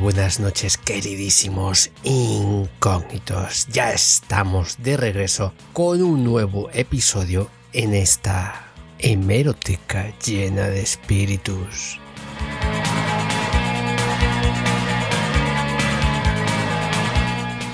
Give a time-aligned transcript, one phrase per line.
[0.00, 3.66] buenas noches queridísimos incógnitos.
[3.72, 8.64] Ya estamos de regreso con un nuevo episodio en esta
[8.98, 11.98] hemeroteca llena de espíritus.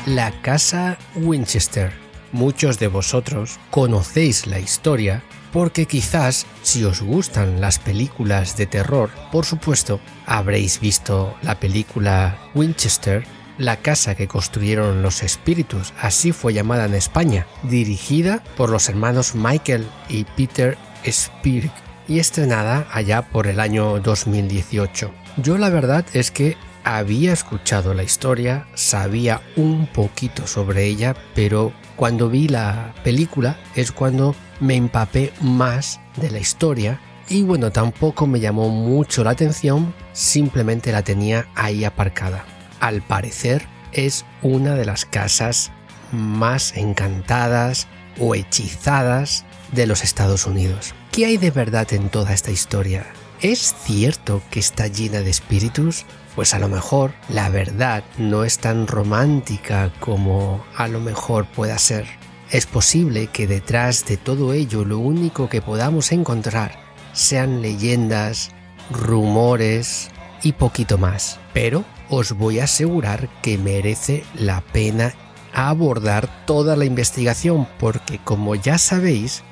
[0.06, 1.93] La casa Winchester.
[2.32, 5.22] Muchos de vosotros conocéis la historia
[5.54, 12.36] porque quizás si os gustan las películas de terror, por supuesto, habréis visto la película
[12.57, 13.25] Winchester,
[13.57, 19.36] la casa que construyeron los espíritus, así fue llamada en España, dirigida por los hermanos
[19.36, 21.71] Michael y Peter Spirig
[22.08, 25.13] y estrenada allá por el año 2018.
[25.36, 31.72] Yo la verdad es que había escuchado la historia, sabía un poquito sobre ella, pero
[31.94, 38.27] cuando vi la película es cuando me empapé más de la historia y bueno, tampoco
[38.27, 42.44] me llamó mucho la atención, simplemente la tenía ahí aparcada.
[42.80, 45.72] Al parecer es una de las casas
[46.12, 47.86] más encantadas
[48.19, 50.94] o hechizadas de los Estados Unidos.
[51.10, 53.06] ¿Qué hay de verdad en toda esta historia?
[53.41, 56.05] ¿Es cierto que está llena de espíritus?
[56.34, 61.78] Pues a lo mejor la verdad no es tan romántica como a lo mejor pueda
[61.78, 62.06] ser.
[62.55, 66.78] Es posible que detrás de todo ello lo único que podamos encontrar
[67.12, 68.52] sean leyendas,
[68.92, 70.08] rumores
[70.44, 71.41] y poquito más.
[71.52, 75.14] Pero os voy a asegurar que merece la pena
[75.52, 79.42] abordar toda la investigación porque como ya sabéis,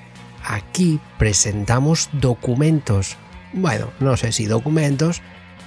[0.44, 3.16] aquí presentamos documentos.
[3.52, 5.22] Bueno, no sé si documentos,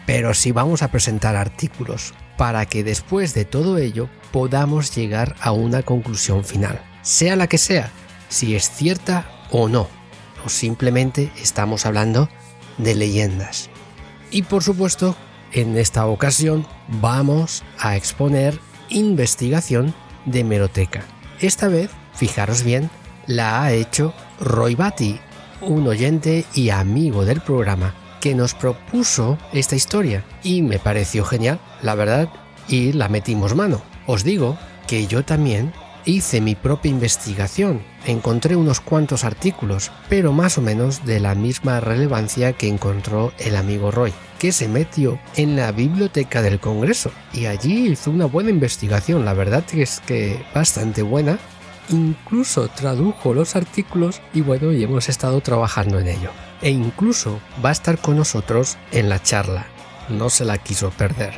[0.06, 5.52] pero sí vamos a presentar artículos para que después de todo ello podamos llegar a
[5.52, 7.94] una conclusión final, sea la que sea,
[8.28, 9.88] si es cierta o no
[10.50, 12.30] simplemente estamos hablando
[12.78, 13.70] de leyendas.
[14.32, 15.16] Y por supuesto,
[15.54, 18.60] en esta ocasión vamos a exponer
[18.90, 19.94] investigación
[20.26, 21.04] de meroteca.
[21.40, 22.90] Esta vez, fijaros bien,
[23.28, 25.20] la ha hecho Roy Batty,
[25.62, 31.60] un oyente y amigo del programa, que nos propuso esta historia y me pareció genial,
[31.82, 32.30] la verdad,
[32.68, 33.82] y la metimos mano.
[34.08, 35.74] Os digo que yo también
[36.06, 41.80] hice mi propia investigación, encontré unos cuantos artículos, pero más o menos de la misma
[41.80, 47.12] relevancia que encontró el amigo Roy, que se metió en la biblioteca del Congreso.
[47.34, 51.40] Y allí hizo una buena investigación, la verdad es que bastante buena,
[51.90, 56.32] incluso tradujo los artículos y bueno, y hemos estado trabajando en ello.
[56.62, 59.68] E incluso va a estar con nosotros en la charla,
[60.10, 61.34] no se la quiso perder.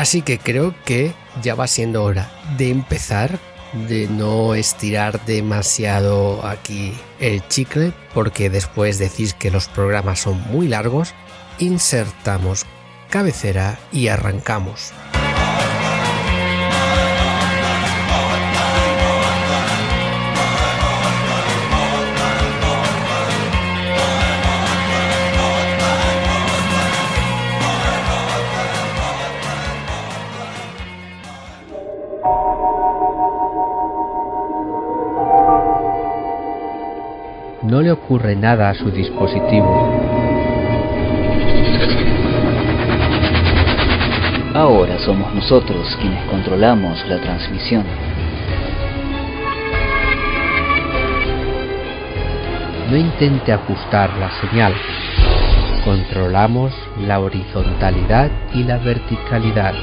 [0.00, 1.12] Así que creo que
[1.42, 3.38] ya va siendo hora de empezar,
[3.86, 10.68] de no estirar demasiado aquí el chicle, porque después decís que los programas son muy
[10.68, 11.12] largos,
[11.58, 12.64] insertamos
[13.10, 14.94] cabecera y arrancamos.
[37.70, 39.88] No le ocurre nada a su dispositivo.
[44.52, 47.84] Ahora somos nosotros quienes controlamos la transmisión.
[52.90, 54.74] No intente ajustar la señal.
[55.84, 59.74] Controlamos la horizontalidad y la verticalidad.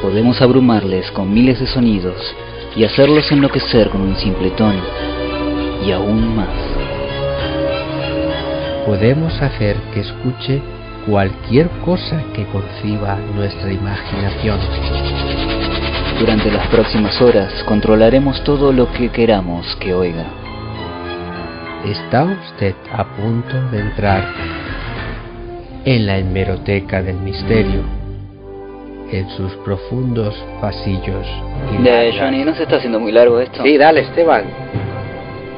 [0.00, 2.34] Podemos abrumarles con miles de sonidos
[2.76, 4.82] y hacerlos enloquecer con un simple tono,
[5.84, 6.48] y aún más.
[8.84, 10.62] Podemos hacer que escuche
[11.06, 14.58] cualquier cosa que conciba nuestra imaginación.
[16.18, 20.26] Durante las próximas horas controlaremos todo lo que queramos que oiga.
[21.84, 24.24] Está usted a punto de entrar
[25.84, 28.05] en la hemeroteca del misterio
[29.10, 31.26] en sus profundos pasillos.
[31.82, 33.62] De Johnny, ¿no se está haciendo muy largo esto?
[33.62, 34.44] Sí, dale, Esteban.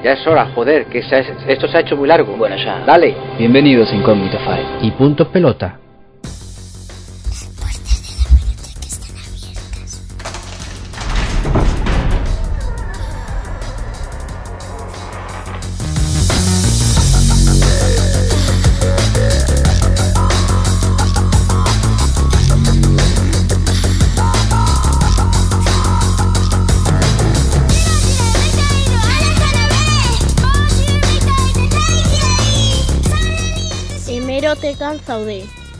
[0.02, 2.36] Ya es hora, joder, que esto se ha hecho muy largo.
[2.36, 2.84] Bueno, ya.
[2.86, 3.14] Dale.
[3.38, 4.64] Bienvenidos a Incógnito File.
[4.82, 5.78] Y punto pelota.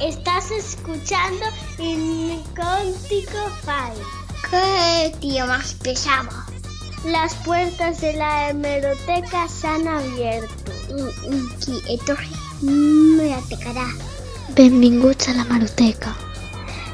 [0.00, 1.46] Estás escuchando
[1.78, 4.04] Incóntico File.
[4.50, 6.28] ¡Qué tío más pesado!
[7.04, 10.72] Las puertas de la hemeroteca se han abierto.
[11.64, 12.16] Quieto,
[12.62, 13.86] hemerotecarà.
[14.56, 16.16] Benvinguts a la maroteca.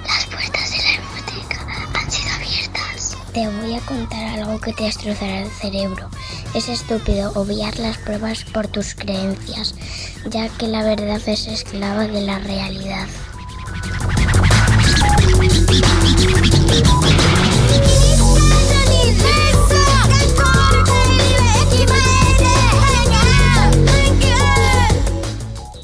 [0.07, 3.17] Las puertas de la hemeroteca han sido abiertas.
[3.33, 6.11] Te voy a contar algo que te destrozará el cerebro.
[6.55, 9.75] Es estúpido obviar las pruebas por tus creencias,
[10.31, 13.09] ya que la verdad es esclava de la realidad.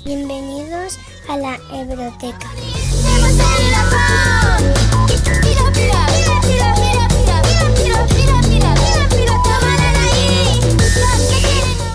[0.05, 2.49] Bienvenidos a la Hebroteca.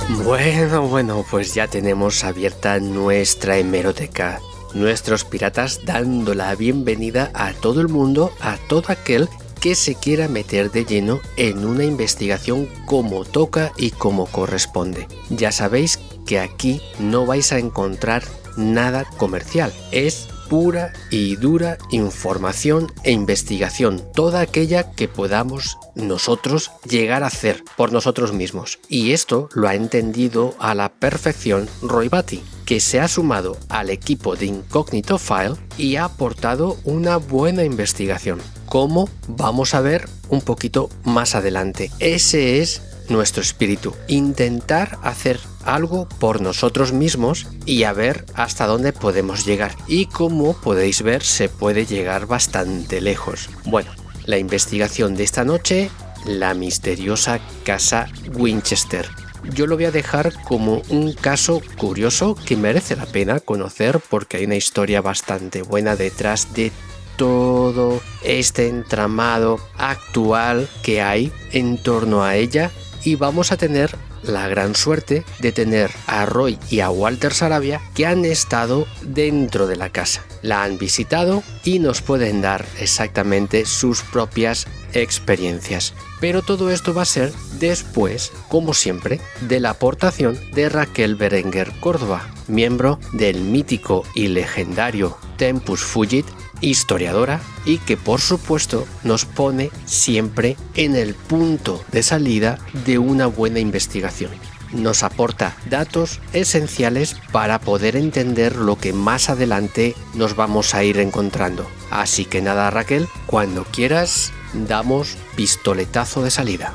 [0.08, 4.40] Bueno, bueno, pues ya tenemos abierta nuestra hemeroteca.
[4.76, 9.28] Nuestros piratas dando la bienvenida a todo el mundo, a todo aquel
[9.60, 15.08] que se quiera meter de lleno en una investigación como toca y como corresponde.
[15.32, 15.98] Ya sabéis
[16.28, 18.24] que aquí no vais a encontrar
[18.58, 27.24] nada comercial, es pura y dura información e investigación, toda aquella que podamos nosotros llegar
[27.24, 28.80] a hacer por nosotros mismos.
[28.90, 33.90] Y esto lo ha entendido a la perfección Roy Batty, que se ha sumado al
[33.90, 38.42] equipo de Incognito File y ha aportado una buena investigación.
[38.66, 41.92] Como vamos a ver un poquito más adelante.
[42.00, 48.94] Ese es nuestro espíritu, intentar hacer algo por nosotros mismos y a ver hasta dónde
[48.94, 49.76] podemos llegar.
[49.88, 53.50] Y como podéis ver, se puede llegar bastante lejos.
[53.66, 53.92] Bueno,
[54.26, 55.90] la investigación de esta noche,
[56.26, 59.08] la misteriosa casa Winchester.
[59.54, 64.38] Yo lo voy a dejar como un caso curioso que merece la pena conocer porque
[64.38, 66.72] hay una historia bastante buena detrás de
[67.16, 72.72] todo este entramado actual que hay en torno a ella
[73.06, 77.80] y vamos a tener la gran suerte de tener a Roy y a Walter Sarabia
[77.94, 80.26] que han estado dentro de la casa.
[80.42, 85.94] La han visitado y nos pueden dar exactamente sus propias experiencias.
[86.20, 91.72] Pero todo esto va a ser después, como siempre, de la aportación de Raquel Berenguer
[91.80, 96.26] Córdoba, miembro del mítico y legendario Tempus Fugit
[96.66, 103.28] historiadora y que por supuesto nos pone siempre en el punto de salida de una
[103.28, 104.32] buena investigación.
[104.74, 111.00] Nos aporta datos esenciales para poder entender lo que más adelante nos vamos a ir
[111.00, 111.66] encontrando.
[111.92, 116.74] Así que nada Raquel, cuando quieras damos pistoletazo de salida.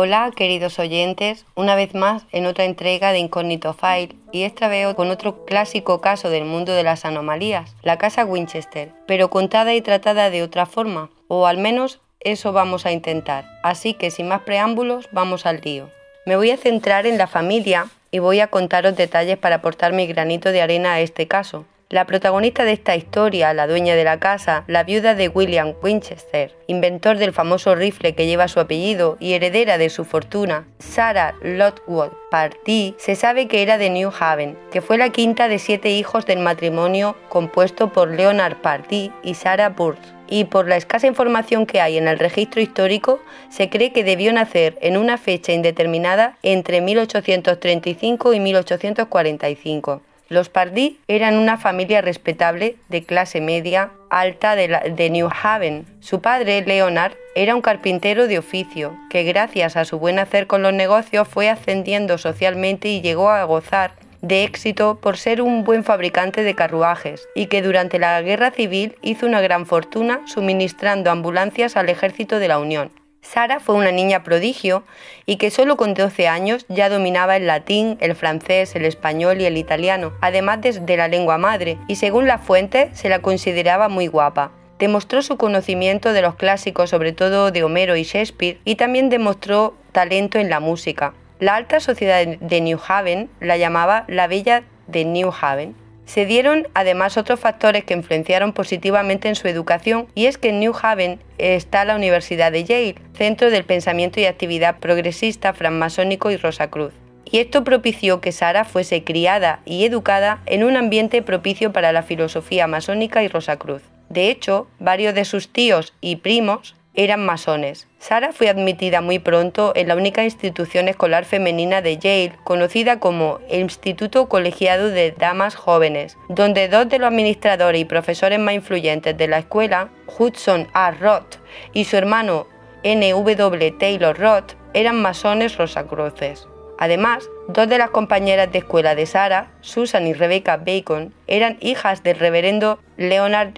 [0.00, 4.94] Hola queridos oyentes, una vez más en otra entrega de Incógnito File y esta vez
[4.94, 9.80] con otro clásico caso del mundo de las anomalías, la casa Winchester, pero contada y
[9.80, 13.46] tratada de otra forma, o al menos eso vamos a intentar.
[13.64, 15.90] Así que sin más preámbulos, vamos al lío.
[16.26, 20.06] Me voy a centrar en la familia y voy a contaros detalles para aportar mi
[20.06, 21.64] granito de arena a este caso.
[21.90, 26.54] La protagonista de esta historia, la dueña de la casa, la viuda de William Winchester,
[26.66, 32.10] inventor del famoso rifle que lleva su apellido y heredera de su fortuna, Sarah Lotwood
[32.30, 36.26] Party, se sabe que era de New Haven, que fue la quinta de siete hijos
[36.26, 40.00] del matrimonio compuesto por Leonard Party y Sarah Burt.
[40.28, 43.18] Y por la escasa información que hay en el registro histórico,
[43.48, 50.02] se cree que debió nacer en una fecha indeterminada entre 1835 y 1845.
[50.28, 55.86] Los Pardee eran una familia respetable de clase media alta de, New Haven.
[56.00, 60.62] Su padre, Leonard, era un carpintero de oficio, que gracias a su buen hacer con
[60.62, 65.82] los negocios fue ascendiendo socialmente y llegó a gozar de éxito por ser un buen
[65.82, 71.76] fabricante de carruajes y que durante la guerra civil hizo una gran fortuna suministrando ambulancias
[71.76, 72.90] al ejército de la Unión.
[73.20, 74.84] Sara fue una niña prodigio
[75.26, 79.44] y que solo con 12 años ya dominaba el latín, el francés, el español y
[79.44, 84.06] el italiano, además de, la lengua madre, y según la fuente se la consideraba muy
[84.06, 84.52] guapa.
[84.78, 89.74] Demostró su conocimiento de los clásicos, sobre todo de Homero y Shakespeare, y también demostró
[89.92, 91.14] talento en la música.
[91.40, 95.87] La alta sociedad de New Haven la llamaba la Bella de New Haven.
[96.08, 100.58] Se dieron además otros factores que influenciaron positivamente en su educación y es que en
[100.58, 106.38] New Haven está la Universidad de Yale, centro del pensamiento y actividad progresista francmasónico y
[106.38, 106.94] Rosacruz.
[107.26, 112.02] Y esto propició que Sara fuese criada y educada en un ambiente propicio para la
[112.02, 113.82] filosofía masónica y Rosacruz.
[114.08, 117.86] De hecho, varios de sus tíos y primos eran masones.
[117.98, 123.38] Sara fue admitida muy pronto en la única institución escolar femenina de Yale, conocida como
[123.48, 129.16] el Instituto Colegiado de Damas Jóvenes, donde dos de los administradores y profesores más influyentes
[129.16, 130.90] de la escuela, Hudson A.
[130.90, 131.36] Roth
[131.72, 132.46] y su hermano
[132.82, 133.72] N.W.
[133.72, 136.46] Taylor Roth, eran masones rosacruces.
[136.78, 142.04] Además, dos de las compañeras de escuela de Sara, Susan y Rebecca Bacon, eran hijas
[142.04, 143.54] del reverendo Leonard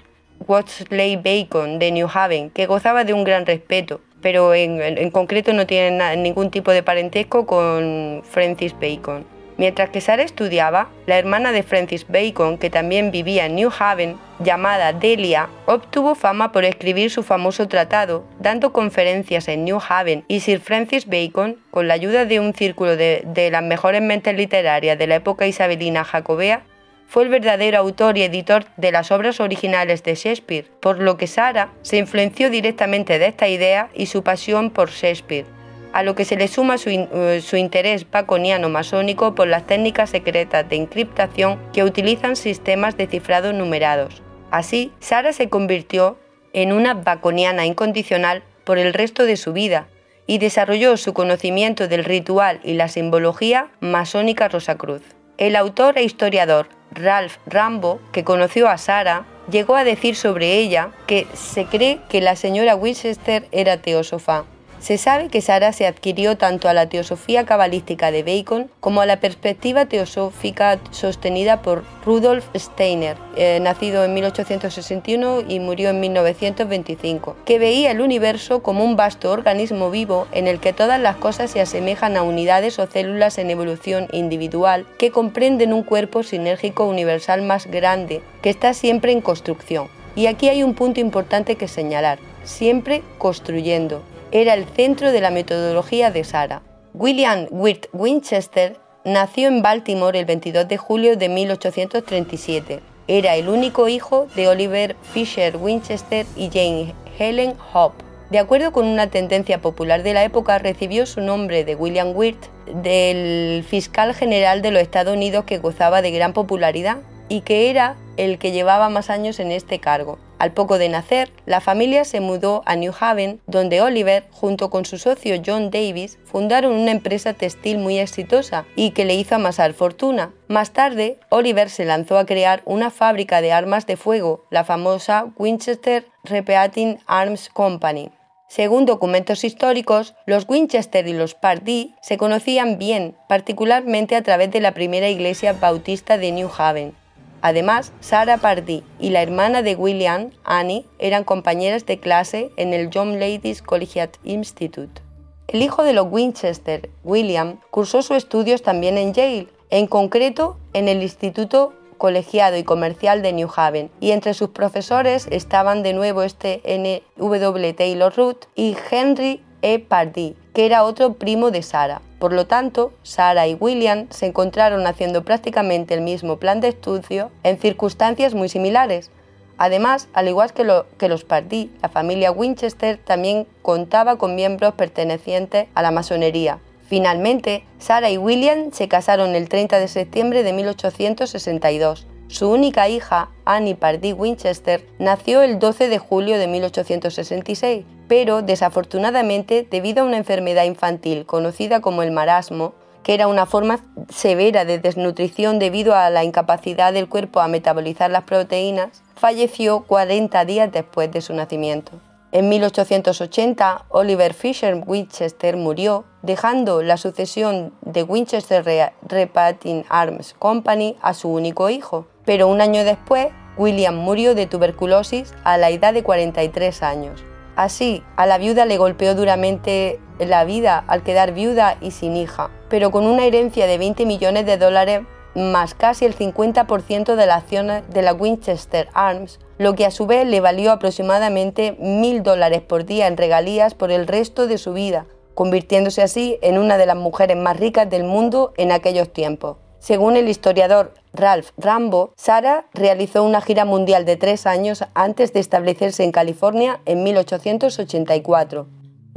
[0.51, 5.65] Watsley Bacon de New Haven, que gozaba de un gran respeto, pero en, concreto no
[5.65, 9.25] tiene ningún tipo de parentesco con Francis Bacon.
[9.55, 14.17] Mientras que Sara estudiaba, la hermana de Francis Bacon, que también vivía en New Haven,
[14.39, 20.41] llamada Delia, obtuvo fama por escribir su famoso tratado, dando conferencias en New Haven y
[20.41, 25.07] Sir Francis Bacon, con la ayuda de un círculo de, las mejores mentes literarias de
[25.07, 26.63] la época isabelina jacobea,
[27.11, 31.27] fue el verdadero autor y editor de las obras originales de Shakespeare, por lo que
[31.27, 35.45] Sara se influenció directamente de esta idea y su pasión por Shakespeare,
[35.91, 40.69] a lo que se le suma su, eh, interés baconiano masónico por las técnicas secretas
[40.69, 44.21] de encriptación que utilizan sistemas de cifrado numerados.
[44.49, 46.17] Así, Sara se convirtió
[46.53, 49.89] en una baconiana incondicional por el resto de su vida
[50.27, 55.01] y desarrolló su conocimiento del ritual y la simbología masónica Rosacruz.
[55.41, 60.91] El autor e historiador Ralph Rambo, que conoció a Sara, llegó a decir sobre ella
[61.07, 64.43] que se cree que la señora Winchester era teósofa
[64.81, 69.05] se sabe que Sara se adquirió tanto a la teosofía cabalística de Bacon como a
[69.05, 77.35] la perspectiva teosófica sostenida por Rudolf Steiner, eh, nacido en 1861 y murió en 1925,
[77.45, 81.51] que veía el universo como un vasto organismo vivo en el que todas las cosas
[81.51, 87.43] se asemejan a unidades o células en evolución individual que comprenden un cuerpo sinérgico universal
[87.43, 89.89] más grande que está siempre en construcción.
[90.15, 95.29] Y aquí hay un punto importante que señalar, siempre construyendo, era el centro de la
[95.29, 96.61] metodología de Sara.
[96.93, 102.79] William Wirt Winchester nació en Baltimore el 22 de julio de 1837.
[103.07, 108.03] Era el único hijo de Oliver Fisher Winchester y Jane Helen Hope.
[108.29, 112.45] De acuerdo con una tendencia popular de la época, recibió su nombre de William Wirt
[112.73, 117.97] del fiscal general de los Estados Unidos que gozaba de gran popularidad y que era
[118.15, 120.17] el que llevaba más años en este cargo.
[120.41, 124.85] Al poco de nacer, la familia se mudó a New Haven, donde Oliver, junto con
[124.85, 129.73] su socio John Davis, fundaron una empresa textil muy exitosa y que le hizo amasar
[129.73, 130.33] fortuna.
[130.47, 135.27] Más tarde, Oliver se lanzó a crear una fábrica de armas de fuego, la famosa
[135.37, 138.09] Winchester Repeating Arms Company.
[138.47, 144.59] Según documentos históricos, los Winchester y los Pardee se conocían bien, particularmente a través de
[144.59, 146.95] la primera iglesia bautista de New Haven.
[147.41, 152.89] Además, Sarah Pardee y la hermana de William, Annie, eran compañeras de clase en el
[152.89, 155.01] Young Ladies Collegiate Institute.
[155.47, 160.87] El hijo de los Winchester, William, cursó sus estudios también en Yale, en concreto en
[160.87, 166.23] el Instituto Colegiado y Comercial de New Haven, y entre sus profesores estaban de nuevo
[166.23, 167.03] este N.
[167.17, 167.73] W.
[167.73, 169.79] Taylor Root y Henry E.
[169.79, 172.01] Pardee, que era otro primo de Sara.
[172.21, 177.31] Por lo tanto, Sara y William se encontraron haciendo prácticamente el mismo plan de estudio
[177.41, 179.09] en circunstancias muy similares.
[179.57, 185.81] Además, al igual que, los Pardee, la familia Winchester también contaba con miembros pertenecientes a
[185.81, 186.59] la masonería.
[186.87, 193.29] Finalmente, Sara y William se casaron el 30 de septiembre de 1862 su única hija,
[193.43, 200.17] Annie Pardee Winchester, nació el 12 de julio de 1866, pero desafortunadamente, debido a una
[200.17, 202.73] enfermedad infantil conocida como el marasmo,
[203.03, 208.09] que era una forma severa de desnutrición debido a la incapacidad del cuerpo a metabolizar
[208.09, 211.99] las proteínas, falleció 40 días después de su nacimiento.
[212.31, 218.63] En 1880, Oliver Fisher Winchester murió, dejando la sucesión de Winchester
[219.01, 225.33] Repating Arms Company a su único hijo, pero un año después, William murió de tuberculosis
[225.43, 227.23] a la edad de 43 años.
[227.55, 232.49] Así, a la viuda le golpeó duramente la vida al quedar viuda y sin hija,
[232.69, 235.01] pero con una herencia de 20 millones de dólares
[235.35, 240.05] más casi el 50% de las acciones de la Winchester Arms, lo que a su
[240.05, 244.73] vez le valió aproximadamente mil dólares por día en regalías por el resto de su
[244.73, 249.57] vida, convirtiéndose así en una de las mujeres más ricas del mundo en aquellos tiempos.
[249.81, 255.39] Según el historiador Ralph Rambo, Sarah realizó una gira mundial de tres años antes de
[255.39, 258.67] establecerse en California en 1884.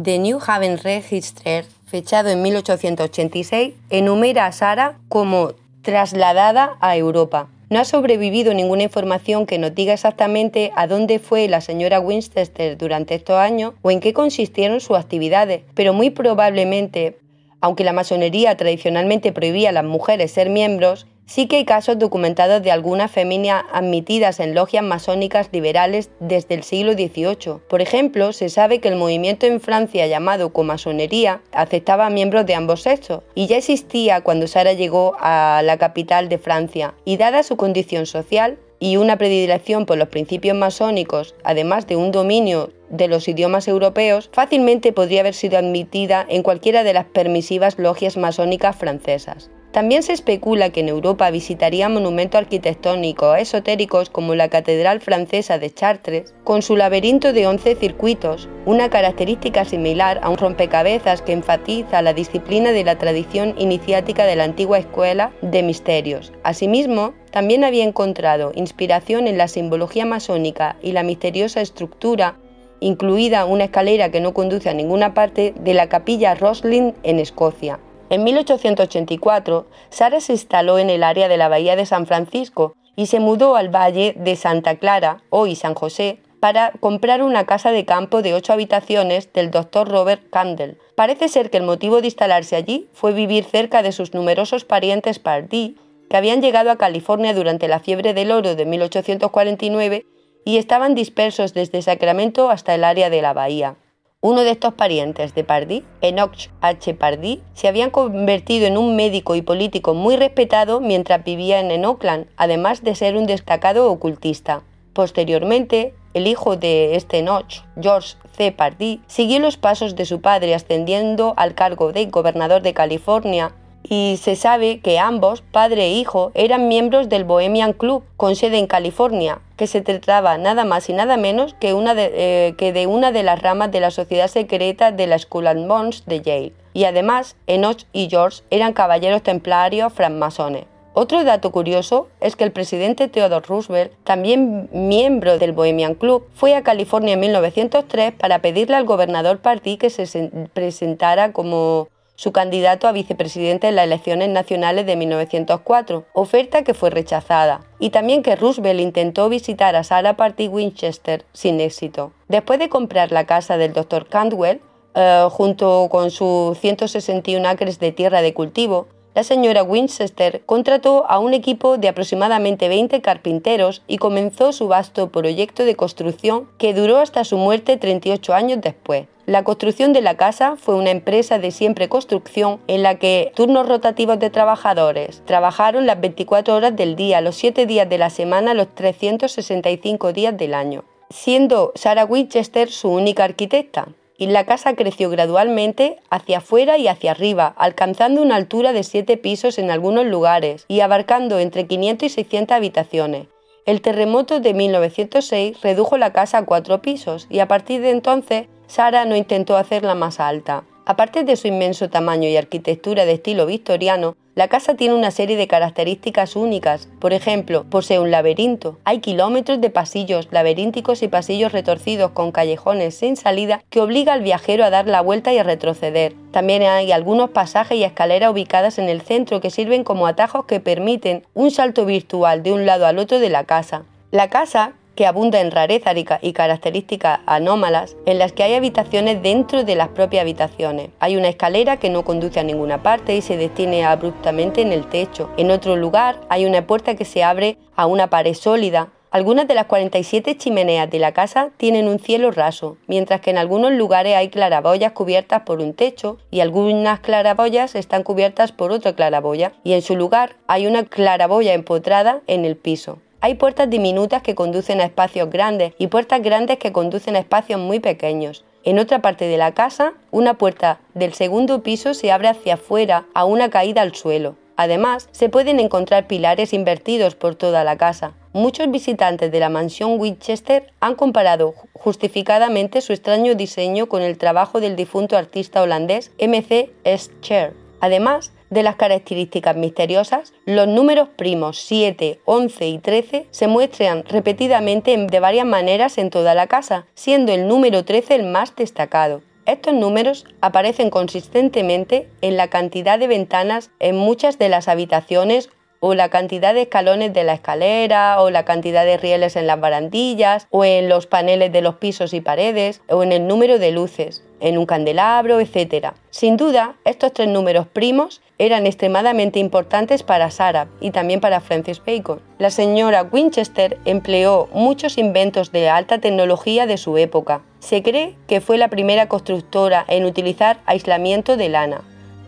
[0.02, 5.52] The New Haven Register, fechado en 1886, enumera a Sarah como
[5.82, 7.48] trasladada a Europa.
[7.68, 12.78] No ha sobrevivido ninguna información que nos diga exactamente a dónde fue la señora Winchester
[12.78, 17.18] durante estos años o en qué consistieron sus actividades, pero muy probablemente
[17.64, 22.62] aunque la masonería tradicionalmente prohibía a las mujeres ser miembros, sí que hay casos documentados
[22.62, 27.60] de algunas femeninas admitidas en logias masónicas liberales desde el siglo XVIII.
[27.66, 32.54] Por ejemplo, se sabe que el movimiento en Francia llamado comasonería aceptaba a miembros de
[32.54, 37.42] ambos sexos y ya existía cuando Sara llegó a la capital de Francia y dada
[37.42, 43.08] su condición social, y una predilección por los principios masónicos, además de un dominio de
[43.08, 48.76] los idiomas europeos, fácilmente podría haber sido admitida en cualquiera de las permisivas logias masónicas
[48.76, 49.50] francesas.
[49.74, 55.74] También se especula que en Europa visitaría monumentos arquitectónicos esotéricos como la Catedral Francesa de
[55.74, 62.02] Chartres, con su laberinto de 11 circuitos, una característica similar a un rompecabezas que enfatiza
[62.02, 66.32] la disciplina de la tradición iniciática de la antigua escuela de misterios.
[66.44, 72.36] Asimismo, también había encontrado inspiración en la simbología masónica y la misteriosa estructura
[72.80, 77.80] incluida una escalera que no conduce a ninguna parte de la capilla Roslin en Escocia.
[78.10, 83.06] En 1884, Sara se instaló en el área de la Bahía de San Francisco y
[83.06, 87.86] se mudó al Valle de Santa Clara, hoy San José, para comprar una casa de
[87.86, 90.76] campo de ocho habitaciones del doctor Robert Candle.
[90.94, 95.18] Parece ser que el motivo de instalarse allí fue vivir cerca de sus numerosos parientes
[95.18, 95.74] Pardee,
[96.10, 100.04] que habían llegado a California durante la fiebre del oro de 1849
[100.44, 103.76] y estaban dispersos desde Sacramento hasta el área de la bahía.
[104.20, 106.94] Uno de estos parientes de Pardee, Enoch H.
[106.94, 112.26] Pardee, se había convertido en un médico y político muy respetado mientras vivía en Oakland,
[112.36, 114.62] además de ser un destacado ocultista.
[114.94, 118.50] Posteriormente, el hijo de este Enoch, George C.
[118.50, 123.52] Pardee, siguió los pasos de su padre ascendiendo al cargo de gobernador de California
[123.86, 128.58] y se sabe que ambos, padre e hijo, eran miembros del Bohemian Club, con sede
[128.58, 133.12] en California, que se trataba nada más y nada menos que, una de, eh, una
[133.12, 136.52] de las ramas de la sociedad secreta de la Skull and Bones de Yale.
[136.72, 140.64] Y además, Enoch y George eran caballeros templarios francmasones.
[140.96, 146.54] Otro dato curioso es que el presidente Theodore Roosevelt, también miembro del Bohemian Club, fue
[146.54, 152.86] a California en 1903 para pedirle al gobernador Pardee que se presentara como su candidato
[152.86, 158.36] a vicepresidente en las elecciones nacionales de 1904, oferta que fue rechazada, y también que
[158.36, 162.12] Roosevelt intentó visitar a Sarah Party Winchester sin éxito.
[162.28, 164.06] Después de comprar la casa del Dr.
[164.06, 164.60] Cantwell,
[164.94, 171.18] eh, junto con sus 161 acres de tierra de cultivo, la señora Winchester contrató a
[171.18, 176.98] un equipo de aproximadamente 20 carpinteros y comenzó su vasto proyecto de construcción que duró
[176.98, 179.06] hasta su muerte 38 años después.
[179.26, 183.66] La construcción de la casa fue una empresa de siempre construcción en la que turnos
[183.66, 188.52] rotativos de trabajadores trabajaron las 24 horas del día, los 7 días de la semana,
[188.52, 195.10] los 365 días del año, siendo Sarah Winchester su única arquitecta y la casa creció
[195.10, 200.64] gradualmente hacia afuera y hacia arriba, alcanzando una altura de 7 pisos en algunos lugares
[200.68, 203.26] y abarcando entre 500 y 600 habitaciones.
[203.66, 208.46] El terremoto de 1906 redujo la casa a 4 pisos y a partir de entonces
[208.66, 210.64] Sara no intentó hacerla más alta.
[210.86, 215.36] Aparte de su inmenso tamaño y arquitectura de estilo victoriano, la casa tiene una serie
[215.36, 216.88] de características únicas.
[216.98, 218.78] Por ejemplo, posee un laberinto.
[218.84, 224.22] Hay kilómetros de pasillos laberínticos y pasillos retorcidos con callejones sin salida que obliga al
[224.22, 226.14] viajero a dar la vuelta y a retroceder.
[226.32, 230.60] También hay algunos pasajes y escaleras ubicadas en el centro que sirven como atajos que
[230.60, 233.84] permiten un salto virtual de un lado al otro de la casa.
[234.10, 239.64] La casa que abunda en rareza y características anómalas, en las que hay habitaciones dentro
[239.64, 240.90] de las propias habitaciones.
[241.00, 244.86] Hay una escalera que no conduce a ninguna parte y se detiene abruptamente en el
[244.86, 245.30] techo.
[245.36, 248.88] En otro lugar hay una puerta que se abre a una pared sólida.
[249.10, 253.38] Algunas de las 47 chimeneas de la casa tienen un cielo raso, mientras que en
[253.38, 258.94] algunos lugares hay claraboyas cubiertas por un techo y algunas claraboyas están cubiertas por otra
[258.94, 262.98] claraboya y en su lugar hay una claraboya empotrada en el piso.
[263.24, 267.58] Hay puertas diminutas que conducen a espacios grandes y puertas grandes que conducen a espacios
[267.58, 268.44] muy pequeños.
[268.64, 273.06] En otra parte de la casa, una puerta del segundo piso se abre hacia afuera
[273.14, 274.36] a una caída al suelo.
[274.56, 278.12] Además, se pueden encontrar pilares invertidos por toda la casa.
[278.34, 284.60] Muchos visitantes de la mansión Winchester han comparado justificadamente su extraño diseño con el trabajo
[284.60, 286.72] del difunto artista holandés M.C.
[286.84, 287.54] Escher.
[287.80, 294.96] Además, de las características misteriosas, los números primos 7, 11 y 13 se muestran repetidamente
[294.96, 299.22] de varias maneras en toda la casa, siendo el número 13 el más destacado.
[299.44, 305.50] Estos números aparecen consistentemente en la cantidad de ventanas en muchas de las habitaciones
[305.86, 309.60] o la cantidad de escalones de la escalera, o la cantidad de rieles en las
[309.60, 313.70] barandillas, o en los paneles de los pisos y paredes, o en el número de
[313.70, 315.88] luces, en un candelabro, etc.
[316.08, 321.82] Sin duda, estos tres números primos eran extremadamente importantes para Sarah y también para Francis
[321.84, 322.22] Bacon.
[322.38, 327.42] La señora Winchester empleó muchos inventos de alta tecnología de su época.
[327.58, 331.82] Se cree que fue la primera constructora en utilizar aislamiento de lana.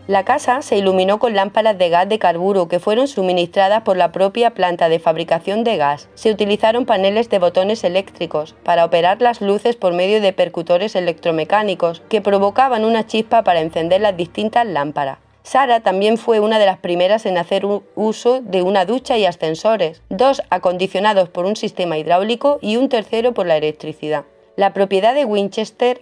[0.07, 4.13] La casa se iluminó con lámparas de gas de carburo que fueron suministradas por la
[4.13, 6.07] propia planta de fabricación de gas.
[6.15, 12.03] Se utilizaron paneles de botones eléctricos para operar las luces por medio de percutores electromecánicos
[12.07, 15.17] que provocaban una chispa para encender las distintas lámparas.
[15.43, 17.65] Sara también fue una de las primeras en hacer
[17.95, 23.33] uso de una ducha y ascensores, dos acondicionados por un sistema hidráulico y un tercero
[23.33, 24.23] por la electricidad.
[24.55, 26.01] La propiedad de Winchester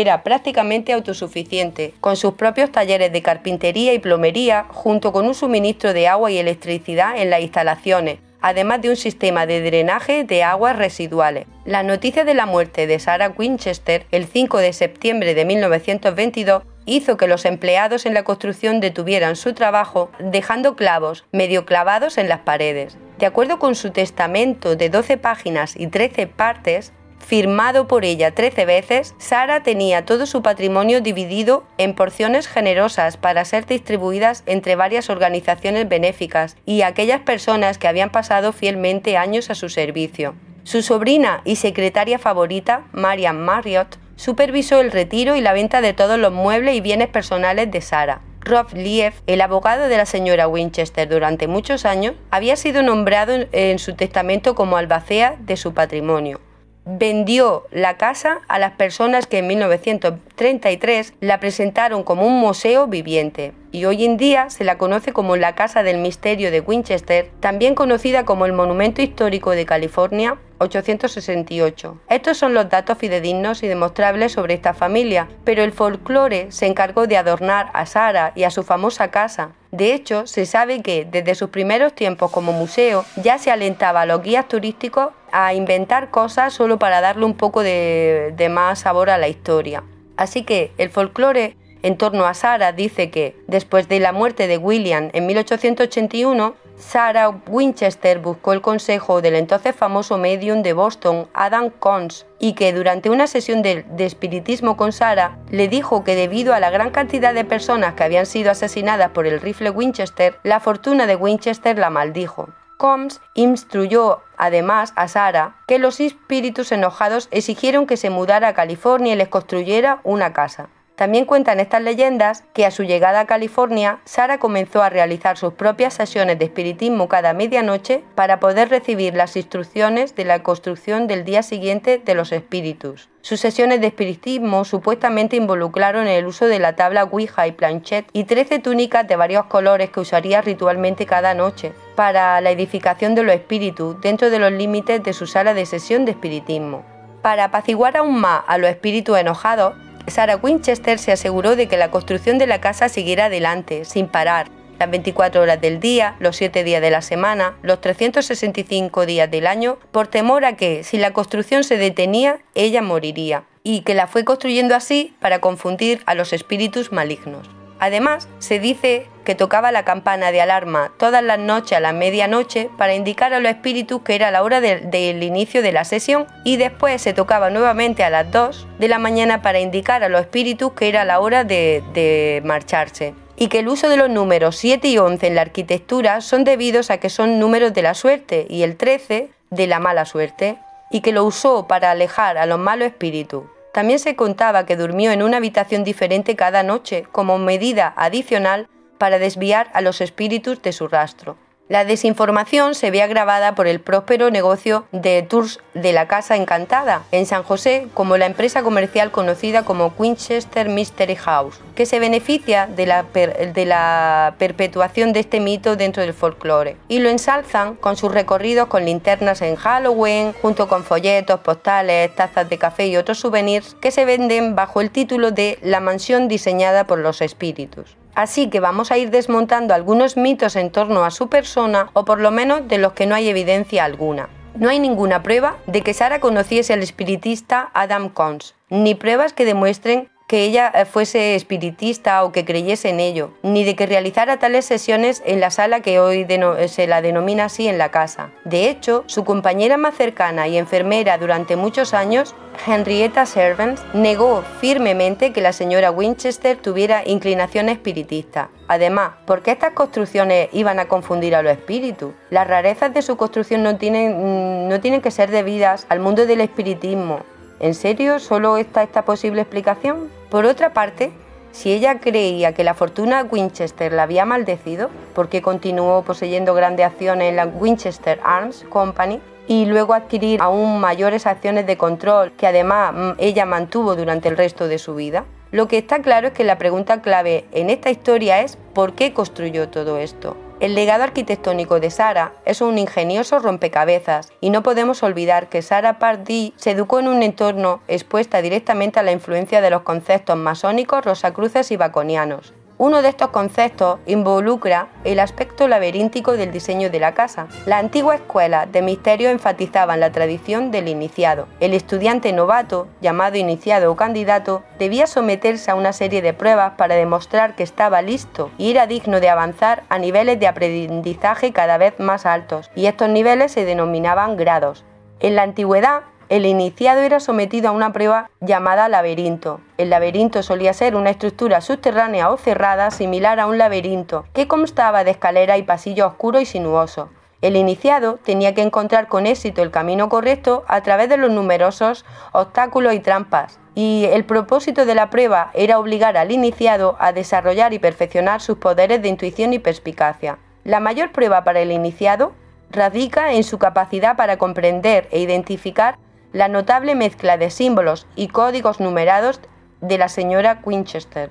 [0.00, 5.92] era prácticamente autosuficiente, con sus propios talleres de carpintería y plomería, junto con un suministro
[5.92, 10.76] de agua y electricidad en las instalaciones, además de un sistema de drenaje de aguas
[10.76, 11.46] residuales.
[11.64, 17.16] La noticia de la muerte de Sarah Winchester el 5 de septiembre de 1922 hizo
[17.16, 22.40] que los empleados en la construcción detuvieran su trabajo dejando clavos medio clavados en las
[22.40, 22.98] paredes.
[23.18, 26.92] De acuerdo con su testamento de 12 páginas y 13 partes,
[27.24, 33.44] firmado por ella 13 veces, Sara tenía todo su patrimonio dividido en porciones generosas para
[33.44, 39.54] ser distribuidas entre varias organizaciones benéficas y aquellas personas que habían pasado fielmente años a
[39.54, 40.34] su servicio.
[40.62, 46.18] Su sobrina y secretaria favorita, Marian Marriott, supervisó el retiro y la venta de todos
[46.18, 48.20] los muebles y bienes personales de Sara.
[48.40, 53.78] Rob Lief, el abogado de la señora Winchester durante muchos años, había sido nombrado en
[53.78, 56.40] su testamento como albacea de su patrimonio
[56.84, 63.52] vendió la casa a las personas que en 1933 la presentaron como un museo viviente
[63.74, 67.74] y hoy en día se la conoce como la Casa del Misterio de Winchester, también
[67.74, 72.00] conocida como el Monumento Histórico de California 868.
[72.08, 77.08] Estos son los datos fidedignos y demostrables sobre esta familia, pero el folclore se encargó
[77.08, 79.50] de adornar a Sara y a su famosa casa.
[79.72, 84.06] De hecho, se sabe que desde sus primeros tiempos como museo ya se alentaba a
[84.06, 89.10] los guías turísticos a inventar cosas solo para darle un poco de, de más sabor
[89.10, 89.82] a la historia.
[90.16, 94.56] Así que el folclore en torno a Sara dice que, después de la muerte de
[94.56, 101.70] William en 1881, Sarah Winchester buscó el consejo del entonces famoso medium de Boston, Adam
[101.70, 106.60] Cons, y que durante una sesión de, espiritismo con Sarah le dijo que debido a
[106.60, 111.06] la gran cantidad de personas que habían sido asesinadas por el rifle Winchester, la fortuna
[111.06, 112.48] de Winchester la maldijo.
[112.84, 119.14] Combs instruyó además a Sarah que los espíritus enojados exigieron que se mudara a California
[119.14, 120.68] y les construyera una casa.
[120.96, 125.54] También cuentan estas leyendas que a su llegada a California, Sara comenzó a realizar sus
[125.54, 131.24] propias sesiones de espiritismo cada medianoche para poder recibir las instrucciones de la construcción del
[131.24, 133.08] día siguiente de los espíritus.
[133.22, 138.24] Sus sesiones de espiritismo supuestamente involucraron el uso de la tabla Ouija y planchette y
[138.24, 143.34] 13 túnicas de varios colores que usaría ritualmente cada noche para la edificación de los
[143.34, 146.84] espíritus dentro de los límites de su sala de sesión de espiritismo.
[147.20, 149.74] Para apaciguar aún más a los espíritus enojados,
[150.06, 154.48] Sarah Winchester se aseguró de que la construcción de la casa siguiera adelante, sin parar,
[154.78, 159.46] las 24 horas del día, los 7 días de la semana, los 365 días del
[159.46, 164.06] año, por temor a que, si la construcción se detenía, ella moriría, y que la
[164.06, 167.48] fue construyendo así para confundir a los espíritus malignos.
[167.84, 172.70] Además, se dice que tocaba la campana de alarma todas las noches a la medianoche
[172.78, 176.56] para indicar a los espíritus que era la hora del inicio de la sesión y
[176.56, 180.72] después se tocaba nuevamente a las 2 de la mañana para indicar a los espíritus
[180.72, 184.88] que era la hora de, de marcharse y que el uso de los números 7
[184.88, 188.62] y 11 en la arquitectura son debidos a que son números de la suerte y
[188.62, 190.56] el 13 de la mala suerte,
[190.90, 193.44] y que lo usó para alejar a los malos espíritus.
[193.74, 199.18] También se contaba que durmió en una habitación diferente cada noche como medida adicional para
[199.18, 201.36] desviar a los espíritus de su rastro.
[201.66, 207.04] La desinformación se ve agravada por el próspero negocio de tours de la Casa Encantada
[207.10, 212.66] en San José como la empresa comercial conocida como Winchester Mystery House, que se beneficia
[212.66, 217.96] de la, de la perpetuación de este mito dentro del folclore y lo ensalzan con
[217.96, 223.20] sus recorridos con linternas en Halloween, junto con folletos, postales, tazas de café y otros
[223.20, 227.96] souvenirs que se venden bajo el título de La mansión diseñada por los espíritus.
[228.14, 232.20] Así que vamos a ir desmontando algunos mitos en torno a su persona o por
[232.20, 234.28] lo menos de los que no hay evidencia alguna.
[234.54, 239.44] No hay ninguna prueba de que Sara conociese al espiritista Adam Cons, ni pruebas que
[239.44, 244.38] demuestren que ella eh, fuese espiritista o que creyese en ello, ni de que realizara
[244.38, 248.30] tales sesiones en la sala que hoy eh, se la denomina así en la casa.
[248.44, 252.34] De hecho, su compañera más cercana y enfermera durante muchos años,
[252.66, 258.48] Henrietta Servants, negó firmemente que la señora Winchester tuviera inclinación espiritista.
[258.66, 262.14] Además, ¿por qué estas construcciones iban a confundir a los espíritus?
[262.30, 266.24] Las rarezas de su construcción no tienen, mm, no tienen que ser debidas al mundo
[266.24, 267.20] del espiritismo,
[267.60, 270.10] ¿En serio solo está esta posible explicación?
[270.28, 271.12] Por otra parte,
[271.52, 277.30] si ella creía que la fortuna Winchester la había maldecido, porque continuó poseyendo grandes acciones
[277.30, 282.92] en la Winchester Arms Company y luego adquirir aún mayores acciones de control que además
[282.92, 285.26] mm, ella mantuvo durante el resto de su vida?
[285.52, 289.12] Lo que está claro es que la pregunta clave en esta historia es ¿por qué
[289.12, 290.36] construyó todo esto?
[290.60, 295.98] El legado arquitectónico de Sara es un ingenioso rompecabezas y no podemos olvidar que Sara
[295.98, 301.04] Pardee se educó en un entorno expuesta directamente a la influencia de los conceptos masónicos,
[301.04, 302.54] rosacruces y baconianos.
[302.76, 307.46] Uno de estos conceptos involucra el aspecto laberíntico del diseño de la casa.
[307.66, 311.46] La antigua escuela de misterio enfatizaban la tradición del iniciado.
[311.60, 316.96] El estudiante novato, llamado iniciado o candidato, debía someterse a una serie de pruebas para
[316.96, 321.94] demostrar que estaba listo y era digno de avanzar a niveles de aprendizaje cada vez
[322.00, 324.84] más altos, y estos niveles se denominaban grados.
[325.20, 329.60] En la antigüedad, el iniciado era sometido a una prueba llamada laberinto.
[329.76, 335.04] El laberinto solía ser una estructura subterránea o cerrada similar a un laberinto, que constaba
[335.04, 337.10] de escalera y pasillo oscuro y sinuoso.
[337.42, 342.06] El iniciado tenía que encontrar con éxito el camino correcto a través de los numerosos
[342.32, 347.74] obstáculos y trampas, y el propósito de la prueba era obligar al iniciado a desarrollar
[347.74, 350.38] y perfeccionar sus poderes de intuición y perspicacia.
[350.64, 352.32] La mayor prueba para el iniciado
[352.70, 355.98] radica en su capacidad para comprender e identificar
[356.34, 359.40] la notable mezcla de símbolos y códigos numerados
[359.80, 361.30] de la señora Winchester.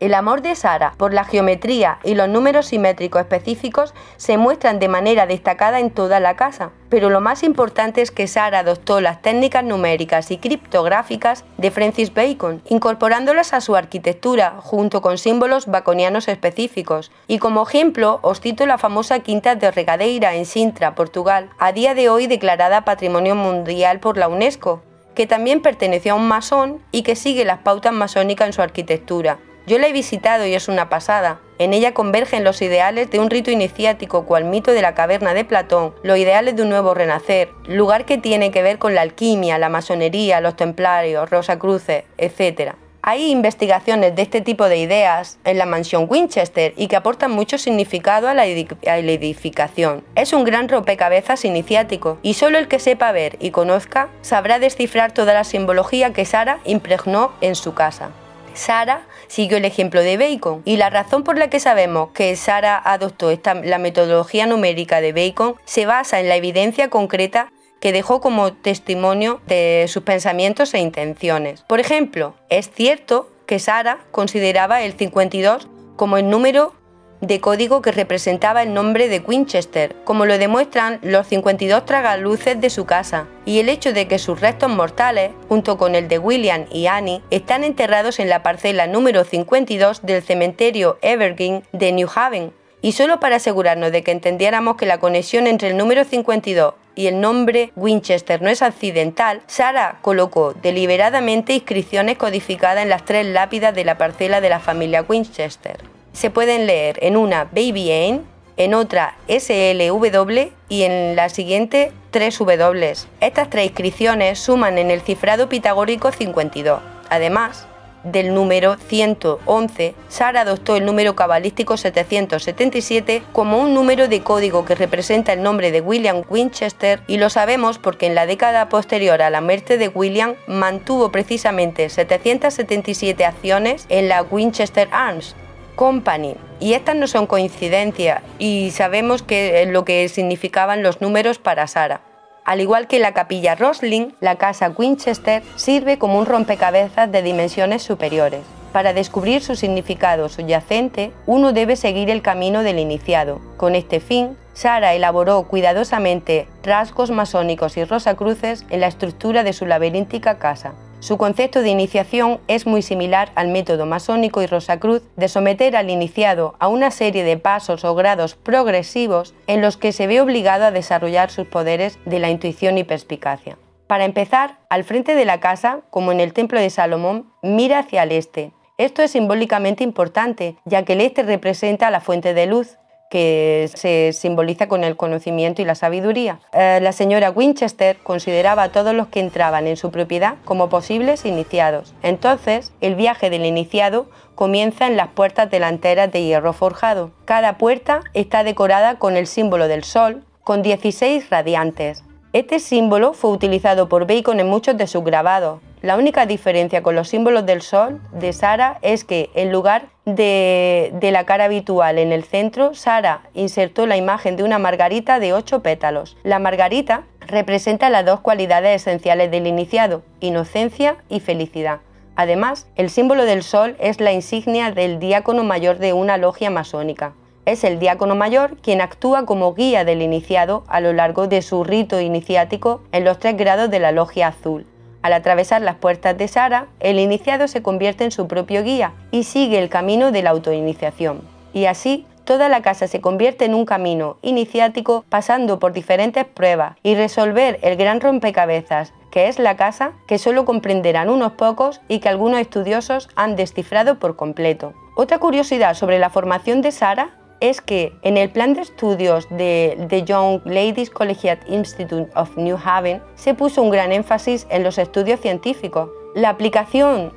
[0.00, 4.86] El amor de Sara por la geometría y los números simétricos específicos se muestran de
[4.86, 9.20] manera destacada en toda la casa, pero lo más importante es que Sara adoptó las
[9.22, 16.28] técnicas numéricas y criptográficas de Francis Bacon, incorporándolas a su arquitectura junto con símbolos baconianos
[16.28, 17.10] específicos.
[17.26, 21.94] Y como ejemplo os cito la famosa quinta de Regadeira en Sintra, Portugal, a día
[21.94, 24.80] de hoy declarada Patrimonio Mundial por la UNESCO,
[25.16, 29.40] que también perteneció a un masón y que sigue las pautas masónicas en su arquitectura.
[29.68, 31.40] Yo la he visitado y es una pasada.
[31.58, 35.44] En ella convergen los ideales de un rito iniciático cual mito de la caverna de
[35.44, 39.58] Platón, los ideales de un nuevo renacer, lugar que tiene que ver con la alquimia,
[39.58, 42.76] la masonería, los templarios, Rosacruces, etc.
[43.02, 47.58] Hay investigaciones de este tipo de ideas en la mansión Winchester y que aportan mucho
[47.58, 50.02] significado a la, edificación.
[50.14, 55.12] Es un gran rompecabezas iniciático y solo el que sepa ver y conozca sabrá descifrar
[55.12, 58.12] toda la simbología que Sara impregnó en su casa.
[58.58, 62.80] Sara siguió el ejemplo de Bacon y la razón por la que sabemos que Sara
[62.84, 68.20] adoptó esta, la metodología numérica de Bacon se basa en la evidencia concreta que dejó
[68.20, 71.62] como testimonio de sus pensamientos e intenciones.
[71.62, 76.74] Por ejemplo, es cierto que Sara consideraba el 52 como el número
[77.20, 82.70] de código que representaba el nombre de Winchester, como lo demuestran los 52 tragaluces de
[82.70, 86.66] su casa, y el hecho de que sus restos mortales, junto con el de William
[86.70, 92.52] y Annie, están enterrados en la parcela número 52 del cementerio Evergreen de New Haven.
[92.80, 97.08] Y solo para asegurarnos de que entendiéramos que la conexión entre el número 52 y
[97.08, 103.74] el nombre Winchester no es accidental, Sara colocó deliberadamente inscripciones codificadas en las tres lápidas
[103.74, 108.22] de la parcela de la familia Winchester se pueden leer en una Baby Anne,
[108.56, 113.06] en otra SLW y en la siguiente 3W.
[113.20, 116.80] Estas tres inscripciones suman en el cifrado pitagórico 52.
[117.08, 117.68] Además
[118.02, 124.74] del número 111, Sara adoptó el número cabalístico 777 como un número de código que
[124.74, 129.30] representa el nombre de William Winchester y lo sabemos porque en la década posterior a
[129.30, 135.36] la muerte de William mantuvo precisamente 777 acciones en la Winchester Arms,
[135.78, 136.34] Company.
[136.58, 142.00] Y estas no son coincidencias y sabemos que lo que significaban los números para Sara.
[142.44, 147.84] Al igual que la capilla Rosling, la casa Winchester sirve como un rompecabezas de dimensiones
[147.84, 148.40] superiores.
[148.72, 153.40] Para descubrir su significado subyacente, uno debe seguir el camino del iniciado.
[153.56, 159.64] Con este fin, Sara elaboró cuidadosamente rasgos masónicos y rosacruces en la estructura de su
[159.64, 160.74] laberíntica casa.
[161.00, 165.90] Su concepto de iniciación es muy similar al método masónico y rosacruz de someter al
[165.90, 170.64] iniciado a una serie de pasos o grados progresivos en los que se ve obligado
[170.64, 173.58] a desarrollar sus poderes de la intuición y perspicacia.
[173.86, 178.02] Para empezar, al frente de la casa, como en el templo de Salomón, mira hacia
[178.02, 178.52] el este.
[178.76, 182.76] Esto es simbólicamente importante, ya que el este representa la fuente de luz,
[183.10, 186.40] que se simboliza con el conocimiento y la sabiduría.
[186.52, 191.24] Eh, la señora Winchester consideraba a todos los que entraban en su propiedad como posibles
[191.24, 191.94] iniciados.
[192.02, 197.10] Entonces, el viaje del iniciado comienza en las puertas delanteras de hierro forjado.
[197.24, 202.04] Cada puerta está decorada con el símbolo del sol, con 16 radiantes.
[202.32, 206.96] Este símbolo fue utilizado por Bacon en muchos de sus grabados, la única diferencia con
[206.96, 212.10] los símbolos del sol de Sara es que en lugar de, la cara habitual en
[212.10, 216.16] el centro, Sara insertó la imagen de una margarita de ocho pétalos.
[216.24, 221.80] La margarita representa las dos cualidades esenciales del iniciado, inocencia y felicidad.
[222.16, 227.12] Además, el símbolo del sol es la insignia del diácono mayor de una logia masónica.
[227.44, 231.62] Es el diácono mayor quien actúa como guía del iniciado a lo largo de su
[231.62, 234.66] rito iniciático en los tres grados de la logia azul.
[235.08, 239.24] Al atravesar las puertas de Sara, el iniciado se convierte en su propio guía y
[239.24, 241.22] sigue el camino de la autoiniciación.
[241.54, 246.76] Y así, toda la casa se convierte en un camino iniciático pasando por diferentes pruebas
[246.82, 252.00] y resolver el gran rompecabezas que es la casa que solo comprenderán unos pocos y
[252.00, 254.74] que algunos estudiosos han descifrado por completo.
[254.94, 259.86] Otra curiosidad sobre la formación de Sara es que en el plan de estudios de
[259.88, 264.78] The Young Ladies Collegiate Institute of New Haven se puso un gran énfasis en los
[264.78, 265.90] estudios científicos.
[266.14, 267.12] La aplicación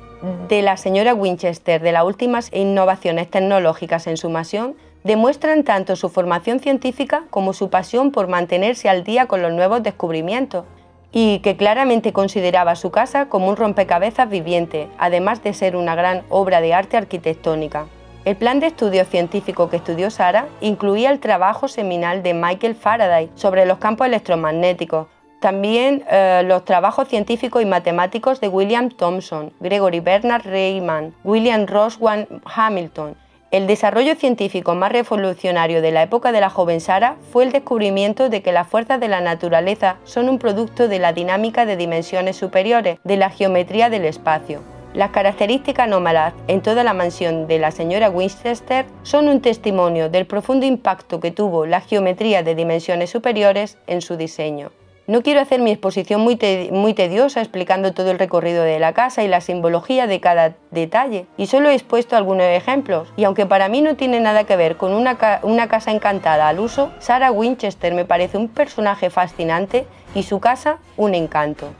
[0.48, 6.08] de la señora Winchester de las últimas innovaciones tecnológicas en su masión demuestran tanto su
[6.08, 10.64] formación científica como su pasión por mantenerse al día con los nuevos descubrimientos
[11.10, 16.22] y que claramente consideraba su casa como un rompecabezas viviente, además de ser una gran
[16.30, 17.86] obra de arte arquitectónica.
[18.24, 23.28] El plan de estudio científico que estudió Sara incluía el trabajo seminal de Michael Faraday
[23.34, 25.08] sobre los campos electromagnéticos,
[25.40, 32.28] también eh, los trabajos científicos y matemáticos de William Thomson, Gregory Bernard Riemann, William Roswan
[32.44, 33.16] Hamilton.
[33.50, 38.28] El desarrollo científico más revolucionario de la época de la joven Sara fue el descubrimiento
[38.28, 42.36] de que las fuerzas de la naturaleza son un producto de la dinámica de dimensiones
[42.36, 44.71] superiores, de la geometría del espacio.
[44.94, 50.26] Las características anómalas en toda la mansión de la señora Winchester son un testimonio del
[50.26, 54.70] profundo impacto que tuvo la geometría de dimensiones superiores en su diseño.
[55.06, 59.28] No quiero hacer mi exposición muy, tediosa explicando todo el recorrido de la casa y
[59.28, 63.80] la simbología de cada detalle, y solo he expuesto algunos ejemplos, y aunque para mí
[63.80, 68.36] no tiene nada que ver con una casa encantada al uso, Sarah Winchester me parece
[68.36, 71.72] un personaje fascinante y su casa un encanto.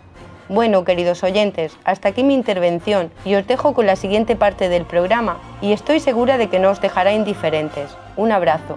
[0.48, 4.84] Bueno, queridos oyentes, hasta aquí mi intervención y os dejo con la siguiente parte del
[4.84, 7.90] programa y estoy segura de que no os dejará indiferentes.
[8.16, 8.76] Un abrazo.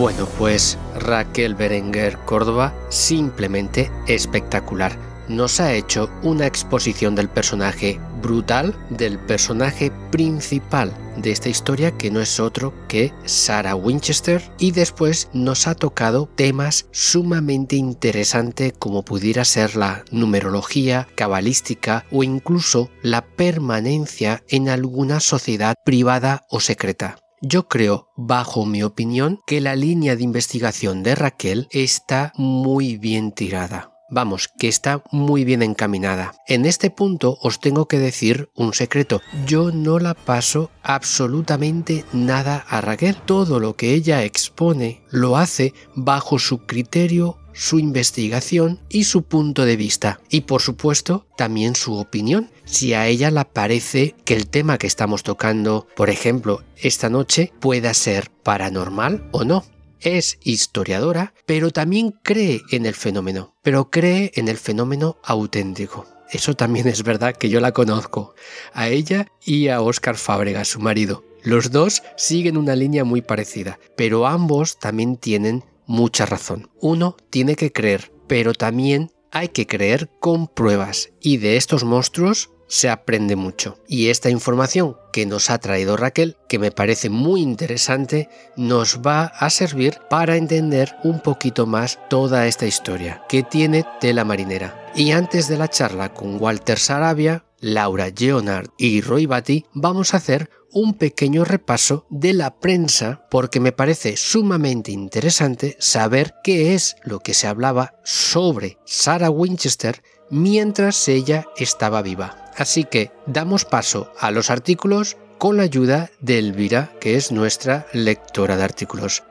[0.00, 4.96] Bueno, pues Raquel Berenguer Córdoba simplemente espectacular.
[5.28, 12.10] Nos ha hecho una exposición del personaje brutal, del personaje principal de esta historia que
[12.10, 19.04] no es otro que Sarah Winchester y después nos ha tocado temas sumamente interesantes como
[19.04, 27.18] pudiera ser la numerología cabalística o incluso la permanencia en alguna sociedad privada o secreta.
[27.42, 33.32] Yo creo, bajo mi opinión, que la línea de investigación de Raquel está muy bien
[33.32, 33.94] tirada.
[34.10, 36.34] Vamos, que está muy bien encaminada.
[36.46, 39.22] En este punto os tengo que decir un secreto.
[39.46, 43.16] Yo no la paso absolutamente nada a Raquel.
[43.16, 49.64] Todo lo que ella expone lo hace bajo su criterio su investigación y su punto
[49.64, 50.20] de vista.
[50.28, 52.50] Y por supuesto, también su opinión.
[52.64, 57.52] Si a ella le parece que el tema que estamos tocando, por ejemplo, esta noche,
[57.60, 59.64] pueda ser paranormal o no
[60.00, 66.06] es historiadora, pero también cree en el fenómeno, pero cree en el fenómeno auténtico.
[66.30, 68.34] Eso también es verdad que yo la conozco,
[68.72, 71.24] a ella y a Oscar Fábrega, su marido.
[71.42, 76.70] Los dos siguen una línea muy parecida, pero ambos también tienen mucha razón.
[76.80, 82.50] Uno tiene que creer, pero también hay que creer con pruebas, y de estos monstruos
[82.68, 83.76] se aprende mucho.
[83.88, 89.24] Y esta información que nos ha traído Raquel, que me parece muy interesante, nos va
[89.24, 94.92] a servir para entender un poquito más toda esta historia que tiene tela marinera.
[94.94, 100.18] Y antes de la charla con Walter Sarabia, Laura Leonard y Roy Batty, vamos a
[100.18, 106.96] hacer un pequeño repaso de la prensa porque me parece sumamente interesante saber qué es
[107.02, 112.50] lo que se hablaba sobre Sarah Winchester mientras ella estaba viva.
[112.56, 117.86] Así que damos paso a los artículos con la ayuda de Elvira, que es nuestra
[117.92, 119.22] lectora de artículos.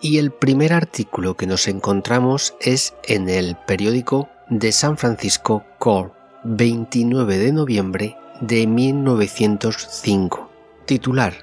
[0.00, 6.12] Y el primer artículo que nos encontramos es en el periódico de San Francisco Call,
[6.42, 10.50] 29 de noviembre de 1905.
[10.86, 11.34] Titular.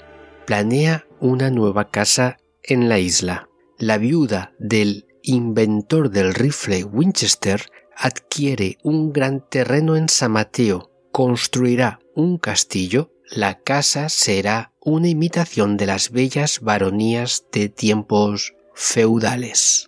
[0.45, 3.49] Planea una nueva casa en la isla.
[3.77, 7.61] La viuda del inventor del rifle Winchester
[7.95, 15.77] adquiere un gran terreno en San Mateo, construirá un castillo, la casa será una imitación
[15.77, 19.87] de las bellas baronías de tiempos feudales.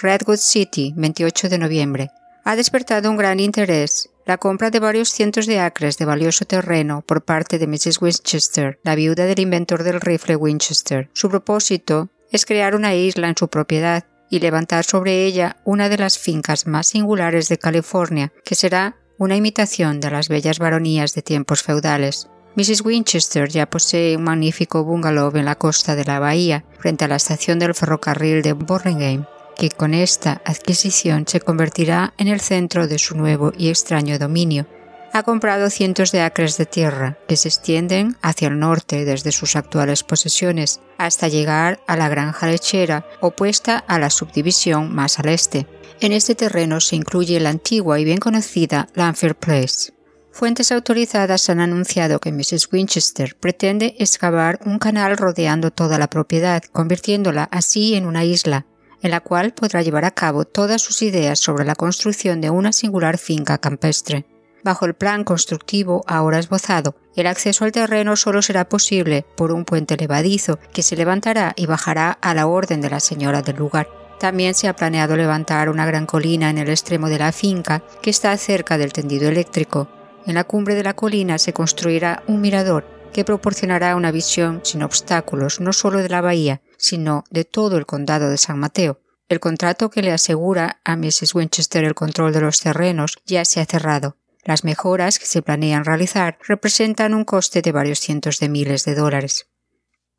[0.00, 2.10] Redwood City, 28 de noviembre.
[2.44, 7.02] Ha despertado un gran interés la compra de varios cientos de acres de valioso terreno
[7.06, 8.02] por parte de Mrs.
[8.02, 11.08] Winchester, la viuda del inventor del rifle Winchester.
[11.12, 15.98] Su propósito es crear una isla en su propiedad y levantar sobre ella una de
[15.98, 21.22] las fincas más singulares de California, que será una imitación de las bellas baronías de
[21.22, 22.28] tiempos feudales.
[22.56, 22.84] Mrs.
[22.84, 27.16] Winchester ya posee un magnífico bungalow en la costa de la bahía, frente a la
[27.16, 32.98] estación del ferrocarril de Burlingame, que con esta adquisición se convertirá en el centro de
[32.98, 34.66] su nuevo y extraño dominio,
[35.12, 39.56] ha comprado cientos de acres de tierra que se extienden hacia el norte desde sus
[39.56, 45.66] actuales posesiones hasta llegar a la granja lechera opuesta a la subdivisión más al este.
[46.00, 49.94] En este terreno se incluye la antigua y bien conocida Lanford Place.
[50.32, 52.68] Fuentes autorizadas han anunciado que Mrs.
[52.70, 58.66] Winchester pretende excavar un canal rodeando toda la propiedad, convirtiéndola así en una isla,
[59.02, 62.72] en la cual podrá llevar a cabo todas sus ideas sobre la construcción de una
[62.72, 64.26] singular finca campestre.
[64.64, 69.64] Bajo el plan constructivo ahora esbozado, el acceso al terreno solo será posible por un
[69.64, 73.88] puente levadizo que se levantará y bajará a la orden de la señora del lugar.
[74.18, 78.10] También se ha planeado levantar una gran colina en el extremo de la finca que
[78.10, 79.88] está cerca del tendido eléctrico.
[80.26, 84.82] En la cumbre de la colina se construirá un mirador que proporcionará una visión sin
[84.82, 89.00] obstáculos no solo de la bahía, sino de todo el condado de San Mateo.
[89.30, 91.34] El contrato que le asegura a Mrs.
[91.34, 94.18] Winchester el control de los terrenos ya se ha cerrado.
[94.44, 98.94] Las mejoras que se planean realizar representan un coste de varios cientos de miles de
[98.94, 99.48] dólares.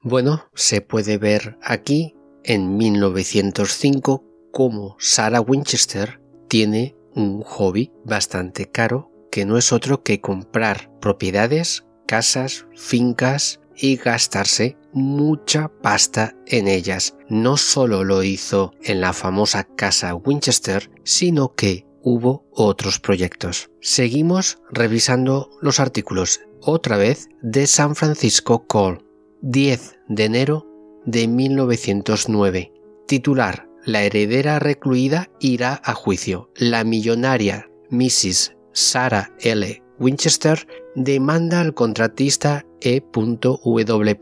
[0.02, 9.12] Bueno, se puede ver aquí, en 1905, cómo Sarah Winchester tiene un hobby bastante caro
[9.32, 17.16] que no es otro que comprar propiedades, casas, fincas y gastarse mucha pasta en ellas.
[17.30, 23.70] No solo lo hizo en la famosa casa Winchester, sino que hubo otros proyectos.
[23.82, 29.06] Seguimos revisando los artículos, otra vez de San Francisco Call,
[29.42, 30.66] 10 de enero
[31.06, 32.74] de 1909.
[33.08, 36.50] Titular, La heredera recluida irá a juicio.
[36.58, 38.58] La millonaria Mrs.
[38.74, 39.82] Sarah L.
[40.00, 44.18] Winchester demanda al contratista E.W.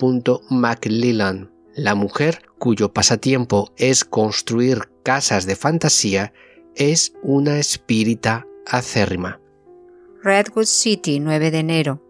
[0.49, 6.33] McLellan, la mujer cuyo pasatiempo es construir casas de fantasía
[6.75, 9.39] es una espírita acérrima.
[10.23, 12.01] Redwood City, 9 de enero.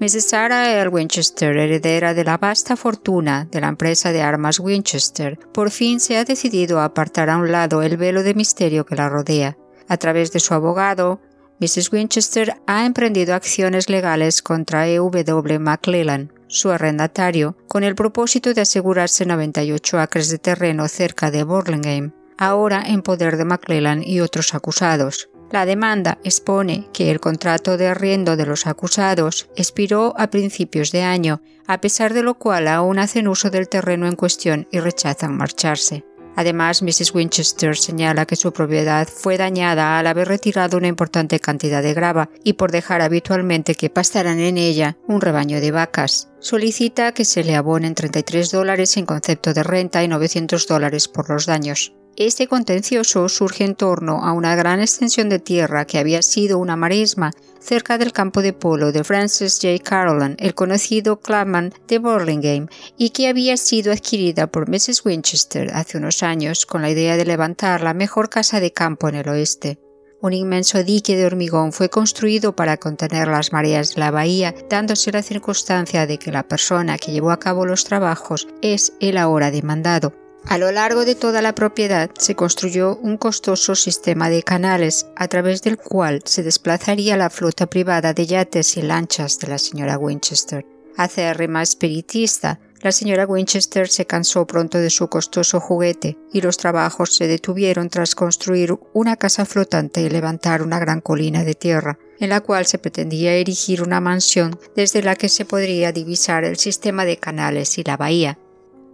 [0.00, 0.24] Mrs.
[0.24, 0.88] Sarah L.
[0.88, 6.16] Winchester, heredera de la vasta fortuna de la empresa de armas Winchester, por fin se
[6.16, 9.56] ha decidido a apartar a un lado el velo de misterio que la rodea.
[9.88, 11.20] A través de su abogado,
[11.60, 11.92] Mrs.
[11.92, 15.58] Winchester ha emprendido acciones legales contra E.W.
[15.58, 22.12] McClellan, su arrendatario, con el propósito de asegurarse 98 acres de terreno cerca de Burlingame,
[22.38, 25.30] ahora en poder de McClellan y otros acusados.
[25.52, 31.02] La demanda expone que el contrato de arriendo de los acusados expiró a principios de
[31.02, 35.36] año, a pesar de lo cual aún hacen uso del terreno en cuestión y rechazan
[35.36, 36.04] marcharse.
[36.36, 37.14] Además, Mrs.
[37.14, 42.30] Winchester señala que su propiedad fue dañada al haber retirado una importante cantidad de grava
[42.42, 46.28] y por dejar habitualmente que pastaran en ella un rebaño de vacas.
[46.40, 51.30] Solicita que se le abonen 33 dólares en concepto de renta y 900 dólares por
[51.30, 51.94] los daños.
[52.16, 56.76] Este contencioso surge en torno a una gran extensión de tierra que había sido una
[56.76, 59.82] marisma cerca del campo de polo de Francis J.
[59.82, 65.04] Carolan, el conocido Clubman de Burlingame, y que había sido adquirida por Mrs.
[65.04, 69.16] Winchester hace unos años con la idea de levantar la mejor casa de campo en
[69.16, 69.80] el oeste.
[70.20, 75.10] Un inmenso dique de hormigón fue construido para contener las mareas de la bahía, dándose
[75.10, 79.50] la circunstancia de que la persona que llevó a cabo los trabajos es el ahora
[79.50, 80.23] demandado.
[80.46, 85.26] A lo largo de toda la propiedad se construyó un costoso sistema de canales a
[85.26, 89.98] través del cual se desplazaría la flota privada de yates y lanchas de la señora
[89.98, 90.64] Winchester.
[90.96, 97.16] Acérrima espiritista, la señora Winchester se cansó pronto de su costoso juguete y los trabajos
[97.16, 102.28] se detuvieron tras construir una casa flotante y levantar una gran colina de tierra, en
[102.28, 107.06] la cual se pretendía erigir una mansión desde la que se podría divisar el sistema
[107.06, 108.38] de canales y la bahía.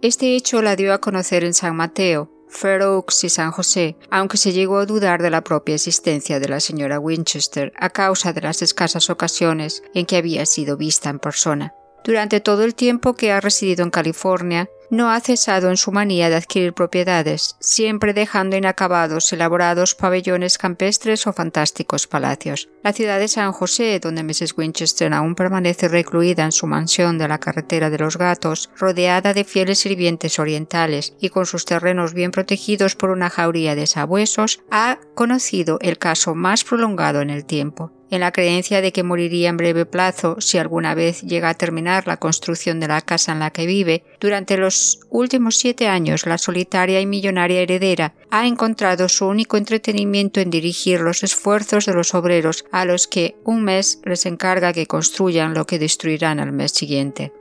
[0.01, 4.37] Este hecho la dio a conocer en San Mateo, Fair Oaks y San José, aunque
[4.37, 8.41] se llegó a dudar de la propia existencia de la señora Winchester a causa de
[8.41, 11.75] las escasas ocasiones en que había sido vista en persona.
[12.03, 16.29] Durante todo el tiempo que ha residido en California, no ha cesado en su manía
[16.29, 22.69] de adquirir propiedades, siempre dejando inacabados elaborados pabellones campestres o fantásticos palacios.
[22.83, 24.53] La ciudad de San José, donde Mrs.
[24.57, 29.45] Winchester aún permanece recluida en su mansión de la carretera de los gatos, rodeada de
[29.45, 34.99] fieles sirvientes orientales y con sus terrenos bien protegidos por una jauría de sabuesos, ha
[35.15, 39.57] conocido el caso más prolongado en el tiempo en la creencia de que moriría en
[39.57, 43.51] breve plazo si alguna vez llega a terminar la construcción de la casa en la
[43.51, 49.27] que vive, durante los últimos siete años la solitaria y millonaria heredera ha encontrado su
[49.27, 54.25] único entretenimiento en dirigir los esfuerzos de los obreros a los que un mes les
[54.25, 57.33] encarga que construyan lo que destruirán al mes siguiente.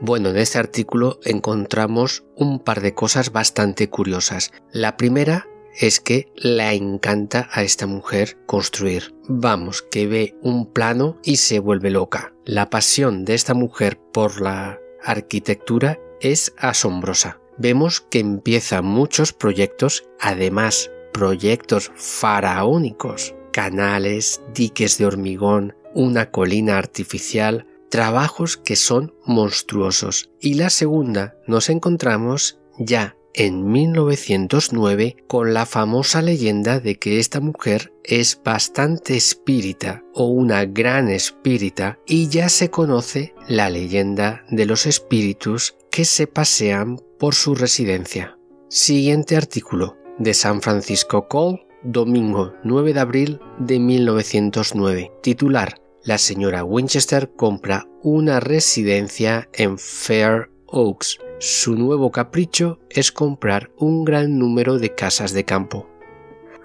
[0.00, 4.50] Bueno, en este artículo encontramos un par de cosas bastante curiosas.
[4.72, 5.46] La primera
[5.78, 9.14] es que la encanta a esta mujer construir.
[9.28, 12.32] Vamos, que ve un plano y se vuelve loca.
[12.44, 17.40] La pasión de esta mujer por la arquitectura es asombrosa.
[17.58, 27.66] Vemos que empieza muchos proyectos, además proyectos faraónicos, canales, diques de hormigón, una colina artificial,
[27.90, 30.30] trabajos que son monstruosos.
[30.40, 37.40] Y la segunda nos encontramos ya en 1909 con la famosa leyenda de que esta
[37.40, 44.66] mujer es bastante espírita o una gran espírita y ya se conoce la leyenda de
[44.66, 48.38] los espíritus que se pasean por su residencia.
[48.68, 55.12] Siguiente artículo de San Francisco Cole, domingo 9 de abril de 1909.
[55.22, 63.70] Titular La señora Winchester compra una residencia en Fair Oaks su nuevo capricho es comprar
[63.78, 65.88] un gran número de casas de campo.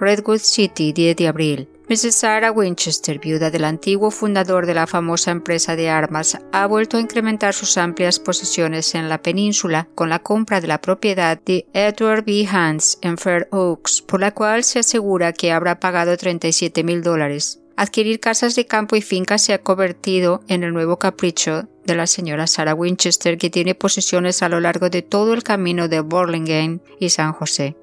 [0.02, 1.70] Redwood City, 10 de abril.
[1.88, 2.16] Mrs.
[2.16, 7.00] Sarah Winchester, viuda del antiguo fundador de la famosa empresa de armas, ha vuelto a
[7.00, 12.26] incrementar sus amplias posesiones en la península con la compra de la propiedad de Edward
[12.26, 12.48] B.
[12.52, 17.62] Hans en Fair Oaks, por la cual se asegura que habrá pagado 37 mil dólares.
[17.78, 22.08] Adquirir casas de campo y fincas se ha convertido en el nuevo capricho de la
[22.08, 26.80] señora Sarah Winchester, que tiene posesiones a lo largo de todo el camino de Burlingame
[27.00, 27.76] y San José.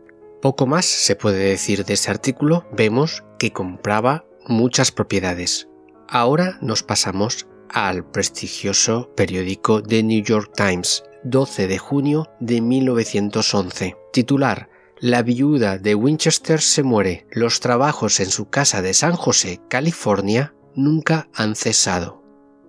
[0.42, 2.66] Poco más se puede decir de este artículo.
[2.72, 5.68] Vemos que compraba muchas propiedades.
[6.08, 13.96] Ahora nos pasamos al prestigioso periódico The New York Times, 12 de junio de 1911.
[14.12, 14.68] Titular
[15.02, 17.26] la viuda de Winchester se muere.
[17.32, 22.22] Los trabajos en su casa de San José, California, nunca han cesado.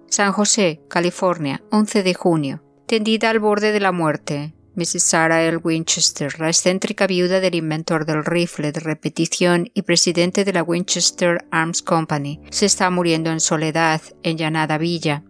[0.07, 2.63] San José, California, 11 de junio.
[2.87, 4.55] Tendida al borde de la muerte.
[4.75, 5.03] Mrs.
[5.03, 5.57] Sarah L.
[5.57, 11.45] Winchester, la excéntrica viuda del inventor del rifle de repetición y presidente de la Winchester
[11.51, 15.23] Arms Company, se está muriendo en soledad en Llanada Villa,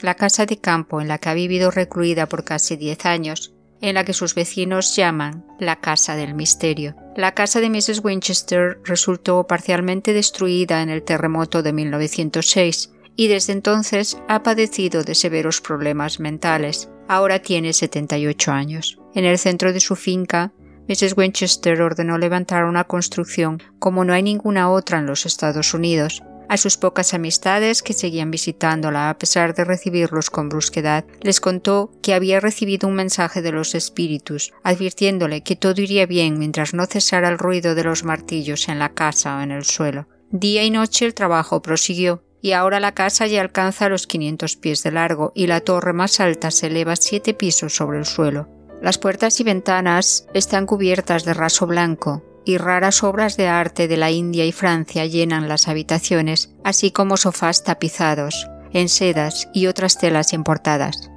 [0.00, 3.94] la casa de campo en la que ha vivido recluida por casi diez años, en
[3.94, 6.94] la que sus vecinos llaman la Casa del Misterio.
[7.16, 8.04] La casa de Mrs.
[8.04, 15.14] Winchester resultó parcialmente destruida en el terremoto de 1906 y desde entonces ha padecido de
[15.14, 16.88] severos problemas mentales.
[17.10, 19.00] Ahora tiene 78 años.
[19.16, 20.52] En el centro de su finca,
[20.86, 21.16] Mrs.
[21.16, 26.22] Winchester ordenó levantar una construcción como no hay ninguna otra en los Estados Unidos.
[26.48, 31.90] A sus pocas amistades que seguían visitándola a pesar de recibirlos con brusquedad, les contó
[32.00, 36.86] que había recibido un mensaje de los espíritus, advirtiéndole que todo iría bien mientras no
[36.86, 40.06] cesara el ruido de los martillos en la casa o en el suelo.
[40.30, 44.82] Día y noche el trabajo prosiguió, y ahora la casa ya alcanza los 500 pies
[44.82, 48.48] de largo y la torre más alta se eleva siete pisos sobre el suelo.
[48.82, 53.96] Las puertas y ventanas están cubiertas de raso blanco, y raras obras de arte de
[53.96, 59.98] la India y Francia llenan las habitaciones, así como sofás tapizados, en sedas y otras
[59.98, 61.09] telas importadas.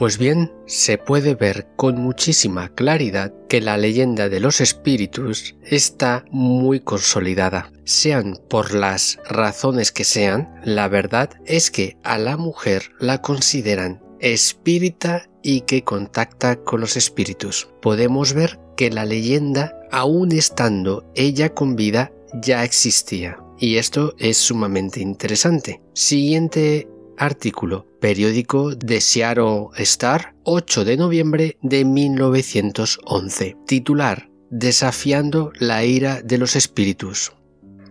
[0.00, 6.24] Pues bien, se puede ver con muchísima claridad que la leyenda de los espíritus está
[6.30, 7.70] muy consolidada.
[7.84, 14.02] Sean por las razones que sean, la verdad es que a la mujer la consideran
[14.20, 17.68] espírita y que contacta con los espíritus.
[17.82, 23.38] Podemos ver que la leyenda, aun estando ella con vida, ya existía.
[23.58, 25.82] Y esto es sumamente interesante.
[25.92, 26.88] Siguiente
[27.20, 33.56] artículo, periódico de Seattle Star, 8 de noviembre de 1911.
[33.66, 37.32] Titular, Desafiando la ira de los espíritus.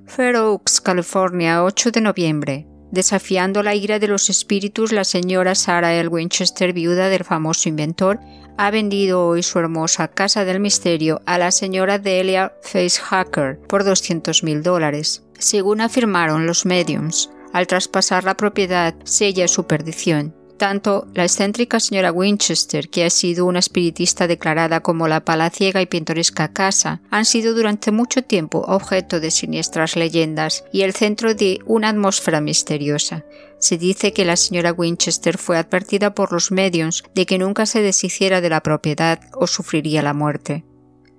[0.08, 2.68] Fair Oaks, California, 8 de noviembre.
[2.92, 6.10] Desafiando la ira de los espíritus, la señora Sarah L.
[6.10, 8.20] Winchester, viuda del famoso inventor,
[8.58, 14.44] ha vendido hoy su hermosa Casa del Misterio a la señora Delia Facehacker por 200
[14.44, 15.24] mil dólares.
[15.38, 20.36] Según afirmaron los mediums, al traspasar la propiedad sella su perdición.
[20.60, 25.86] Tanto la excéntrica señora Winchester, que ha sido una espiritista declarada como la palaciega y
[25.86, 31.60] pintoresca casa, han sido durante mucho tiempo objeto de siniestras leyendas y el centro de
[31.66, 33.24] una atmósfera misteriosa.
[33.60, 37.82] Se dice que la señora Winchester fue advertida por los medios de que nunca se
[37.82, 40.66] deshiciera de la propiedad o sufriría la muerte.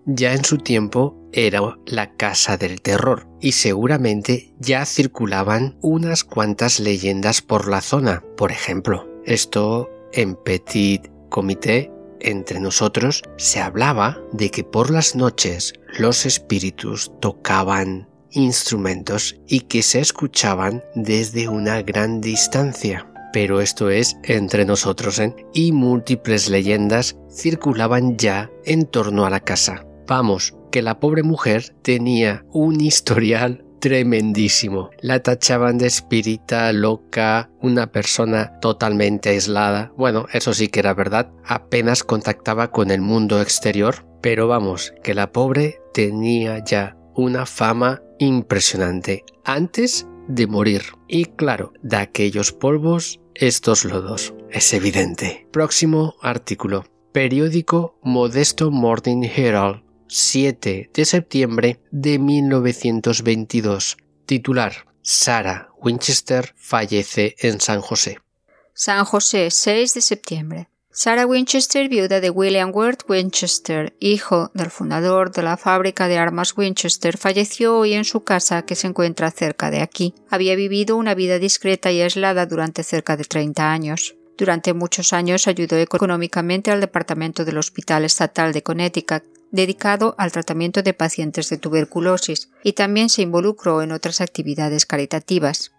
[0.05, 6.81] Ya en su tiempo era la casa del terror y seguramente ya circulaban unas cuantas
[6.81, 9.09] leyendas por la zona, por ejemplo.
[9.25, 17.13] Esto en Petit Comité entre nosotros se hablaba de que por las noches los espíritus
[17.21, 23.07] tocaban instrumentos y que se escuchaban desde una gran distancia.
[23.33, 25.35] Pero esto es entre nosotros, ¿eh?
[25.55, 29.87] Y múltiples leyendas circulaban ya en torno a la casa.
[30.11, 34.91] Vamos, que la pobre mujer tenía un historial tremendísimo.
[35.01, 39.93] La tachaban de espírita, loca, una persona totalmente aislada.
[39.97, 41.31] Bueno, eso sí que era verdad.
[41.45, 44.05] Apenas contactaba con el mundo exterior.
[44.21, 50.83] Pero vamos, que la pobre tenía ya una fama impresionante antes de morir.
[51.07, 54.35] Y claro, de aquellos polvos, estos lodos.
[54.51, 55.47] Es evidente.
[55.53, 56.85] Próximo artículo.
[57.13, 63.97] Periódico Modesto Morning Herald 7 de septiembre de 1922.
[64.27, 64.87] Titular.
[65.03, 68.19] Sarah Winchester fallece en San José.
[68.75, 70.69] San José, 6 de septiembre.
[70.91, 76.59] Sarah Winchester, viuda de William Worth Winchester, hijo del fundador de la fábrica de armas
[76.59, 80.15] Winchester, falleció hoy en su casa que se encuentra cerca de aquí.
[80.29, 84.17] Había vivido una vida discreta y aislada durante cerca de 30 años.
[84.37, 90.83] Durante muchos años ayudó económicamente al Departamento del Hospital Estatal de Connecticut, dedicado al tratamiento
[90.83, 95.73] de pacientes de tuberculosis, y también se involucró en otras actividades caritativas.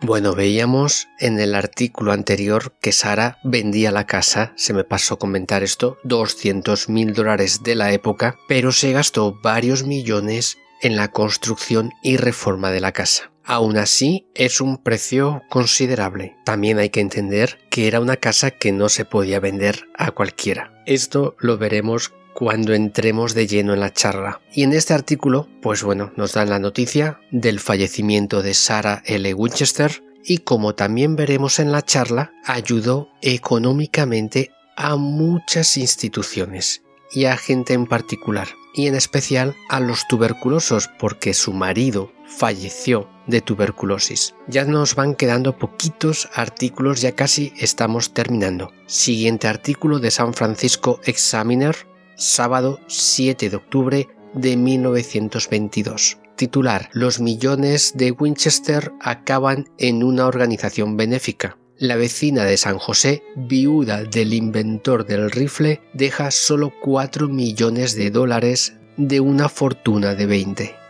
[0.00, 5.64] Bueno, veíamos en el artículo anterior que Sara vendía la casa, se me pasó comentar
[5.64, 11.90] esto, 200 mil dólares de la época, pero se gastó varios millones en la construcción
[12.00, 13.32] y reforma de la casa.
[13.44, 16.36] Aún así, es un precio considerable.
[16.44, 20.82] También hay que entender que era una casa que no se podía vender a cualquiera.
[20.86, 24.40] Esto lo veremos cuando entremos de lleno en la charla.
[24.54, 29.34] Y en este artículo, pues bueno, nos dan la noticia del fallecimiento de Sarah L.
[29.34, 37.36] Winchester y como también veremos en la charla, ayudó económicamente a muchas instituciones y a
[37.36, 44.36] gente en particular, y en especial a los tuberculosos porque su marido falleció de tuberculosis.
[44.46, 48.70] Ya nos van quedando poquitos artículos, ya casi estamos terminando.
[48.86, 51.87] Siguiente artículo de San Francisco Examiner
[52.18, 56.18] sábado 7 de octubre de 1922.
[56.36, 61.56] Titular Los millones de Winchester acaban en una organización benéfica.
[61.78, 68.10] La vecina de San José, viuda del inventor del rifle, deja solo 4 millones de
[68.10, 70.87] dólares de una fortuna de 20.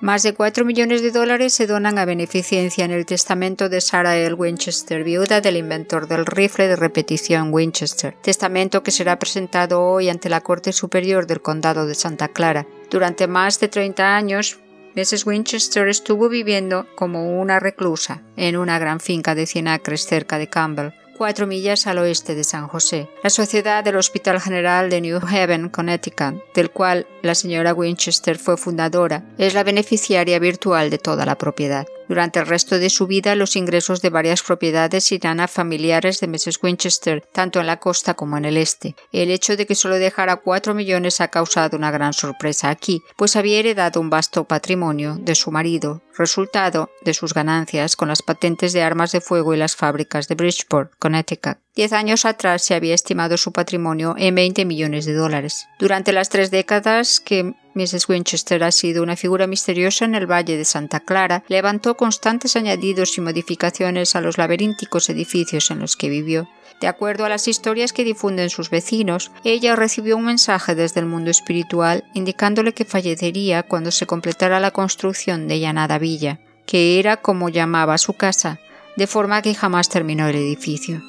[0.00, 4.16] Más de 4 millones de dólares se donan a beneficencia en el testamento de Sarah
[4.16, 4.32] L.
[4.32, 10.30] Winchester, viuda del inventor del rifle de repetición Winchester, testamento que será presentado hoy ante
[10.30, 12.66] la Corte Superior del Condado de Santa Clara.
[12.90, 14.58] Durante más de 30 años,
[14.96, 15.26] Mrs.
[15.26, 20.48] Winchester estuvo viviendo como una reclusa en una gran finca de cien acres cerca de
[20.48, 23.10] Campbell, cuatro millas al oeste de San José.
[23.22, 28.56] La sociedad del Hospital General de New Haven, Connecticut, del cual la señora Winchester fue
[28.56, 31.86] fundadora, es la beneficiaria virtual de toda la propiedad.
[32.10, 36.26] Durante el resto de su vida, los ingresos de varias propiedades irán a familiares de
[36.26, 36.58] Mrs.
[36.60, 38.96] Winchester, tanto en la costa como en el este.
[39.12, 43.36] El hecho de que solo dejara cuatro millones ha causado una gran sorpresa aquí, pues
[43.36, 48.72] había heredado un vasto patrimonio de su marido, resultado de sus ganancias con las patentes
[48.72, 51.58] de armas de fuego y las fábricas de Bridgeport, Connecticut.
[51.76, 55.68] Diez años atrás se había estimado su patrimonio en 20 millones de dólares.
[55.78, 58.08] Durante las tres décadas que Mrs.
[58.08, 63.16] Winchester ha sido una figura misteriosa en el Valle de Santa Clara, levantó constantes añadidos
[63.16, 66.48] y modificaciones a los laberínticos edificios en los que vivió.
[66.80, 71.06] De acuerdo a las historias que difunden sus vecinos, ella recibió un mensaje desde el
[71.06, 77.18] mundo espiritual indicándole que fallecería cuando se completara la construcción de Llanada Villa, que era
[77.18, 78.58] como llamaba su casa,
[78.96, 81.00] de forma que jamás terminó el edificio.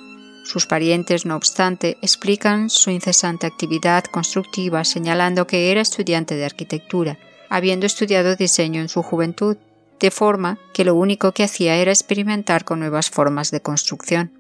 [0.44, 7.18] Sus parientes, no obstante, explican su incesante actividad constructiva señalando que era estudiante de arquitectura,
[7.50, 9.58] habiendo estudiado diseño en su juventud,
[10.00, 14.32] de forma que lo único que hacía era experimentar con nuevas formas de construcción.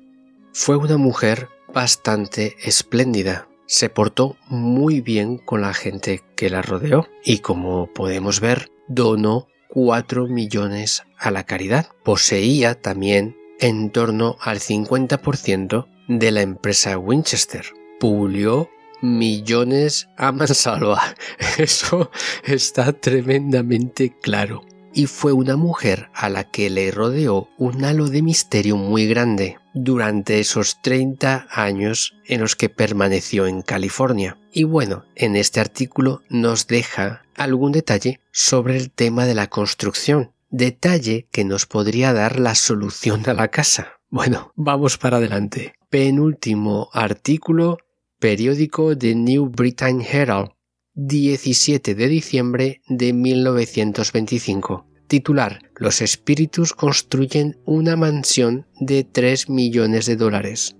[0.53, 3.47] Fue una mujer bastante espléndida.
[3.67, 9.47] Se portó muy bien con la gente que la rodeó y como podemos ver, donó
[9.69, 11.87] 4 millones a la caridad.
[12.03, 17.65] Poseía también en torno al 50% de la empresa Winchester.
[17.99, 18.69] Pulió
[19.01, 21.15] millones a mansalva.
[21.57, 22.11] Eso
[22.43, 24.63] está tremendamente claro.
[24.93, 29.57] Y fue una mujer a la que le rodeó un halo de misterio muy grande
[29.73, 34.37] durante esos 30 años en los que permaneció en California.
[34.51, 40.31] Y bueno, en este artículo nos deja algún detalle sobre el tema de la construcción,
[40.51, 43.93] detalle que nos podría dar la solución a la casa.
[44.09, 45.73] Bueno, vamos para adelante.
[45.89, 47.77] Penúltimo artículo,
[48.19, 50.51] periódico de New Britain Herald,
[50.93, 54.85] 17 de diciembre de 1925.
[55.07, 60.75] Titular, Los espíritus construyen una mansión de 3 millones de dólares.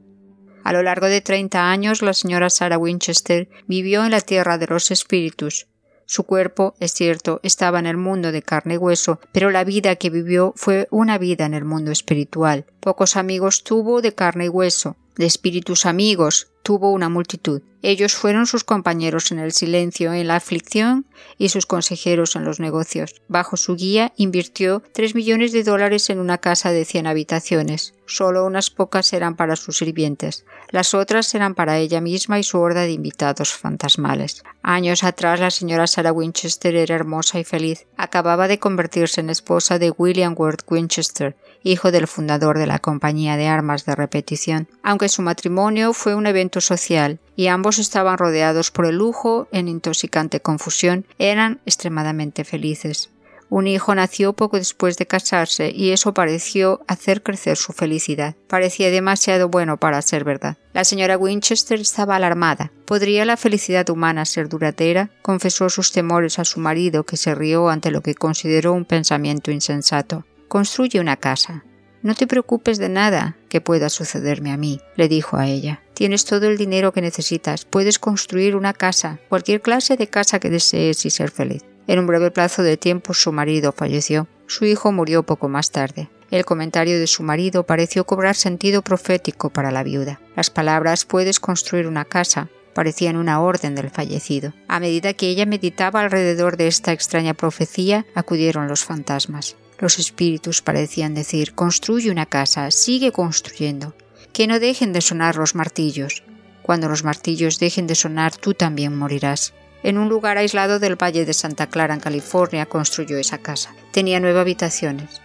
[0.63, 4.67] A lo largo de 30 años, la señora Sarah Winchester vivió en la tierra de
[4.67, 5.67] los espíritus,
[6.11, 9.95] su cuerpo, es cierto, estaba en el mundo de carne y hueso, pero la vida
[9.95, 12.65] que vivió fue una vida en el mundo espiritual.
[12.81, 17.61] Pocos amigos tuvo de carne y hueso, de espíritus amigos, tuvo una multitud.
[17.83, 21.07] Ellos fueron sus compañeros en el silencio, en la aflicción
[21.39, 23.15] y sus consejeros en los negocios.
[23.27, 27.95] Bajo su guía invirtió tres millones de dólares en una casa de cien habitaciones.
[28.05, 30.45] Solo unas pocas eran para sus sirvientes.
[30.69, 34.43] Las otras eran para ella misma y su horda de invitados fantasmales.
[34.61, 37.87] Años atrás la señora Sarah Winchester era hermosa y feliz.
[37.97, 43.37] Acababa de convertirse en esposa de William Worth Winchester, hijo del fundador de la compañía
[43.37, 44.67] de armas de repetición.
[44.83, 49.67] Aunque su matrimonio fue un evento social y ambos estaban rodeados por el lujo en
[49.67, 53.09] intoxicante confusión, eran extremadamente felices.
[53.51, 58.33] Un hijo nació poco después de casarse y eso pareció hacer crecer su felicidad.
[58.47, 60.57] Parecía demasiado bueno para ser verdad.
[60.71, 62.71] La señora Winchester estaba alarmada.
[62.85, 65.09] ¿Podría la felicidad humana ser duradera?
[65.21, 69.51] Confesó sus temores a su marido, que se rió ante lo que consideró un pensamiento
[69.51, 70.23] insensato.
[70.51, 71.63] Construye una casa.
[72.01, 75.81] No te preocupes de nada que pueda sucederme a mí, le dijo a ella.
[75.93, 80.49] Tienes todo el dinero que necesitas, puedes construir una casa, cualquier clase de casa que
[80.49, 81.63] desees y ser feliz.
[81.87, 84.27] En un breve plazo de tiempo su marido falleció.
[84.45, 86.09] Su hijo murió poco más tarde.
[86.31, 90.19] El comentario de su marido pareció cobrar sentido profético para la viuda.
[90.35, 94.53] Las palabras puedes construir una casa parecían una orden del fallecido.
[94.67, 99.57] A medida que ella meditaba alrededor de esta extraña profecía, acudieron los fantasmas.
[99.81, 103.95] Los espíritus parecían decir construye una casa, sigue construyendo.
[104.31, 106.23] Que no dejen de sonar los martillos.
[106.61, 109.53] Cuando los martillos dejen de sonar, tú también morirás.
[109.83, 113.73] En un lugar aislado del Valle de Santa Clara, en California, construyó esa casa.
[113.91, 115.19] Tenía nueve habitaciones.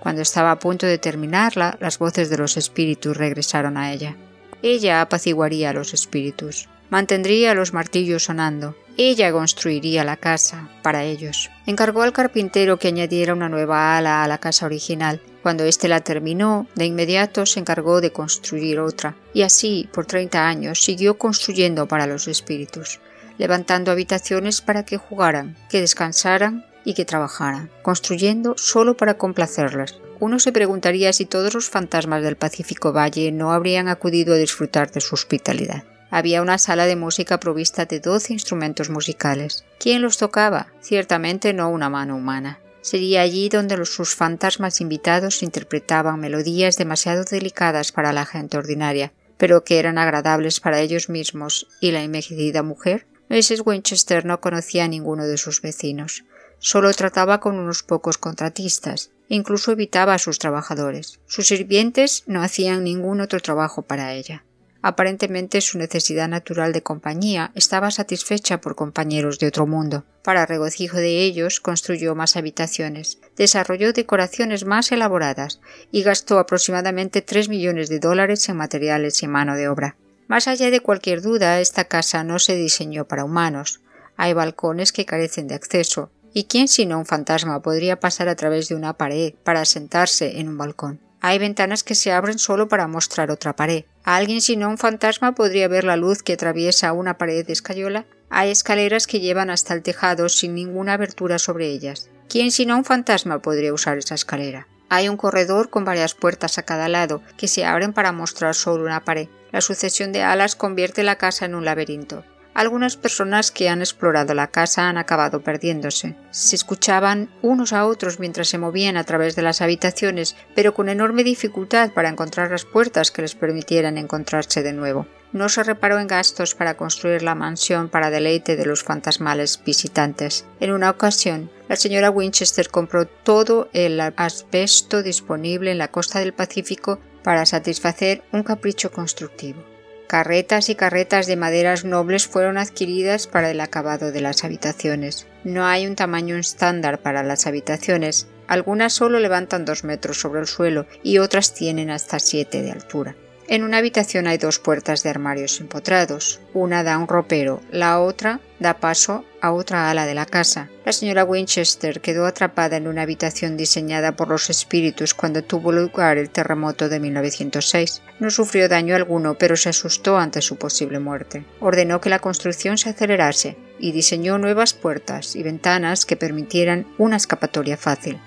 [0.00, 4.16] Cuando estaba a punto de terminarla, las voces de los espíritus regresaron a ella.
[4.62, 8.74] Ella apaciguaría a los espíritus, mantendría los martillos sonando,
[9.06, 11.50] ella construiría la casa para ellos.
[11.66, 15.20] Encargó al carpintero que añadiera una nueva ala a la casa original.
[15.42, 20.46] Cuando éste la terminó, de inmediato se encargó de construir otra, y así, por treinta
[20.46, 23.00] años, siguió construyendo para los espíritus
[23.38, 30.00] levantando habitaciones para que jugaran, que descansaran y que trabajaran, construyendo solo para complacerlas.
[30.20, 34.90] Uno se preguntaría si todos los fantasmas del Pacífico Valle no habrían acudido a disfrutar
[34.90, 35.84] de su hospitalidad.
[36.10, 39.64] Había una sala de música provista de doce instrumentos musicales.
[39.78, 40.68] ¿Quién los tocaba?
[40.80, 42.60] Ciertamente no una mano humana.
[42.80, 49.64] Sería allí donde sus fantasmas invitados interpretaban melodías demasiado delicadas para la gente ordinaria, pero
[49.64, 53.06] que eran agradables para ellos mismos y la envejecida mujer.
[53.28, 53.62] Mrs.
[53.66, 56.24] Winchester no conocía a ninguno de sus vecinos.
[56.58, 61.20] Solo trataba con unos pocos contratistas, incluso evitaba a sus trabajadores.
[61.26, 64.44] Sus sirvientes no hacían ningún otro trabajo para ella.
[64.80, 70.04] Aparentemente su necesidad natural de compañía estaba satisfecha por compañeros de otro mundo.
[70.22, 75.60] Para regocijo de ellos construyó más habitaciones, desarrolló decoraciones más elaboradas
[75.90, 79.96] y gastó aproximadamente tres millones de dólares en materiales y mano de obra.
[80.28, 83.80] Más allá de cualquier duda, esta casa no se diseñó para humanos.
[84.16, 88.68] Hay balcones que carecen de acceso, ¿y quién sino un fantasma podría pasar a través
[88.68, 91.07] de una pared para sentarse en un balcón?
[91.20, 93.84] Hay ventanas que se abren solo para mostrar otra pared.
[94.04, 98.06] ¿Alguien sino un fantasma podría ver la luz que atraviesa una pared de escayola?
[98.30, 102.08] Hay escaleras que llevan hasta el tejado sin ninguna abertura sobre ellas.
[102.28, 104.68] ¿Quién sino un fantasma podría usar esa escalera?
[104.90, 108.84] Hay un corredor con varias puertas a cada lado que se abren para mostrar solo
[108.84, 109.28] una pared.
[109.50, 112.24] La sucesión de alas convierte la casa en un laberinto.
[112.58, 116.16] Algunas personas que han explorado la casa han acabado perdiéndose.
[116.32, 120.88] Se escuchaban unos a otros mientras se movían a través de las habitaciones, pero con
[120.88, 125.06] enorme dificultad para encontrar las puertas que les permitieran encontrarse de nuevo.
[125.32, 130.44] No se reparó en gastos para construir la mansión para deleite de los fantasmales visitantes.
[130.58, 136.34] En una ocasión, la señora Winchester compró todo el asbesto disponible en la costa del
[136.34, 139.62] Pacífico para satisfacer un capricho constructivo.
[140.08, 145.26] Carretas y carretas de maderas nobles fueron adquiridas para el acabado de las habitaciones.
[145.44, 148.26] No hay un tamaño estándar para las habitaciones.
[148.46, 153.16] Algunas solo levantan dos metros sobre el suelo y otras tienen hasta siete de altura.
[153.50, 156.38] En una habitación hay dos puertas de armarios empotrados.
[156.52, 160.68] Una da a un ropero, la otra da paso a otra ala de la casa.
[160.84, 166.18] La señora Winchester quedó atrapada en una habitación diseñada por los espíritus cuando tuvo lugar
[166.18, 168.02] el terremoto de 1906.
[168.20, 171.46] No sufrió daño alguno, pero se asustó ante su posible muerte.
[171.60, 177.16] Ordenó que la construcción se acelerase y diseñó nuevas puertas y ventanas que permitieran una
[177.16, 178.20] escapatoria fácil.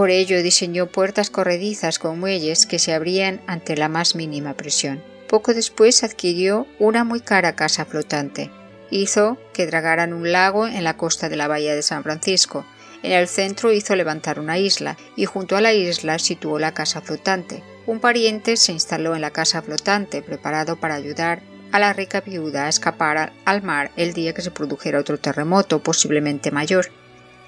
[0.00, 5.02] Por ello diseñó puertas corredizas con muelles que se abrían ante la más mínima presión.
[5.28, 8.50] Poco después adquirió una muy cara casa flotante.
[8.90, 12.64] Hizo que dragaran un lago en la costa de la bahía de San Francisco.
[13.02, 17.02] En el centro hizo levantar una isla y junto a la isla situó la casa
[17.02, 17.62] flotante.
[17.84, 21.42] Un pariente se instaló en la casa flotante preparado para ayudar
[21.72, 25.82] a la rica viuda a escapar al mar el día que se produjera otro terremoto,
[25.82, 26.90] posiblemente mayor.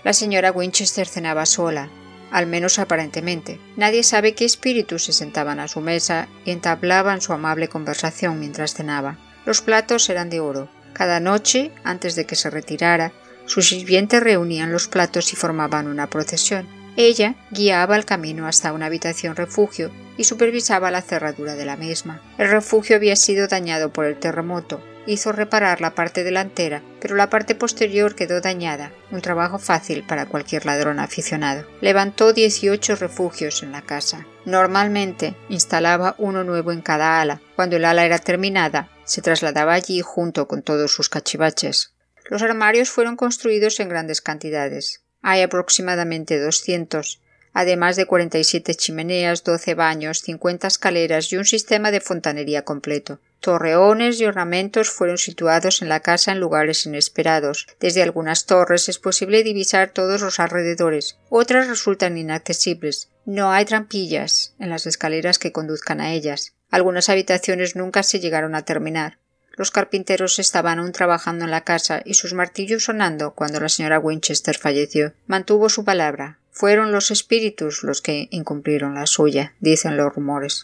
[0.04, 1.88] La señora Winchester cenaba sola,
[2.32, 3.60] al menos aparentemente.
[3.76, 8.74] Nadie sabe qué espíritus se sentaban a su mesa y entablaban su amable conversación mientras
[8.74, 9.18] cenaba.
[9.44, 10.68] Los platos eran de oro.
[10.94, 13.12] Cada noche, antes de que se retirara,
[13.46, 16.66] sus sirvientes reunían los platos y formaban una procesión.
[16.96, 22.20] Ella guiaba el camino hasta una habitación refugio y supervisaba la cerradura de la misma.
[22.38, 27.30] El refugio había sido dañado por el terremoto, hizo reparar la parte delantera, pero la
[27.30, 31.66] parte posterior quedó dañada, un trabajo fácil para cualquier ladrón aficionado.
[31.80, 34.26] Levantó 18 refugios en la casa.
[34.44, 37.40] Normalmente instalaba uno nuevo en cada ala.
[37.56, 41.92] Cuando el ala era terminada, se trasladaba allí junto con todos sus cachivaches.
[42.28, 45.02] Los armarios fueron construidos en grandes cantidades.
[45.22, 47.20] Hay aproximadamente 200,
[47.52, 53.20] además de 47 chimeneas, 12 baños, 50 escaleras y un sistema de fontanería completo.
[53.42, 57.66] Torreones y ornamentos fueron situados en la casa en lugares inesperados.
[57.80, 63.10] Desde algunas torres es posible divisar todos los alrededores, otras resultan inaccesibles.
[63.26, 66.54] No hay trampillas en las escaleras que conduzcan a ellas.
[66.70, 69.18] Algunas habitaciones nunca se llegaron a terminar.
[69.56, 73.98] Los carpinteros estaban aún trabajando en la casa y sus martillos sonando cuando la señora
[73.98, 75.14] Winchester falleció.
[75.26, 76.38] Mantuvo su palabra.
[76.52, 80.62] Fueron los espíritus los que incumplieron la suya, dicen los rumores.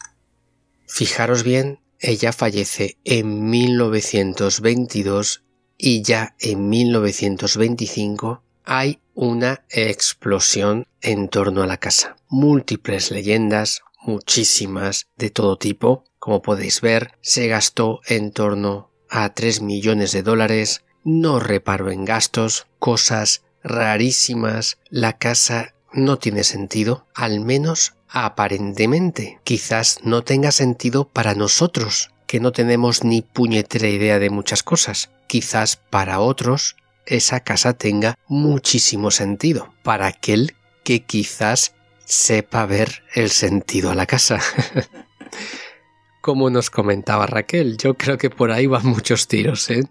[0.86, 5.42] Fijaros bien ella fallece en 1922
[5.76, 12.16] y ya en 1925 hay una explosión en torno a la casa.
[12.28, 16.04] Múltiples leyendas, muchísimas de todo tipo.
[16.18, 20.84] Como podéis ver, se gastó en torno a 3 millones de dólares.
[21.04, 24.78] No reparo en gastos, cosas rarísimas.
[24.90, 29.40] La casa no tiene sentido, al menos aparentemente.
[29.44, 35.10] Quizás no tenga sentido para nosotros, que no tenemos ni puñetera idea de muchas cosas.
[35.26, 39.72] Quizás para otros esa casa tenga muchísimo sentido.
[39.82, 40.54] Para aquel
[40.84, 44.40] que quizás sepa ver el sentido a la casa.
[46.20, 49.84] Como nos comentaba Raquel, yo creo que por ahí van muchos tiros, ¿eh?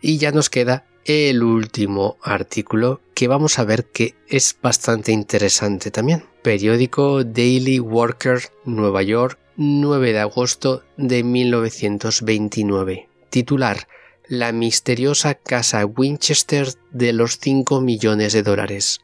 [0.00, 5.90] Y ya nos queda el último artículo que vamos a ver que es bastante interesante
[5.90, 6.24] también.
[6.42, 13.08] Periódico Daily Worker, Nueva York, 9 de agosto de 1929.
[13.30, 13.88] Titular
[14.28, 19.00] La misteriosa casa Winchester de los 5 millones de dólares.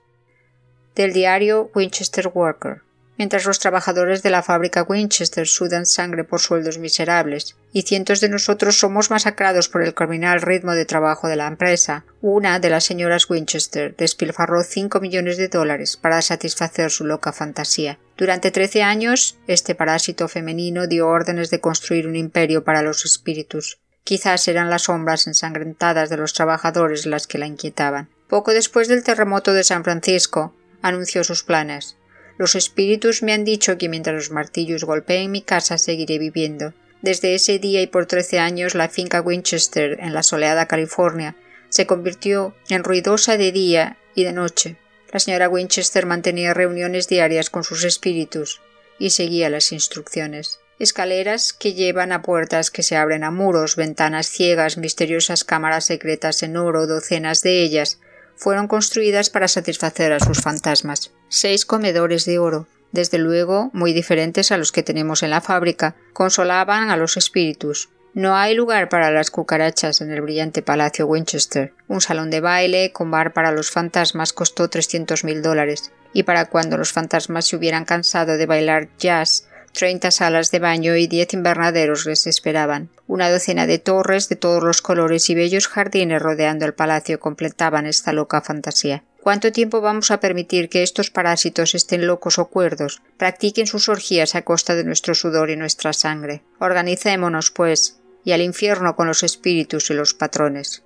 [0.94, 2.87] Del diario Winchester Worker
[3.18, 8.28] mientras los trabajadores de la fábrica Winchester sudan sangre por sueldos miserables, y cientos de
[8.28, 12.04] nosotros somos masacrados por el criminal ritmo de trabajo de la empresa.
[12.22, 17.98] Una de las señoras Winchester despilfarró cinco millones de dólares para satisfacer su loca fantasía.
[18.16, 23.78] Durante trece años, este parásito femenino dio órdenes de construir un imperio para los espíritus.
[24.04, 28.08] Quizás eran las sombras ensangrentadas de los trabajadores las que la inquietaban.
[28.28, 31.96] Poco después del terremoto de San Francisco, anunció sus planes.
[32.38, 36.72] Los espíritus me han dicho que mientras los martillos golpeen mi casa seguiré viviendo.
[37.02, 41.36] Desde ese día y por trece años la finca Winchester en la soleada California
[41.68, 44.76] se convirtió en ruidosa de día y de noche.
[45.12, 48.60] La señora Winchester mantenía reuniones diarias con sus espíritus
[48.98, 50.60] y seguía las instrucciones.
[50.78, 56.42] Escaleras que llevan a puertas que se abren a muros, ventanas ciegas, misteriosas cámaras secretas
[56.44, 57.98] en oro, docenas de ellas,
[58.36, 61.10] fueron construidas para satisfacer a sus fantasmas.
[61.28, 65.94] Seis comedores de oro, desde luego muy diferentes a los que tenemos en la fábrica,
[66.12, 67.90] consolaban a los espíritus.
[68.14, 71.74] No hay lugar para las cucarachas en el brillante palacio Winchester.
[71.86, 76.46] Un salón de baile con bar para los fantasmas costó trescientos mil dólares, y para
[76.46, 81.32] cuando los fantasmas se hubieran cansado de bailar jazz Treinta salas de baño y diez
[81.34, 82.88] invernaderos les esperaban.
[83.06, 87.86] Una docena de torres de todos los colores y bellos jardines rodeando el palacio completaban
[87.86, 89.04] esta loca fantasía.
[89.20, 94.34] ¿Cuánto tiempo vamos a permitir que estos parásitos estén locos o cuerdos, practiquen sus orgías
[94.34, 96.42] a costa de nuestro sudor y nuestra sangre?
[96.60, 100.84] Organicémonos, pues, y al infierno con los espíritus y los patrones.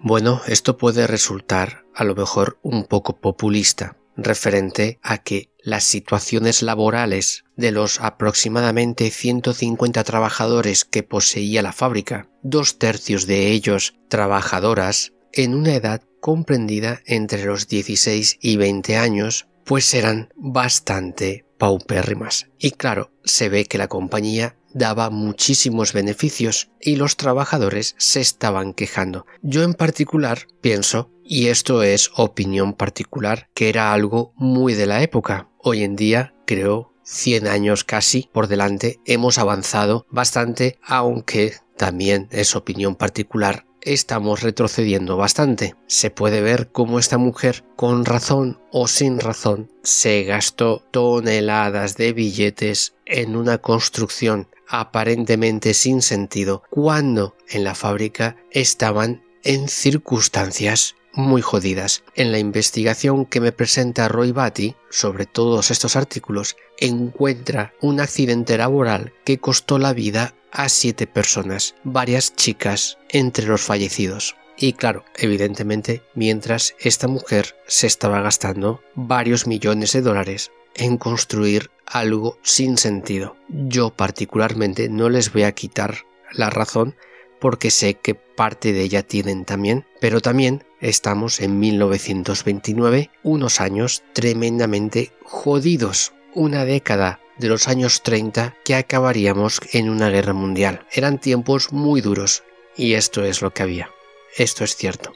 [0.00, 6.62] Bueno, esto puede resultar a lo mejor un poco populista, referente a que las situaciones
[6.62, 15.12] laborales de los aproximadamente 150 trabajadores que poseía la fábrica, dos tercios de ellos trabajadoras,
[15.32, 22.46] en una edad comprendida entre los 16 y 20 años, pues eran bastante paupérrimas.
[22.58, 28.72] Y claro, se ve que la compañía daba muchísimos beneficios y los trabajadores se estaban
[28.72, 29.26] quejando.
[29.42, 35.02] Yo en particular pienso, y esto es opinión particular, que era algo muy de la
[35.02, 35.50] época.
[35.58, 42.54] Hoy en día creo 100 años casi por delante hemos avanzado bastante, aunque también es
[42.54, 45.74] opinión particular estamos retrocediendo bastante.
[45.86, 52.12] Se puede ver cómo esta mujer, con razón o sin razón, se gastó toneladas de
[52.12, 61.42] billetes en una construcción aparentemente sin sentido, cuando en la fábrica estaban en circunstancias muy
[61.42, 62.04] jodidas.
[62.14, 68.56] En la investigación que me presenta Roy Batty sobre todos estos artículos, encuentra un accidente
[68.56, 74.36] laboral que costó la vida a siete personas, varias chicas entre los fallecidos.
[74.56, 81.70] Y claro, evidentemente, mientras esta mujer se estaba gastando varios millones de dólares en construir
[81.86, 83.36] algo sin sentido.
[83.48, 86.94] Yo particularmente no les voy a quitar la razón
[87.40, 94.04] porque sé que parte de ella tienen también, pero también estamos en 1929, unos años
[94.12, 100.86] tremendamente jodidos, una década de los años 30 que acabaríamos en una guerra mundial.
[100.92, 102.42] Eran tiempos muy duros
[102.76, 103.90] y esto es lo que había.
[104.36, 105.12] Esto es cierto.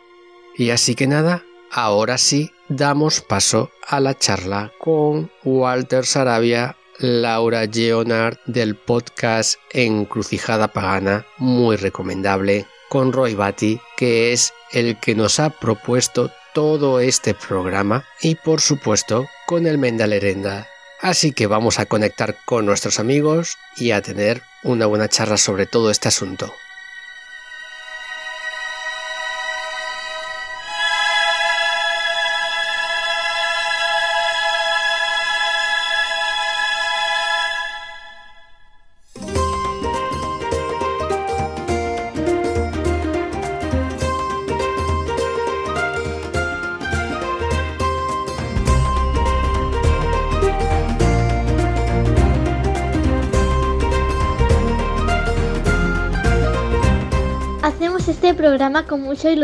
[0.56, 7.64] Y así que nada, ahora sí damos paso a la charla con Walter Sarabia, Laura
[7.64, 15.40] Leonard del podcast Encrucijada Pagana, muy recomendable, con Roy Batty, que es el que nos
[15.40, 20.66] ha propuesto todo este programa, y por supuesto con el Mendalerenda
[21.00, 25.66] Así que vamos a conectar con nuestros amigos y a tener una buena charla sobre
[25.66, 26.54] todo este asunto.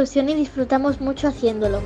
[0.02, 1.80] y disfrutamos mucho haciéndolo.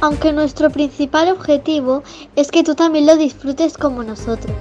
[0.00, 2.02] Aunque nuestro principal objetivo
[2.36, 4.54] es que tú también lo disfrutes como nosotros.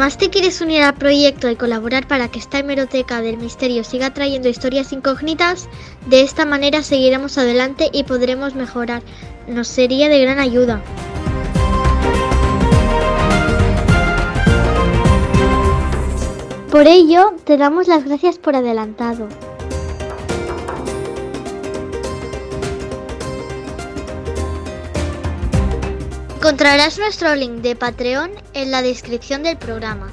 [0.00, 4.14] además te quieres unir al proyecto y colaborar para que esta hemeroteca del misterio siga
[4.14, 5.68] trayendo historias incógnitas,
[6.06, 9.02] de esta manera seguiremos adelante y podremos mejorar
[9.50, 10.80] nos sería de gran ayuda.
[16.70, 19.26] Por ello, te damos las gracias por adelantado.
[26.36, 30.12] Encontrarás nuestro link de Patreon en la descripción del programa.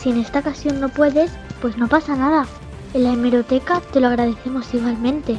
[0.00, 1.30] Si en esta ocasión no puedes,
[1.60, 2.46] pues no pasa nada.
[2.94, 5.36] En la hemeroteca te lo agradecemos igualmente.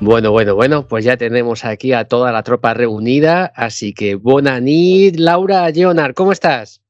[0.00, 5.16] Bueno, bueno, bueno, pues ya tenemos aquí a toda la tropa reunida, así que Bonanit,
[5.16, 6.80] Laura, Leonard, ¿cómo estás?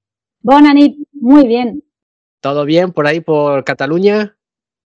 [0.43, 1.83] Bonanit, muy bien.
[2.41, 4.36] ¿Todo bien por ahí, por Cataluña?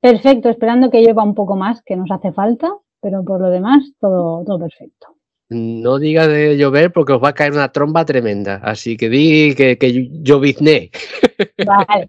[0.01, 3.84] Perfecto, esperando que llueva un poco más, que nos hace falta, pero por lo demás,
[4.01, 5.16] todo, todo perfecto.
[5.51, 9.55] No digas de llover porque os va a caer una tromba tremenda, así que di
[9.57, 10.90] que, que llovizné.
[11.66, 12.09] Vale.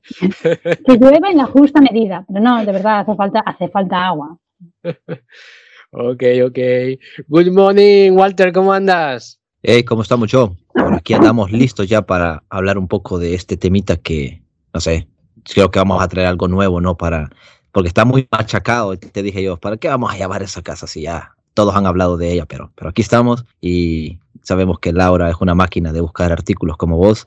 [0.86, 4.38] que llueva en la justa medida, pero no, de verdad, hace falta, hace falta agua.
[5.94, 6.58] Ok, ok.
[7.28, 9.42] Good morning, Walter, ¿cómo andas?
[9.62, 10.56] Hey, ¿cómo estamos, yo?
[10.74, 14.42] Por aquí andamos listos ya para hablar un poco de este temita que,
[14.74, 15.10] no sé,
[15.44, 16.96] creo que vamos a traer algo nuevo, ¿no?
[16.96, 17.30] Para,
[17.72, 18.98] porque está muy machacado.
[18.98, 22.18] Te dije yo, ¿para qué vamos a llamar esa casa si ya todos han hablado
[22.18, 22.46] de ella?
[22.46, 26.98] Pero, pero aquí estamos y sabemos que Laura es una máquina de buscar artículos como
[26.98, 27.26] vos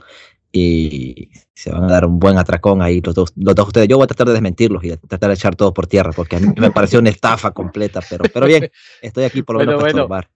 [0.53, 3.89] y se van a dar un buen atracón ahí los dos, los dos ustedes.
[3.89, 6.41] Yo voy a tratar de desmentirlos y tratar de echar todo por tierra porque a
[6.41, 8.71] mí me pareció una estafa completa, pero, pero bien,
[9.03, 10.35] estoy aquí por lo menos bueno, para bueno.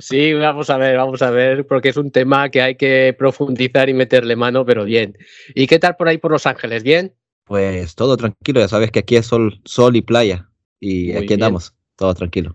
[0.00, 3.88] Sí, vamos a ver, vamos a ver, porque es un tema que hay que profundizar
[3.88, 5.16] y meterle mano, pero bien.
[5.54, 6.82] ¿Y qué tal por ahí por Los Ángeles?
[6.82, 7.14] ¿Bien?
[7.48, 10.48] Pues todo tranquilo, ya sabes que aquí es sol, sol y playa
[10.80, 11.42] y Muy aquí bien.
[11.42, 12.54] andamos, todo tranquilo.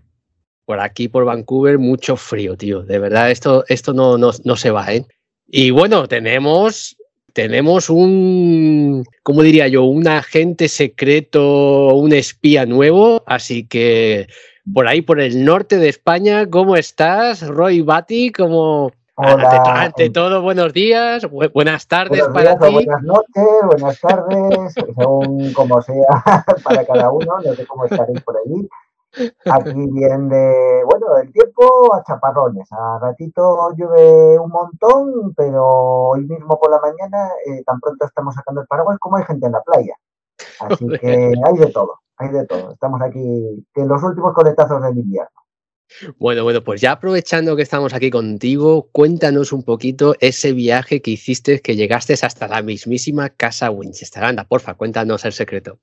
[0.64, 2.82] Por aquí, por Vancouver, mucho frío, tío.
[2.82, 5.04] De verdad, esto, esto no, no, no se va, ¿eh?
[5.46, 6.96] Y bueno, tenemos,
[7.34, 9.82] tenemos un, ¿cómo diría yo?
[9.82, 13.22] Un agente secreto, un espía nuevo.
[13.26, 14.28] Así que
[14.72, 18.30] por ahí, por el norte de España, ¿cómo estás, Roy Batty?
[18.32, 19.48] ¿Cómo, Hola.
[19.48, 22.74] Ante, ante, todo, buenos días, bu buenas tardes buenos para días, ti.
[22.74, 26.04] Buenas noches, buenas tardes, según como sea
[26.64, 28.68] para cada uno, no sé cómo estaréis por allí.
[29.48, 36.26] Aquí bien de, bueno, el tiempo a chaparrones, a ratito llueve un montón, pero hoy
[36.26, 39.52] mismo por la mañana, eh, tan pronto estamos sacando el paraguas como hay gente en
[39.52, 39.94] la playa.
[40.58, 42.72] Así que hay de todo, hay de todo.
[42.72, 45.43] Estamos aquí en los últimos coletazos del invierno.
[46.18, 51.12] Bueno, bueno, pues ya aprovechando que estamos aquí contigo, cuéntanos un poquito ese viaje que
[51.12, 54.24] hiciste, que llegaste hasta la mismísima casa Winchester.
[54.24, 55.78] Anda, porfa, cuéntanos el secreto.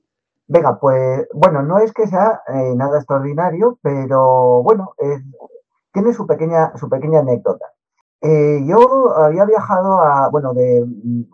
[0.47, 4.95] Venga, pues bueno, no es que sea eh, nada extraordinario, pero bueno,
[5.93, 7.66] tiene su pequeña, su pequeña anécdota.
[8.24, 10.86] Eh, yo había viajado a, bueno, de,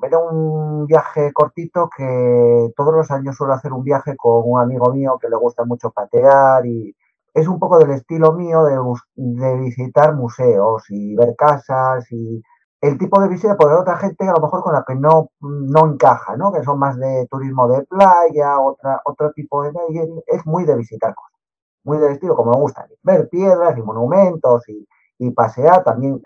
[0.04, 4.94] era un viaje cortito que todos los años suelo hacer un viaje con un amigo
[4.94, 6.96] mío que le gusta mucho patear y
[7.38, 8.80] es un poco del estilo mío de,
[9.16, 12.42] de visitar museos y ver casas y
[12.82, 15.88] el tipo de visita por otra gente a lo mejor con la que no, no
[15.88, 16.52] encaja, ¿no?
[16.52, 19.72] Que son más de turismo de playa, otra, otro tipo de...
[20.26, 21.40] Es muy de visitar cosas,
[21.84, 24.88] muy del estilo como me gusta, ver piedras y monumentos y,
[25.20, 26.20] y pasear, también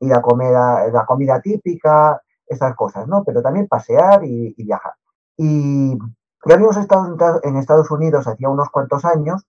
[0.00, 3.22] ir a comer a, la comida típica, esas cosas, ¿no?
[3.24, 4.94] Pero también pasear y, y viajar.
[5.36, 5.96] Y
[6.44, 9.46] ya habíamos estado en Estados Unidos hacía unos cuantos años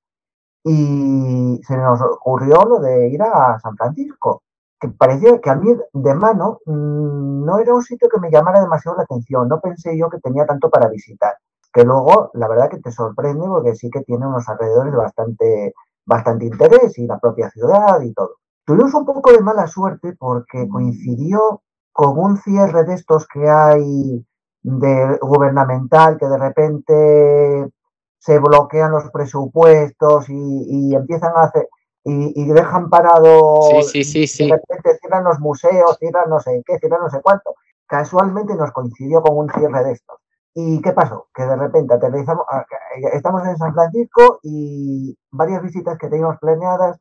[0.68, 4.44] y se nos ocurrió lo de ir a San Francisco
[4.80, 8.62] que parecía que a mí de mano mmm, no era un sitio que me llamara
[8.62, 11.36] demasiado la atención, no pensé yo que tenía tanto para visitar,
[11.74, 15.74] que luego la verdad que te sorprende porque sí que tiene unos alrededores de bastante,
[16.06, 18.36] bastante interés y la propia ciudad y todo.
[18.66, 21.62] Tuvimos un poco de mala suerte porque coincidió
[21.94, 24.26] con un cierre de estos que hay
[24.62, 27.72] de gubernamental que de repente
[28.20, 31.68] se bloquean los presupuestos y, y empiezan a hacer
[32.04, 33.82] y, y, dejan parado.
[33.82, 34.46] Sí, sí, sí, sí.
[34.46, 37.56] De repente cierran los museos, cierran no sé qué, cierran no sé cuánto.
[37.86, 40.18] Casualmente nos coincidió con un cierre de estos.
[40.54, 41.28] ¿Y qué pasó?
[41.36, 42.66] Que de repente aterrizamos, ah,
[43.14, 46.98] estamos en San Francisco y varias visitas que teníamos planeadas,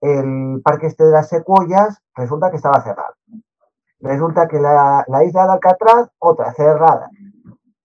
[0.00, 3.14] el parque este de las secuoyas resulta que estaba cerrado.
[4.00, 7.08] Resulta que la, isla de Alcatraz, otra cerrada.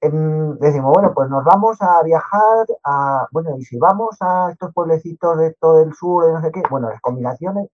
[0.02, 5.38] Decimos, bueno, pues nos vamos a viajar a, bueno, y si vamos a estos pueblecitos
[5.38, 7.70] de todo el sur, de no sé qué, bueno, las combinaciones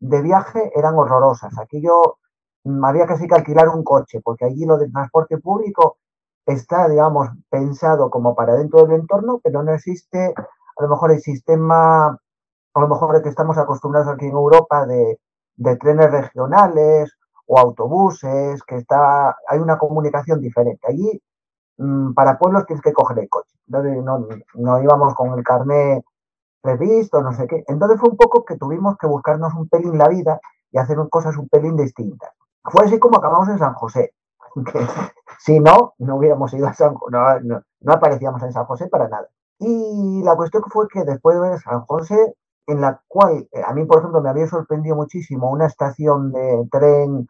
[0.00, 1.58] de viaje eran horrorosas.
[1.58, 2.18] Aquí yo
[2.64, 5.98] mm, había casi que alquilar un coche, porque allí lo del transporte público
[6.46, 11.20] está, digamos, pensado como para dentro del entorno, pero no existe a lo mejor el
[11.20, 15.18] sistema, a lo mejor el que estamos acostumbrados aquí en Europa de,
[15.78, 17.12] trenes regionales
[17.46, 20.86] o autobuses, que está, hay una comunicación diferente.
[20.88, 21.22] Allí,
[22.14, 23.56] para pueblos tienes que coger el coche.
[23.68, 26.04] no, no íbamos con el carnet
[26.60, 27.64] previsto, no sé qué.
[27.68, 30.40] Entonces fue un poco que tuvimos que buscarnos un pelín la vida
[30.70, 32.30] y hacer cosas un pelín distintas.
[32.64, 34.12] Fue así como acabamos en San José.
[35.42, 39.08] Si no, no hubiéramos ido a San no, no, no aparecíamos en San José para
[39.08, 39.26] nada.
[39.58, 42.34] Y la cuestión fue que después de ver San José,
[42.66, 46.68] en la cual eh, a mí, por ejemplo, me había sorprendido muchísimo una estación de
[46.70, 47.26] tren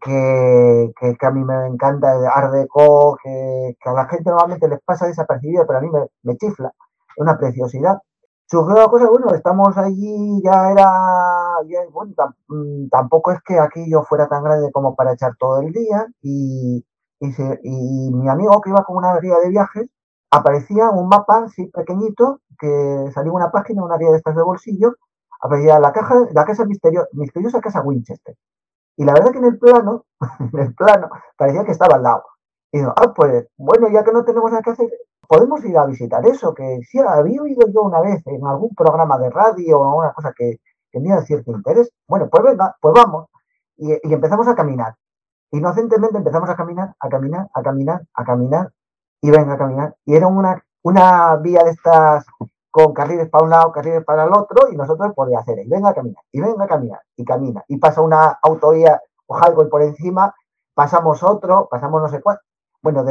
[0.00, 4.80] que, que, a mí me encanta, de Art Deco, que, a la gente normalmente les
[4.82, 5.88] pasa desapercibida, pero a mí
[6.22, 6.72] me, chifla,
[7.18, 7.98] una preciosidad.
[8.46, 11.56] Surgió la cosa, bueno, estamos allí, ya era,
[11.92, 12.14] bueno,
[12.48, 16.06] mm, tampoco es que aquí yo fuera tan grande como para echar todo el día
[16.22, 16.84] y,
[17.20, 17.28] y,
[17.62, 19.88] y mi amigo que iba con una guía de viajes,
[20.30, 24.94] aparecía un mapa así pequeñito, que salía una página, una guía de estas de bolsillo,
[25.40, 28.36] aparecía la, caja, la casa misteriosa, misteriosa casa Winchester.
[28.96, 30.04] Y la verdad que en el plano,
[30.52, 32.24] en el plano, parecía que estaba al lado.
[32.72, 34.90] Y digo, ah, pues bueno, ya que no tenemos nada que hacer,
[35.28, 39.18] podemos ir a visitar eso, que si había oído yo una vez en algún programa
[39.18, 40.60] de radio o una cosa que
[40.90, 41.90] tenía cierto interés.
[42.08, 43.26] Bueno, pues venga, pues vamos.
[43.76, 44.94] Y, y empezamos a caminar.
[45.52, 48.72] Inocentemente empezamos a caminar, a caminar, a caminar, a caminar,
[49.20, 49.96] y venga a caminar.
[50.04, 52.24] Y era una, una vía de estas
[52.76, 55.88] con carriles para un lado, carriles para el otro, y nosotros podíamos hacer, y venga
[55.88, 59.80] a caminar, y venga a caminar, y camina, y pasa una autovía o algo por
[59.80, 60.34] encima,
[60.74, 62.38] pasamos otro, pasamos no sé cuál.
[62.82, 63.02] Bueno,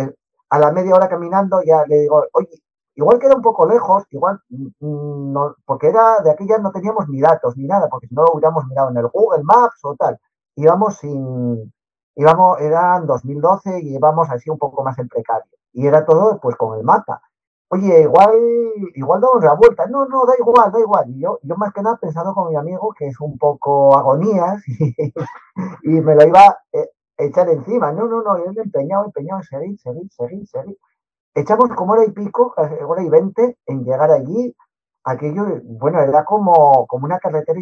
[0.50, 2.62] a la media hora caminando ya le digo, oye,
[2.94, 7.10] igual queda un poco lejos, igual, mm, no, porque era de aquí ya no teníamos
[7.10, 10.20] ni datos ni nada, porque si no hubiéramos mirado en el Google Maps o tal.
[10.56, 11.74] Íbamos sin,
[12.14, 15.50] íbamos, eran 2012 y íbamos así un poco más en precario.
[15.74, 17.20] Y era todo pues con el mapa
[17.70, 18.36] oye, igual,
[18.96, 19.86] igual damos la vuelta.
[19.88, 21.10] No, no, da igual, da igual.
[21.10, 24.64] Y yo, yo más que nada pensando con mi amigo, que es un poco agonías,
[25.84, 27.92] y, me lo iba a eh, echar encima.
[27.92, 30.78] No, no, no, él empeñado, empeñado seguir, seguir, seguir, seguir.
[31.34, 32.54] Echamos como hora y pico,
[32.88, 34.56] hora y veinte, en llegar allí.
[35.04, 37.60] Aquello, bueno, era como, como una carretera,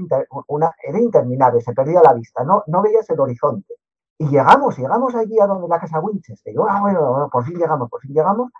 [0.47, 3.75] una, era interminable, se perdía la vista, no, no veías el horizonte.
[4.17, 6.53] Y llegamos, llegamos allí a donde la casa Winchester.
[6.53, 8.51] Y yo, ah, bueno, por fin llegamos, por fin llegamos.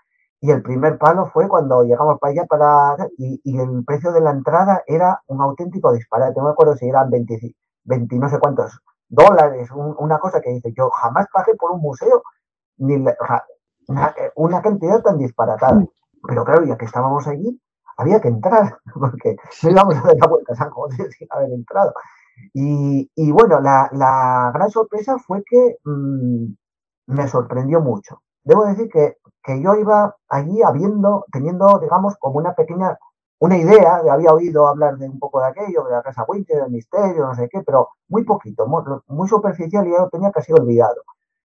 [0.44, 4.30] Y el primer palo fue cuando llegamos para allá para, y, el precio de la
[4.30, 6.34] entrada era un auténtico disparate.
[6.36, 10.74] No me acuerdo si eran 20, 20 no sé cuántos dólares, una cosa que dice,
[10.76, 12.22] yo jamás pagué por un museo
[12.76, 13.02] ni
[14.36, 15.82] una, cantidad tan disparatada.
[16.28, 17.58] Pero claro, ya que estábamos allí,
[17.96, 21.52] había que entrar, porque no íbamos a dar la vuelta a San José sin haber
[21.52, 21.94] entrado.
[22.52, 26.52] Y, y bueno, la, la, gran sorpresa fue que mmm,
[27.06, 28.20] me sorprendió mucho.
[28.42, 32.98] Debo decir que que yo iba allí habiendo, teniendo, digamos, como una pequeña,
[33.38, 36.70] una idea, había oído hablar de un poco de aquello, de la Casa Winter, del
[36.70, 41.02] misterio, no sé qué, pero muy poquito, muy, superficial y ya lo tenía casi olvidado.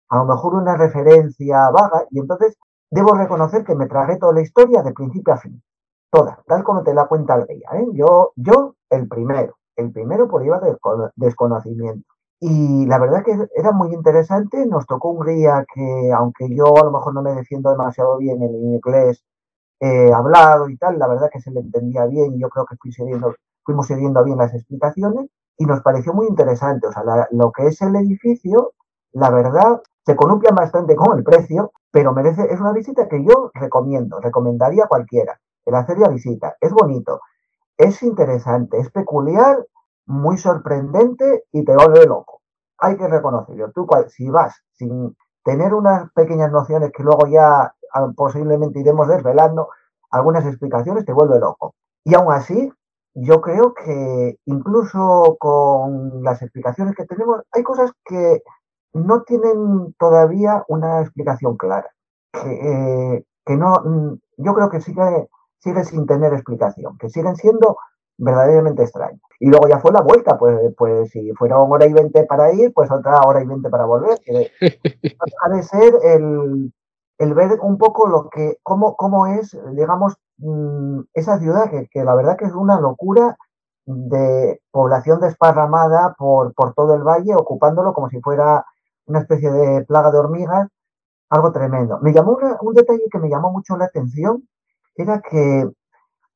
[0.08, 2.56] A lo mejor una referencia vaga y entonces
[2.90, 5.62] debo reconocer que me traje toda la historia de principio a fin,
[6.10, 7.68] toda, tal como te la cuenta el guía.
[7.74, 7.86] ¿eh?
[7.92, 10.76] Yo, yo, el primero, el primero por iba de
[11.16, 12.11] desconocimiento.
[12.44, 14.66] Y la verdad que era muy interesante.
[14.66, 18.42] Nos tocó un guía que, aunque yo a lo mejor no me defiendo demasiado bien
[18.42, 19.22] en inglés
[19.78, 22.74] eh, hablado y tal, la verdad que se le entendía bien y yo creo que
[23.64, 26.88] fuimos siguiendo bien las explicaciones y nos pareció muy interesante.
[26.88, 28.72] O sea, lo que es el edificio,
[29.12, 33.52] la verdad, se columpia bastante con el precio, pero merece, es una visita que yo
[33.54, 36.56] recomiendo, recomendaría a cualquiera, el hacer la visita.
[36.60, 37.20] Es bonito,
[37.76, 39.64] es interesante, es peculiar
[40.12, 42.42] muy sorprendente y te vuelve loco.
[42.78, 43.72] Hay que reconocerlo.
[43.72, 49.68] Tú, si vas sin tener unas pequeñas nociones que luego ya ah, posiblemente iremos desvelando,
[50.10, 51.74] algunas explicaciones te vuelve loco.
[52.04, 52.70] Y aún así,
[53.14, 58.42] yo creo que incluso con las explicaciones que tenemos, hay cosas que
[58.92, 61.90] no tienen todavía una explicación clara.
[62.32, 65.28] Que, eh, no, mm, yo creo que sigue,
[65.58, 67.76] sigue sin tener explicación, que siguen siendo
[68.22, 69.18] verdaderamente extraño.
[69.40, 72.52] Y luego ya fue la vuelta, pues, pues si fuera una hora y veinte para
[72.52, 74.18] ir, pues otra hora y veinte para volver.
[74.26, 76.72] De ser el,
[77.18, 82.04] el ver un poco lo que, cómo, cómo es, digamos, mm, esa ciudad que, que,
[82.04, 83.36] la verdad que es una locura
[83.84, 88.64] de población desparramada por, por todo el valle, ocupándolo como si fuera
[89.06, 90.68] una especie de plaga de hormigas,
[91.28, 91.98] algo tremendo.
[92.00, 94.48] Me llamó un detalle que me llamó mucho la atención,
[94.94, 95.68] era que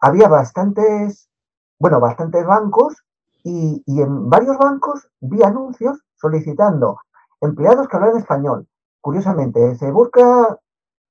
[0.01, 1.29] había bastantes,
[1.79, 2.97] bueno, bastantes bancos
[3.45, 6.99] y, y en varios bancos vi anuncios solicitando
[7.41, 8.67] empleados que hablan español.
[9.01, 10.59] Curiosamente, se busca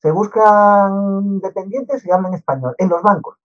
[0.05, 3.37] se buscan dependientes y hablan español en los bancos.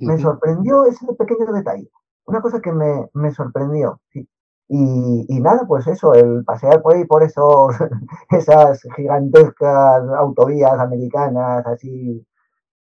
[0.00, 1.90] Me sorprendió ese pequeño detalle.
[2.26, 3.98] Una cosa que me, me sorprendió.
[4.12, 4.28] Sí.
[4.68, 7.74] Y, y, nada, pues eso, el pasear por ahí por esos,
[8.30, 12.22] esas gigantescas autovías americanas así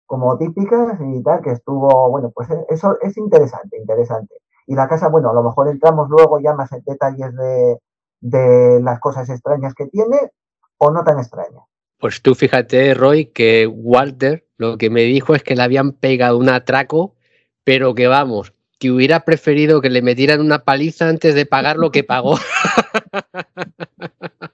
[0.06, 4.36] como típicas y tal, que estuvo, bueno, pues eso es interesante, interesante.
[4.68, 7.80] Y la casa, bueno, a lo mejor entramos luego ya más en detalles de,
[8.22, 10.32] de las cosas extrañas que tiene
[10.77, 11.64] o no tan extrañas.
[11.99, 16.38] Pues tú fíjate, Roy, que Walter lo que me dijo es que le habían pegado
[16.38, 17.15] un atraco,
[17.64, 21.91] pero que vamos, que hubiera preferido que le metieran una paliza antes de pagar lo
[21.91, 22.38] que pagó.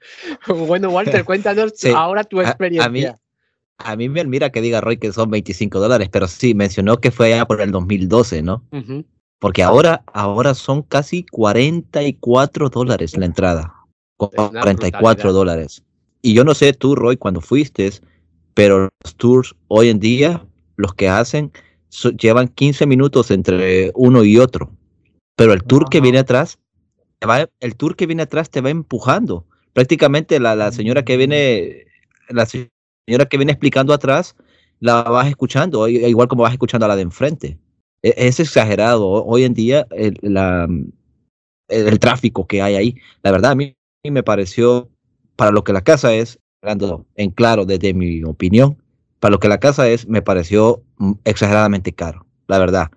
[0.48, 2.84] bueno, Walter, cuéntanos sí, ahora tu experiencia.
[2.84, 3.06] A, a, mí,
[3.86, 7.12] a mí me admira que diga Roy que son 25 dólares, pero sí, mencionó que
[7.12, 8.64] fue allá por el 2012, ¿no?
[8.72, 9.06] Uh -huh.
[9.40, 13.74] Porque ahora, ahora son casi 44 dólares la entrada.
[14.18, 15.84] 44 dólares.
[16.22, 17.92] Y yo no sé tú, Roy, cuando fuiste,
[18.54, 20.46] pero los tours hoy en día,
[20.76, 21.52] los que hacen,
[21.90, 24.70] so, llevan 15 minutos entre uno y otro.
[25.36, 25.90] Pero el tour uh -huh.
[25.90, 26.60] que viene atrás,
[27.28, 29.46] va, el tour que viene atrás te va empujando.
[29.74, 31.88] Prácticamente la, la señora que viene,
[32.30, 32.70] la señora
[33.06, 34.36] que viene explicando atrás,
[34.80, 37.58] la vas escuchando, igual como vas escuchando a la de enfrente.
[38.02, 39.08] Es, es exagerado.
[39.08, 40.18] Hoy en día el,
[41.68, 44.90] el, tráfico que hay ahí, la verdad a mí me pareció
[45.36, 48.78] para lo que la casa es, hablando en claro desde mi opinión,
[49.20, 52.92] para lo que la casa es, me pareció mm, exageradamente caro, la verdad.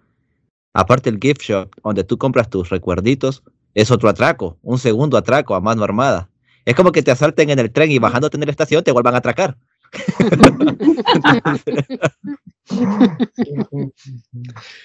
[0.72, 3.42] Aparte el gift shop, donde tú compras tus recuerditos,
[3.74, 6.30] es otro atraco, un segundo atraco a mano armada.
[6.64, 9.14] Es como que te asalten en el tren y bajándote en la estación te vuelvan
[9.14, 9.56] a atracar.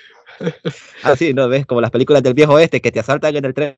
[1.03, 1.65] Así, ¿no ves?
[1.65, 3.77] Como las películas del viejo este que te asaltan en el tren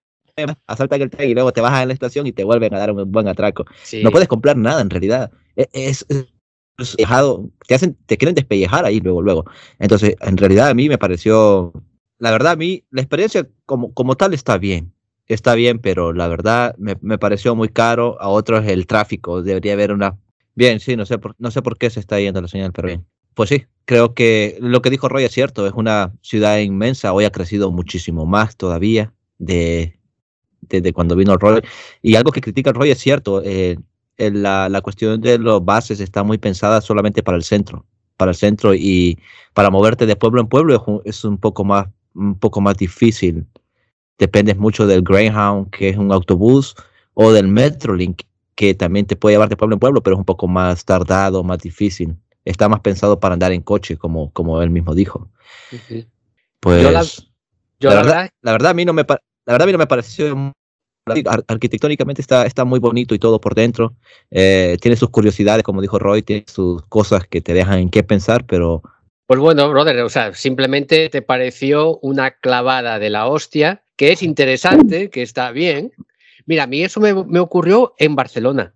[0.68, 2.92] asaltan el tren y luego te bajas en la estación y te vuelven a dar
[2.92, 3.66] un buen atraco.
[3.84, 4.04] Sí.
[4.04, 5.32] No puedes comprar nada en realidad.
[5.56, 6.28] E, Es, es,
[6.78, 6.96] es,
[7.68, 9.46] te hacen, te quieren despellejar ahí luego, luego.
[9.80, 11.74] Entonces, en realidad a mí me pareció,
[12.18, 14.94] la verdad a mí, la experiencia como, como tal está bien.
[15.28, 18.18] Está bien, pero la verdad me, me pareció muy caro.
[18.20, 20.18] A otros el tráfico, debería haber una...
[20.56, 22.88] Bien, sí, no sé, por, no sé por qué se está yendo la señal, pero
[22.88, 23.06] bien.
[23.34, 27.26] Pues sí, creo que lo que dijo Roy es cierto, es una ciudad inmensa, hoy
[27.26, 29.98] ha crecido muchísimo más todavía de,
[30.62, 31.62] desde cuando vino Roy.
[32.02, 33.78] Y algo que critica Roy es cierto, eh,
[34.18, 37.86] la, la, cuestión de los bases está muy pensada solamente para el centro,
[38.18, 39.18] para el centro y
[39.54, 42.78] para moverte de pueblo en pueblo es un, es un poco más un poco más
[42.78, 43.46] difícil.
[44.18, 46.76] Dependes mucho del Greyhound, que es un autobús,
[47.14, 48.22] o del Metrolink,
[48.56, 51.44] que también te puede llevar de pueblo en pueblo, pero es un poco más tardado,
[51.44, 52.16] más difícil.
[52.46, 55.30] Está más pensado para andar en coche, como, como él mismo dijo.
[55.72, 56.08] Uh -huh.
[56.60, 57.04] Pues yo la,
[57.80, 59.78] yo la, la, verdad, la, verdad, a mí no me, la verdad a mí no
[59.78, 60.54] me pareció
[61.06, 63.96] Ar arquitectónicamente está, está muy bonito y todo por dentro.
[64.30, 68.04] Eh, tiene sus curiosidades, como dijo Roy, tiene sus cosas que te dejan en qué
[68.04, 68.84] pensar, pero...
[69.26, 74.22] Pues bueno, brother, o sea, simplemente te pareció una clavada de la hostia, que es
[74.22, 75.92] interesante, que está bien.
[76.46, 78.74] Mira, a mí eso me, me ocurrió en Barcelona.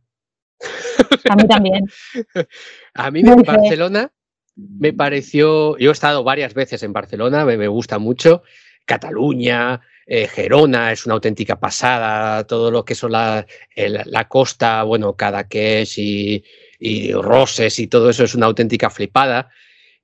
[1.29, 1.85] A mí también.
[2.93, 4.11] a mí en Barcelona
[4.55, 8.43] me pareció, yo he estado varias veces en Barcelona, me, me gusta mucho,
[8.85, 14.83] Cataluña, eh, Gerona es una auténtica pasada, todo lo que son la, el, la costa,
[14.83, 16.43] bueno, Cadaqués y,
[16.79, 19.49] y, Roses y todo eso es una auténtica flipada.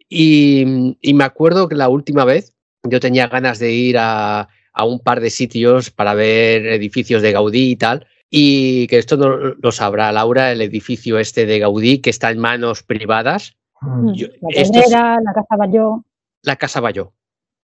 [0.09, 4.49] Y, y, me acuerdo que la última vez yo tenía ganas de ir a,
[4.81, 8.07] a, un par de sitios para ver edificios de Gaudí y tal.
[8.29, 12.39] Y que esto no lo sabrá Laura, el edificio este de Gaudí que está en
[12.39, 13.55] manos privadas.
[13.81, 14.13] Mm.
[14.13, 16.03] Yo, la, es, la Casa Bayó.
[16.43, 17.13] La Casa Bayó.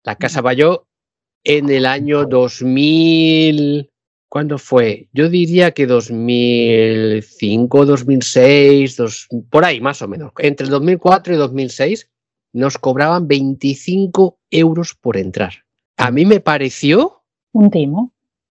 [0.05, 0.87] La Casa Bayó
[1.45, 3.91] en el año 2000,
[4.29, 5.09] ¿cuándo fue?
[5.13, 10.33] Yo diría que 2005, 2006, dos, por ahí más o menos.
[10.39, 12.11] Entre el 2004 y 2006
[12.53, 15.65] nos cobraban 25 euros por entrar.
[16.01, 17.23] A mí me pareció...
[17.53, 18.13] Un timo.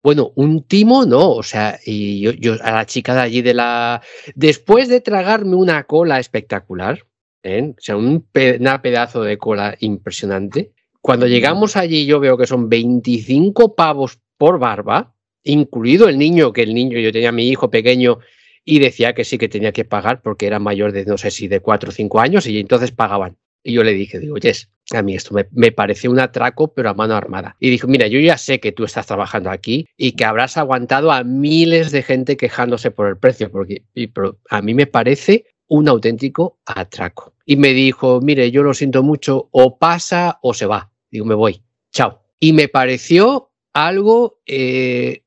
[0.03, 3.55] Bueno, un timo no, o sea, y yo, yo a la chica de allí de
[3.55, 4.03] la...
[4.35, 7.07] Después de tragarme una cola espectacular,
[7.43, 7.75] ¿eh?
[7.77, 12.47] o sea, un pe una pedazo de cola impresionante, cuando llegamos allí yo veo que
[12.47, 17.49] son 25 pavos por barba, incluido el niño, que el niño, yo tenía a mi
[17.49, 18.19] hijo pequeño
[18.65, 21.49] y decía que sí que tenía que pagar porque era mayor de no sé si
[21.49, 23.37] de 4 o 5 años y entonces pagaban.
[23.63, 26.91] Y yo le dije, digo, yes, a mí esto me, me parece un atraco, pero
[26.91, 27.57] a mano armada.
[27.61, 31.13] Y dijo, mira, yo ya sé que tú estás trabajando aquí y que habrás aguantado
[31.13, 35.45] a miles de gente quejándose por el precio, porque y, pero a mí me parece
[35.69, 37.35] un auténtico atraco.
[37.47, 40.91] Y me dijo, mire, yo lo siento mucho, o pasa o se va.
[41.11, 41.63] Digo, me voy,
[41.93, 42.23] chao.
[42.41, 45.23] Y me pareció algo, eh,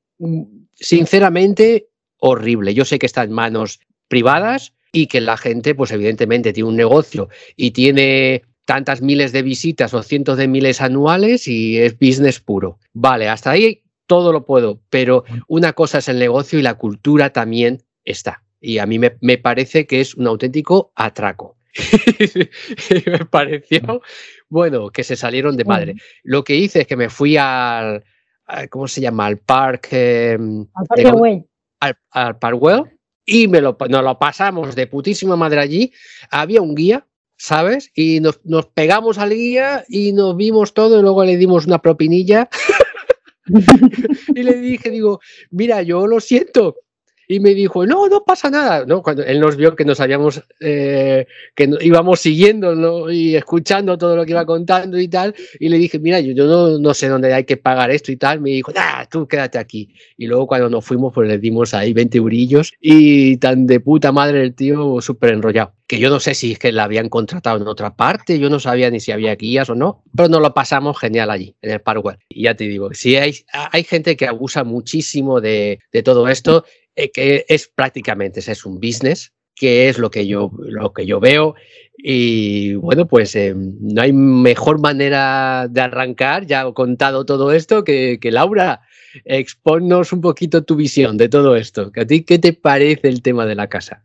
[0.73, 2.73] sinceramente, horrible.
[2.73, 6.77] Yo sé que está en manos privadas y que la gente, pues evidentemente, tiene un
[6.77, 12.39] negocio y tiene tantas miles de visitas o cientos de miles anuales y es business
[12.39, 12.79] puro.
[12.93, 17.31] Vale, hasta ahí todo lo puedo, pero una cosa es el negocio y la cultura
[17.31, 18.43] también está.
[18.61, 21.57] Y a mí me, me parece que es un auténtico atraco.
[23.07, 24.01] me pareció,
[24.47, 25.95] bueno, que se salieron de madre.
[26.21, 28.05] Lo que hice es que me fui al,
[28.69, 29.25] ¿cómo se llama?
[29.25, 30.37] Al parque.
[30.75, 31.45] Al Parque.
[31.79, 32.83] Al, al Parkwell
[33.25, 35.93] y me lo, nos lo pasamos de putísima madre allí.
[36.29, 37.91] Había un guía, ¿sabes?
[37.95, 41.81] Y nos, nos pegamos al guía y nos vimos todo y luego le dimos una
[41.81, 42.49] propinilla.
[44.35, 45.19] y le dije, digo,
[45.51, 46.77] mira, yo lo siento.
[47.27, 48.85] Y me dijo, no, no pasa nada.
[48.85, 49.01] ¿no?
[49.01, 51.25] Cuando él nos vio que nos habíamos, eh,
[51.55, 53.11] que íbamos siguiendo ¿no?
[53.11, 55.33] y escuchando todo lo que iba contando y tal.
[55.59, 58.17] Y le dije, mira, yo, yo no, no sé dónde hay que pagar esto y
[58.17, 58.41] tal.
[58.41, 59.93] Me dijo, nah, tú quédate aquí.
[60.17, 64.11] Y luego cuando nos fuimos, pues le dimos ahí 20 eurillos y tan de puta
[64.11, 65.73] madre el tío súper enrollado.
[65.87, 68.59] Que yo no sé si es que la habían contratado en otra parte, yo no
[68.59, 71.81] sabía ni si había guías o no, pero nos lo pasamos genial allí, en el
[71.81, 72.17] Parkwell.
[72.29, 76.65] Y ya te digo, si hay, hay gente que abusa muchísimo de, de todo esto,
[76.95, 81.19] eh, que es prácticamente, es un business, que es lo que yo, lo que yo
[81.19, 81.55] veo.
[81.97, 87.83] Y bueno, pues eh, no hay mejor manera de arrancar, ya he contado todo esto,
[87.83, 88.81] que, Laura,
[89.25, 91.91] exponnos un poquito tu visión de todo esto.
[91.95, 94.03] ¿A ti qué te parece el tema de la casa?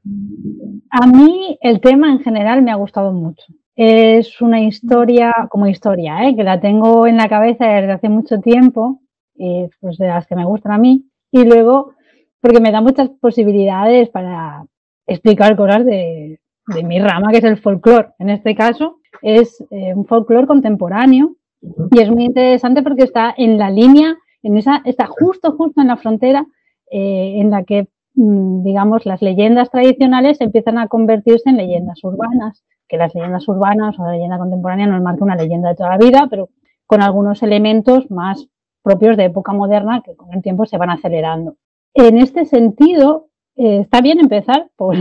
[0.91, 3.45] A mí el tema en general me ha gustado mucho.
[3.75, 6.37] Es una historia, como historia, ¿eh?
[6.37, 9.01] que la tengo en la cabeza desde hace mucho tiempo,
[9.35, 11.95] y pues de las que me gustan a mí, y luego
[12.41, 14.65] porque me da muchas posibilidades para
[15.07, 16.41] explicar cosas de,
[16.75, 18.11] de mi rama, que es el folclore.
[18.19, 21.37] En este caso es eh, un folclore contemporáneo
[21.91, 25.89] y es muy interesante porque está en la línea, en esa, está justo, justo en
[25.89, 26.47] la frontera
[26.91, 32.65] eh, en la que mm, digamos, las leyendas tradicionales empiezan a convertirse en leyendas urbanas,
[32.87, 35.99] que las leyendas urbanas o la leyenda contemporánea nos marca una leyenda de toda la
[35.99, 36.49] vida, pero
[36.87, 38.47] con algunos elementos más
[38.83, 41.57] propios de época moderna que con el tiempo se van acelerando.
[41.99, 43.27] En este sentido,
[43.57, 44.95] eh, está bien empezar por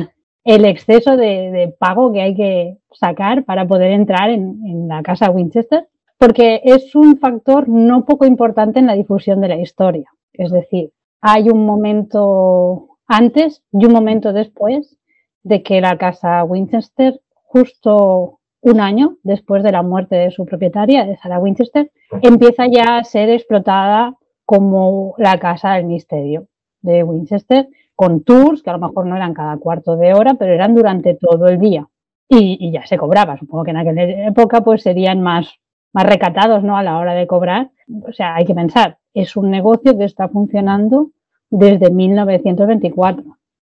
[0.43, 5.03] el exceso de, de, pago que hay que sacar para poder entrar en, en la
[5.03, 5.87] casa Winchester,
[6.17, 10.09] porque es un factor no poco importante en la difusión de la historia.
[10.33, 10.91] Es decir,
[11.21, 14.97] hay un momento antes y un momento después
[15.43, 21.05] de que la casa Winchester, justo un año después de la muerte de su propietaria,
[21.05, 21.91] de Sarah Winchester,
[22.23, 24.15] empieza ya a ser explotada
[24.45, 26.47] como la casa del misterio
[26.81, 30.53] de Winchester, con tours que a lo mejor no eran cada cuarto de hora, pero
[30.53, 31.87] eran durante todo el día.
[32.29, 33.37] Y, y ya se cobraba.
[33.37, 35.47] Supongo que en aquella época pues serían más,
[35.93, 36.77] más recatados ¿no?
[36.77, 37.71] a la hora de cobrar.
[38.07, 41.11] O sea, hay que pensar, es un negocio que está funcionando
[41.49, 43.23] desde 1924,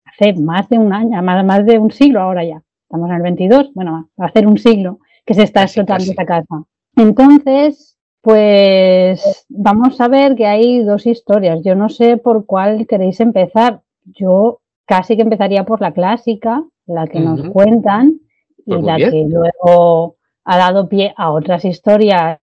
[0.06, 2.62] hace más de un año, más, más de un siglo ahora ya.
[2.84, 6.26] Estamos en el 22, bueno, va a hacer un siglo que se está explotando esta
[6.26, 6.64] casa.
[6.96, 11.62] Entonces, pues vamos a ver que hay dos historias.
[11.64, 13.82] Yo no sé por cuál queréis empezar.
[14.04, 17.38] Yo casi que empezaría por la clásica, la que uh -huh.
[17.38, 18.20] nos cuentan,
[18.66, 19.12] y pues la bien.
[19.12, 22.40] que luego ha dado pie a otras historias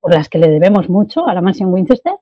[0.00, 2.14] por las que le debemos mucho a la mansión Winchester.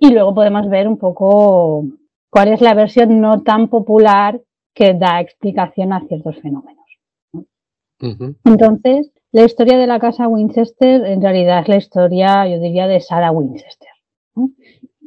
[0.00, 1.84] Y luego podemos ver un poco
[2.30, 4.40] cuál es la versión no tan popular
[4.74, 6.86] que da explicación a ciertos fenómenos.
[7.32, 8.36] Uh -huh.
[8.44, 13.00] Entonces, la historia de la casa Winchester en realidad es la historia, yo diría, de
[13.00, 13.88] Sarah Winchester,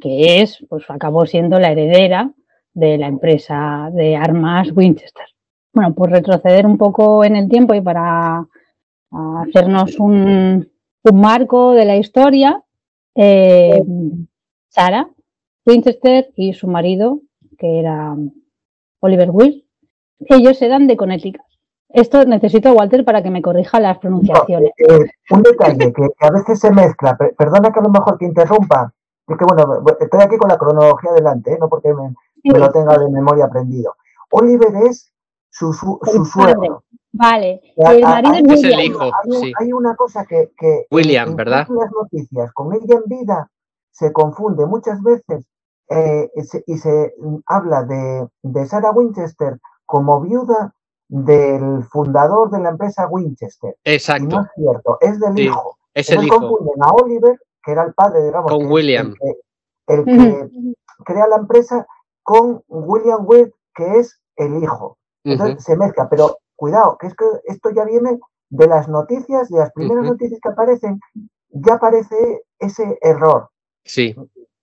[0.00, 2.32] que es, pues acabó siendo la heredera
[2.74, 5.26] de la empresa de armas Winchester.
[5.72, 8.46] Bueno, pues retroceder un poco en el tiempo y para
[9.42, 10.68] hacernos un,
[11.04, 12.62] un marco de la historia,
[13.14, 13.82] eh,
[14.68, 15.08] Sarah
[15.64, 17.20] Winchester y su marido,
[17.58, 18.16] que era
[19.00, 19.66] Oliver Will,
[20.18, 21.42] ellos eran de Connecticut.
[21.88, 24.70] Esto necesito a Walter para que me corrija las pronunciaciones.
[24.78, 28.18] No, eh, un detalle que, que, a veces se mezcla, perdona que a lo mejor
[28.18, 28.92] te interrumpa,
[29.26, 31.58] es que bueno, estoy aquí con la cronología delante, ¿eh?
[31.60, 32.08] no porque me,
[32.42, 32.50] sí.
[32.50, 33.94] me, lo tenga de memoria aprendido.
[34.30, 35.12] Oliver es
[35.50, 36.82] su, su, su suegro.
[37.12, 39.02] Vale, el marido es, es el hijo.
[39.02, 39.52] Hay, sí.
[39.58, 41.66] hay, una cosa que, que William, en ¿verdad?
[41.68, 43.50] las noticias con ella en vida
[43.90, 45.46] se confunde muchas veces
[45.88, 46.30] eh,
[46.66, 47.14] y se
[47.46, 50.74] habla de, de Sarah Winchester como viuda
[51.08, 53.76] del fundador de la empresa Winchester.
[53.84, 54.26] Exacto.
[54.26, 55.76] no es cierto, es del hijo.
[55.94, 56.40] Es el hijo.
[56.40, 58.50] confunden a Oliver, que era el padre, digamos.
[58.50, 59.14] Con William.
[59.86, 60.50] El que,
[61.04, 61.86] crea la empresa
[62.22, 64.98] con William Wirt, que es el hijo.
[65.24, 68.18] Entonces se mezcla, pero cuidado, que es que esto ya viene
[68.48, 71.00] de las noticias, de las primeras noticias que aparecen,
[71.50, 73.48] ya aparece ese error.
[73.84, 74.14] Sí.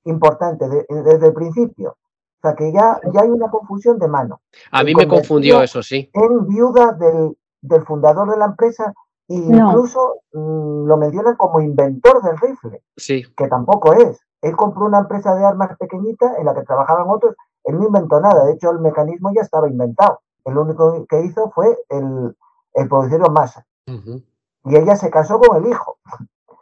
[0.06, 1.98] Importante, desde el principio.
[2.44, 4.42] O sea que ya, ya hay una confusión de mano.
[4.72, 6.10] A mí me confundió eso, sí.
[6.12, 8.94] En viuda del, del fundador de la empresa
[9.30, 12.82] e incluso mm, lo mencionan como inventor del rifle.
[12.98, 13.24] Sí.
[13.38, 14.20] Que tampoco es.
[14.42, 17.34] Él compró una empresa de armas pequeñita en la que trabajaban otros.
[17.64, 18.44] Él no inventó nada.
[18.44, 20.20] De hecho, el mecanismo ya estaba inventado.
[20.44, 22.36] El único que hizo fue el,
[22.74, 23.66] el producirlo en masa.
[23.88, 25.98] Y ella se casó con el hijo.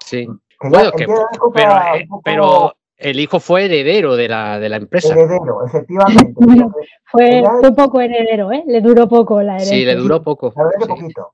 [0.06, 0.28] Sí.
[0.62, 1.08] bueno, que,
[1.56, 5.14] pero, eh, pero el hijo fue heredero de la, de la empresa.
[5.14, 6.34] Heredero, efectivamente.
[7.06, 8.64] fue, fue, poco heredero, ¿eh?
[8.68, 9.78] Le duró poco la herencia.
[9.78, 10.54] Sí, le duró poco.
[10.88, 11.34] poquito.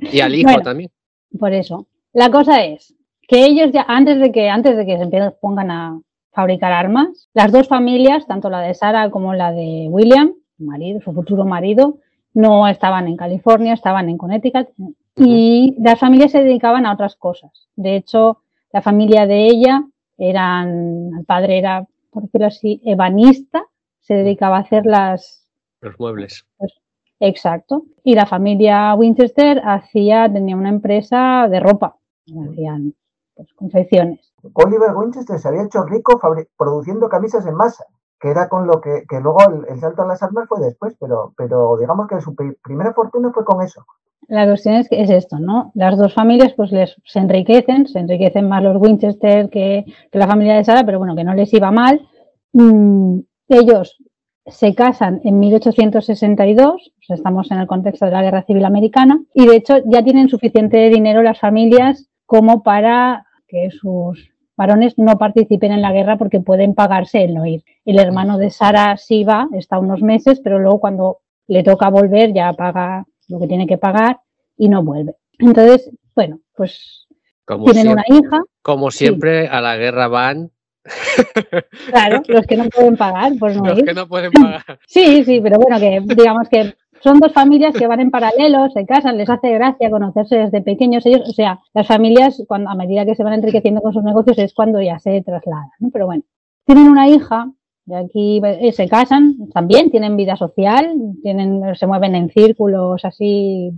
[0.00, 0.90] Y al hijo también.
[1.38, 1.86] Por eso.
[2.12, 2.94] La cosa es
[3.28, 6.00] que ellos ya, antes de que, antes de que se pongan a
[6.32, 11.00] fabricar armas, las dos familias, tanto la de Sara como la de William, su marido,
[11.00, 11.98] su futuro marido,
[12.32, 14.68] no estaban en California, estaban en Connecticut
[15.16, 17.68] y las familias se dedicaban a otras cosas.
[17.76, 18.38] De hecho,
[18.72, 19.84] la familia de ella
[20.18, 23.66] eran, el padre era, por decirlo así, ebanista,
[24.00, 25.46] se dedicaba a hacer las...
[25.80, 26.46] Los muebles.
[26.56, 26.72] Pues,
[27.20, 27.84] exacto.
[28.02, 31.96] Y la familia Winchester hacía, tenía una empresa de ropa,
[32.26, 32.94] hacían
[33.34, 34.32] pues, confecciones.
[34.52, 36.20] Oliver Winchester se había hecho rico
[36.56, 37.84] produciendo camisas en masa,
[38.24, 39.36] que era con lo que, que luego
[39.68, 43.44] el, salto a las armas fue después, pero, pero digamos que su primera fortuna fue
[43.44, 43.84] con eso.
[44.28, 45.72] La cuestión es que es esto, ¿no?
[45.74, 50.54] Las dos familias pues les se enriquecen, se enriquecen más los Winchester que, la familia
[50.54, 52.00] de Sara, pero bueno, que no les iba mal.
[52.54, 53.18] Mm,
[53.48, 53.98] ellos
[54.46, 59.20] se casan en 1862, o sea, estamos en el contexto de la Guerra Civil Americana,
[59.34, 65.18] y de hecho ya tienen suficiente dinero las familias como para que sus varones no
[65.18, 67.64] participen en la guerra porque pueden pagarse el no ir.
[67.84, 72.32] El hermano de Sara sí va, está unos meses, pero luego cuando le toca volver
[72.32, 74.20] ya paga lo que tiene que pagar
[74.56, 75.16] y no vuelve.
[75.38, 77.06] Entonces, bueno, pues
[77.64, 78.42] tienen una hija.
[78.62, 80.50] Como siempre, a la guerra van.
[81.86, 84.78] Claro, los que no pueden pagar, pues no Los que no pueden pagar.
[84.86, 86.74] Sí, sí, pero bueno, que digamos que
[87.04, 91.04] son dos familias que van en paralelo, se casan, les hace gracia conocerse desde pequeños
[91.04, 94.38] ellos, o sea, las familias cuando a medida que se van enriqueciendo con sus negocios
[94.38, 95.90] es cuando ya se trasladan, ¿no?
[95.92, 96.22] Pero bueno,
[96.64, 97.52] tienen una hija
[97.84, 103.70] de aquí eh, se casan también, tienen vida social, tienen, se mueven en círculos así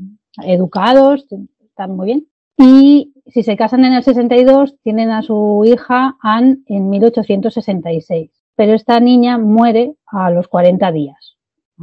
[0.44, 1.26] educados,
[1.64, 2.28] están muy bien.
[2.56, 8.30] Y si se casan en el 62, tienen a su hija Anne en 1866.
[8.54, 11.35] Pero esta niña muere a los 40 días.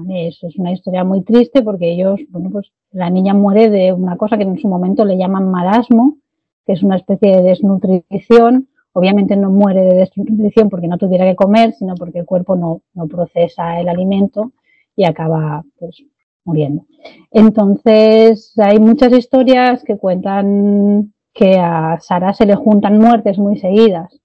[0.09, 4.17] Eso es una historia muy triste porque ellos, bueno, pues la niña muere de una
[4.17, 6.17] cosa que en su momento le llaman marasmo,
[6.65, 11.35] que es una especie de desnutrición Obviamente no muere de desnutrición porque no tuviera que
[11.35, 14.53] comer, sino porque el cuerpo no, procesa el alimento
[14.95, 16.03] y acaba pues,
[16.45, 16.85] muriendo.
[17.31, 24.21] Entonces, hay muchas historias que cuentan que a Sara se le juntan muertes muy seguidas,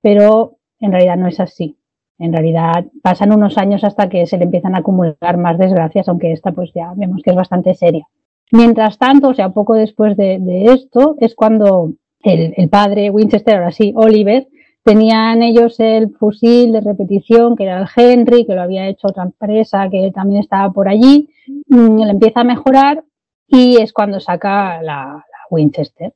[0.00, 1.76] pero en realidad no es así.
[2.18, 6.32] En realidad pasan unos años hasta que se le empiezan a acumular más desgracias, aunque
[6.32, 8.06] esta pues ya vemos que es bastante seria.
[8.52, 11.92] Mientras tanto, o sea, poco después de esto, es cuando
[12.32, 14.48] el, padre Winchester, ahora sí, Oliver,
[14.82, 19.24] tenían ellos el fusil de repetición, que era el Henry, que lo había hecho otra
[19.24, 21.28] empresa que también estaba por allí,
[21.68, 23.04] mm, le empieza a mejorar
[23.46, 26.12] y es cuando saca la, Winchester,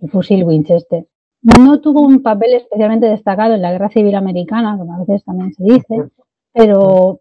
[0.00, 1.06] el fusil Winchester.
[1.44, 5.52] No tuvo un papel especialmente destacado en la Guerra Civil Americana, como a veces también
[5.52, 6.08] se dice,
[6.54, 7.20] pero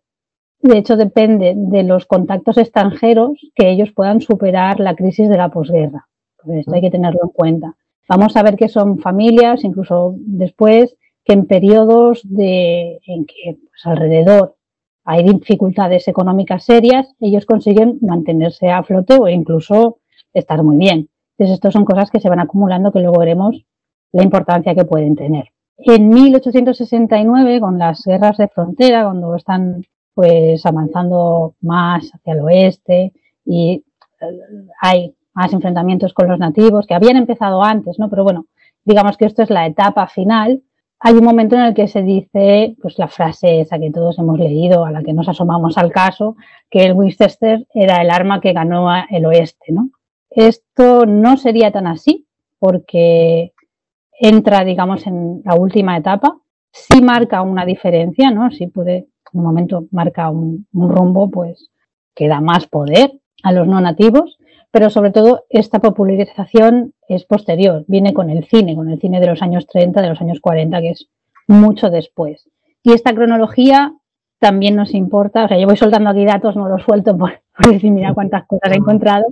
[0.62, 5.50] de hecho depende de los contactos extranjeros que ellos puedan superar la crisis de la
[5.50, 6.08] posguerra.
[6.54, 7.76] esto hay que tenerlo en cuenta.
[8.08, 10.96] Vamos a ver que son familias, incluso después,
[11.26, 14.56] que en periodos de, en que pues, alrededor
[15.04, 19.98] hay dificultades económicas serias, ellos consiguen mantenerse a flote o incluso
[20.34, 21.10] estar muy bien.
[21.38, 23.66] Entonces, estas son cosas que se van acumulando que luego veremos
[24.14, 25.52] la importancia que pueden tener.
[25.78, 29.84] En 1869, con las guerras de frontera, cuando están
[30.14, 33.12] pues avanzando más hacia el oeste
[33.46, 33.84] y
[34.22, 38.10] eh, hay más enfrentamientos con los nativos, que habían empezado antes, ¿no?
[38.10, 38.46] Pero bueno,
[38.86, 40.62] digamos que esto es la etapa final.
[41.00, 44.38] Hay un momento en el que se dice, pues la frase esa que todos hemos
[44.38, 46.38] leído, a la que nos asomamos al caso,
[46.70, 49.90] que el Winchester era el arma que ganó el oeste, ¿no?
[50.30, 52.28] Esto no sería tan así,
[52.60, 53.53] porque
[54.20, 56.38] entra, digamos, en la última etapa.
[56.72, 58.50] sí marca una diferencia, ¿no?
[58.52, 58.98] Sí puede,
[59.32, 61.70] en un momento marca un, rumbo, pues,
[62.16, 63.12] que da más poder
[63.44, 64.38] a los no nativos,
[64.72, 69.28] pero sobre todo esta popularización es posterior, viene con el cine, con el cine de
[69.28, 71.10] los años 30, de los años 40, que es
[71.48, 72.50] mucho después.
[72.82, 73.94] Y esta cronología
[74.40, 77.42] también nos importa, o sea, yo voy soltando aquí datos, no los suelto por,
[77.72, 79.26] decir, mira cuántas cosas he encontrado,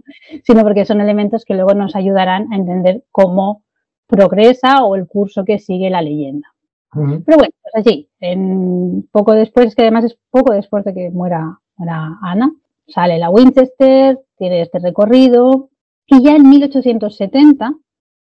[0.43, 3.63] sino porque son elementos que luego nos ayudarán a entender cómo
[4.11, 6.47] progresa o el curso que sigue la leyenda.
[6.93, 11.57] Pero bueno, pues así, en poco después, que además es poco después de que muera,
[11.77, 12.51] muera Ana,
[12.85, 15.69] sale la Winchester, tiene este recorrido,
[16.05, 17.73] y ya en 1870,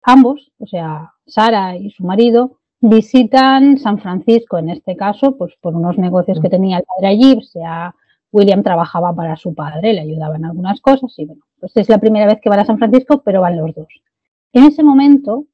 [0.03, 5.75] ambos, o sea, Sara y su marido, visitan San Francisco, en este caso, pues por
[5.75, 7.95] unos negocios que tenía el padre allí, o sea,
[8.31, 11.99] William trabajaba para su padre, le ayudaba en algunas cosas y bueno, pues es la
[11.99, 13.89] primera vez que van a San Francisco, pero van los dos.
[14.53, 15.47] En ese momento,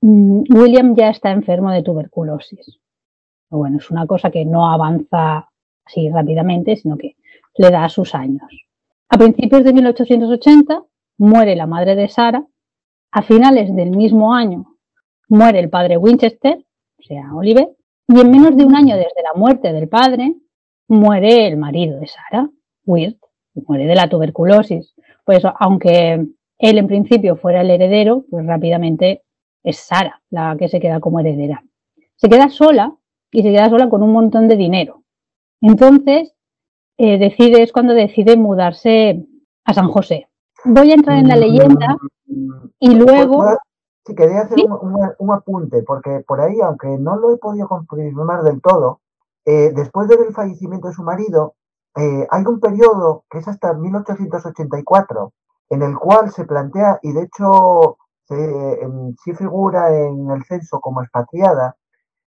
[0.00, 2.78] William ya está enfermo de tuberculosis.
[3.50, 5.48] Bueno, es una cosa que no avanza
[5.84, 7.16] así rápidamente, sino que
[7.56, 8.48] le da sus años.
[9.08, 10.84] A principios de 1880
[11.18, 12.46] muere la madre de Sara.
[13.10, 14.76] A finales del mismo año
[15.28, 16.64] muere el padre Winchester,
[16.98, 17.70] o sea, Oliver.
[18.06, 20.34] Y en menos de un año desde la muerte del padre,
[20.88, 22.48] muere el marido de Sara,
[22.84, 23.18] Wirt,
[23.66, 24.94] muere de la tuberculosis.
[25.24, 26.26] Pues aunque
[26.58, 29.22] él en principio fuera el heredero, pues rápidamente
[29.62, 31.62] es Sara la que se queda como heredera.
[32.16, 32.94] Se queda sola
[33.30, 35.02] y se queda sola con un montón de dinero.
[35.60, 36.34] Entonces,
[36.96, 39.24] eh, decide, es cuando decide mudarse
[39.64, 40.28] a San José.
[40.64, 41.96] Voy a entrar en la leyenda
[42.78, 43.44] y luego...
[44.04, 44.58] Sí, quería hacer
[45.18, 49.00] un, apunte, porque por ahí, aunque no lo he podido confirmar del todo,
[49.44, 51.56] eh, después del fallecimiento de su marido,
[51.94, 55.32] eh, hay un periodo que es hasta 1884,
[55.68, 57.98] en el cual se plantea, y de hecho
[58.28, 61.76] sí figura en el censo como expatriada,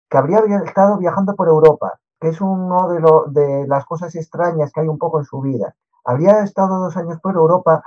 [0.09, 3.01] que habría estado viajando por Europa, que es una de,
[3.41, 5.75] de las cosas extrañas que hay un poco en su vida.
[6.03, 7.83] Habría estado dos años por Europa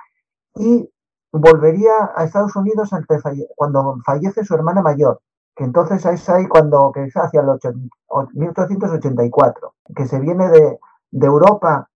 [0.56, 0.90] y
[1.32, 2.90] volvería a Estados Unidos
[3.56, 5.20] cuando fallece su hermana mayor
[5.59, 7.48] que entonces es ahí cuando, que es hacia el
[8.32, 10.78] 1884, que se viene de,
[11.10, 11.88] Europa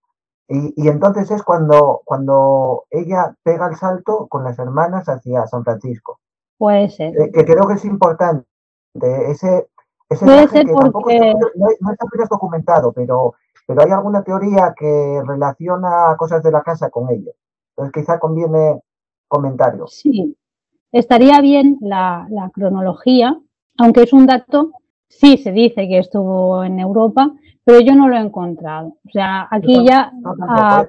[0.47, 6.19] y, entonces es cuando, cuando ella pega el salto con las hermanas hacia San Francisco.
[6.57, 7.19] Puede ser.
[7.19, 8.45] Eh, que creo que es importante.
[8.93, 9.67] Ese,
[10.09, 11.33] ese Puede ser porque...
[11.55, 13.33] no, está apenas documentado, pero,
[13.65, 17.31] pero hay alguna teoría que relaciona cosas de la casa con ello.
[17.75, 18.81] Entonces quizá conviene
[19.27, 19.95] comentarios.
[19.95, 20.37] Sí,
[20.91, 23.39] estaría bien la, la cronología
[23.77, 24.71] aunque es un dato,
[25.07, 27.31] sí se dice que estuvo en Europa,
[27.63, 28.97] pero yo no lo he encontrado.
[29.05, 30.11] O sea, aquí ya
[30.51, 30.85] ah,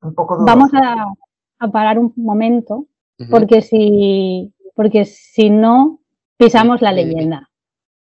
[0.00, 2.86] vamos a, parar un momento,
[3.30, 6.00] porque si, porque si no,
[6.36, 7.48] pisamos la leyenda.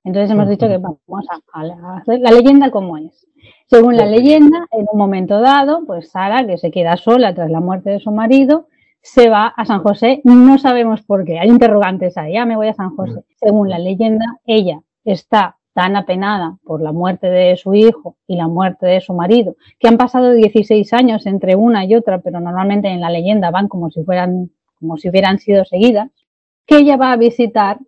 [0.02, 3.26] Entonces hemos dicho que vamos a, hacer la leyenda como es.
[3.68, 7.60] Según la leyenda, en un momento dado, pues Sara, que se queda sola tras la
[7.60, 8.68] muerte de su marido,
[9.02, 12.68] se va a San José, no sabemos por qué, hay interrogantes ahí, ya me voy
[12.68, 13.24] a San José.
[13.36, 18.48] Según la leyenda, ella está tan apenada por la muerte de su hijo y la
[18.48, 22.88] muerte de su marido, que han pasado 16 años entre una y otra, pero normalmente
[22.88, 24.50] en la leyenda van como si fueran,
[24.80, 26.10] como si hubieran sido seguidas,
[26.66, 27.78] que ella va a visitar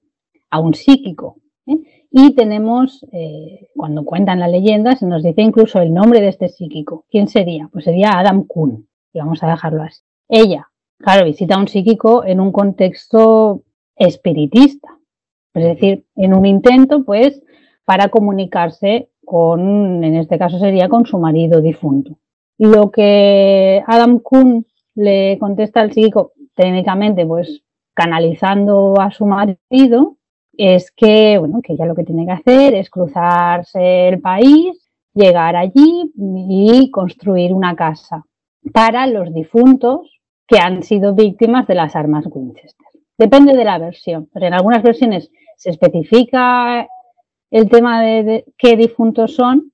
[0.51, 1.37] a un psíquico.
[1.67, 1.79] ¿eh?
[2.11, 6.49] Y tenemos, eh, cuando cuentan la leyenda, se nos dice incluso el nombre de este
[6.49, 7.07] psíquico.
[7.11, 7.69] ¿Quién sería?
[7.73, 8.87] Pues sería Adam Kuhn.
[9.13, 10.03] Y vamos a dejarlo así.
[10.29, 13.63] Ella claro, visita a un psíquico en un contexto
[13.97, 14.89] espiritista,
[15.55, 17.43] es decir, en un intento, pues,
[17.89, 22.19] para comunicarse con, en este caso sería con su marido difunto.
[22.59, 27.63] Lo que Adam Kuhn le contesta al psíquico, técnicamente, pues,
[27.95, 30.19] canalizando a su marido,
[30.53, 35.57] es que, bueno, que ella lo que tiene que hacer es cruzarse el país, llegar
[35.57, 38.27] allí y construir una casa
[38.71, 42.87] para los difuntos que han sido víctimas de las armas Winchester.
[43.17, 46.87] Depende de la versión, pero en algunas versiones se especifica
[47.51, 49.73] el tema de, qué difuntos son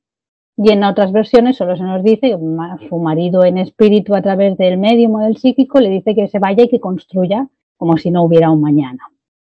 [0.57, 4.57] y en otras versiones solo se nos dice que su marido en espíritu a través
[4.57, 8.11] del médium o del psíquico le dice que se vaya y que construya como si
[8.11, 9.03] no hubiera un mañana.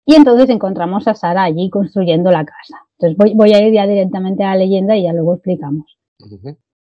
[0.05, 2.85] Y entonces encontramos a Sara allí construyendo la casa.
[2.97, 5.97] Entonces voy, a ir ya directamente a la leyenda y ya luego explicamos.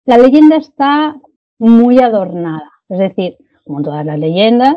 [0.05, 1.17] La leyenda está
[1.59, 4.77] muy adornada, es decir, como todas las leyendas.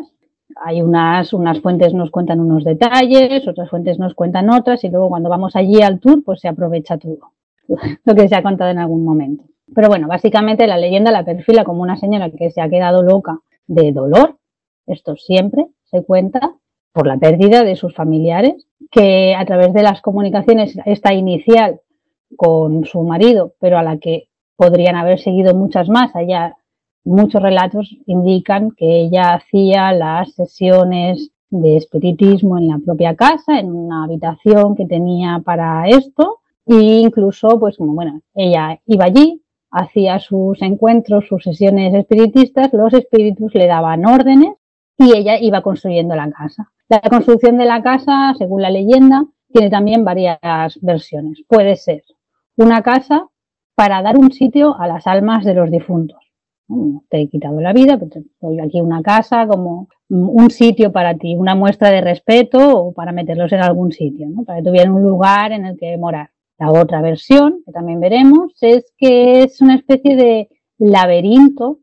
[0.63, 5.09] Hay unas, unas fuentes nos cuentan unos detalles, otras fuentes nos cuentan otras y luego
[5.09, 7.31] cuando vamos allí al tour pues se aprovecha todo
[8.05, 9.43] lo que se ha contado en algún momento.
[9.73, 13.39] Pero bueno, básicamente la leyenda la perfila como una señora que se ha quedado loca
[13.67, 14.37] de dolor.
[14.85, 16.55] Esto siempre se cuenta
[16.93, 21.79] por la pérdida de sus familiares, que a través de las comunicaciones, esta inicial,
[22.35, 26.15] con su marido, pero a la que podrían haber seguido muchas más.
[26.15, 26.57] Allá
[27.03, 33.71] muchos relatos indican que ella hacía las sesiones de espiritismo en la propia casa, en
[33.71, 39.41] una habitación que tenía para esto, e incluso, pues bueno, ella iba allí,
[39.71, 44.53] hacía sus encuentros, sus sesiones espiritistas, los espíritus le daban órdenes
[44.97, 46.71] y ella iba construyendo la casa.
[46.87, 50.39] La construcción de la casa, según la leyenda, tiene también varias
[50.81, 51.43] versiones.
[51.47, 52.03] Puede ser
[52.57, 53.27] una casa
[53.75, 56.20] para dar un sitio a las almas de los difuntos.
[57.09, 61.15] Te he quitado la vida, pero te doy aquí una casa como un sitio para
[61.17, 65.03] ti, una muestra de respeto o para meterlos en algún sitio, para que tuvieran un
[65.03, 66.29] lugar en el que morar.
[66.57, 71.79] La otra versión, que también veremos, es que es una especie de laberinto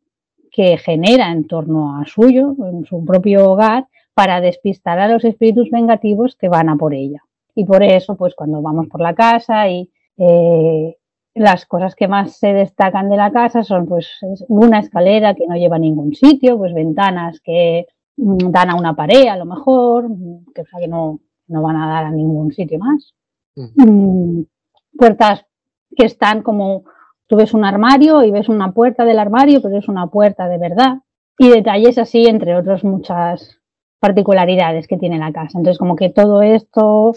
[0.52, 5.70] que genera en torno a suyo, en su propio hogar, para despistar a los espíritus
[5.70, 7.22] vengativos que van a por ella.
[7.54, 10.96] Y por eso, pues cuando vamos por la casa y eh,
[11.38, 14.08] las cosas que más se destacan de la casa son pues
[14.48, 17.86] una escalera que no lleva a ningún sitio, pues ventanas que
[18.16, 20.08] mm, dan a una pared a lo mejor,
[20.54, 23.14] que, o sea, que no, no van a dar a ningún sitio más.
[23.56, 24.42] Mm,
[24.96, 25.44] puertas
[25.96, 26.84] que están como,
[27.26, 30.58] tú ves un armario y ves una puerta del armario, pero es una puerta de
[30.58, 30.98] verdad.
[31.38, 33.60] Y detalles así, entre otras muchas
[34.00, 35.58] particularidades que tiene la casa.
[35.58, 37.14] Entonces, como que todo esto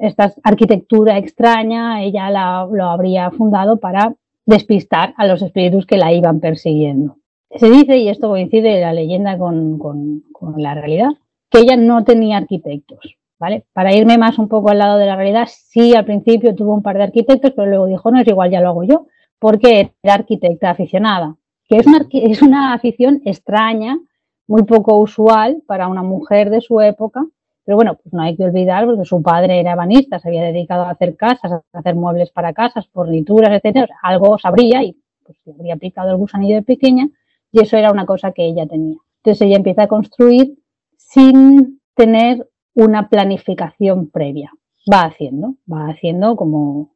[0.00, 4.14] esta arquitectura extraña, ella la, lo habría fundado para
[4.44, 7.16] despistar a los espíritus que la iban persiguiendo.
[7.50, 10.22] Se dice, y esto coincide la leyenda con, con,
[10.56, 11.10] la realidad,
[11.50, 13.16] que ella no tenía arquitectos.
[13.38, 13.64] ¿vale?
[13.72, 16.82] Para irme más un poco al lado de la realidad, sí al principio tuvo un
[16.82, 19.06] par de arquitectos, pero luego dijo, no es igual, ya lo hago yo,
[19.38, 21.36] porque era arquitecta aficionada,
[21.68, 23.98] que es una, es una afición extraña,
[24.46, 27.26] muy poco usual para una mujer de su época,
[27.66, 30.84] pero bueno, pues no hay que olvidar porque su padre era banista, se había dedicado
[30.84, 33.88] a hacer casas, a hacer muebles para casas, fornituras, etcétera.
[34.04, 37.08] Algo sabría y pues habría aplicado el gusanillo de pequeña
[37.50, 38.98] y eso era una cosa que ella tenía.
[39.16, 40.56] Entonces ella empieza a construir
[40.96, 44.52] sin tener una planificación previa.
[44.90, 46.94] Va haciendo, va haciendo como,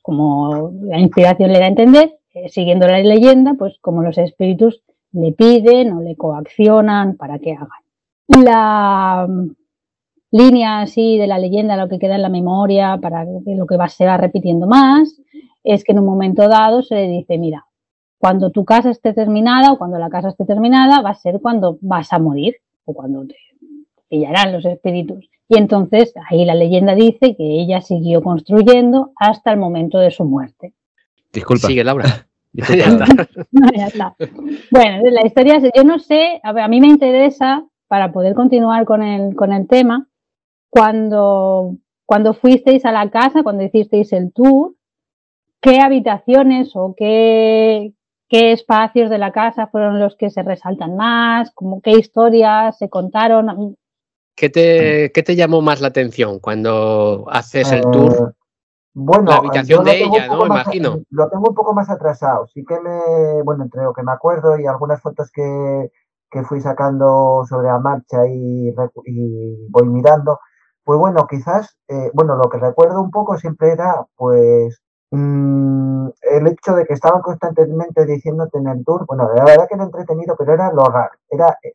[0.00, 4.82] como la inspiración le da a entender, eh, siguiendo la leyenda, pues como los espíritus
[5.12, 7.68] le piden o le coaccionan para que hagan.
[8.28, 9.28] La,
[10.30, 13.76] línea así de la leyenda, lo que queda en la memoria, para que lo que
[13.76, 15.20] va, se va repitiendo más,
[15.64, 17.66] es que en un momento dado se le dice, mira,
[18.18, 21.78] cuando tu casa esté terminada o cuando la casa esté terminada, va a ser cuando
[21.80, 23.36] vas a morir o cuando te
[24.08, 25.28] pillarán los espíritus.
[25.48, 30.24] Y entonces ahí la leyenda dice que ella siguió construyendo hasta el momento de su
[30.24, 30.74] muerte.
[31.32, 31.68] Disculpa.
[31.68, 32.26] Sigue, Laura.
[32.52, 34.16] ya está.
[34.70, 39.02] Bueno, la historia, yo no sé, a, a mí me interesa para poder continuar con
[39.02, 40.08] el, con el tema,
[40.70, 41.76] cuando,
[42.06, 44.74] cuando fuisteis a la casa, cuando hicisteis el tour,
[45.60, 47.92] qué habitaciones o qué,
[48.28, 52.88] qué espacios de la casa fueron los que se resaltan más, como qué historias se
[52.88, 53.76] contaron.
[54.34, 58.30] ¿Qué te, qué te llamó más la atención cuando haces el tour?
[58.30, 58.36] Eh,
[58.94, 60.46] bueno, la habitación de ella, ¿no?
[60.46, 61.00] Imagino.
[61.10, 62.46] Lo tengo un poco más atrasado.
[62.46, 65.90] Sí que me, bueno, entre lo que me acuerdo y algunas fotos que,
[66.30, 68.74] que fui sacando sobre la marcha y,
[69.06, 70.38] y voy mirando,
[70.84, 74.80] pues bueno, quizás, eh, bueno, lo que recuerdo un poco siempre era, pues,
[75.10, 79.74] mm, el hecho de que estaban constantemente diciéndote en el tour, bueno, la verdad que
[79.74, 81.74] era entretenido, pero era lo raro, era, eh,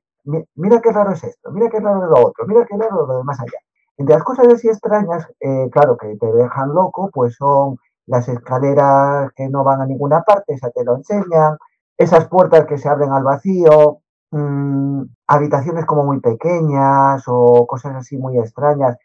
[0.56, 3.07] mira qué raro es esto, mira qué raro es lo otro, mira qué raro es
[3.07, 3.60] lo de más allá.
[3.98, 7.77] Entre las cosas así extrañas, eh, claro, que te dejan loco, pues son
[8.07, 11.57] las escaleras que no van a ninguna parte, esa te lo enseñan,
[11.98, 13.99] esas puertas que se abren al vacío,
[14.36, 18.98] mm, habitaciones como muy pequeñas o cosas así muy extrañas,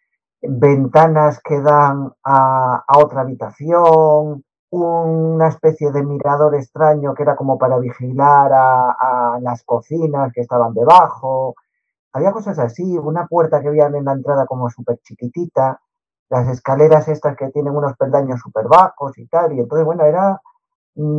[0.42, 7.78] ventanas que dan a, otra habitación, una especie de mirador extraño que era como para
[7.78, 11.54] vigilar a, las cocinas que estaban debajo.
[12.12, 15.80] Había cosas así, una puerta que había en la entrada como súper chiquitita,
[16.30, 19.52] las escaleras estas que tienen unos peldaños súper bajos y tal.
[19.52, 20.40] Y entonces, bueno, era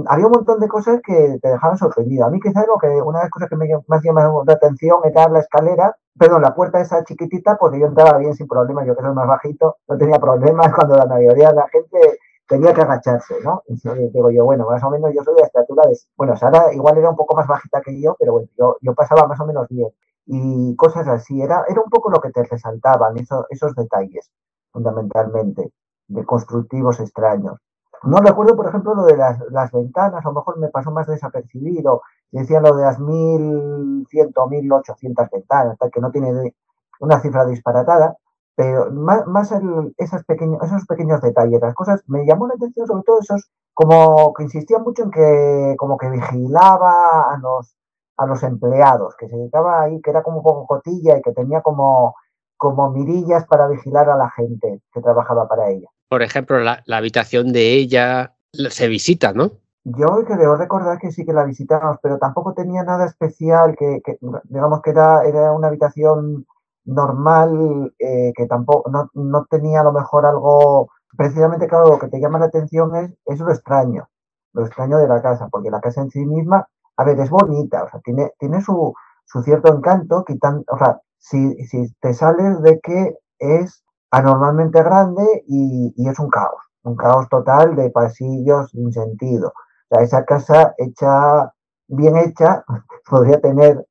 [0.08, 2.26] había un montón de cosas que te dejaban sorprendido.
[2.26, 4.99] A mí quizás lo que, una de las cosas que me más llamó la atención
[5.03, 8.95] era la escalera, perdón, la puerta esa chiquitita, porque yo entraba bien sin problemas, yo
[8.95, 12.82] que soy más bajito, no tenía problemas cuando la mayoría de la gente tenía que
[12.82, 13.64] agacharse, ¿no?
[13.68, 13.76] Y
[14.10, 15.98] digo yo, bueno, más o menos yo soy de estatura de...
[16.18, 19.26] Bueno, Sara igual era un poco más bajita que yo, pero bueno, yo, yo pasaba
[19.26, 19.88] más o menos bien.
[20.26, 24.30] Y cosas así, era, era un poco lo que te resaltaban, esos detalles,
[24.72, 25.72] fundamentalmente,
[26.08, 27.58] de constructivos extraños.
[28.03, 32.02] No recuerdo, por ejemplo, lo de las, ventanas, a lo mejor me pasó más desapercibido.
[32.32, 36.53] Decían lo de las 1100 o 1800 ventanas, que no tiene
[36.99, 38.18] una cifra disparatada.
[38.56, 39.53] pero más, más
[39.98, 44.34] esas pequeños, esos pequeños detalles, las cosas, me llamó la atención sobre todo esos, como
[44.34, 47.76] que insistía mucho en que como que vigilaba a los,
[48.18, 51.34] a los empleados, que se dedicaba ahí, que era como un poco cotilla y que
[51.34, 52.15] tenía como,
[52.57, 55.90] como mirillas para vigilar a la gente que trabajaba para ella.
[56.12, 59.52] Por ejemplo, la, habitación de ella se visita, ¿no?
[59.86, 64.02] Yo creo recordar que sí que la visitamos, pero tampoco tenía nada especial, que,
[64.44, 66.46] digamos que era, era una habitación
[66.84, 72.10] normal, eh, que tampoco no, no, tenía a lo mejor algo, precisamente claro, lo que
[72.10, 74.10] te llama la atención es, es lo extraño,
[74.52, 76.68] lo extraño de la casa, porque la casa en sí misma,
[76.98, 78.94] a ver, es bonita, o sea, tiene, tiene su,
[79.24, 83.82] su cierto encanto, quitando, o sea, si, si te sales de que es
[84.12, 89.50] anormalmente grande y, es un caos, un caos total de pasillos sin sentido.
[89.90, 91.54] O sea, esa casa hecha,
[91.88, 92.64] bien hecha,
[93.10, 93.86] podría tener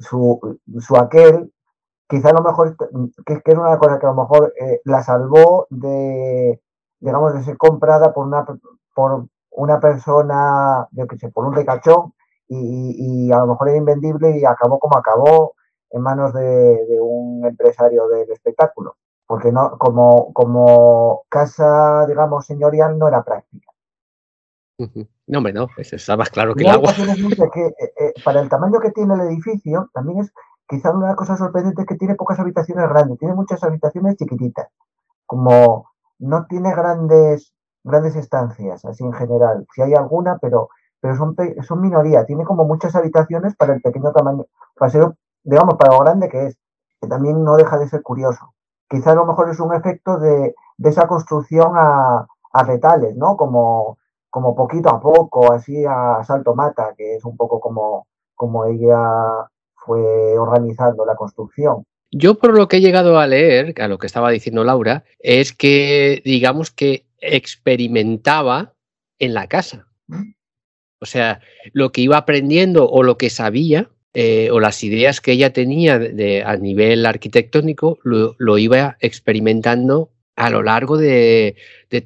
[0.00, 0.40] su,
[0.96, 1.52] aquel,
[2.08, 2.76] quizá a lo mejor,
[3.26, 6.60] que, que, es una cosa que a lo mejor eh, la salvó de,
[7.00, 8.46] digamos, de ser comprada por una,
[8.94, 12.14] por una persona, yo qué sé, por un recachón
[12.48, 15.54] y, y, a lo mejor era invendible y acabó como acabó
[15.90, 18.96] en manos de, un empresario del espectáculo,
[19.28, 23.70] porque no, como, como casa, digamos, señorial no era práctica.
[25.26, 26.94] No, hombre, no, eso está más claro que el agua.
[27.52, 30.32] Que, eh, eh, para el tamaño que tiene el edificio, también es
[30.66, 34.68] quizá una cosa sorprendente que tiene pocas habitaciones grandes, tiene muchas habitaciones chiquititas,
[35.26, 37.52] como no tiene grandes,
[37.84, 39.66] grandes estancias, así en general.
[39.74, 41.36] Si hay alguna, pero, pero son,
[41.66, 45.12] son minoría, tiene como muchas habitaciones para el pequeño tamaño, para ser
[45.44, 46.58] digamos, para lo grande que es,
[47.00, 48.54] que también no deja de ser curioso.
[48.88, 53.36] Quizá a lo mejor es un efecto de, esa construcción a, a, retales, ¿no?
[53.36, 53.98] Como,
[54.30, 59.48] como poquito a poco, así a salto mata, que es un poco como, como ella
[59.74, 61.84] fue organizando la construcción.
[62.10, 65.52] Yo por lo que he llegado a leer, a lo que estaba diciendo Laura, es
[65.52, 68.74] que digamos que experimentaba
[69.18, 69.88] en la casa.
[70.06, 70.32] ¿Mm?
[71.00, 71.40] O sea,
[71.72, 75.96] lo que iba aprendiendo o lo que sabía, eh, o las ideas que ella tenía
[75.96, 81.54] de, a nivel arquitectónico lo, iba experimentando a lo largo de,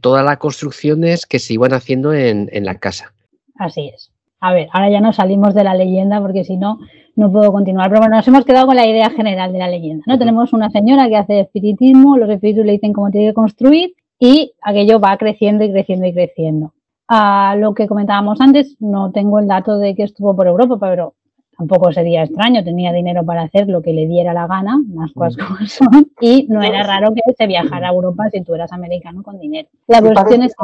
[0.02, 3.14] todas las construcciones que se iban haciendo en, la casa.
[3.58, 4.12] Así es.
[4.40, 6.80] A ver, ahora ya no salimos de la leyenda porque si no,
[7.16, 7.88] no puedo continuar.
[7.88, 10.04] Pero bueno, nos hemos quedado con la idea general de la leyenda.
[10.06, 10.18] ¿no?
[10.18, 14.52] Tenemos una señora que hace espiritismo, los espíritus le dicen cómo tiene que construir y
[14.60, 16.74] aquello va creciendo y creciendo y creciendo.
[17.08, 21.14] A lo que comentábamos antes, no tengo el dato de que estuvo por Europa, pero
[21.62, 25.36] tampoco sería extraño, tenía dinero para hacer lo que le diera la gana, las cosas
[25.36, 29.22] como son, y no era raro que se viajara a Europa si tú eras americano
[29.22, 29.68] con dinero.
[29.86, 30.54] La cuestión es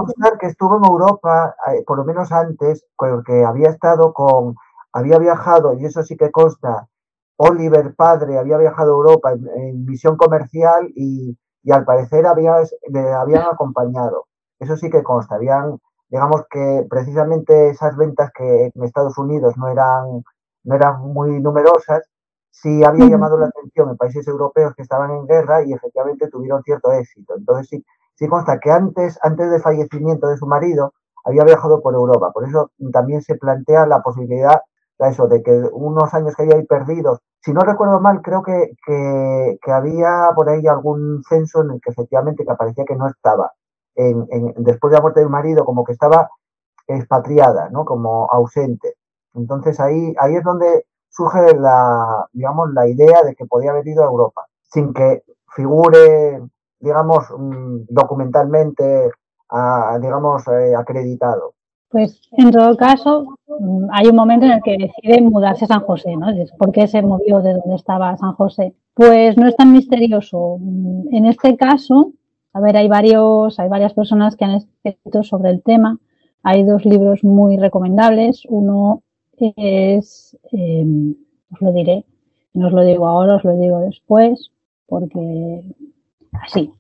[0.40, 4.56] que estuvo en Europa, eh, por lo menos antes, porque había estado con,
[4.92, 6.88] había viajado, y eso sí que consta,
[7.36, 11.36] Oliver padre había viajado a Europa en, misión comercial y,
[11.70, 12.56] al parecer había,
[12.88, 14.24] le habían acompañado.
[14.58, 19.68] Eso sí que consta, habían, digamos que precisamente esas ventas que en Estados Unidos no
[19.68, 20.24] eran
[20.68, 22.02] no eran muy numerosas,
[22.50, 26.62] sí había llamado la atención en países europeos que estaban en guerra y efectivamente tuvieron
[26.62, 27.34] cierto éxito.
[27.36, 27.84] Entonces sí,
[28.14, 30.92] sí consta que antes, antes del fallecimiento de su marido
[31.24, 32.32] había viajado por Europa.
[32.32, 34.60] Por eso también se plantea la posibilidad
[34.98, 38.42] de eso, de que unos años que había ahí perdidos, si no recuerdo mal, creo
[38.42, 43.06] que, que, había por ahí algún censo en el que efectivamente que aparecía que no
[43.08, 43.52] estaba.
[43.94, 44.26] En,
[44.58, 46.28] después de la muerte del marido, como que estaba
[46.86, 47.84] expatriada, ¿no?
[47.84, 48.94] como ausente.
[49.38, 54.02] Entonces ahí, ahí es donde surge la, digamos, la idea de que podía haber ido
[54.02, 55.22] a Europa, sin que
[55.54, 56.42] figure,
[56.78, 59.10] digamos, mm, documentalmente,
[60.00, 61.54] digamos, eh, acreditado.
[61.90, 65.80] Pues en todo caso, mm, hay un momento en el que decide mudarse a San
[65.80, 66.26] José, ¿no?
[66.58, 68.74] ¿Por qué se movió de donde estaba San José?
[68.94, 70.58] Pues no es tan misterioso.
[70.60, 72.12] Mm, en este caso,
[72.52, 75.98] a ver, hay varios, hay varias personas que han escrito sobre el tema.
[76.42, 78.42] Hay dos libros muy recomendables.
[78.48, 79.02] Uno
[79.56, 81.14] es, em,
[81.52, 82.04] os lo diré,
[82.54, 84.50] no os lo digo ahora, os lo digo después,
[84.86, 85.62] porque
[86.32, 86.70] así.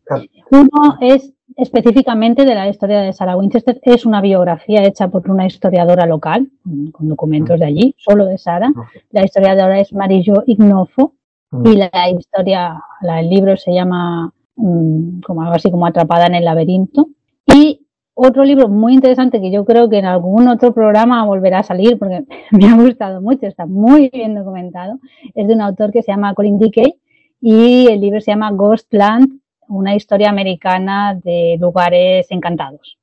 [0.50, 5.46] Uno es específicamente de la historia de Sarah Winchester, es una biografía hecha por una
[5.46, 6.48] historiadora local,
[6.92, 8.72] con documentos de allí, solo de Sara.
[9.10, 11.14] La historiadora es Marillo Ignofo
[11.64, 16.44] y la historia, el libro se llama mm, como algo así como Atrapada en el
[16.44, 17.08] laberinto.
[17.46, 17.86] Y
[18.20, 21.98] otro libro muy interesante que yo creo que en algún otro programa volverá a salir
[21.98, 24.98] porque me ha gustado mucho, está muy bien documentado,
[25.34, 26.94] es de un autor que se llama Colin Dickey
[27.40, 32.98] y el libro se llama Ghostland, una historia americana de lugares encantados.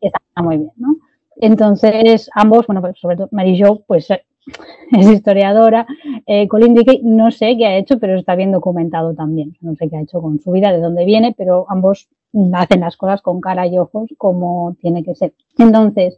[0.00, 0.96] Está muy bien, ¿no?
[1.36, 4.08] Entonces, ambos, bueno, pues sobre todo Mary Jo, pues
[4.92, 5.86] es historiadora.
[6.26, 9.56] Eh, Colin Dickey no sé qué ha hecho, pero está bien documentado también.
[9.60, 12.08] No sé qué ha hecho con su vida, de dónde viene, pero ambos
[12.54, 15.34] hacen las cosas con cara y ojos como tiene que ser.
[15.58, 16.16] Entonces,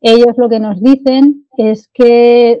[0.00, 2.60] ellos lo que nos dicen es que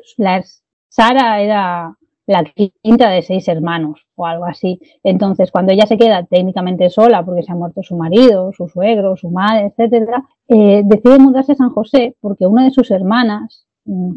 [0.88, 2.44] Sara era la
[2.82, 4.80] quinta de seis hermanos o algo así.
[5.04, 9.16] Entonces, cuando ella se queda técnicamente sola porque se ha muerto su marido, su suegro,
[9.16, 13.65] su madre, etcétera, eh, decide mudarse a San José porque una de sus hermanas,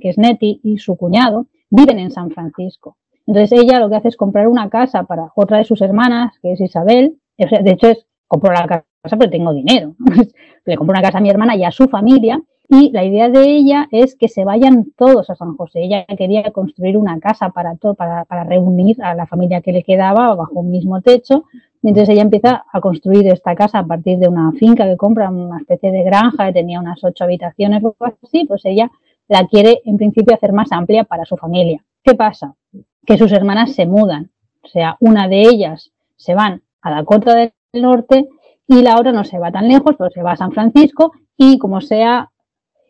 [0.02, 2.98] que es Nettie, y su cuñado viven en San Francisco.
[3.28, 6.54] Entonces ella lo que hace es comprar una casa para otra de sus hermanas, que
[6.54, 7.20] es Isabel.
[7.38, 9.96] De hecho, es compro la casa porque tengo dinero.
[10.66, 12.42] Le compro una casa a mi hermana y a su familia
[12.72, 15.82] y la idea de ella es que se vayan todos a San José.
[15.82, 20.36] Ella quería construir una casa para, todo, para, reunir a la familia que le quedaba
[20.36, 21.46] bajo un mismo techo.
[21.82, 25.58] Entonces ella empieza a construir esta casa a partir de una finca que compra, una
[25.58, 28.46] especie de granja que tenía unas ocho habitaciones o algo así.
[28.46, 28.92] Pues ella
[29.30, 31.82] la quiere en principio hacer más amplia para su familia.
[32.04, 32.54] ¿Qué pasa?
[33.06, 34.32] Que sus hermanas se mudan.
[34.62, 38.28] O sea, una de ellas se van a Dakota del Norte
[38.68, 41.58] y la otra no se va tan lejos, pero se va a San Francisco y
[41.58, 42.30] como sea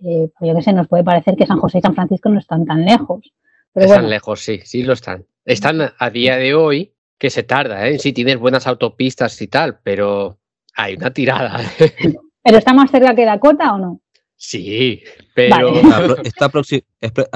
[0.02, 2.40] eh, pues yo qué sé, nos puede parecer que San José y San Francisco no
[2.40, 3.34] están tan lejos.
[3.76, 5.26] están lejos, sí, sí lo están.
[5.45, 7.99] Están a día de hoy, que se tarda, ¿eh?
[7.99, 10.38] Si tienes buenas autopistas y tal, pero
[10.76, 11.60] hay una tirada.
[12.44, 13.99] ¿Pero está más cerca que Dakota o no?
[14.41, 15.03] Sí,
[15.34, 15.74] pero...
[16.24, 16.49] Está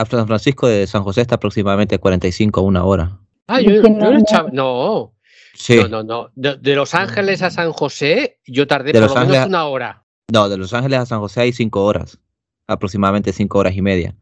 [0.09, 3.19] San Francisco de San José está aproximadamente 45 a una hora.
[3.47, 4.13] Ah, yo, no,
[4.53, 5.13] no.
[5.53, 5.77] Sí.
[5.77, 6.31] No, no, no.
[6.35, 10.05] De, Los Ángeles a San José, yo tardé por lo menos una hora.
[10.31, 12.19] No, de Los Ángeles a San José hay cinco horas
[12.67, 14.15] aproximadamente cinco horas y media.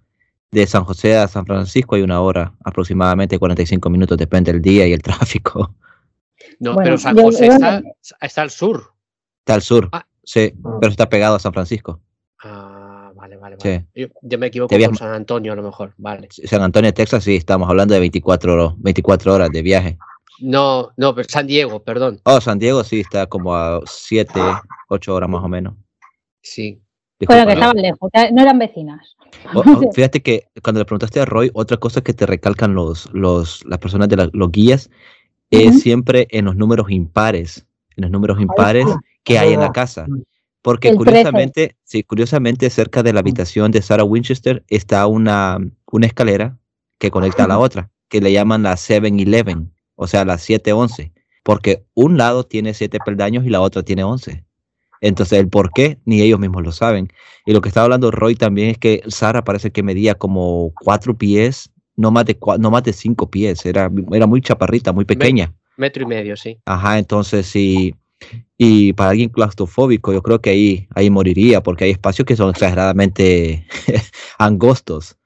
[0.52, 4.88] De San José a San Francisco hay una hora, aproximadamente 45 minutos, depende del día
[4.88, 5.76] y el tráfico.
[6.60, 7.82] No, pero San José está,
[8.42, 8.94] al sur.
[9.40, 10.06] Está al sur, ah.
[10.24, 12.02] sí, pero está pegado a San Francisco.
[12.44, 13.88] Ah, vale, vale, vale.
[13.94, 16.28] Yo, me equivoco con San Antonio a lo mejor, vale.
[16.32, 19.98] San Antonio, Texas, sí, estamos hablando de 24, 24 horas de viaje.
[20.40, 22.20] No, no, pero San Diego, perdón.
[22.24, 24.40] Oh, San Diego sí, está como a 7,
[24.90, 25.76] 8 horas más o menos.
[26.42, 26.82] Sí,
[27.28, 29.16] bueno, que estaban lejos, no eran vecinas.
[29.94, 33.80] fíjate que cuando le preguntaste a Roy, otra cosa que te recalcan los, los, las
[33.80, 34.90] personas de los guías
[35.50, 37.66] es siempre en los números impares,
[37.98, 38.86] en los números impares
[39.24, 40.06] que hay en la casa.
[40.62, 45.58] Porque curiosamente, sí, curiosamente cerca de la habitación de Sarah Winchester está una,
[45.92, 46.58] una escalera
[47.00, 51.12] que conecta a la otra, que le llaman la 7-Eleven, o sea, la 7-11,
[51.44, 54.44] porque un lado tiene 7 peldaños y la otra tiene 11.
[55.02, 57.10] Entonces, el por qué, ni ellos mismos lo saben.
[57.46, 61.18] Y lo que estaba hablando Roy también es que Sara parece que medía como cuatro
[61.18, 63.66] pies, no más de, no más de cinco pies.
[63.66, 65.52] Era, era muy chaparrita, muy pequeña.
[65.76, 66.60] Metro y medio, sí.
[66.66, 67.96] Ajá, entonces sí.
[68.58, 72.50] Y para alguien claustrofóbico, yo creo que ahí, ahí moriría, porque hay espacios que son
[72.52, 73.66] exageradamente
[74.38, 75.18] angostos.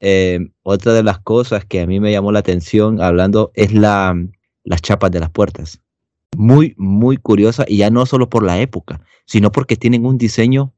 [0.00, 4.14] Eh, otra de las cosas que a mí me llamó la atención hablando es la,
[4.64, 5.80] las chapas de las puertas
[6.36, 10.72] muy, muy curiosa y ya no solo por la época, sino porque tienen un diseño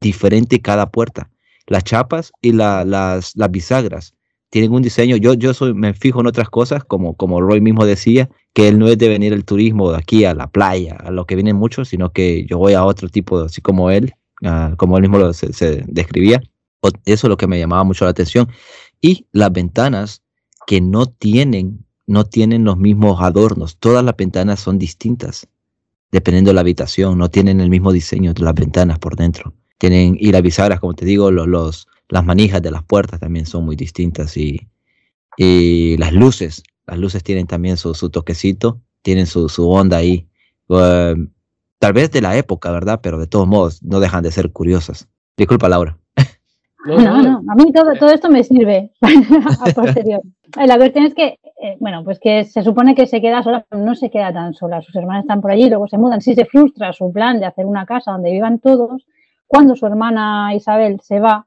[0.00, 1.30] diferente cada puerta.
[1.66, 4.14] Las chapas y las, las, bisagras
[4.50, 5.16] tienen un diseño.
[5.16, 8.78] Yo, yo soy, me fijo en otras cosas, como, como Roy mismo decía, que él
[8.78, 11.56] no es de venir el turismo de aquí a la playa, a lo que vienen
[11.56, 14.14] muchos, sino que yo voy a otro tipo, así como él,
[14.76, 16.42] como él mismo se, se describía.
[17.04, 18.48] Eso es lo que me llamaba mucho la atención.
[19.00, 20.22] Y las ventanas
[20.66, 23.76] que no tienen no tienen los mismos adornos.
[23.78, 25.46] Todas las ventanas son distintas,
[26.10, 27.16] dependiendo de la habitación.
[27.18, 29.54] No tienen el mismo diseño de las ventanas por dentro.
[29.78, 33.64] Tienen, y las bisagras, como te digo, los, las manijas de las puertas también son
[33.64, 34.36] muy distintas.
[34.36, 34.68] Y,
[35.36, 40.28] y las luces, las luces tienen también su, toquecito, tienen su, su onda ahí.
[40.68, 41.28] Um,
[41.78, 43.00] tal vez de la época, ¿verdad?
[43.02, 45.08] Pero de todos modos, no dejan de ser curiosas.
[45.36, 45.98] Disculpa, Laura.
[46.84, 50.20] No, no, a mí todo, todo esto me sirve a posterior.
[50.56, 53.84] La cuestión es que, eh, bueno, pues que se supone que se queda sola, pero
[53.84, 54.82] no se queda tan sola.
[54.82, 56.20] Sus hermanas están por allí, luego se mudan.
[56.20, 59.06] Si se frustra su plan de hacer una casa donde vivan todos,
[59.46, 61.46] cuando su hermana Isabel se va,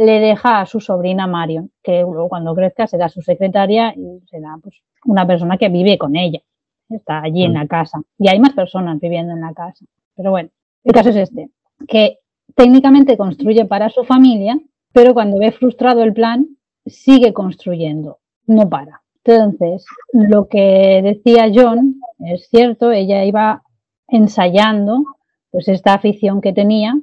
[0.00, 4.56] le deja a su sobrina Marion, que luego cuando crezca será su secretaria y será
[4.62, 6.40] pues, una persona que vive con ella.
[6.88, 7.56] Está allí en mm.
[7.56, 8.00] la casa.
[8.18, 9.84] Y hay más personas viviendo en la casa.
[10.16, 10.48] Pero bueno,
[10.84, 11.50] el caso es este,
[11.86, 12.18] que
[12.56, 14.58] técnicamente construye para su familia,
[14.92, 16.46] pero cuando ve frustrado el plan,
[16.86, 19.02] sigue construyendo, no para.
[19.22, 23.62] Entonces, lo que decía John es cierto, ella iba
[24.08, 25.04] ensayando
[25.50, 26.94] pues esta afición que tenía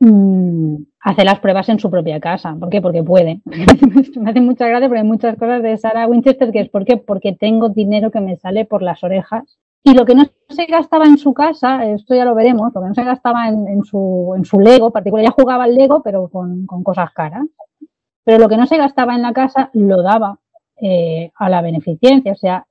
[0.00, 2.56] mmm, hacer las pruebas en su propia casa.
[2.58, 2.80] ¿Por qué?
[2.80, 3.40] Porque puede.
[4.20, 6.96] me hace mucha gracia porque hay muchas cosas de Sarah Winchester que es ¿por?
[6.96, 11.04] Porque tengo dinero que me sale por las orejas y lo que no se gastaba
[11.04, 14.46] en su casa, esto ya lo veremos, lo que no se gastaba en, su, en
[14.46, 17.44] su Lego, particular, ya jugaba al Lego, pero con, cosas caras.
[18.24, 20.38] pero lo que no se gastaba en la casa lo daba
[20.80, 22.32] eh, a la beneficencia.
[22.32, 22.66] O sea,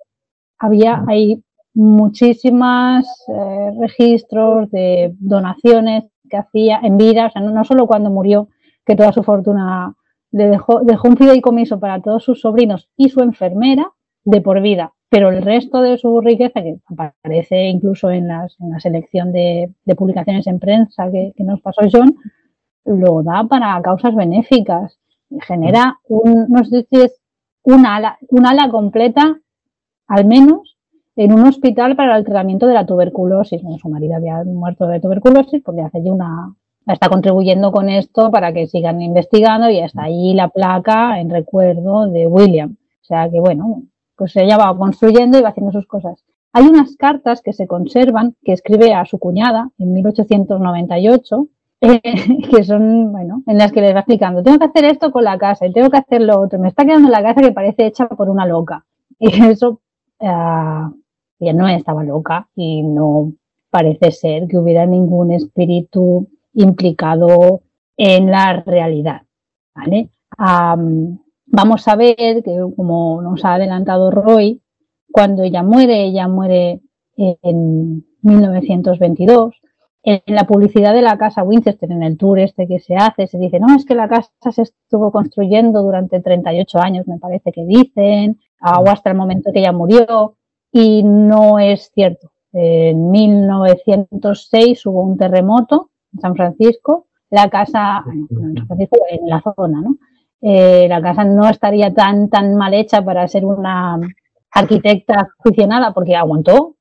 [0.57, 1.43] había hay
[1.75, 6.05] muchísimos eh, registros de donaciones
[6.37, 8.49] hacía en vida, o sea, no, solo cuando murió,
[8.85, 9.95] que toda su fortuna
[10.31, 13.91] le dejó, dejó un fideicomiso para todos sus sobrinos y su enfermera
[14.25, 18.71] de por vida, pero el resto de su riqueza, que aparece incluso en, las, en
[18.71, 22.15] la selección de, publicaciones en prensa que, nos pasó John,
[22.83, 24.99] lo da para causas benéficas.
[25.41, 27.21] Genera un, no sé si es
[27.61, 29.39] un ala, un ala completa,
[30.07, 30.72] al menos,
[31.15, 33.61] en un hospital para el tratamiento de la tuberculosis.
[33.81, 36.55] su marido había muerto de tuberculosis porque hace ya una,
[36.87, 42.09] está contribuyendo con esto para que sigan investigando y está ahí la placa en recuerdo
[42.09, 42.77] de William.
[43.01, 43.83] O sea que bueno,
[44.15, 46.23] pues ella va construyendo y va haciendo sus cosas.
[46.51, 51.47] Hay unas cartas que se conservan que escribe a su cuñada en 1898
[51.81, 51.99] eh,
[52.49, 55.37] que son, bueno, en las que le va explicando, tengo que hacer esto con la
[55.37, 56.57] casa y tengo que hacer lo otro.
[56.59, 58.85] Me está quedando la casa que parece hecha por una loca.
[59.19, 59.79] Y eso
[60.19, 61.02] uh,
[61.43, 63.33] ella no estaba loca y no
[63.69, 67.61] parece ser que hubiera ningún espíritu implicado
[67.97, 69.23] en la realidad.
[69.75, 70.09] ¿vale?
[71.45, 74.61] vamos a ver que, como nos ha adelantado Roy,
[75.11, 76.81] cuando ella muere, ella muere
[77.15, 79.55] en 1922.
[80.05, 83.37] En la publicidad de la casa Winchester, en el tour este que se hace, se
[83.37, 87.63] dice, no, es que la casa se estuvo construyendo durante 38 años, me parece que
[87.65, 90.35] dicen, o hasta el momento que ella murió
[90.73, 92.31] y no es cierto.
[92.51, 99.81] En 1906 hubo un terremoto en San Francisco, la casa, en San Francisco, la zona,
[99.81, 99.97] ¿no?
[100.41, 103.97] Eh, la casa no estaría tan, tan mal hecha para ser una
[104.51, 106.75] arquitecta aficionada porque aguantó,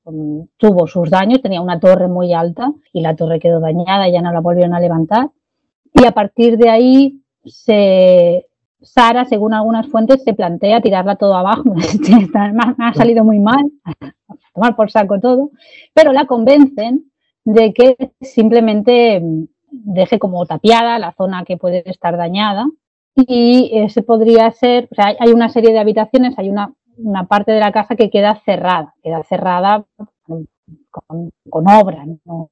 [0.57, 4.33] tuvo sus daños, tenía una torre muy alta y la torre quedó dañada, ya no
[4.33, 5.29] la volvieron a levantar.
[5.93, 8.47] Y a partir de ahí se,
[8.83, 11.73] Sara, según algunas fuentes, se plantea tirarla todo abajo.
[12.79, 13.93] ha salido muy mal, a
[14.53, 15.51] tomar por saco todo,
[15.93, 17.11] pero la convencen
[17.45, 22.67] de que simplemente mm, deje como tapiada la zona que puede estar dañada
[23.15, 26.73] y ese podría ser, o sea, hay una serie de habitaciones, hay una,
[27.27, 29.85] parte de la casa que queda cerrada, queda cerrada
[30.25, 30.47] con,
[31.51, 32.49] obra, ¿no?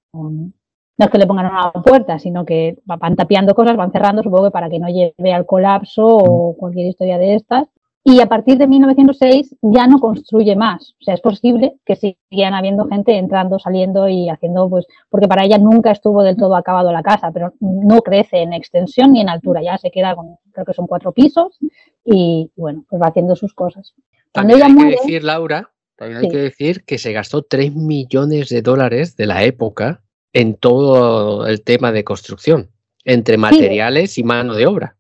[1.02, 4.46] No es que le pongan una puerta, sino que van tapiando cosas, van cerrando, supongo
[4.46, 7.68] que para que no lleve al colapso o cualquier historia de estas.
[8.04, 10.94] Y a partir de 1906 ya no construye más.
[11.02, 15.44] O sea, es posible que sigan habiendo gente entrando, saliendo y haciendo, pues, porque para
[15.44, 19.30] ella nunca estuvo del todo acabado la casa, pero no crece en extensión ni en
[19.30, 19.64] altura.
[19.64, 21.58] Ya se queda con, creo que son cuatro pisos
[22.06, 23.96] y, bueno, pues va haciendo sus cosas.
[24.32, 28.62] También hay que decir, Laura, también hay que decir que se gastó 3 millones de
[28.62, 30.04] dólares de la época
[30.34, 32.70] en todo el tema de construcción,
[33.04, 34.96] entre materiales y mano de obra.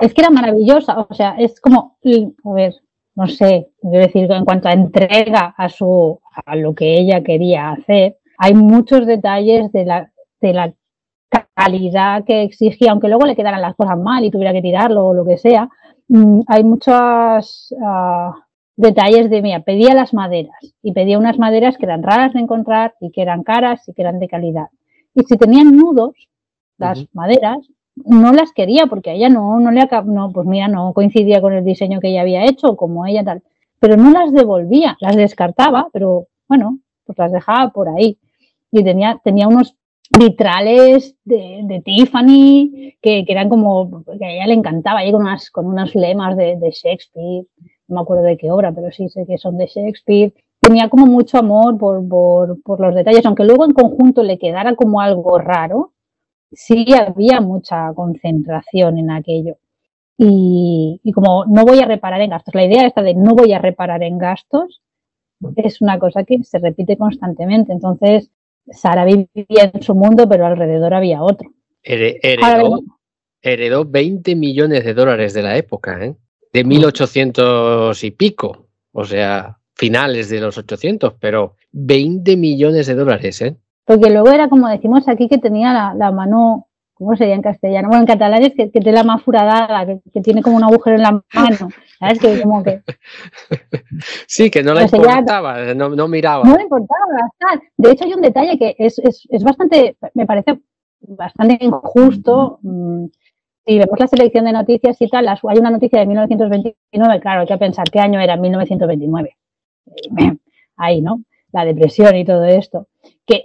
[0.00, 1.98] Es que era maravillosa, o sea, es como,
[2.44, 2.74] a ver,
[3.14, 7.70] no sé, quiero decir, en cuanto a entrega a su a lo que ella quería
[7.70, 10.74] hacer, hay muchos detalles de la, de la
[11.54, 15.14] calidad que exigía, aunque luego le quedaran las cosas mal y tuviera que tirarlo o
[15.14, 15.68] lo que sea,
[16.08, 18.45] mm, hay muchos ah,
[18.76, 22.94] detalles de, mía, pedía las maderas y pedía unas maderas que eran raras de encontrar
[23.00, 24.66] y que eran caras y que eran de calidad.
[25.14, 26.28] Y si tenían nudos,
[26.78, 27.58] las maderas,
[27.96, 31.54] no las quería porque a ella no, no le no, pues mira, no coincidía con
[31.54, 33.42] el diseño que ella había hecho, como ella tal,
[33.80, 38.18] pero no las devolvía, las descartaba, pero bueno, pues las dejaba por ahí.
[38.70, 39.74] Y tenía, tenía unos
[40.10, 45.66] vitrales de, Tiffany que, eran como, que a ella le encantaba, ahí con unas, con
[45.66, 47.46] unas lemas de, de Shakespeare,
[47.88, 51.06] no me acuerdo de qué obra, pero sí sé que son de Shakespeare, tenía como
[51.06, 52.06] mucho amor por,
[52.62, 55.92] por, los detalles, aunque luego en conjunto le quedara como algo raro,
[56.52, 59.56] sí había mucha concentración en aquello.
[60.18, 63.58] Y, como no voy a reparar en gastos, la idea esta de no voy a
[63.58, 64.80] reparar en gastos
[65.56, 67.72] es una cosa que se repite constantemente.
[67.72, 68.30] Entonces,
[68.70, 71.50] Sara vivía en su mundo, pero alrededor había otro.
[72.22, 72.80] heredó,
[73.42, 76.16] heredó 20 millones de dólares de la época, ¿eh?
[76.56, 78.68] De 1800 y pico.
[78.92, 83.56] O sea, finales de los 800, pero 20 millones de dólares, ¿eh?
[83.84, 87.88] Porque luego era como decimos aquí que tenía la, mano, ¿cómo sería en castellano?
[87.88, 91.02] Bueno, en catalán es que, tiene la mano furadada, que, tiene como un agujero en
[91.02, 91.68] la mano,
[92.00, 92.18] ¿sabes?
[92.18, 92.80] Que como que...
[94.26, 96.42] Sí, que no le importaba, no, miraba.
[96.44, 97.04] No le importaba
[97.76, 98.98] De hecho, hay un detalle que es,
[99.44, 100.58] bastante, me parece
[101.00, 102.60] bastante injusto.
[102.62, 103.06] Mm,
[103.66, 107.46] si vemos la selección de noticias y tal, hay una noticia de 1929, claro, hay
[107.46, 109.36] que pensar qué año era 1929.
[110.76, 111.22] ahí, ¿no?
[111.52, 112.86] La depresión y todo esto,
[113.26, 113.44] que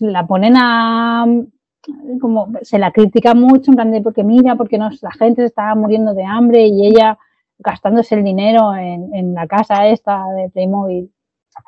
[0.00, 1.26] la ponen a,
[2.20, 5.74] como se la critica mucho, en plan de porque mira, porque no, la gente estaba
[5.74, 7.18] muriendo de hambre y ella
[7.58, 11.12] gastándose el dinero en, en la casa esta de Playmobil.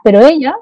[0.04, 0.54] Pero ella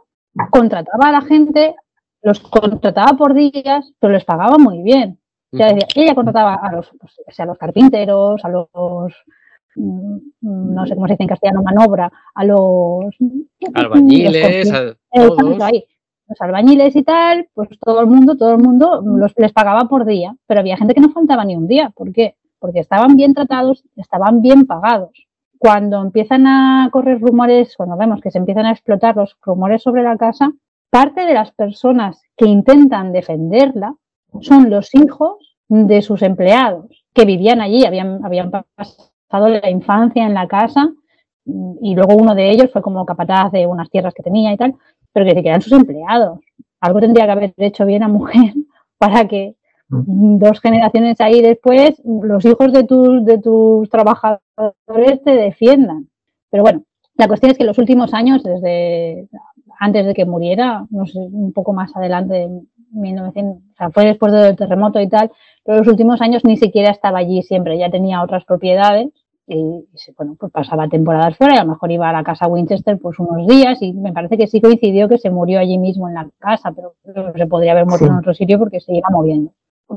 [0.50, 1.74] contrataba a la gente,
[2.22, 5.18] los contrataba por días, pero les pagaba muy bien.
[5.52, 8.68] Ella contrataba a los, pues, a los carpinteros, a los,
[9.76, 13.14] mm, no sé cómo se dice en castellano, manobra, a los
[13.74, 15.58] albañiles, a todos.
[16.28, 20.04] los albañiles y tal, pues todo el mundo, todo el mundo los, les pagaba por
[20.04, 21.90] día, pero había gente que no faltaba ni un día.
[21.94, 22.36] ¿Por qué?
[22.58, 25.28] Porque estaban bien tratados, estaban bien pagados.
[25.58, 30.02] Cuando empiezan a correr rumores, cuando vemos que se empiezan a explotar los rumores sobre
[30.02, 30.52] la casa,
[30.90, 33.96] parte de las personas que intentan defenderla
[34.42, 40.34] son los hijos de sus empleados que vivían allí, habían, habían pasado la infancia en
[40.34, 40.92] la casa
[41.44, 44.74] y luego uno de ellos fue como capataz de unas tierras que tenía y tal,
[45.12, 46.40] pero que, que eran sus empleados.
[46.80, 48.54] Algo tendría que haber hecho bien a mujer
[48.98, 49.54] para que
[49.88, 56.08] dos generaciones ahí después los hijos de tus, de tus trabajadores te defiendan.
[56.50, 56.82] Pero bueno,
[57.16, 59.28] la cuestión es que los últimos años, desde
[59.80, 62.48] antes de que muriera, no sé, un poco más adelante,
[62.92, 65.30] 1900, o sea, fue después del terremoto y tal,
[65.64, 69.08] pero en los últimos años ni siquiera estaba allí siempre, ya tenía otras propiedades
[69.46, 72.98] y, bueno, pues pasaba temporadas fuera y a lo mejor iba a la casa Winchester
[72.98, 76.14] pues unos días y me parece que sí coincidió que se murió allí mismo en
[76.14, 76.94] la casa, pero
[77.34, 79.52] se podría haber muerto en otro sitio porque se iba moviendo.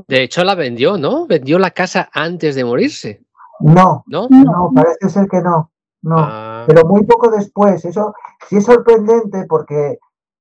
[0.08, 1.26] De hecho la vendió, ¿no?
[1.26, 3.24] Vendió la casa antes de morirse.
[3.60, 5.70] No, no, no parece ser que no.
[6.02, 6.64] No, ah.
[6.66, 7.84] pero muy poco después.
[7.84, 8.14] Eso
[8.48, 9.98] sí es sorprendente porque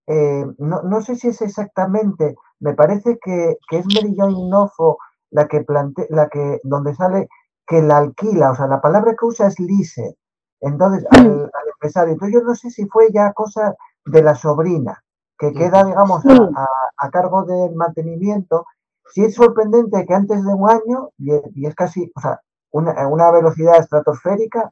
[0.07, 4.98] eh, no, sé si es exactamente, me parece que, es Mary Jane Nofo
[5.30, 7.30] la que plantea, la que, donde sale
[7.65, 10.18] que la alquila, o sea, la palabra que usa es lease,
[10.60, 11.15] entonces mm.
[11.15, 12.14] al, empresario.
[12.14, 13.76] Entonces yo no sé si fue ya cosa
[14.06, 15.03] de la sobrina,
[15.38, 18.65] que queda, digamos, a, cargo del mantenimiento.
[19.14, 22.41] Sí es sorprendente que antes de un año, y, es casi, o sea,
[22.72, 24.72] una, una velocidad estratosférica,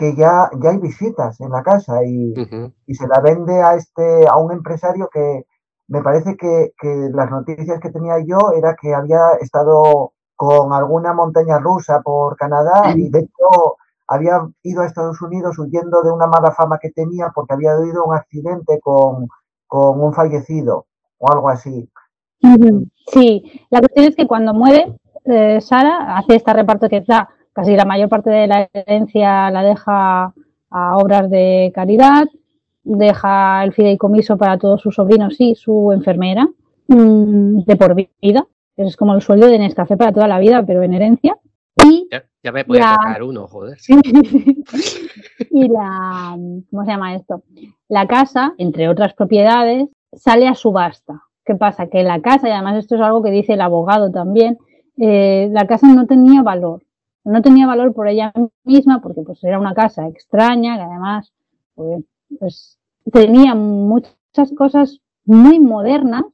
[0.00, 2.32] que ya, ya hay visitas en la casa y,
[2.88, 5.44] se la vende a, este, a un empresario que
[5.88, 6.72] me parece que,
[7.12, 12.94] las noticias que tenía yo era que había estado con alguna montaña rusa por Canadá
[12.96, 13.76] y de hecho
[14.08, 18.04] había ido a Estados Unidos huyendo de una mala fama que tenía porque había habido
[18.06, 19.28] un accidente con,
[19.68, 20.86] un fallecido
[21.18, 21.90] o algo así.
[23.12, 24.96] Sí, la cuestión es que cuando muere
[25.26, 29.62] eh, Sara hace este reparto que da casi la mayor parte de la herencia la
[29.62, 30.32] deja
[30.70, 32.26] a obras de caridad,
[32.82, 36.48] deja el fideicomiso para todos sus sobrinos y su enfermera
[36.88, 38.46] mm, de por vida.
[38.76, 41.36] Es como el sueldo de Nescafé para toda la vida, pero en herencia.
[41.84, 42.08] Y
[42.42, 43.76] ya, me puede tocar uno, joder.
[45.50, 46.36] y la,
[46.70, 47.42] ¿cómo se llama esto?
[47.88, 51.22] La casa, entre otras propiedades, sale a subasta.
[51.44, 51.88] ¿Qué pasa?
[51.88, 54.58] Que la casa, y además esto es algo que dice el abogado también,
[54.98, 56.82] eh, la casa no tenía valor
[57.24, 58.32] no tenía valor por ella
[58.64, 61.32] misma porque pues era una casa extraña que además
[61.74, 62.04] pues,
[62.38, 62.78] pues,
[63.12, 66.24] tenía muchas cosas muy modernas,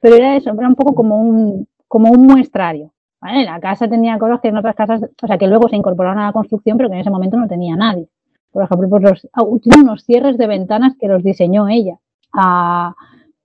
[0.00, 2.92] pero era eso, era un poco como un, como un muestrario.
[3.20, 6.26] La casa tenía cosas que en otras casas, o sea, que luego se incorporaron a
[6.26, 8.08] la construcción, pero que en ese momento no tenía nadie.
[8.52, 11.98] Por ejemplo, pues los, ah, tiene unos cierres de ventanas que los diseñó ella.
[12.34, 12.94] Ah,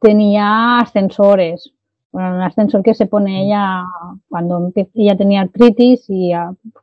[0.01, 1.73] tenía ascensores,
[2.11, 3.85] bueno, un ascensor que se pone ella
[4.29, 6.31] cuando ella tenía artritis y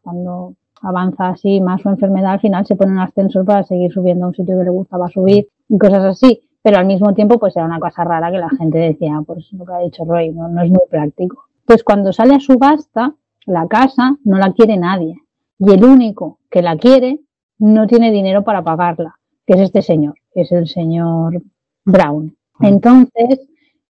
[0.03, 4.25] cuando avanza así más su enfermedad, al final se pone un ascensor para seguir subiendo
[4.25, 6.41] a un sitio que le gustaba subir y cosas así.
[6.63, 9.65] Pero al mismo tiempo, pues era una cosa rara que la gente decía, pues lo
[9.65, 11.45] que ha dicho Roy, no, no es muy práctico.
[11.65, 13.15] Pues cuando sale a subasta,
[13.47, 15.23] la casa no la quiere nadie.
[15.59, 17.21] Y el único que la quiere
[17.59, 19.15] no tiene dinero para pagarla,
[19.47, 21.41] que es este señor, que es el señor
[21.85, 22.37] Brown.
[22.59, 22.65] Mm.
[22.65, 23.49] Entonces,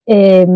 [0.05, 0.47] eh,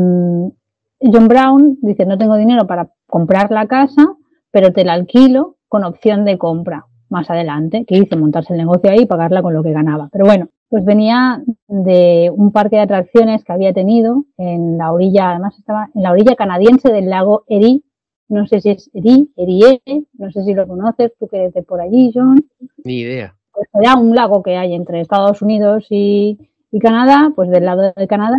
[0.99, 4.03] John Brown dice, no tengo dinero para comprar la casa,
[4.51, 8.91] pero te la alquilo con opción de compra más adelante, que hice montarse el negocio
[8.91, 10.09] ahí y pagarla con lo que ganaba.
[10.11, 15.31] Pero bueno, pues venía de un parque de atracciones que había tenido en la orilla,
[15.31, 17.81] además estaba en la orilla canadiense del lago Erie,
[18.29, 19.81] no sé si es Erie, Erie,
[20.17, 22.43] no sé si lo conoces, tú que eres de por allí, John.
[22.83, 23.35] Ni idea.
[23.53, 26.37] Pues era un lago que hay entre Estados Unidos y,
[26.71, 28.37] y Canadá, pues del lado de Canadá,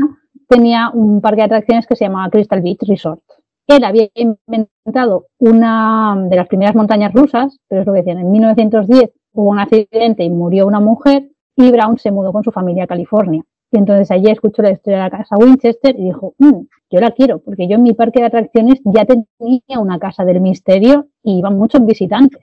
[0.49, 3.23] tenía un parque de atracciones que se llamaba Crystal Beach Resort.
[3.67, 8.31] Él había inventado una de las primeras montañas rusas, pero es lo que decían, en
[8.31, 12.85] 1910 hubo un accidente y murió una mujer y Brown se mudó con su familia
[12.85, 13.43] a California.
[13.71, 16.61] Y entonces allí escuchó la historia de la casa Winchester y dijo, mm,
[16.91, 20.41] yo la quiero, porque yo en mi parque de atracciones ya tenía una casa del
[20.41, 22.43] misterio y iban muchos visitantes.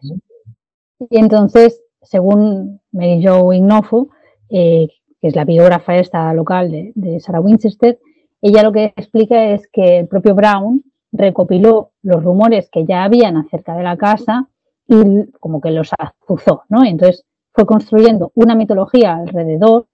[0.99, 4.09] Y entonces, según Mary Jo Ignofu,
[4.49, 4.87] eh,
[5.21, 7.99] que es la biógrafa esta local de, Sarah Winchester,
[8.41, 13.37] ella lo que explica es que el propio Brown recopiló los rumores que ya habían
[13.37, 14.47] acerca de la casa
[14.87, 16.83] y como que los azuzó, ¿no?
[16.83, 19.87] Entonces fue construyendo una mitología alrededor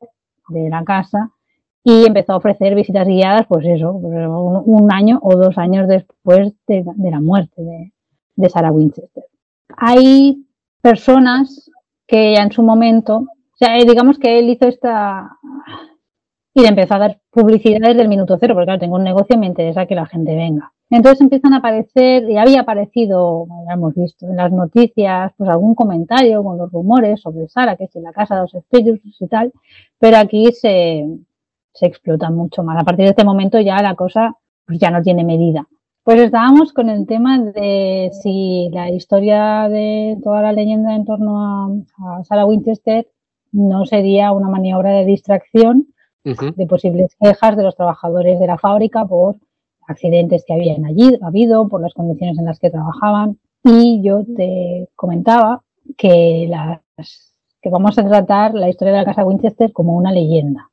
[0.49, 1.31] de la casa
[1.83, 6.53] y empezó a ofrecer visitas guiadas, pues eso, pues un, año o dos años después
[6.67, 7.93] de, la muerte de,
[8.35, 9.25] de Sarah Winchester.
[9.77, 10.45] Hay
[10.81, 11.71] personas
[12.07, 13.25] que ya en su momento,
[13.65, 15.37] sea, digamos que él hizo esta
[16.53, 19.35] y le empezó a dar publicidad desde el minuto cero, porque claro, tengo un negocio
[19.35, 20.73] y me interesa que la gente venga.
[20.89, 25.73] Entonces empiezan a aparecer, y había aparecido, ya hemos visto en las noticias, pues algún
[25.75, 29.27] comentario con los rumores sobre Sara, que es en la casa de los espíritus y
[29.27, 29.53] tal,
[29.97, 31.07] pero aquí se,
[31.73, 32.81] se explota mucho más.
[32.81, 34.35] A partir de este momento ya la cosa
[34.65, 35.67] pues ya no tiene medida.
[36.03, 41.41] Pues estábamos con el tema de si la historia de toda la leyenda en torno
[41.41, 43.07] a, a Sarah Winchester
[43.51, 45.87] no sería una maniobra de distracción
[46.23, 49.37] de posibles quejas de los trabajadores de la fábrica por
[49.87, 53.39] accidentes que habían allí habido, por las condiciones en las que trabajaban.
[53.63, 55.63] Y yo te comentaba
[55.97, 56.79] que, las,
[57.61, 60.69] que vamos a tratar la historia de la casa Winchester como una leyenda.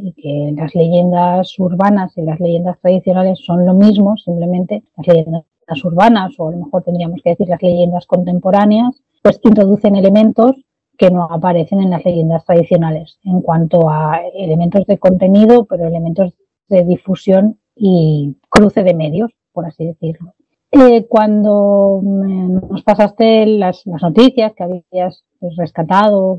[0.00, 5.44] Y que las leyendas urbanas y las leyendas tradicionales son lo mismo, simplemente las leyendas
[5.84, 10.56] urbanas, o a lo mejor tendríamos que decir las leyendas contemporáneas, pues introducen elementos
[10.98, 16.34] que no aparecen en las leyendas tradicionales en cuanto a elementos de contenido, pero elementos
[16.68, 20.34] de difusión y cruce de medios, por así decirlo.
[20.72, 26.38] Eh, cuando nos pasaste las, noticias que habías pues, rescatado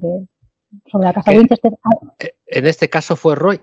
[0.92, 1.74] sobre la casa Winchester.
[1.84, 3.62] Ah, en este caso fue Roy.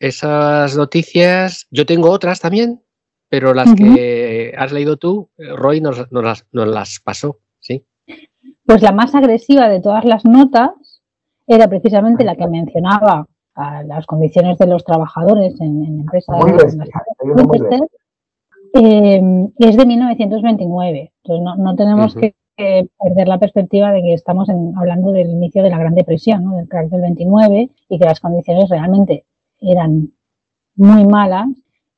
[0.00, 2.82] Esas noticias, yo tengo otras también,
[3.28, 7.40] pero las que has leído tú, Roy nos, las, nos las pasó.
[8.66, 11.02] Pues la más agresiva de todas las notas
[11.46, 16.36] era precisamente la que mencionaba a las condiciones de los trabajadores en, en empresas.
[18.76, 19.22] Eh,
[19.58, 25.30] es de 1929, entonces no, tenemos que, perder la perspectiva de que estamos hablando del
[25.30, 26.56] inicio de la Gran Depresión, ¿no?
[26.56, 29.26] del crack del 29, y que las condiciones realmente
[29.60, 30.12] eran
[30.76, 31.46] muy malas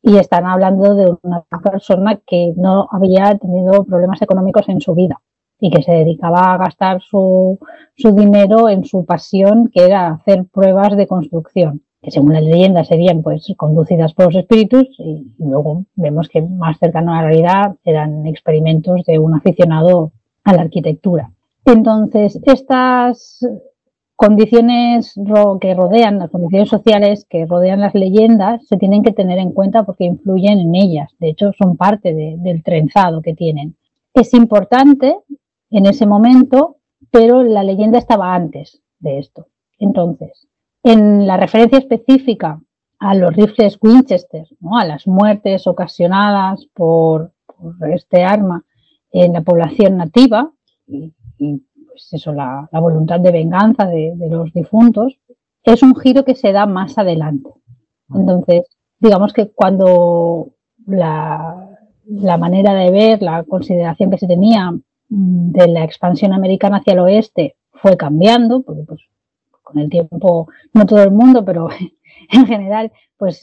[0.03, 5.21] y están hablando de una persona que no había tenido problemas económicos en su vida
[5.61, 7.59] y que se dedicaba a gastar su,
[7.97, 12.85] su dinero en su pasión, que era hacer pruebas de construcción, que según la leyenda
[12.85, 17.77] serían pues conducidas por los espíritus y luego vemos que más cercano a la realidad
[17.85, 20.13] eran experimentos de un aficionado
[20.45, 21.31] a la arquitectura.
[21.65, 23.45] Entonces, estas
[24.15, 25.15] condiciones
[25.61, 29.85] que rodean, las condiciones sociales que rodean las leyendas, se tienen que tener en cuenta
[29.85, 31.13] porque influyen en ellas.
[31.19, 33.77] De hecho, son parte del trenzado que tienen.
[34.15, 35.17] Es importante
[35.71, 36.77] en ese momento,
[37.11, 39.49] pero la leyenda estaba antes de esto.
[39.79, 40.49] Entonces,
[40.83, 42.61] en la referencia específica
[42.99, 44.79] a los rifles Winchester, ¿no?
[44.79, 47.33] a las muertes ocasionadas por,
[47.91, 48.65] este arma
[49.11, 50.53] en la población nativa,
[50.87, 55.19] y, pues eso, la, voluntad de venganza de, los difuntos,
[55.63, 57.51] es un giro que se da más adelante.
[58.15, 58.67] Entonces,
[59.01, 60.51] digamos que cuando
[60.87, 64.73] la, la manera de ver, la consideración que se tenía
[65.09, 69.01] de la expansión americana hacia el oeste fue cambiando, porque pues
[69.63, 71.69] con el tiempo, no todo el mundo, pero
[72.33, 73.41] en general, pues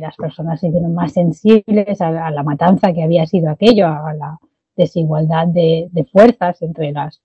[0.00, 4.38] las personas se hicieron más sensibles a, la matanza que había sido aquello, a la
[4.76, 7.22] desigualdad de, fuerzas entre las,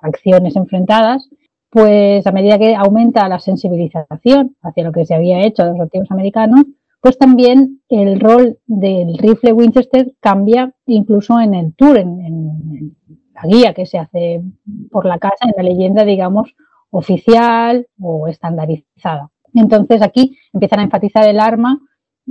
[0.00, 1.28] facciones enfrentadas,
[1.68, 5.76] pues a medida que aumenta la sensibilización hacia lo que se había hecho a los
[5.76, 6.64] nativos americanos,
[7.00, 12.96] pues también el rol del rifle Winchester cambia incluso en el tour, en,
[13.42, 14.42] la guía que se hace
[14.90, 16.54] por la casa, en la leyenda, digamos,
[16.90, 19.30] oficial o estandarizada.
[19.54, 21.80] Entonces aquí empiezan a enfatizar el arma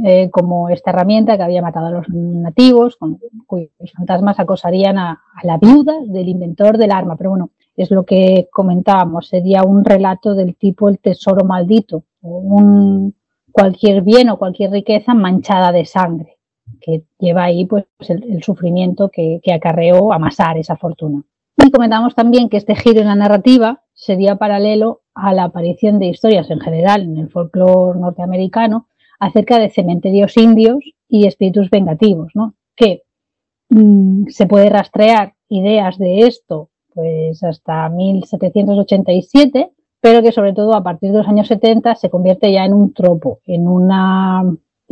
[0.03, 5.21] eh, como esta herramienta que había matado a los nativos, con, cuyos fantasmas acosarían a,
[5.43, 7.15] la viuda del inventor del arma.
[7.15, 12.37] Pero bueno, es lo que comentábamos, sería un relato del tipo el tesoro maldito, o
[12.37, 13.15] un,
[13.51, 16.36] cualquier bien o cualquier riqueza manchada de sangre
[16.81, 21.23] que lleva ahí pues el, sufrimiento que, acarreó amasar esa fortuna.
[21.57, 26.07] Y comentamos también que este giro en la narrativa sería paralelo a la aparición de
[26.07, 28.87] historias en general en el folclore norteamericano
[29.19, 30.77] acerca de cementerios indios
[31.09, 32.53] y espíritus vengativos, ¿no?
[32.75, 33.03] que
[33.69, 39.71] mm, se puede rastrear ideas de esto pues hasta 1787,
[40.01, 42.91] pero que sobre todo a partir de los años 70 se convierte ya en un
[42.93, 44.43] tropo, en una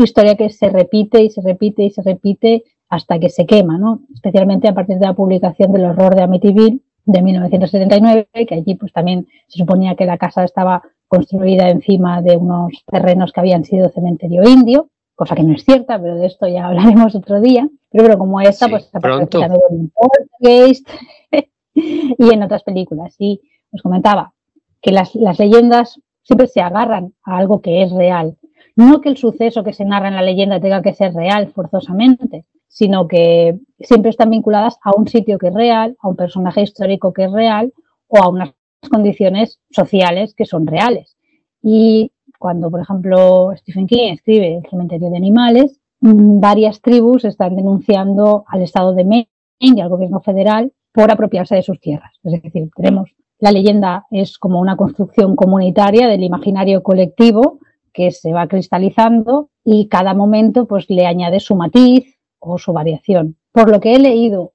[0.04, 4.02] historia que se repite y se repite y se repite hasta que se quema, ¿no?
[4.14, 8.92] Especialmente a partir de la publicación del horror de Amityville de 1979, que allí pues
[8.92, 13.90] también se suponía que la casa estaba construida encima de unos terrenos que habían sido
[13.90, 17.68] cementerio indio cosa que no es cierta, pero de esto ya hablaremos otro día.
[17.90, 19.42] Pero, pero como esta, pues está pronto.
[19.42, 20.88] en Poltergeist
[21.74, 23.16] y en otras películas.
[23.18, 23.42] Y
[23.72, 24.34] os comentaba
[24.82, 28.38] que las, las leyendas siempre se agarran a algo que es real.
[28.76, 32.46] No que el suceso que se narra en la leyenda tenga que ser real forzosamente,
[32.68, 37.14] sino que siempre están vinculadas a un sitio que es real, a un personaje histórico
[37.14, 37.74] que es real
[38.08, 38.54] o a unas
[38.92, 41.16] condiciones sociales que son reales.
[41.62, 47.56] Y cuando, por ejemplo, Stephen King escribe El cementerio de animales, mm, varias tribus están
[47.56, 49.30] denunciando al Estado de Maine
[49.60, 52.12] y al gobierno federal por apropiarse de sus tierras.
[52.24, 57.60] Es decir, tenemos la leyenda es como una construcción comunitaria del imaginario colectivo
[57.96, 63.38] que se va cristalizando y cada momento pues le añade su matiz o su variación.
[63.52, 64.54] Por lo que he leído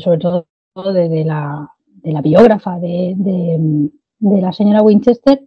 [0.00, 0.46] sobre todo
[0.92, 3.90] de, la, de biógrafa de
[4.20, 5.40] la señora Winchester,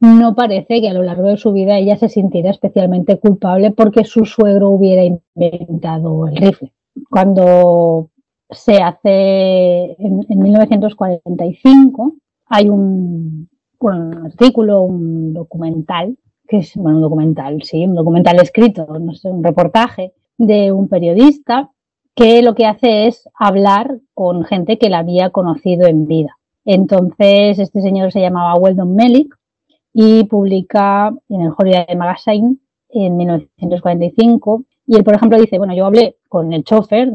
[0.00, 4.04] no parece que a lo largo de su vida ella se sintiera especialmente culpable porque
[4.04, 6.72] su suegro hubiera inventado el rifle.
[7.10, 8.10] Cuando
[8.50, 12.14] se hace en, 1945,
[12.46, 13.48] hay un,
[14.24, 16.16] artículo, un documental,
[16.48, 20.88] que es, bueno, un documental, sí, un documental escrito, no sé, un reportaje de un
[20.88, 21.70] periodista
[22.14, 26.38] que lo que hace es hablar con gente que la había conocido en vida.
[26.64, 29.36] Entonces, este señor se llamaba Weldon Mellick
[29.92, 32.56] y publica en el Holiday Magazine
[32.88, 37.12] en 1945 y él, por ejemplo, dice, bueno, yo hablé con el chofer,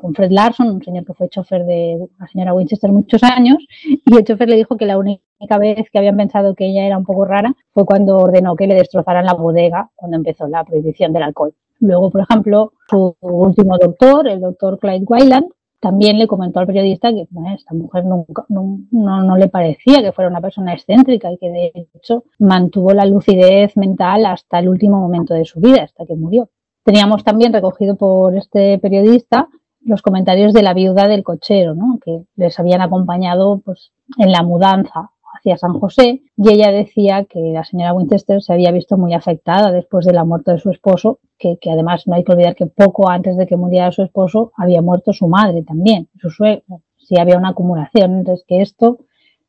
[0.00, 4.16] con Fred Larson, un señor que fue chofer de la señora Winchester muchos años, y
[4.16, 7.04] el chofer le dijo que la única vez que habían pensado que ella era un
[7.04, 11.24] poco rara fue cuando ordenó que le destrozaran la bodega cuando empezó la prohibición del
[11.24, 11.54] alcohol.
[11.80, 15.46] Luego, por ejemplo, su último doctor, el doctor Clyde Weiland,
[15.80, 20.30] también le comentó al periodista que esta mujer nunca, no, no, le parecía que fuera
[20.30, 25.32] una persona excéntrica y que de hecho mantuvo la lucidez mental hasta el último momento
[25.32, 26.50] de su vida, hasta que murió.
[26.84, 29.48] Teníamos también recogido por este periodista
[29.80, 31.98] los comentarios de la viuda del cochero, ¿no?
[32.04, 37.40] que les habían acompañado pues, en la mudanza hacia San José y ella decía que
[37.40, 41.20] la señora Winchester se había visto muy afectada después de la muerte de su esposo,
[41.38, 44.82] que, además no hay que olvidar que poco antes de que muriera su esposo había
[44.82, 48.98] muerto su madre también, su suegro, si había una acumulación, entonces que esto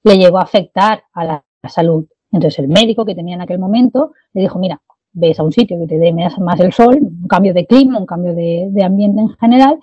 [0.03, 2.05] le llegó a afectar a la salud.
[2.31, 4.81] Entonces el médico que tenía en aquel momento le dijo, mira,
[5.13, 8.05] ves a un sitio que te dé más el sol, un cambio de clima, un
[8.05, 9.79] cambio de, ambiente en general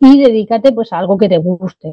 [0.00, 1.92] y dedícate pues a algo que te guste.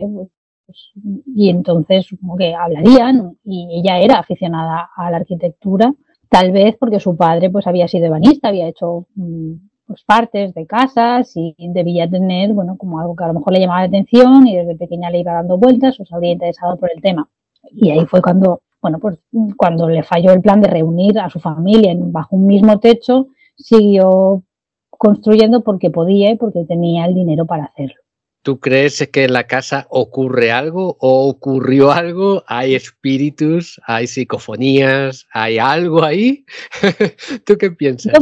[0.65, 0.91] Pues,
[1.35, 5.93] y entonces como que hablarían y ella era aficionada a la arquitectura,
[6.29, 9.53] tal vez porque su padre pues había sido ebanista, había hecho mm,
[9.85, 13.59] pues, partes de casas y debía tener, bueno, como algo que a lo mejor le
[13.59, 16.89] llamaba la atención y desde pequeña le iba dando vueltas o se habría interesado por
[16.91, 17.29] el tema.
[17.71, 19.17] Y ahí fue cuando bueno, pues
[19.57, 24.43] cuando le falló el plan de reunir a su familia bajo un mismo techo, siguió
[24.97, 28.05] construyendo porque podía y porque tenía el dinero para hacerlo.
[28.45, 32.43] ¿Tú crees que en la casa ocurre algo o ocurrió algo?
[32.45, 33.81] ¿Hay espíritus?
[33.87, 35.25] ¿Hay psicofonías?
[35.33, 36.45] ¿Hay algo ahí?
[37.43, 38.13] ¿Tú qué piensas?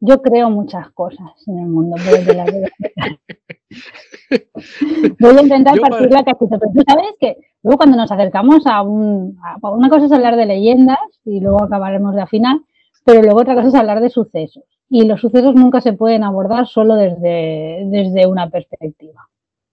[0.00, 2.44] Yo, creo muchas cosas en el mundo, de la
[5.18, 8.82] Voy a intentar partir la casita, pero tú sabes que luego cuando nos acercamos a
[8.82, 9.38] un...
[9.62, 12.58] una cosa es hablar de leyendas y luego acabaremos de afinar,
[13.06, 14.64] pero luego otra cosa es hablar de sucesos.
[14.88, 19.28] Y los sucesos nunca se pueden abordar solo desde, desde una perspectiva.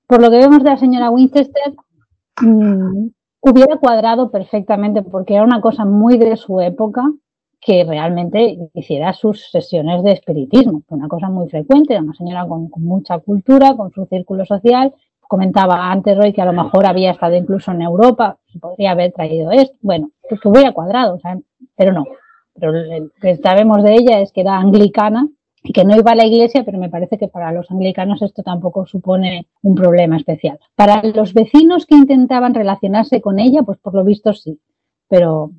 [0.08, 1.74] Por lo que vemos de la señora Winchester,
[2.42, 3.08] mm,
[3.42, 7.04] hubiera cuadrado perfectamente porque era una cosa muy de su época
[7.62, 13.20] que realmente hiciera sus sesiones de espiritismo, una cosa muy frecuente, una señora con, mucha
[13.20, 14.94] cultura, con su círculo social.
[15.22, 19.52] Comentaba antes Roy que a lo mejor había estado incluso en Europa, podría haber traído
[19.52, 19.78] esto.
[19.82, 21.20] Bueno, pues que hubiera cuadrado,
[21.76, 22.06] pero no.
[22.54, 25.28] Pero lo que sabemos de ella es que era anglicana
[25.64, 28.44] y que no iba a la iglesia, pero me parece que para los anglicanos esto
[28.44, 30.60] tampoco supone un problema especial.
[30.76, 34.60] Para los vecinos que intentaban relacionarse con ella, pues por lo visto sí,
[35.08, 35.52] pero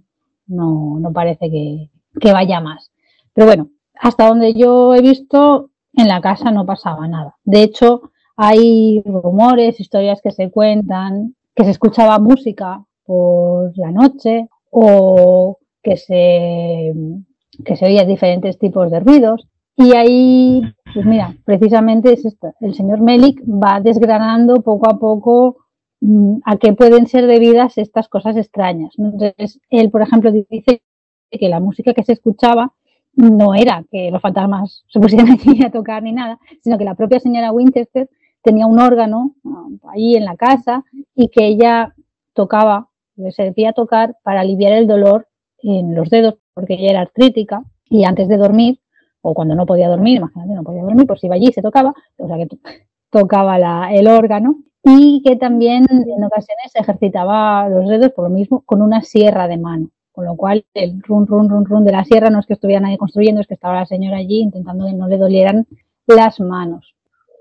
[0.47, 1.91] no, no parece que,
[2.21, 2.91] que vaya más.
[3.33, 3.69] Pero bueno,
[4.01, 7.37] hasta donde yo he visto, en la casa no pasaba nada.
[7.45, 14.49] De hecho, hay rumores, historias que se cuentan, que se escuchaba música por la noche
[14.71, 16.95] o que se,
[17.65, 19.49] que se oían diferentes tipos de ruidos.
[19.77, 22.55] Y ahí, pues mira, precisamente es esto.
[22.61, 25.57] El señor Melik va desgranando poco a poco
[26.01, 28.95] mm, a qué pueden ser debidas estas cosas extrañas.
[28.99, 30.83] Entonces, él, por ejemplo, dice
[31.31, 32.75] que la música que se escuchaba
[33.15, 36.95] no era que los fantasmas se pusieran allí a tocar ni nada, sino que la
[36.95, 38.09] propia señora Winchester
[38.43, 39.35] tenía un órgano
[39.93, 40.85] ahí en la casa
[41.15, 41.95] y que ella
[42.35, 45.29] tocaba, le servía tocar para aliviar el dolor
[45.63, 48.81] en los dedos, porque ella era artrítica y antes de dormir
[49.21, 51.95] o cuando no podía dormir, imagínate, no podía dormir, pues iba allí y se tocaba,
[52.19, 52.49] o sea que
[53.11, 58.83] tocaba el órgano y que también en ocasiones ejercitaba los dedos por lo mismo con
[58.83, 59.91] una sierra de mano.
[60.13, 62.81] Con lo cual, el run, run, run, run de la sierra no es que estuviera
[62.83, 65.67] nadie construyendo, es que estaba la señora allí intentando que no le dolieran
[66.07, 66.95] las manos.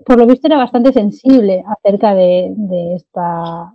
[0.05, 3.73] Por lo visto era bastante sensible acerca de, esta,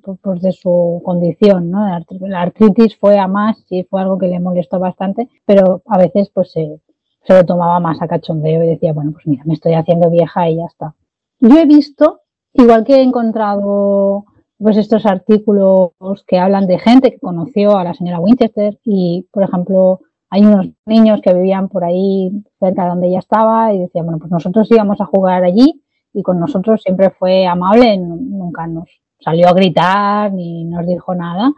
[0.00, 1.86] pues de su condición, ¿no?
[2.20, 6.30] La artritis fue a más y fue algo que le molestó bastante, pero a veces
[6.32, 6.80] pues se,
[7.22, 10.48] se lo tomaba más a cachondeo y decía, bueno, pues mira, me estoy haciendo vieja
[10.48, 10.94] y ya está.
[11.40, 12.20] Yo he visto,
[12.52, 14.24] igual que he encontrado
[14.58, 15.92] pues estos artículos
[16.26, 20.00] que hablan de gente que conoció a la señora Winchester y, por ejemplo,
[20.30, 24.18] hay unos niños que vivían por ahí cerca de donde ella estaba y decían, bueno,
[24.18, 25.82] pues nosotros íbamos a jugar allí
[26.12, 28.88] y con nosotros siempre fue amable, nunca nos
[29.20, 31.52] salió a gritar ni nos dijo nada.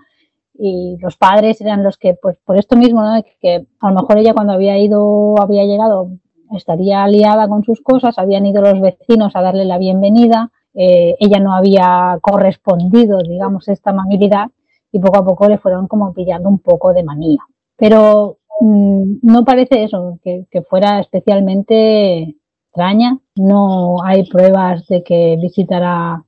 [0.55, 3.23] Y los padres eran los que, pues por esto mismo, ¿no?
[3.41, 6.11] que a lo mejor ella cuando había ido, había llegado,
[6.57, 11.39] estaría liada con sus cosas, habían ido los vecinos a darle la bienvenida, eh, ella
[11.39, 14.49] no había correspondido, digamos, esta amabilidad
[14.93, 17.41] y poco a poco le fueron como pillando un poco de manía.
[17.77, 22.37] Pero mm, no parece eso, que, fuera especialmente
[22.67, 23.19] extraña.
[23.37, 26.25] No hay pruebas de que visitara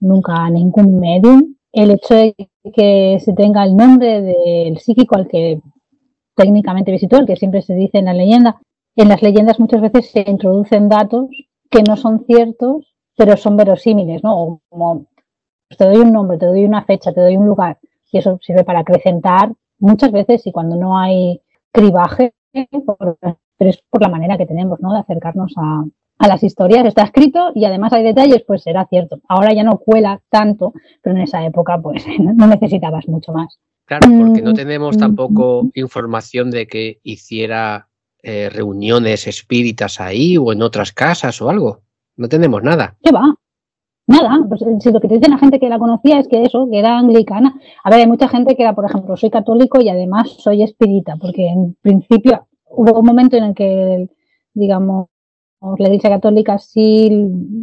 [0.00, 1.54] nunca a ningún medium.
[1.72, 2.34] El hecho de
[2.72, 5.60] que se tenga el nombre del psíquico al que
[6.34, 8.60] técnicamente visitó, el que siempre se dice en la leyenda,
[8.96, 11.28] en las leyendas muchas veces se introducen datos
[11.70, 14.60] que no son ciertos, pero son verosímiles, ¿no?
[14.68, 15.06] como
[15.76, 17.78] te doy un nombre, te doy una fecha, te doy un lugar,
[18.10, 21.40] y eso sirve para acrecentar muchas veces y cuando no hay
[21.72, 24.92] cribaje, pero es por la manera que tenemos, ¿no?
[24.92, 25.84] De acercarnos a,
[26.26, 26.84] las historias.
[26.84, 29.20] Está escrito y además hay detalles, pues será cierto.
[29.28, 30.72] Ahora ya no cuela tanto,
[31.02, 33.58] pero en esa época, pues no necesitabas mucho más.
[33.84, 35.70] Claro, porque no mm, tenemos mm, tampoco mm.
[35.74, 37.88] información de que hiciera
[38.22, 41.80] eh, reuniones espíritas ahí o en otras casas o algo.
[42.16, 42.96] No tenemos nada.
[43.02, 43.34] ¿Qué va?
[44.08, 46.42] Nada, pues eh, si lo que te dice la gente que la conocía es que
[46.42, 47.54] eso, que era anglicana.
[47.84, 51.16] A ver, hay mucha gente que era, por ejemplo, soy católico y además soy espírita,
[51.16, 54.08] porque en principio hubo un momento en el que,
[54.52, 55.08] digamos,
[55.60, 57.10] la Iglesia Católica sí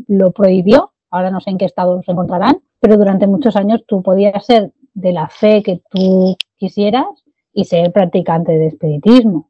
[0.08, 4.02] lo prohibió, ahora no sé en qué estado se encontrarán, pero durante muchos años tú
[4.02, 7.06] podías ser de la fe que tú quisieras
[7.54, 9.50] y ser practicante de espiritismo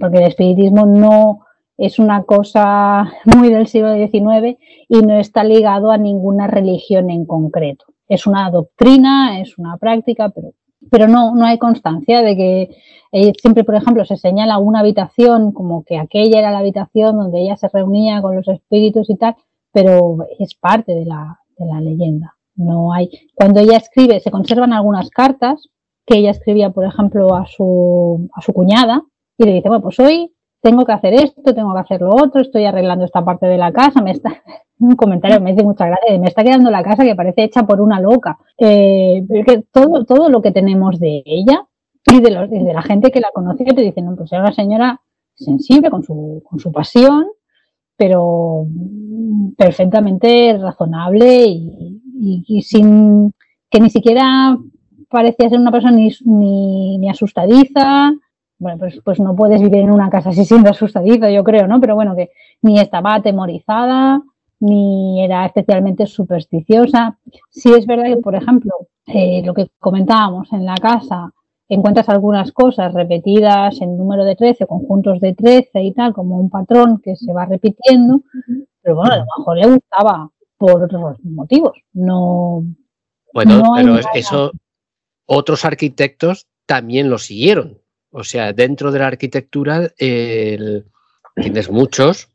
[0.00, 1.40] porque el espiritismo no
[1.76, 4.58] es una cosa muy del siglo XIX
[4.88, 7.86] y no está ligado a ninguna religión en concreto.
[8.08, 10.52] Es una doctrina, es una práctica, pero,
[10.90, 12.76] pero no, no hay constancia de que
[13.12, 17.42] eh, siempre, por ejemplo, se señala una habitación como que aquella era la habitación donde
[17.42, 19.36] ella se reunía con los espíritus y tal,
[19.72, 22.36] pero es parte de la, de la leyenda.
[22.56, 23.10] No hay.
[23.34, 25.68] Cuando ella escribe, se conservan algunas cartas
[26.06, 29.02] que ella escribía, por ejemplo, a su, a su cuñada,
[29.38, 30.33] y le dice, bueno, pues hoy
[30.64, 33.70] tengo que hacer esto, tengo que hacer lo otro, estoy arreglando esta parte de la
[33.70, 34.42] casa, me está,
[34.78, 37.82] un comentario me dice muchas gracias, me está quedando la casa que parece hecha por
[37.82, 38.38] una loca.
[38.56, 39.22] Eh,
[39.70, 41.66] todo, todo lo que tenemos de ella
[42.06, 45.02] y de, la gente que la conoce te dicen, no, pues era una señora
[45.34, 47.26] sensible con su, con su pasión,
[47.96, 48.66] pero
[49.58, 53.34] perfectamente razonable y, sin
[53.68, 54.56] que ni siquiera
[55.10, 58.14] parecía ser una persona ni, ni, ni asustadiza,
[58.58, 61.80] bueno, pues, pues no puedes vivir en una casa así siendo asustadizo, yo creo, ¿no?
[61.80, 62.30] Pero bueno, que
[62.62, 64.22] ni estaba atemorizada,
[64.60, 67.18] ni era especialmente supersticiosa.
[67.50, 68.72] Sí es verdad que, por ejemplo,
[69.06, 71.32] eh, lo que comentábamos en la casa,
[71.68, 76.50] encuentras algunas cosas repetidas en número de 13, conjuntos de 13 y tal, como un
[76.50, 78.22] patrón que se va repitiendo,
[78.80, 82.64] pero bueno, a lo mejor le gustaba por otros motivos, no...
[83.32, 84.52] Bueno, pero eso
[85.26, 87.78] otros arquitectos también lo siguieron.
[88.16, 92.28] O sea, dentro de la arquitectura tienes muchos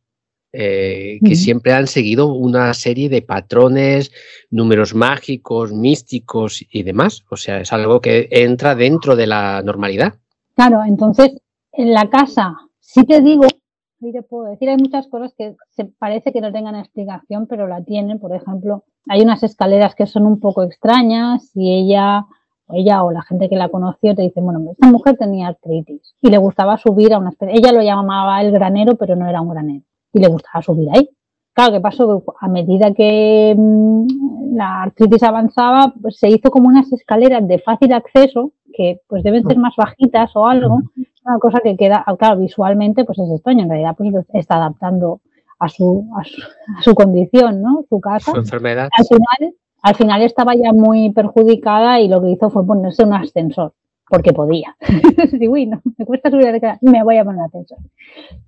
[0.51, 4.11] eh, que siempre han seguido una serie de patrones,
[4.49, 7.23] números mágicos, místicos y demás.
[7.30, 10.15] O sea, es algo que entra dentro de la normalidad.
[10.53, 11.38] Claro, entonces
[11.72, 13.45] en la casa, sí te digo,
[14.01, 17.68] sí te puedo decir, hay muchas cosas que se parece que no tengan explicación, pero
[17.68, 18.19] la tienen.
[18.19, 22.26] Por ejemplo, hay unas escaleras que son un poco extrañas y ella
[22.72, 26.30] ella o la gente que la conoció te dice, bueno, esta mujer tenía artritis y
[26.30, 29.50] le gustaba subir a una especie, ella lo llamaba el granero, pero no era un
[29.50, 29.84] granero,
[30.14, 31.10] y le gustaba subir ahí.
[31.54, 32.24] Claro, ¿qué pasó?
[32.40, 37.94] a medida que mm, la artritis avanzaba, pues se hizo como unas escaleras de fácil
[37.94, 40.82] acceso, que pues deben ser más bajitas o algo,
[41.26, 45.22] una cosa que queda, claro, visualmente pues es extraño, en realidad pues está adaptando
[45.60, 47.84] a su, a su, condición, ¿no?
[47.90, 48.32] Su casa.
[48.32, 48.90] Su enfermedad.
[48.98, 53.14] Al final, al final estaba ya muy perjudicada y lo que hizo fue ponerse un
[53.14, 53.73] ascensor.
[54.10, 54.76] porque podía.
[55.49, 57.77] Uy, no, me cuesta subir la me voy a poner ascensor.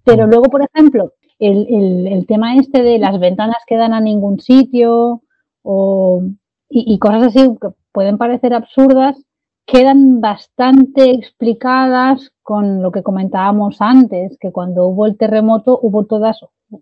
[0.03, 4.39] Pero luego, por ejemplo, el, el, tema este de las ventanas que dan a ningún
[4.39, 5.21] sitio
[5.63, 6.23] o,
[6.69, 9.23] y, y cosas así que pueden parecer absurdas,
[9.65, 16.35] quedan bastante explicadas con lo que comentábamos antes, que cuando hubo el terremoto hubo toda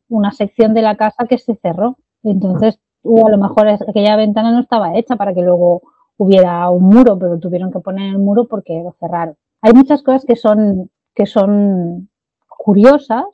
[0.08, 1.98] una sección de la casa que se cerró.
[2.24, 5.82] Entonces, o a lo mejor aquella ventana no estaba hecha para que luego
[6.18, 9.36] hubiera un muro, pero tuvieron que poner el muro porque lo cerraron.
[9.62, 12.10] Hay muchas cosas que son, que son
[12.48, 13.26] curiosas,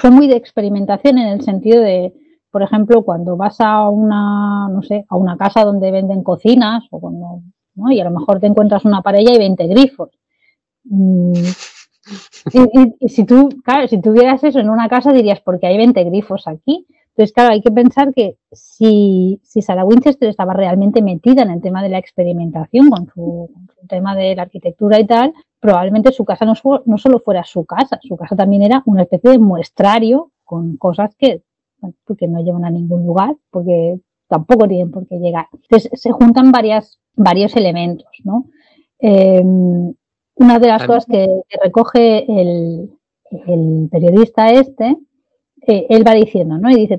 [0.00, 2.12] son muy de experimentación en el sentido de,
[2.50, 7.00] por ejemplo, cuando vas a una, no sé, a una casa donde venden cocinas o
[7.00, 7.42] cuando,
[7.74, 7.90] ¿no?
[7.90, 10.10] y a lo mejor te encuentras una pareja y 20 grifos.
[10.84, 11.32] Mm,
[13.00, 13.48] y, si tú,
[13.88, 16.86] si tuvieras eso en una casa dirías, porque hay 20 grifos aquí?
[17.18, 21.60] Entonces, claro, hay que pensar que si, si Sarah Winchester estaba realmente metida en el
[21.60, 23.50] tema de la experimentación, con su,
[23.88, 26.52] tema de la arquitectura y tal, probablemente su casa no,
[26.84, 31.16] no, solo fuera su casa, su casa también era una especie de muestrario con cosas
[31.16, 31.42] que,
[32.04, 35.48] porque no llevan a ningún lugar, porque tampoco tienen por qué llegar.
[35.52, 38.44] Entonces, se juntan varias, varios elementos, ¿no?
[39.00, 41.26] Eh, una de las cosas que,
[41.64, 42.92] recoge el,
[43.48, 44.96] el periodista este
[45.70, 46.70] eh, él va diciendo, ¿no?
[46.70, 46.98] Y dice,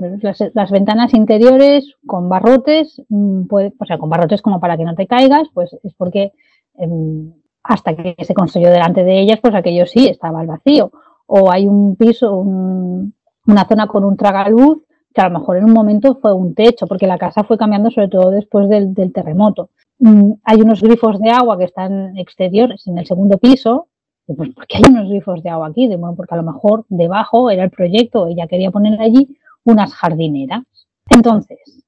[0.53, 5.07] las, ventanas interiores con barrotes, mm, o sea, con barrotes como para que no te
[5.07, 6.33] caigas, pues es porque
[6.75, 7.33] em,
[7.63, 10.91] hasta que se construyó delante de ellas, pues aquello sí estaba al vacío.
[11.25, 14.83] O hay un piso, una zona con un tragaluz,
[15.15, 17.89] que a lo mejor en un momento fue un techo, porque la casa fue cambiando
[17.89, 19.71] sobre todo después del, del terremoto.
[19.97, 23.87] Mm, hay unos grifos de agua que están exteriores en el segundo piso,
[24.33, 25.87] pues, ¿por qué hay unos grifos de agua aquí?
[25.87, 29.93] De, bueno, porque a lo mejor debajo era el proyecto, ella quería poner allí unas
[29.93, 30.63] jardineras.
[31.09, 31.83] Entonces,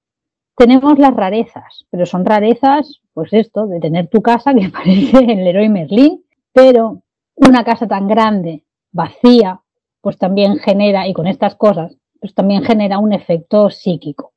[0.56, 5.48] tenemos las rarezas, pero son rarezas, pues esto, de tener tu casa que parece el
[5.48, 6.24] héroe Merlín,
[6.54, 7.02] pero
[7.36, 9.62] una casa tan grande, vacía,
[10.02, 14.34] pues también genera, y con estas cosas, pues también genera un efecto psíquico,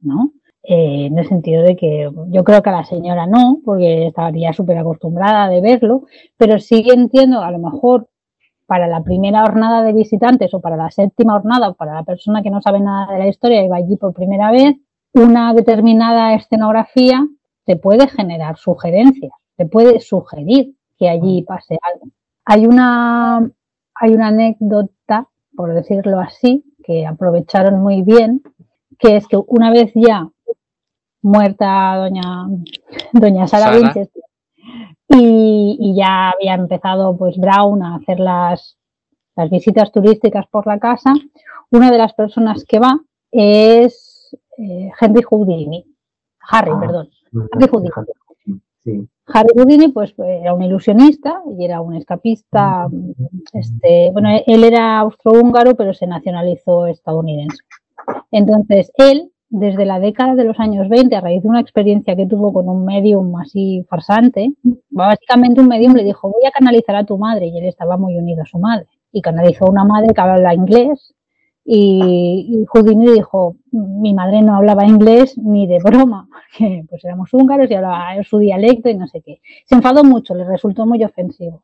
[0.00, 0.32] ¿no?
[0.64, 4.52] Eh, en el sentido de que yo creo que a la señora no, porque estaría
[4.52, 6.04] súper acostumbrada de verlo,
[6.36, 8.08] pero sí entiendo, a lo mejor
[8.66, 12.42] para la primera jornada de visitantes o para la séptima jornada o para la persona
[12.42, 14.76] que no sabe nada de la historia y va allí por primera vez,
[15.14, 17.26] una determinada escenografía
[17.64, 22.06] te puede generar sugerencias, te puede sugerir que allí pase algo.
[22.44, 23.50] Hay una,
[23.94, 28.42] hay una anécdota, por decirlo así, que aprovecharon muy bien,
[28.98, 30.28] que es que una vez ya
[31.22, 32.46] muerta doña,
[33.12, 34.22] doña Sara, Winchester.
[35.08, 38.78] Y, ya había empezado pues Brown a hacer las,
[39.36, 41.12] las visitas turísticas por la casa.
[41.70, 45.84] Una de las personas que va es eh, Henry Houdini,
[46.50, 47.08] Harry, ah, perdón,
[47.52, 47.90] Harry Houdini.
[49.26, 52.88] Harry Houdini pues era un ilusionista y era un escapista.
[53.52, 57.58] Este, bueno, él era austrohúngaro pero se nacionalizó estadounidense.
[58.30, 62.24] Entonces él desde la década de los años 20, a raíz de una experiencia que
[62.26, 64.50] tuvo con un medium así farsante,
[64.88, 68.16] básicamente un medium le dijo, voy a canalizar a tu madre, y él estaba muy
[68.16, 71.14] unido a su madre, y canalizó a una madre que habla inglés,
[71.66, 77.70] y, Houdini dijo, mi madre no hablaba inglés ni de broma, porque pues éramos húngaros
[77.70, 79.42] y hablaba su dialecto y no sé qué.
[79.66, 81.62] Se enfadó mucho, le resultó muy ofensivo.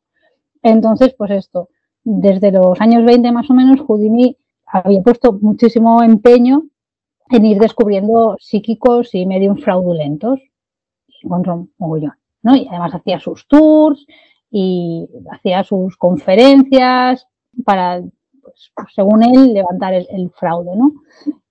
[0.62, 1.70] Entonces, pues esto,
[2.04, 4.36] desde los años 20 más o menos, Houdini
[4.66, 6.64] había puesto muchísimo empeño
[7.30, 10.40] en ir descubriendo psíquicos y medium fraudulentos.
[11.22, 12.56] Encontró un mogollón, ¿no?
[12.56, 14.06] Y además hacía sus tours
[14.50, 17.26] y hacía sus conferencias
[17.64, 18.00] para,
[18.42, 20.92] pues, según él, levantar el, fraude, ¿no?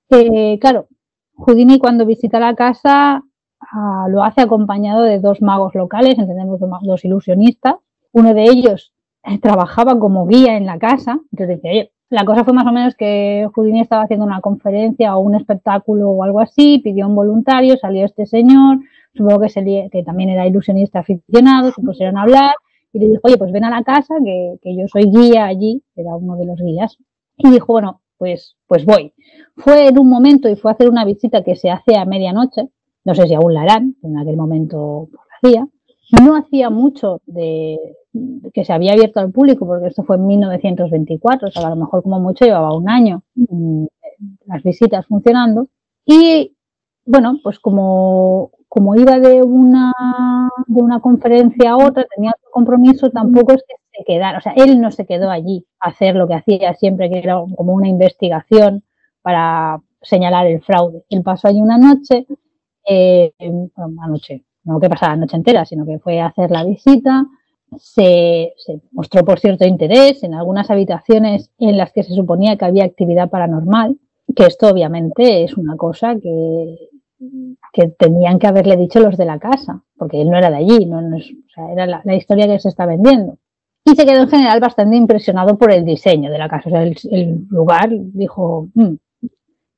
[0.09, 0.87] Eh, claro,
[1.35, 3.23] Houdini cuando visita la casa
[3.59, 7.75] ah, lo hace acompañado de dos magos locales, entendemos dos ilusionistas.
[8.13, 12.43] Uno de ellos eh, trabajaba como guía en la casa, entonces decía, oye, la cosa
[12.43, 16.39] fue más o menos que Houdini estaba haciendo una conferencia o un espectáculo o algo
[16.39, 18.79] así, pidió un voluntario, salió este señor,
[19.13, 22.55] supongo que, que también era ilusionista aficionado, se pusieron a hablar
[22.93, 25.83] y le dijo, oye, pues ven a la casa, que, que, yo soy guía allí,
[25.95, 26.97] era uno de los guías.
[27.37, 29.13] Y dijo, bueno, pues, pues voy.
[29.57, 32.69] Fue en un momento y fue a hacer una visita que se hace a medianoche,
[33.03, 35.67] no sé si aún la harán, en aquel momento lo hacía.
[36.23, 37.77] No hacía mucho de,
[38.53, 41.75] que se había abierto al público, porque esto fue en 1924, o sea, a lo
[41.75, 43.85] mejor como mucho llevaba un año mm,
[44.45, 45.69] las visitas funcionando.
[46.05, 46.55] Y
[47.05, 49.93] bueno, pues como, como iba de una,
[50.67, 54.53] de una conferencia a otra, tenía otro compromiso, tampoco es que se quedara, o sea,
[54.55, 57.87] él no se quedó allí a hacer lo que hacía siempre, que era como una
[57.87, 58.83] investigación
[59.21, 61.03] para señalar el fraude.
[61.09, 62.25] Él pasó allí una noche,
[62.87, 66.51] eh, bueno, una noche, no que pasara la noche entera, sino que fue a hacer
[66.51, 67.25] la visita,
[67.75, 68.53] se,
[68.91, 73.29] mostró por cierto interés en algunas habitaciones en las que se suponía que había actividad
[73.29, 73.97] paranormal,
[74.35, 76.89] que esto obviamente es una cosa que,
[77.73, 80.85] que tenían que haberle dicho los de la casa, porque él no era de allí,
[80.85, 80.99] no,
[81.71, 83.37] era la, historia que se está vendiendo.
[83.83, 86.69] Y se quedó en general bastante impresionado por el diseño de la casa.
[86.69, 88.95] O sea, el, lugar dijo, mm,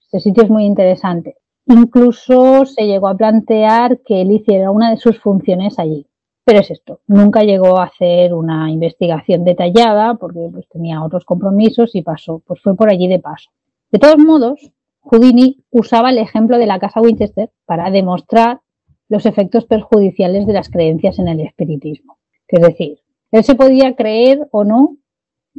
[0.01, 1.35] este sitio es muy interesante.
[1.67, 6.07] Incluso se llegó a plantear que él hiciera una de sus funciones allí.
[6.49, 11.93] Pero es esto, nunca llegó a hacer una investigación detallada porque pues, tenía otros compromisos
[11.93, 13.51] y pasó, pues fue por allí de paso.
[13.91, 14.71] De todos modos,
[15.01, 18.61] Houdini usaba el ejemplo de la casa Winchester para demostrar
[19.09, 22.17] los efectos perjudiciales de las creencias en el espiritismo.
[22.47, 22.97] Es decir,
[23.31, 24.97] él se podía creer o no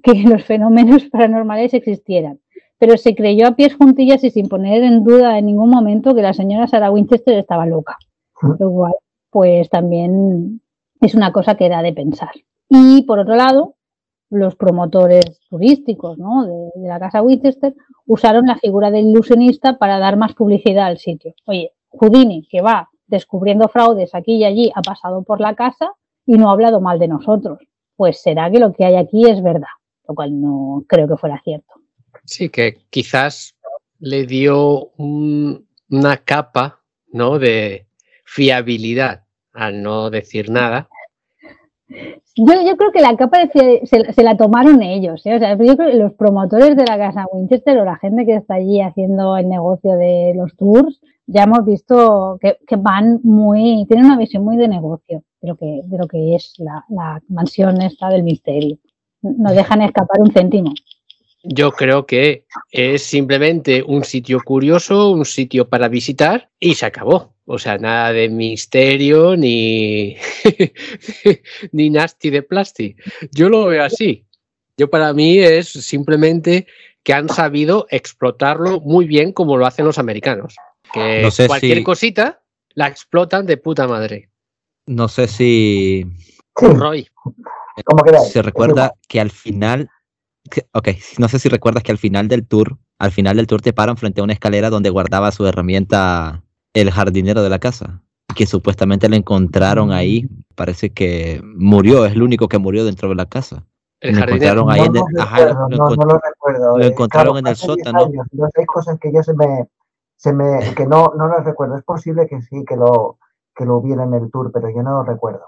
[0.02, 2.40] que los fenómenos paranormales existieran,
[2.78, 6.22] pero se creyó a pies juntillas y sin poner en duda en ningún momento que
[6.22, 7.96] la señora Sarah Winchester estaba loca.
[8.58, 8.94] Lo cual,
[9.30, 10.60] pues también
[11.00, 12.32] es una cosa que da de pensar.
[12.68, 13.76] Y por otro lado,
[14.30, 17.74] los promotores turísticos de, de, la casa Winchester
[18.06, 21.34] usaron la figura del ilusionista para dar más publicidad al sitio.
[21.46, 25.92] Oye, Houdini, que va descubriendo fraudes aquí y allí, ha pasado por la casa
[26.24, 27.58] y no ha hablado mal de nosotros.
[27.96, 29.68] Pues será que lo que hay aquí es verdad,
[30.08, 31.74] lo cual no creo que fuera cierto.
[32.24, 33.56] Sí, que quizás
[33.98, 37.38] le dio una capa ¿no?
[37.38, 37.88] de
[38.24, 39.24] fiabilidad
[39.60, 40.88] al no decir nada.
[42.36, 45.20] Yo, creo que la capa se, la tomaron ellos.
[45.26, 45.34] ¿eh?
[45.34, 48.36] O sea, yo creo que los promotores de la casa Winchester o la gente que
[48.36, 54.06] está allí haciendo el negocio de los tours, ya hemos visto que, van muy, tienen
[54.06, 57.82] una visión muy de negocio de lo que, de lo que es la, la mansión
[57.82, 58.78] esta del misterio.
[59.20, 60.72] No dejan escapar un céntimo.
[61.42, 67.34] Yo creo que es simplemente un sitio curioso, un sitio para visitar y se acabó.
[67.52, 70.16] O sea, nada de misterio ni,
[71.72, 73.02] ni nasty de plástico.
[73.32, 74.24] Yo lo veo así.
[74.76, 76.68] Yo para mí es simplemente
[77.02, 80.54] que han sabido explotarlo muy bien como lo hacen los americanos.
[80.92, 82.40] Que cualquier cosita
[82.74, 84.30] la explotan de puta madre.
[84.86, 86.06] No sé si...
[86.54, 87.08] Roy.
[88.30, 89.90] Se recuerda que al final
[90.72, 90.88] ok,
[91.18, 93.96] no sé si recuerdas que al final del tour, al final del tour te paran
[93.96, 98.02] frente a una escalera donde guardaba su herramienta el jardinero de la casa,
[98.34, 103.14] que supuestamente lo encontraron ahí, parece que murió, es el único que murió dentro de
[103.14, 103.64] la casa.
[104.00, 105.02] El lo encontraron ahí en el,
[105.76, 106.78] no, lo recuerdo.
[106.78, 108.10] Lo eh, encontraron en el sótano.
[108.56, 109.68] hay cosas que yo se me,
[110.16, 111.76] se me que no, no las recuerdo.
[111.76, 113.18] Es posible que sí, que lo,
[113.54, 115.44] que lo hubiera en el tour, pero yo no lo recuerdo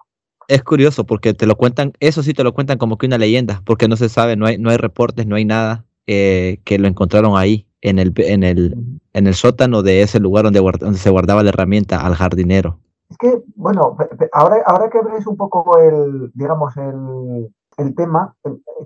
[0.49, 3.63] es curioso porque te lo cuentan, eso sí te lo cuentan como que una leyenda,
[3.65, 6.89] porque no se sabe, no hay, no hay reportes, no hay nada eh, que lo
[6.89, 11.11] encontraron ahí, en el, en, el, en el sótano de ese lugar donde, donde se
[11.11, 12.79] guardaba la herramienta al jardinero.
[13.11, 13.97] Es que, bueno,
[14.33, 18.35] ahora, ahora que ves un poco el, digamos, el, el tema,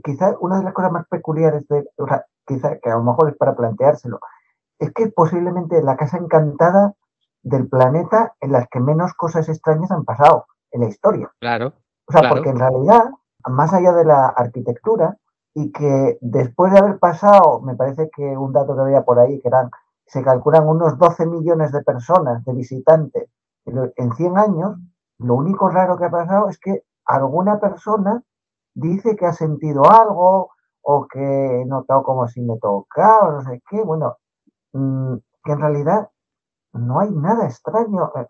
[0.03, 3.29] quizás una de las cosas más peculiares de, o sea, quizá que a lo mejor
[3.29, 4.19] es para planteárselo,
[4.79, 6.95] es que posiblemente la casa encantada
[7.43, 11.31] del planeta en las que menos cosas extrañas han pasado en la historia.
[11.39, 11.73] Claro.
[12.09, 13.03] O sea, porque en realidad,
[13.49, 15.17] más allá de la arquitectura,
[15.59, 19.41] y que después de haber pasado, me parece que un dato que había por ahí,
[19.41, 19.71] que eran,
[20.05, 23.31] se calculan unos 12 millones de personas, de visitantes,
[23.65, 24.77] en 100 años,
[25.17, 28.23] lo único raro que ha pasado es que alguna persona
[28.75, 30.51] dice que ha sentido algo
[30.83, 34.19] o que he notado como si me tocaba, no sé qué, bueno,
[34.75, 36.11] mm, que en realidad
[36.75, 38.13] no hay nada extraño.
[38.15, 38.27] Eh,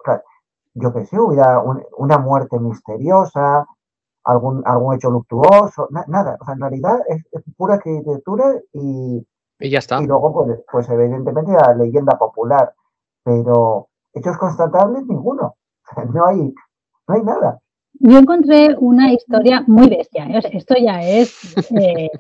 [0.75, 1.61] yo qué sé, hubiera
[1.97, 3.67] una muerte misteriosa,
[4.27, 6.37] algún, algún hecho luctuoso, nada.
[6.41, 7.25] O sea, en realidad es,
[7.57, 9.25] pura arquitectura y,
[9.61, 10.03] y ya está.
[10.03, 12.75] Y luego, pues, pues, evidentemente la leyenda popular,
[13.23, 15.55] pero hechos constatables, ninguno.
[16.13, 16.53] No hay,
[17.07, 17.61] no hay nada.
[18.01, 20.27] Yo encontré una historia muy bestia.
[20.27, 20.41] ¿eh?
[20.53, 22.11] Esto ya es eh,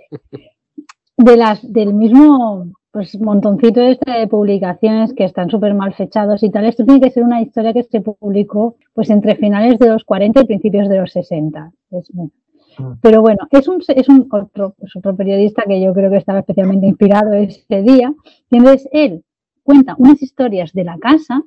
[1.16, 2.66] de las del mismo
[2.96, 6.64] pues montoncito este de publicaciones que están súper mal fechados y tal.
[6.64, 10.40] Esto tiene que ser una historia que se publicó pues entre finales de los 40
[10.40, 11.72] y principios de los 60.
[11.90, 12.92] Mm.
[13.02, 16.86] pero bueno, es un, es un otro, otro periodista que yo creo que estaba especialmente
[16.86, 18.14] inspirado ese día.
[18.48, 19.22] Y entonces él
[19.62, 21.42] cuenta unas historias de la casa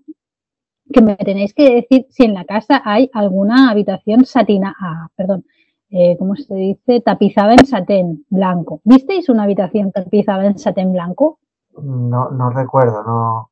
[0.93, 5.45] que me tenéis que decir si en la casa hay alguna habitación satina, ah, perdón,
[5.91, 7.01] eh, ¿cómo se dice?
[7.01, 8.81] Tapizada en satén blanco.
[8.83, 11.39] ¿Visteis una habitación tapizada en satén blanco?
[11.81, 13.51] No, no recuerdo, no,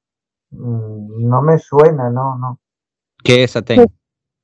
[0.51, 2.59] mm, no me suena, no, no.
[3.23, 3.85] ¿Qué es satén?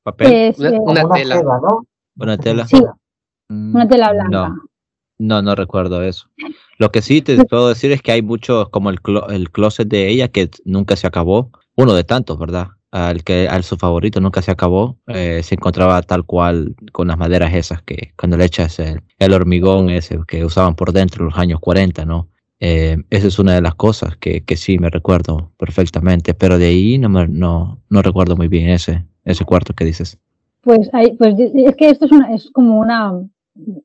[0.03, 0.55] ¿Papel?
[0.81, 1.41] una, tela.
[1.41, 1.85] ¿no?
[2.17, 2.67] Una tela.
[2.67, 2.81] Sí,
[3.49, 4.55] mm, una tela blanca.
[5.19, 6.27] No, no, recuerdo eso.
[6.79, 8.99] Lo que sí te puedo decir es que hay muchos, como el,
[9.29, 11.51] el closet de ella, que nunca se acabó.
[11.75, 12.69] Uno de tantos, ¿verdad?
[12.93, 17.17] Al que al su favorito nunca se acabó, eh, se encontraba tal cual con las
[17.17, 21.31] maderas esas que cuando le echas el, el hormigón ese que usaban por dentro en
[21.31, 22.29] los años 40, ¿no?
[22.59, 26.67] Eh, esa es una de las cosas que, que, sí me recuerdo perfectamente, pero de
[26.67, 30.19] ahí no, me, no, no recuerdo muy bien ese, ese cuarto que dices.
[30.61, 33.11] Pues, hay, pues es que esto es, una, es como una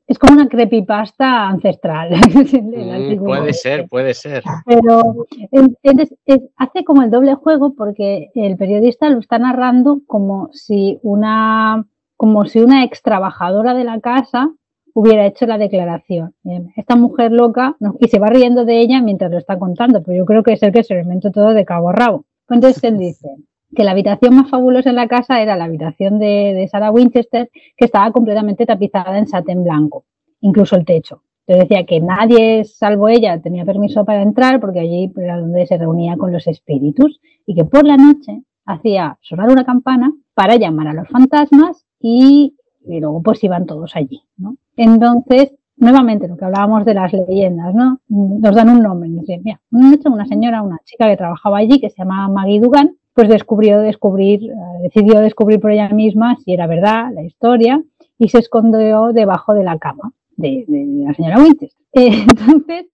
[0.07, 2.11] es como una creepypasta ancestral.
[2.11, 4.43] mm, puede ser, puede ser.
[4.65, 10.49] Pero es, es, hace como el doble juego porque el periodista lo está narrando como
[10.53, 11.85] si una
[12.17, 14.51] como si una ex trabajadora de la casa
[14.93, 16.35] hubiera hecho la declaración.
[16.75, 17.95] Esta mujer loca, ¿no?
[17.99, 20.63] y se va riendo de ella mientras lo está contando, pero yo creo que es
[20.63, 22.25] el que se lo inventó todo de cabo a rabo.
[22.49, 23.29] Entonces él dice,
[23.75, 27.49] que la habitación más fabulosa en la casa era la habitación de, de Sarah Winchester,
[27.77, 30.05] que estaba completamente tapizada en satén blanco,
[30.41, 31.23] incluso el techo.
[31.49, 35.79] Entonces decía que nadie, salvo ella, tenía permiso para entrar porque allí era donde se
[35.79, 40.89] reunía con los espíritus y que por la noche hacía sonar una campana para llamar
[40.89, 44.57] a los fantasmas y, luego pues iban todos allí, ¿no?
[44.75, 47.99] Entonces, nuevamente lo que hablábamos de las leyendas, ¿no?
[48.07, 51.79] Nos dan un nombre, nos dicen, mira, una una señora, una chica que trabajaba allí
[51.81, 56.53] que se llamaba Maggie Dugan, pues descubrió descubrir, eh, decidió descubrir por ella misma si
[56.53, 57.81] era verdad la historia
[58.17, 61.81] y se escondió debajo de la cama de, de, la señora Winchester.
[61.93, 62.87] Eh, entonces,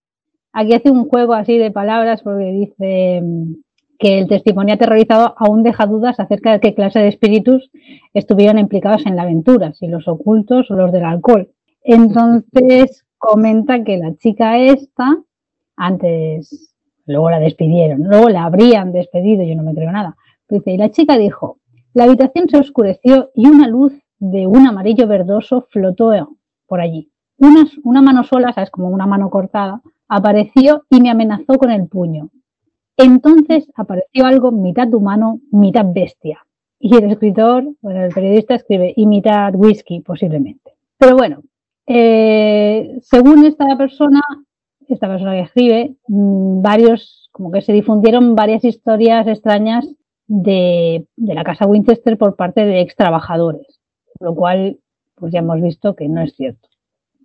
[0.53, 3.53] aquí hace un juego así de palabras porque dice mm,
[3.99, 7.69] que el testimonio aterrorizado aún deja dudas acerca de qué clase de espíritus
[8.13, 11.49] estuvieron implicados en la aventura, si los ocultos o los del alcohol.
[11.83, 15.17] Entonces comenta que la chica esta,
[15.77, 16.74] antes
[17.05, 20.15] Luego la despidieron, luego la habrían despedido, yo no me creo nada.
[20.49, 21.59] Dice, y la chica dijo,
[21.93, 26.11] la habitación se oscureció y una luz de un amarillo verdoso flotó
[26.67, 27.11] por allí.
[27.37, 31.87] Una, una mano sola, sabes, como una mano cortada, apareció y me amenazó con el
[31.87, 32.29] puño.
[32.97, 36.39] Entonces apareció algo mitad humano, mitad bestia.
[36.79, 40.73] Y el escritor, bueno, el periodista escribe, y mitad whisky, posiblemente.
[40.97, 41.41] Pero bueno,
[41.87, 44.21] eh, según esta persona,
[44.93, 49.87] esta persona que escribe, mm, varios, como que se difundieron varias historias extrañas
[50.27, 53.79] de, de, la casa Winchester por parte de ex trabajadores,
[54.19, 54.79] lo cual
[55.15, 56.67] pues ya hemos visto que no es cierto,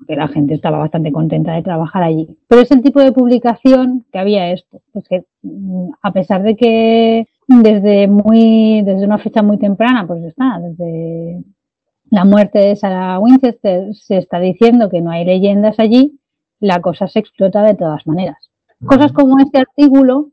[0.06, 2.38] que la gente estaba bastante contenta de trabajar allí.
[2.48, 6.56] Pero es el tipo de publicación que había esto, pues que mm, a pesar de
[6.56, 11.42] que desde muy, desde una fecha muy temprana, pues está, desde
[12.10, 16.19] la muerte de Sarah Winchester se está diciendo que no hay leyendas allí,
[16.60, 18.50] la cosa se explota de todas maneras.
[18.84, 20.30] Cosas como este artículo,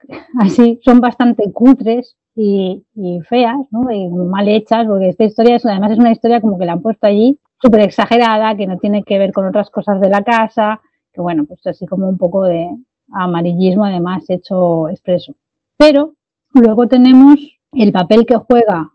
[0.40, 3.90] así, son bastante cutres y, y feas, ¿no?
[3.90, 6.82] Y mal hechas, porque esta historia es, además es una historia como que la han
[6.82, 10.80] puesto allí, súper exagerada, que no tiene que ver con otras cosas de la casa,
[11.12, 12.68] que bueno, pues así como un poco de
[13.12, 15.34] amarillismo además hecho expreso.
[15.76, 16.14] Pero
[16.52, 17.36] luego tenemos
[17.72, 18.92] el papel que juega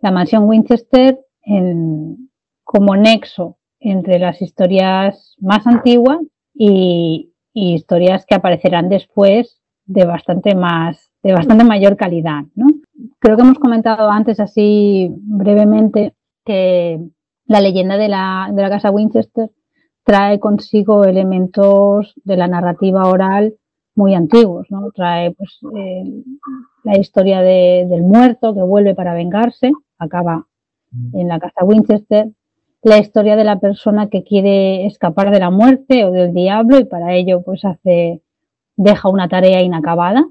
[0.00, 2.30] la mansión Winchester en,
[2.64, 6.20] como nexo entre las historias más antiguas
[6.54, 12.66] y, historias que aparecerán después de bastante más, de bastante mayor calidad, ¿no?
[13.18, 16.12] Creo que hemos comentado antes así brevemente
[16.44, 17.00] que
[17.46, 19.50] la leyenda de la, de la casa Winchester
[20.04, 23.54] trae consigo elementos de la narrativa oral
[23.94, 24.90] muy antiguos, ¿no?
[24.92, 26.04] Trae pues, eh,
[26.84, 30.46] la historia de, del muerto que vuelve para vengarse, acaba
[31.12, 32.28] en la casa Winchester,
[32.86, 36.84] la historia de la persona que quiere escapar de la muerte o del diablo y
[36.84, 38.22] para ello pues hace
[38.76, 40.24] deja una tarea inacabada.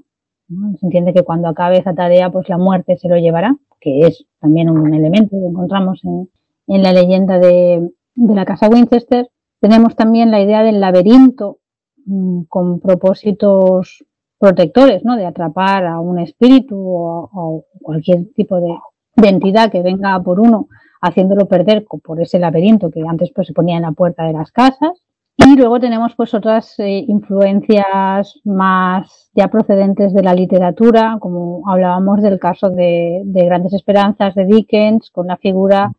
[0.48, 4.24] Se entiende que cuando acabe esa tarea pues la muerte se lo llevará, que es
[4.40, 6.30] también un elemento que encontramos en,
[6.68, 9.28] en la leyenda de, de, la casa Winchester.
[9.60, 11.58] Tenemos también la idea del laberinto
[12.06, 14.02] mmm, con propósitos
[14.38, 15.16] protectores, ¿no?
[15.16, 20.68] De atrapar a un espíritu o, o cualquier tipo de entidad que venga por uno
[21.06, 24.50] haciéndolo perder por ese laberinto que antes pues se ponía en la puerta de las
[24.52, 25.02] casas.
[25.38, 32.22] Y luego tenemos pues otras eh, influencias más ya procedentes de la literatura, como hablábamos
[32.22, 35.92] del caso de, de, Grandes Esperanzas de Dickens, con la figura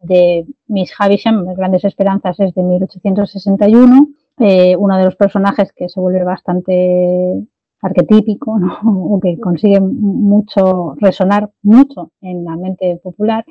[0.00, 6.00] de Miss Havisham, Grandes Esperanzas es de 1861, eh, uno de los personajes que se
[6.00, 7.44] vuelve bastante
[7.80, 13.44] arquetípico, o que consigue mucho resonar mucho en la mente popular,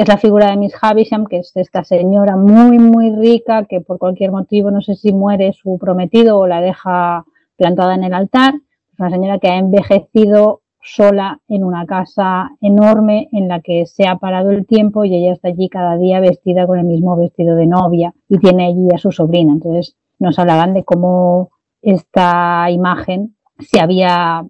[0.00, 3.98] es la figura de Miss Havisham, que es esta señora muy, muy rica, que por
[3.98, 8.54] cualquier motivo, no sé si muere su prometido o la deja plantada en el altar.
[8.54, 14.08] Es una señora que ha envejecido sola en una casa enorme en la que se
[14.08, 17.54] ha parado el tiempo y ella está allí cada día vestida con el mismo vestido
[17.54, 19.52] de novia y tiene allí a su sobrina.
[19.52, 21.50] Entonces nos hablaban de cómo
[21.82, 24.46] esta imagen se había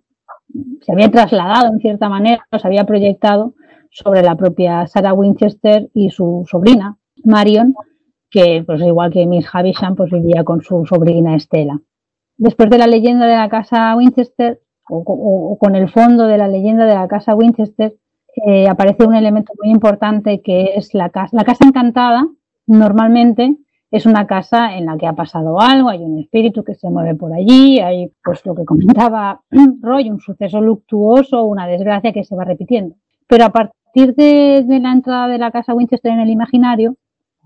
[0.83, 3.55] se había trasladado en cierta manera, se había proyectado
[3.91, 7.75] sobre la propia Sarah Winchester y su sobrina, Marion,
[8.31, 11.81] que pues igual que Miss Havisham pues vivía con su sobrina Estela.
[12.37, 16.87] Después de la leyenda de la casa Winchester, o, con el fondo de la leyenda
[16.87, 17.95] de la casa Winchester,
[18.47, 21.37] eh, aparece un elemento muy importante que es la casa.
[21.37, 22.27] La casa encantada
[22.67, 23.57] normalmente
[23.91, 27.17] es una casa en la que ha pasado algo, hay un espíritu que se mueve
[27.17, 29.41] por allí, hay pues lo que comentaba
[29.81, 32.95] Roy, un suceso luctuoso, una desgracia que se va repitiendo.
[33.31, 36.97] Pero a partir de, la entrada de la casa Winchester en el imaginario,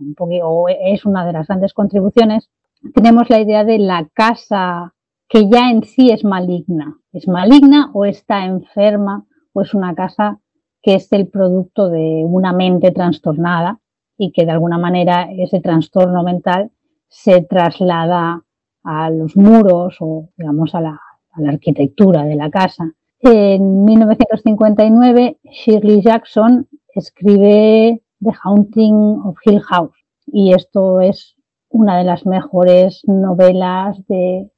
[0.01, 2.49] un poquito, es una de las grandes contribuciones,
[2.95, 4.95] tenemos la idea de la casa
[5.29, 6.97] que ya en sí es maligna.
[7.13, 10.41] Es maligna o está enferma o es una casa
[10.83, 13.79] que es el producto de una mente trastornada
[14.17, 16.71] y que de alguna manera ese trastorno mental
[17.09, 18.43] se traslada
[18.85, 21.01] a los muros o digamos a la,
[21.47, 22.95] arquitectura de la casa.
[23.27, 29.97] En 1959 Shirley Jackson escribe The Haunting of Hill House
[30.27, 31.35] y esto es
[31.71, 34.51] una de las mejores novelas de,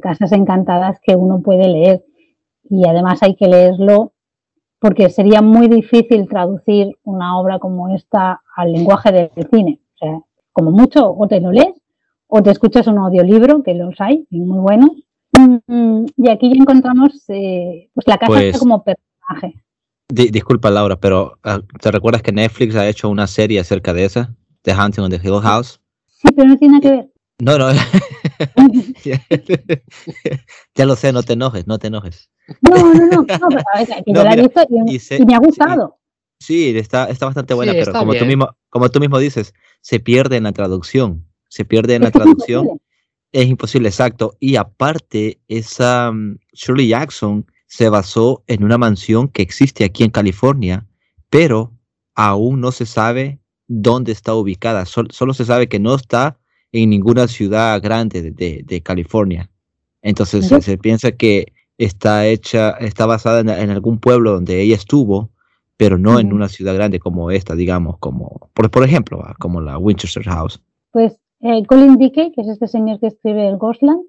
[0.00, 2.02] casas encantadas que uno puede leer
[2.70, 4.14] y además hay que leerlo
[4.78, 9.78] porque sería muy difícil traducir una obra como esta al lenguaje del cine.
[9.96, 10.20] O sea,
[10.52, 11.74] como mucho, o te lo lees,
[12.28, 14.90] o te escuchas un audiolibro, que los hay, muy buenos.
[15.66, 19.62] Mm, y aquí ya encontramos eh, pues la casa pues como personaje.
[20.08, 24.34] disculpa, Laura, pero ah, ¿te recuerdas que Netflix ha hecho una serie acerca de esa?
[24.62, 25.80] The Hunting on the Hill House.
[26.08, 27.10] Sí, pero no tiene nada que ver.
[27.38, 27.70] No, no.
[30.74, 32.30] ya lo sé, no te enojes, no te enojes.
[32.60, 34.60] No, no, no, no pero, que yo la he visto
[35.18, 35.98] y, me ha gustado.
[36.38, 40.36] Sí, está, está bastante buena, pero como tú, mismo, como tú mismo dices, se pierde
[40.36, 41.26] en la traducción.
[41.48, 42.80] Se pierde en la traducción.
[43.32, 44.36] Es imposible, exacto.
[44.40, 50.10] Y aparte, esa um, Shirley Jackson se basó en una mansión que existe aquí en
[50.10, 50.86] California,
[51.28, 51.72] pero
[52.14, 54.84] aún no se sabe dónde está ubicada.
[54.84, 56.38] solo se sabe que no está
[56.72, 59.48] en ninguna ciudad grande de, California.
[60.02, 65.30] Entonces se, piensa que está hecha, está basada en, algún pueblo donde ella estuvo,
[65.76, 69.60] pero no en una ciudad grande como esta, digamos, como, por, por ejemplo, ah, como
[69.60, 70.60] la Winchester House.
[70.90, 74.02] Pues eh, Colin Dickey, que es este señor que escribe el Ghostland,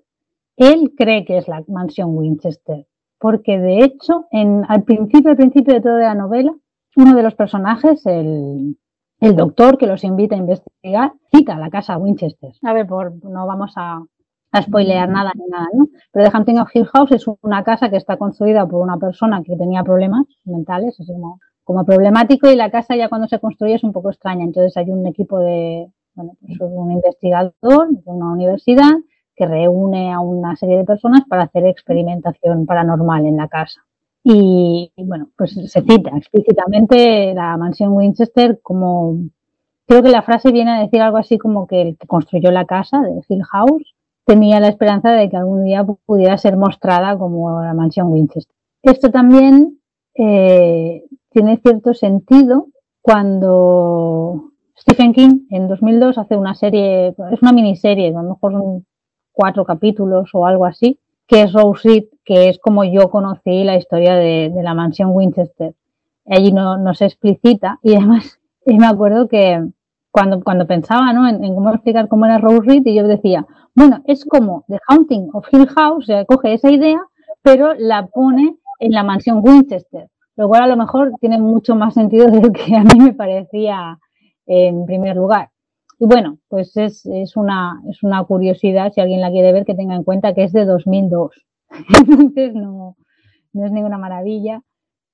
[0.57, 2.85] él cree que es la mansión Winchester,
[3.19, 6.53] porque de hecho, en, al principio, al principio de toda la novela,
[6.95, 8.77] uno de los personajes, el,
[9.21, 12.51] el doctor que los invita a investigar cita la casa Winchester.
[12.63, 14.03] A ver, por, no vamos a,
[14.51, 15.87] a spoilear nada ni nada, ¿no?
[16.11, 19.41] Pero The Hunting of Hill House es una casa que está construida por una persona
[19.43, 23.75] que tenía problemas mentales, así como, como problemático, y la casa ya cuando se construye
[23.75, 24.43] es un poco extraña.
[24.43, 28.93] Entonces hay un equipo de, bueno, pues un investigador de una universidad
[29.35, 33.81] que reúne a una serie de personas para hacer experimentación paranormal en la casa.
[34.23, 39.17] Y, bueno, pues se cita explícitamente la mansión Winchester como,
[39.87, 42.65] creo que la frase viene a decir algo así como que el que construyó la
[42.65, 47.61] casa de Hill House tenía la esperanza de que algún día pudiera ser mostrada como
[47.61, 48.55] la mansión Winchester.
[48.83, 49.79] Esto también
[50.13, 52.67] eh, tiene cierto sentido
[53.01, 54.50] cuando
[54.81, 58.85] Stephen King en 2002 hace una serie, es una miniserie, a lo mejor son
[59.31, 64.15] cuatro capítulos o algo así, que es Rose que es como yo conocí la historia
[64.15, 65.75] de, la mansión Winchester.
[66.25, 69.63] Allí no, se explicita y además me acuerdo que
[70.09, 71.29] cuando, cuando pensaba ¿no?
[71.29, 73.45] en, cómo explicar cómo era Rose y yo decía,
[73.75, 76.99] bueno, es como The Haunting of Hill House, o sea, coge esa idea,
[77.43, 81.93] pero la pone en la mansión Winchester, lo cual a lo mejor tiene mucho más
[81.93, 83.99] sentido de lo que a mí me parecía
[84.51, 85.49] en primer lugar.
[85.99, 89.75] Y bueno, pues es, es, una, es una curiosidad, si alguien la quiere ver, que
[89.75, 91.31] tenga en cuenta que es de 2002.
[92.09, 92.95] Entonces no,
[93.53, 94.61] no es ninguna maravilla,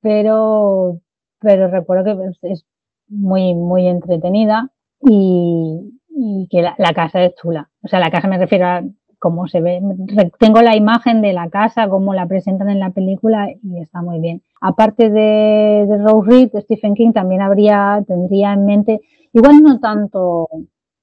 [0.02, 1.00] pero,
[1.40, 2.66] pero recuerdo que es
[3.10, 7.70] muy, muy entretenida y, y que la, casa es chula.
[7.84, 8.84] O sea, la casa me refiero a
[9.20, 9.82] cómo se ve.
[10.40, 14.20] Tengo la imagen de la casa, cómo la presentan en la película y está muy
[14.20, 14.42] bien.
[14.62, 19.02] Aparte de, de Rose Reed, Stephen King también habría, tendría en mente,
[19.34, 20.48] igual no tanto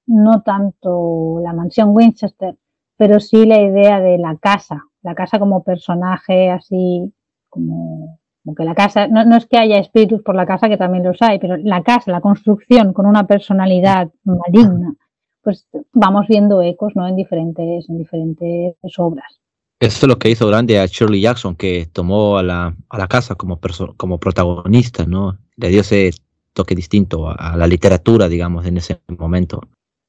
[0.07, 2.55] no tanto la mansión Winchester,
[2.97, 7.11] pero sí la idea de la casa, la casa como personaje así,
[7.49, 8.19] como,
[8.55, 11.21] que la casa, no, no, es que haya espíritus por la casa, que también los
[11.21, 14.93] hay, pero la casa, la construcción con una personalidad maligna,
[15.41, 17.07] pues vamos viendo ecos ¿no?
[17.07, 19.39] en, diferentes, en diferentes obras.
[19.79, 23.07] Eso es lo que hizo grande a Shirley Jackson, que tomó a la, a la
[23.07, 23.59] casa como,
[23.97, 25.37] como protagonista, ¿no?
[25.57, 26.11] Le dio ese
[26.55, 29.61] toque distinto a, a, la literatura, digamos, en ese momento.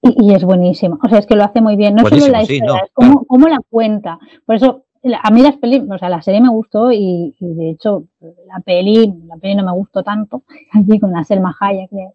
[0.02, 0.98] Y, es buenísimo.
[1.02, 1.94] O sea, es que lo hace muy bien.
[1.94, 4.18] No solo la historia, es cómo, la cuenta.
[4.44, 4.84] Por eso
[5.22, 9.12] a mí las peli, o sea, la serie me gustó y, de hecho la peli,
[9.26, 10.42] la peli no me gustó tanto,
[10.72, 12.08] allí con la Selma Hayek de,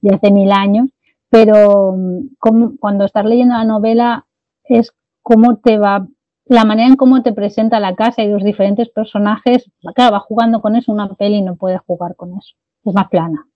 [0.00, 0.90] de hace mil años,
[1.30, 1.96] pero
[2.38, 4.26] como, cuando estás leyendo la novela
[4.64, 6.08] es cómo te va,
[6.46, 10.60] la manera en cómo te presenta la casa y los diferentes personajes, claro, va jugando
[10.60, 12.54] con eso, una peli no puede jugar con eso,
[12.84, 13.46] es más plana.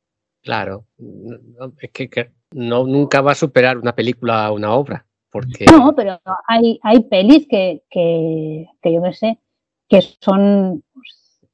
[0.42, 0.86] Claro,
[1.80, 5.04] es que, no, nunca va a superar una película a una obra.
[5.30, 5.66] Porque...
[5.66, 9.38] No, pero hay, hay pelis que, que, que yo no sé,
[9.88, 10.82] que son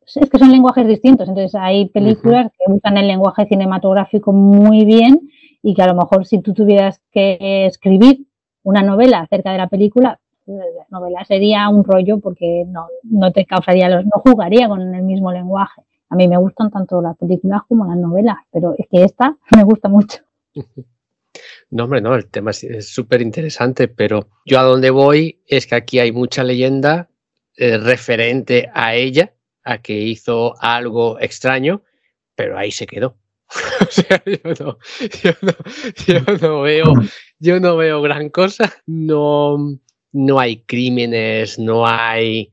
[0.07, 1.29] es que son lenguajes distintos.
[1.29, 5.29] Entonces hay películas que usan el lenguaje cinematográfico muy bien
[5.63, 8.27] y que a lo mejor si tú tuvieras que escribir
[8.63, 13.47] una novela acerca de la película, la novela sería un rollo porque no, no te
[13.47, 15.83] causaría, no jugaría con el mismo lenguaje.
[16.10, 19.65] A mí me gustan tanto las películas como las novelas, pero es que esta me
[19.65, 20.18] gusta mucho.
[21.70, 25.74] No, hombre, no, el tema es súper interesante, pero yo a donde voy es que
[25.74, 27.10] aquí hay mucha leyenda
[27.57, 29.34] eh, referente a ella,
[29.65, 31.83] a que hizo algo extraño,
[32.34, 33.16] pero ahí se quedó.
[33.81, 34.78] o sea, yo no,
[36.07, 36.92] yo no, veo,
[37.39, 38.73] yo no veo gran cosa.
[38.86, 39.58] No,
[40.12, 42.52] no hay crímenes, no hay,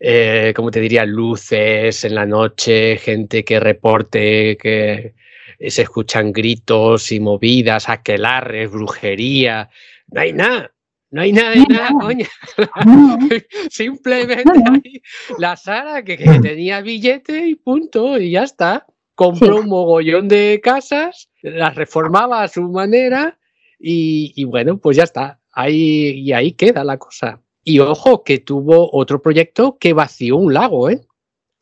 [0.00, 5.14] eh, como te diría, luces en la noche, gente que reporte que
[5.58, 9.70] se escuchan gritos y movidas, aquelarres, brujería.
[10.08, 10.72] No hay nada.
[11.10, 12.26] No hay nada de nada, coño.
[13.70, 15.02] Simplemente hay
[15.38, 18.86] la Sara que, tenía billete y punto, y ya está.
[19.14, 23.38] Compró un mogollón de casas, las reformaba a su manera
[23.80, 25.40] y, bueno, pues ya está.
[25.50, 27.40] Ahí, y ahí queda la cosa.
[27.68, 31.02] Y ojo, que tuvo otro proyecto que vació un lago, ¿eh?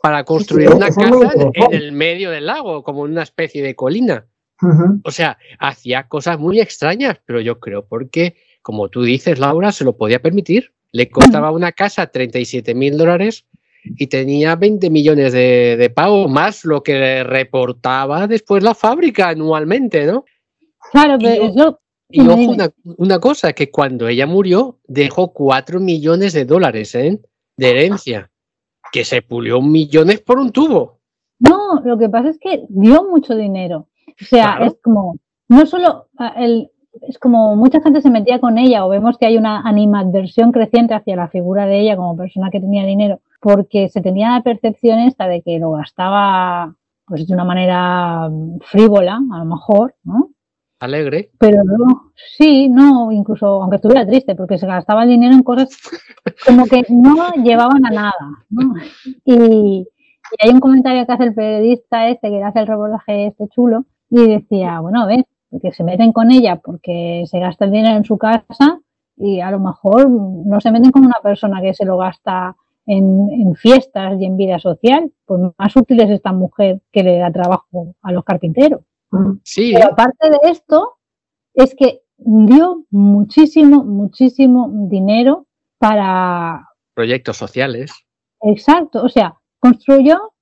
[0.00, 4.24] Para construir una casa en el medio del lago, como una especie de colina.
[5.02, 9.84] O sea, hacía cosas muy extrañas, pero yo creo porque como tú dices, Laura, se
[9.84, 10.72] lo podía permitir.
[10.92, 13.44] Le costaba una casa 37 mil dólares
[13.84, 20.24] y tenía 20 millones de, pago, más lo que reportaba después la fábrica anualmente, ¿no?
[20.92, 21.52] Claro, pero y,
[22.08, 22.54] y ojo,
[22.98, 27.20] una, cosa, que cuando ella murió dejó 4 millones de dólares ¿eh?
[27.56, 28.30] de herencia,
[28.92, 31.00] que se pulió millones por un tubo.
[31.38, 33.88] No, lo que pasa es que dio mucho dinero.
[34.08, 35.18] O sea, es como,
[35.48, 36.70] no solo el,
[37.02, 40.94] es como mucha gente se metía con ella o vemos que hay una animadversión creciente
[40.94, 44.98] hacia la figura de ella como persona que tenía dinero porque se tenía la percepción
[45.00, 46.74] esta de que lo gastaba
[47.06, 48.28] pues de una manera
[48.62, 50.30] frívola a lo mejor, ¿no?
[50.78, 51.30] Alegre.
[51.38, 55.68] Pero no, sí, no, incluso aunque estuviera triste porque se gastaba el dinero en cosas
[56.46, 58.74] como que no llevaban a nada, ¿no?
[59.24, 59.86] Y,
[60.40, 64.26] hay un comentario que hace el periodista este que hace el reportaje este chulo y
[64.26, 65.24] decía, bueno, a ver,
[65.62, 68.80] que se meten con ella porque se gasta el dinero en su casa
[69.16, 72.56] y a lo mejor no se meten con una persona que se lo gasta
[72.86, 77.32] en, fiestas y en vida social, pues más útil es esta mujer que le da
[77.32, 78.80] trabajo a los carpinteros.
[79.42, 79.72] Sí.
[79.74, 80.96] Pero aparte de esto,
[81.54, 85.46] es que dio muchísimo, muchísimo dinero
[85.78, 86.68] para...
[86.94, 87.92] Proyectos sociales.
[88.40, 90.32] Exacto, o sea, construyó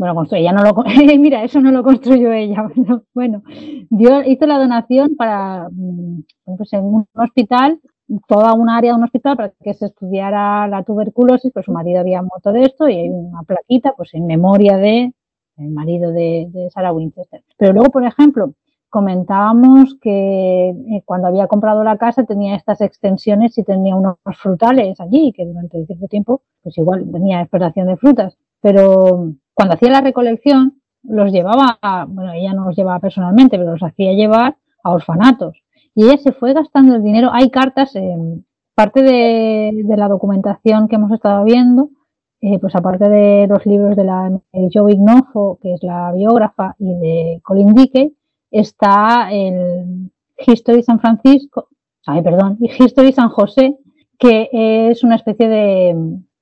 [0.00, 0.74] bueno, construyó, ella no lo,
[1.18, 2.66] mira, eso no lo construyó ella.
[3.14, 3.42] Bueno,
[3.90, 6.22] dio, hizo la donación para, mm,
[6.56, 7.78] pues en un hospital,
[8.26, 12.00] toda una área de un hospital para que se estudiara la tuberculosis, pues su marido
[12.00, 15.12] había muerto de esto y hay una plaquita, pues en memoria de
[15.60, 17.42] el marido de, de Sarah Winchester.
[17.56, 18.54] Pero luego, por ejemplo,
[18.90, 25.00] comentábamos que eh, cuando había comprado la casa tenía estas extensiones y tenía unos frutales
[25.00, 28.36] allí, que durante cierto tiempo, pues igual tenía explotación de frutas.
[28.60, 33.82] Pero cuando hacía la recolección, los llevaba, bueno, ella no los llevaba personalmente, pero los
[33.82, 35.62] hacía llevar a orfanatos.
[35.94, 37.30] Y ella se fue gastando el dinero.
[37.32, 37.94] Hay cartas,
[38.74, 41.90] parte de, la documentación que hemos estado viendo,
[42.40, 44.30] eh, pues aparte de los libros de la
[44.72, 48.14] Joe Ignofo, que es la biógrafa, y de Colin Dickey,
[48.50, 51.68] está el History San Francisco,
[52.06, 53.76] ay, perdón, History San José,
[54.18, 55.96] que es una especie de,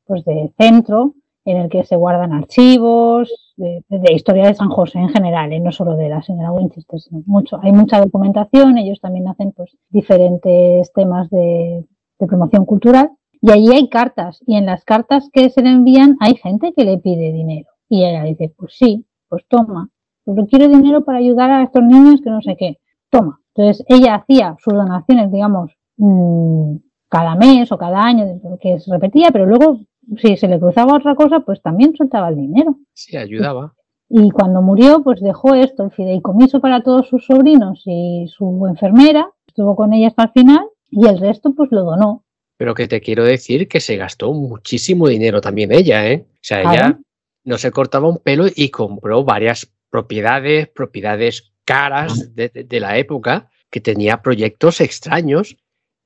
[0.05, 5.09] pues de centro en el que se guardan archivos de, historia de San José en
[5.09, 5.61] general, ¿eh?
[5.61, 7.59] no solo de la señora Winchester, sino mucho.
[7.63, 11.85] Hay mucha documentación, ellos también hacen pues, diferentes temas de,
[12.19, 16.37] promoción cultural y allí hay cartas y en las cartas que se le envían hay
[16.37, 19.89] gente que le pide dinero y ella dice, pues sí, pues toma,
[20.27, 22.79] yo quiero dinero para ayudar a estos niños que no sé qué,
[23.11, 23.41] toma.
[23.55, 26.77] Entonces ella hacía sus donaciones, digamos, mm,
[27.09, 28.25] cada mes o cada año,
[28.61, 29.81] que se repetía, pero luego
[30.17, 32.77] si se le cruzaba otra cosa, pues también soltaba el dinero.
[32.95, 33.75] Sí, ayudaba.
[34.09, 39.31] Y cuando murió, pues dejó esto, el fideicomiso para todos sus sobrinos y su enfermera,
[39.47, 42.25] estuvo con ella hasta el final y el resto pues lo donó.
[42.59, 46.27] Pero que te quiero decir que se gastó muchísimo dinero también ella, ¿eh?
[46.31, 46.99] O sea, ella
[47.45, 53.51] no se cortaba un pelo y compró varias propiedades, propiedades caras de, de la época,
[53.71, 55.57] que tenía proyectos extraños,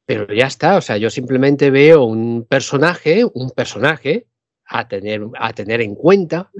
[0.07, 0.77] pero ya está.
[0.77, 4.27] O sea, yo simplemente veo un personaje, un personaje
[4.67, 6.51] a tener, a tener en cuenta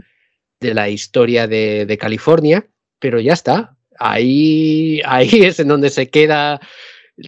[0.61, 2.67] de la historia de, de California,
[2.99, 3.77] pero ya está.
[3.99, 6.61] Ahí, ahí es en donde se queda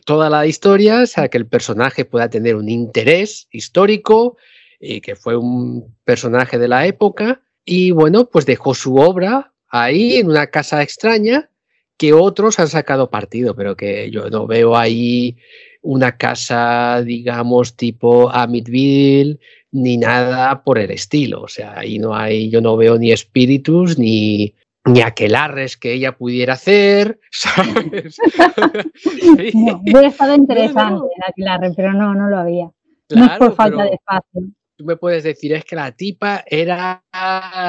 [0.05, 4.37] toda la historia, o sea, que el personaje pueda tener un interés histórico
[4.81, 10.17] y que fue un personaje de la época y bueno, pues dejó su obra ahí
[10.17, 11.51] en una casa extraña
[11.97, 15.37] que otros han sacado partido, pero que yo no veo ahí
[15.83, 19.39] una casa, digamos, tipo Amityville,
[19.71, 21.43] ni nada por el estilo.
[21.43, 24.55] O sea, ahí no hay, yo no veo ni espíritus, ni,
[24.85, 28.19] ni aquelarres que ella pudiera hacer, ¿sabes?
[29.55, 32.71] no, hubiera estado interesante el aquelarre, pero no, no lo había.
[33.11, 34.43] no es por falta de espacio
[34.77, 37.03] tú me puedes decir es que la tipa era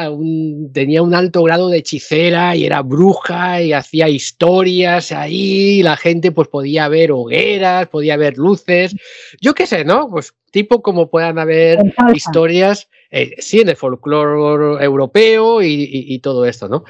[0.10, 5.98] un, tenía un alto grado de hechicera y era bruja y hacía historias ahí, la
[5.98, 8.95] gente pues podía ver hogueras, podía ver luces,
[9.40, 10.10] yo qué sé, ¿no?
[10.10, 11.80] Pues tipo como puedan haber
[12.14, 16.84] historias, eh, sí, en el folclore europeo y, todo esto, ¿no?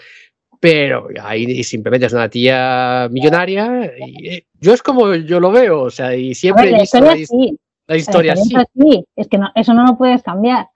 [0.60, 5.84] Pero ahí simplemente es una tía millonaria y eh, yo es como yo lo veo,
[5.84, 9.06] o sea, y siempre he visto la historia sí.
[9.16, 10.68] Es que eso no lo puedes cambiar.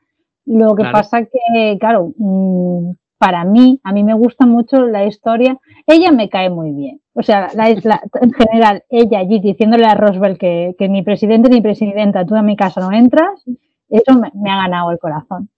[0.45, 5.58] Lo que pasa que, claro, mm, para mí, a mí me gusta mucho la historia.
[5.88, 7.02] Ella me cae muy bien.
[7.14, 12.24] O sea, la, en general, ella allí diciéndole a Roswell que, ni presidente ni presidenta,
[12.26, 13.44] tú a mi casa no entras,
[13.90, 15.50] eso me, ha ganado el corazón.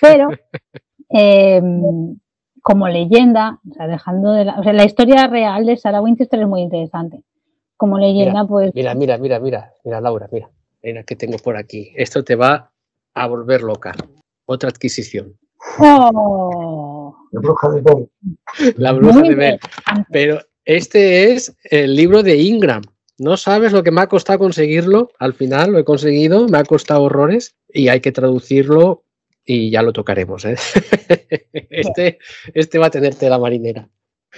[0.00, 0.28] Pero,
[1.08, 2.18] em,
[2.62, 6.40] como leyenda, o sea, dejando de la, o sea, la historia real de Sarah Winchester
[6.40, 7.22] es muy interesante.
[7.76, 8.74] Como leyenda, pues.
[8.74, 10.50] Mira, mira, mira, mira, mira, Laura, mira.
[10.82, 11.92] Mira que tengo por aquí.
[11.96, 12.72] Esto te va
[13.14, 13.94] a volver loca.
[14.46, 15.36] Otra adquisición.
[15.78, 17.16] Oh.
[17.32, 18.10] La bruja de Bell.
[18.76, 19.60] La bruja de Bell.
[20.10, 22.82] Pero este es el libro de Ingram.
[23.20, 25.10] No sabes lo que me ha costado conseguirlo.
[25.18, 26.48] Al final lo he conseguido.
[26.48, 29.02] Me ha costado horrores y hay que traducirlo
[29.44, 30.46] y ya lo tocaremos.
[30.46, 30.56] ¿eh?
[31.70, 32.18] Este,
[32.54, 33.86] este va a tenerte la marinera.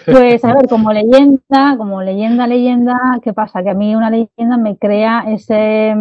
[0.04, 3.62] Pues a ver, como leyenda, como leyenda, leyenda, ¿qué pasa?
[3.62, 5.94] Que a mí una leyenda me crea ese,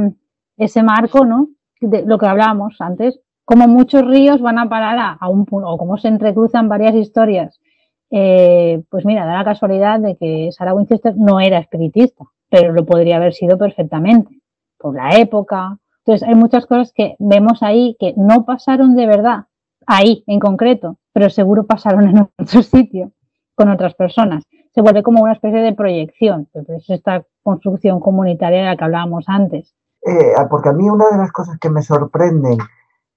[0.58, 1.50] ese marco, ¿no?
[1.82, 5.78] De lo que hablábamos antes, como muchos ríos van a parar a, un punto, o
[5.78, 7.60] cómo se entrecruzan varias historias.
[8.10, 12.86] Eh, pues mira, da la casualidad de que Sarah Winchester no era espiritista, pero lo
[12.86, 14.42] podría haber sido perfectamente,
[14.78, 15.80] por la época.
[16.06, 19.46] Entonces, hay muchas cosas que vemos ahí que no pasaron de verdad,
[19.88, 23.14] ahí en concreto, pero seguro pasaron en otro sitio,
[23.56, 24.44] con otras personas.
[24.76, 29.26] Se vuelve como una especie de proyección, es esta construcción comunitaria de la que hablábamos
[29.28, 29.74] antes.
[30.04, 32.58] Eh, porque a mí una de las cosas que me sorprenden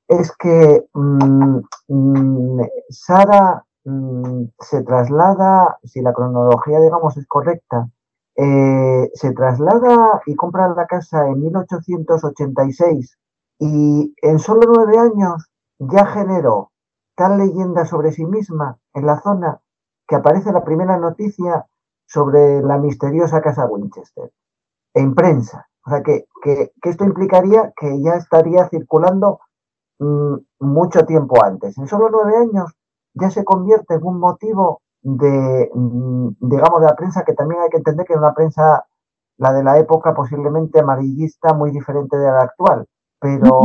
[0.06, 7.88] es que mm, mm, Sara mm, se traslada, si la cronología, digamos, es correcta,
[8.36, 13.18] eh, se traslada y compra la casa en 1886
[13.60, 16.72] y en solo nueve años ya generó
[17.14, 19.60] tal leyenda sobre sí misma en la zona
[20.08, 21.66] que aparece la primera noticia
[22.06, 24.30] sobre la misteriosa casa Winchester
[24.94, 25.68] en prensa.
[25.86, 26.26] O sea, que,
[26.82, 29.40] esto implicaría que ya estaría circulando
[29.98, 31.76] mm, mucho tiempo antes.
[31.78, 32.72] En solo nueve años
[33.14, 37.70] ya se convierte en un motivo de, mm, digamos, de la prensa, que también hay
[37.70, 38.84] que entender que es una prensa,
[39.36, 42.86] la de la época, posiblemente amarillista, muy diferente de la actual.
[43.20, 43.60] Pero,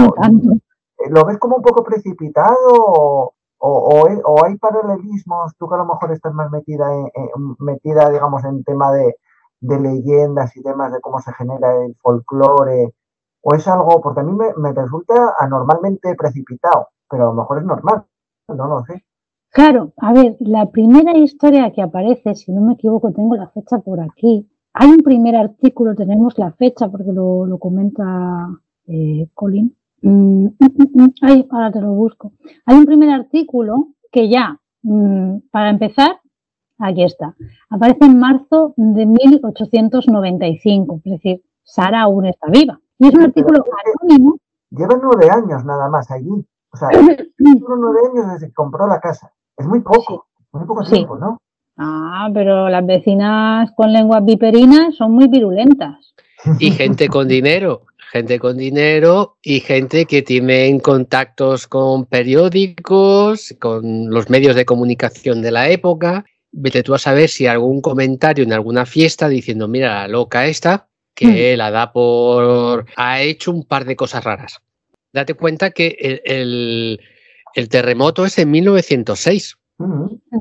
[1.09, 5.55] ¿lo ves como un poco precipitado o, o, hay paralelismos?
[5.57, 6.87] Tú que a lo mejor estás más metida,
[7.59, 9.15] metida digamos, en tema de,
[9.61, 12.93] de leyendas y temas de cómo se genera el folclore,
[13.41, 17.65] o es algo, porque a mí me, resulta anormalmente precipitado, pero a lo mejor es
[17.65, 18.05] normal,
[18.47, 19.05] no lo sé.
[19.51, 23.79] Claro, a ver, la primera historia que aparece, si no me equivoco, tengo la fecha
[23.79, 24.47] por aquí.
[24.73, 28.47] Hay un primer artículo, tenemos la fecha porque lo, comenta
[28.87, 29.75] eh, Colin.
[30.01, 30.57] Mm, mm,
[30.93, 32.33] mm, ay, ahora te lo busco.
[32.65, 34.59] Hay un primer artículo que ya,
[35.51, 36.19] para empezar,
[36.79, 37.35] Aquí está.
[37.69, 42.79] Aparece en marzo de 1895, es decir, Sara aún está viva.
[42.97, 43.65] Y es un artículo
[44.01, 44.37] anónimo.
[44.71, 46.29] Lleva nueve años nada más allí.
[46.71, 46.89] O sea,
[47.37, 49.33] nueve años desde que compró la casa.
[49.59, 51.37] Es muy poco, muy poco tiempo, ¿no?
[51.77, 56.13] Ah, pero las vecinas con lenguas viperinas son muy virulentas.
[56.59, 64.09] Y gente con dinero, gente con dinero y gente que tiene contactos con periódicos, con
[64.09, 68.53] los medios de comunicación de la época vete tú a saber si algún comentario en
[68.53, 72.85] alguna fiesta diciendo, mira, la loca esta, que la da por...
[72.95, 74.61] ha hecho un par de cosas raras.
[75.11, 77.01] Date cuenta que el, el,
[77.69, 79.57] terremoto es en 1906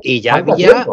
[0.01, 0.87] y ya había...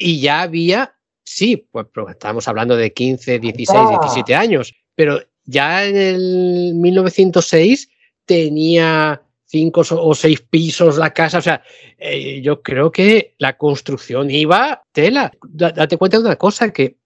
[0.00, 5.96] Y ya había, sí, pues estamos hablando de 15, 16, 17 años, pero ya en
[5.96, 7.88] el 1906
[8.24, 11.38] tenía cinco o seis pisos la casa.
[11.38, 11.62] O sea,
[11.96, 15.32] eh, yo creo que la construcción iba tela.
[15.42, 16.98] Date cuenta de una cosa, que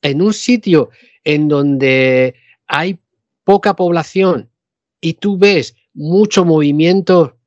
[0.00, 0.90] en un sitio
[1.24, 2.34] en donde
[2.66, 2.98] hay
[3.44, 4.50] poca población
[5.00, 7.37] y tú ves mucho movimiento,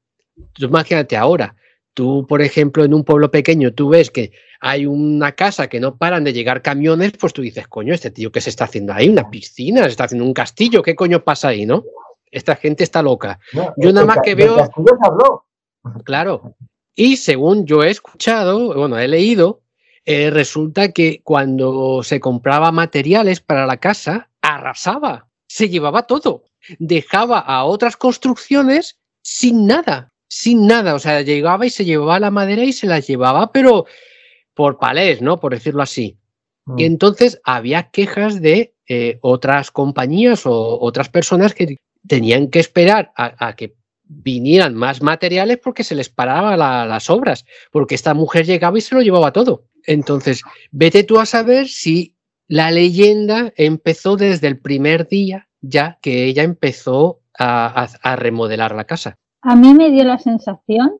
[0.58, 1.56] imagínate ahora,
[1.94, 5.98] tú, por ejemplo, en un pueblo pequeño, tú ves que hay una casa que no
[5.98, 9.10] paran de llegar camiones, pues tú dices, coño, este tío, ¿qué se está haciendo ahí?
[9.10, 11.84] Una piscina, se está haciendo un castillo, ¿qué coño pasa ahí, no?
[12.30, 13.40] Esta gente está loca.
[13.78, 14.70] yo nada más que veo...
[16.06, 16.56] Claro.
[16.96, 19.62] Y según yo he escuchado, bueno, he leído,
[20.06, 26.44] eh, resulta que cuando se compraba materiales para la casa, arrasaba, se llevaba todo,
[26.80, 30.96] dejaba a otras construcciones sin nada, sin nada.
[30.96, 33.86] O sea, llegaba y se llevaba la madera y se la llevaba, pero
[34.54, 35.42] por palés, ¿no?
[35.42, 36.18] Por decirlo así.
[36.78, 36.86] Y mm.
[36.86, 41.76] entonces había quejas de eh, otras compañías o otras personas que
[42.08, 47.96] tenían que esperar a, que vinieran más materiales porque se les paraban las obras, porque
[47.96, 49.66] esta mujer llegaba y se lo llevaba todo.
[49.86, 52.16] Entonces, vete tú a saber si
[52.48, 58.86] la leyenda empezó desde el primer día ya que ella empezó a, a remodelar la
[58.86, 59.18] casa.
[59.42, 60.98] A mí me dio la sensación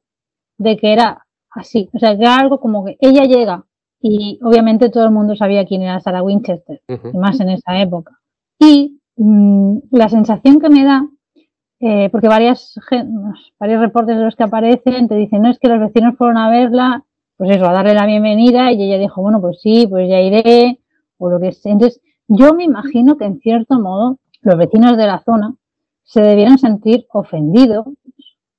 [0.58, 3.66] de que era así, o sea, que era algo como que ella llega
[4.02, 8.20] y obviamente todo el mundo sabía quién era Sarah Winchester, y más en esa época.
[8.60, 11.08] Y mm, la sensación que me da,
[11.80, 12.76] eh, porque varias,
[13.60, 16.50] varios reportes de los que aparecen te dicen, no, es que los vecinos fueron a
[16.50, 17.04] verla,
[17.38, 20.80] pues eso, a darle la bienvenida y ella dijo, bueno, pues sí, pues ya iré,
[21.18, 21.72] o lo que sea.
[21.72, 25.56] Entonces, yo me imagino que en cierto modo los vecinos de la zona
[26.04, 27.86] se debieron sentir ofendidos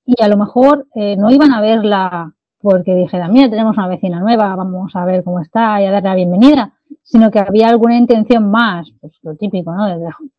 [0.04, 4.20] y a lo mejor eh, no iban a verla porque dijera, mira, tenemos una vecina
[4.20, 6.72] nueva, vamos a ver cómo está y a darle la bienvenida,
[7.02, 9.86] sino que había alguna intención más, pues lo típico, ¿no?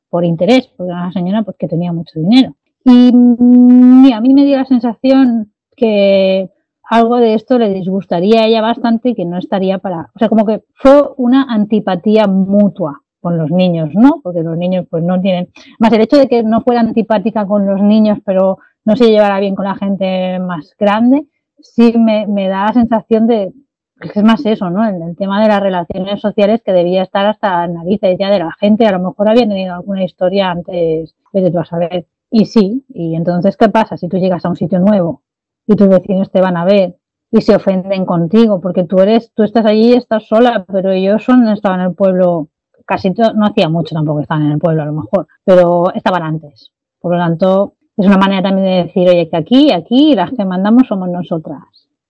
[0.10, 2.56] por interés, porque era una señora pues, que tenía mucho dinero.
[2.86, 6.50] Y, mm, a mí me dio la sensación que
[6.84, 10.30] algo de esto le disgustaría a ella bastante y que no estaría para, o sea,
[10.30, 14.20] como que fue una antipatía mutua con los niños, ¿no?
[14.22, 17.66] Porque los niños pues no tienen, más el hecho de que no fuera antipática con
[17.66, 21.28] los niños, pero no se llevara bien con la gente más grande,
[21.64, 23.54] sí me, da la sensación de
[24.02, 24.86] es más eso, ¿no?
[24.86, 28.86] El, tema de las relaciones sociales que debía estar hasta narices ya de la gente.
[28.86, 32.06] A lo mejor había tenido alguna historia antes, de tú a saber.
[32.30, 35.22] Y sí, y entonces, ¿qué pasa si tú llegas a un sitio nuevo
[35.66, 36.98] y tus vecinos te van a ver
[37.32, 38.60] y se ofenden contigo?
[38.60, 41.96] Porque tú eres, tú estás allí y estás sola, pero ellos son, estaban en el
[41.96, 42.50] pueblo,
[42.86, 46.72] casi no hacía mucho tampoco estaban en el pueblo a lo mejor, pero estaban antes.
[47.00, 50.46] Por lo tanto, es una manera también de decir, oye, que aquí, aquí las que
[50.46, 51.62] mandamos somos nosotras.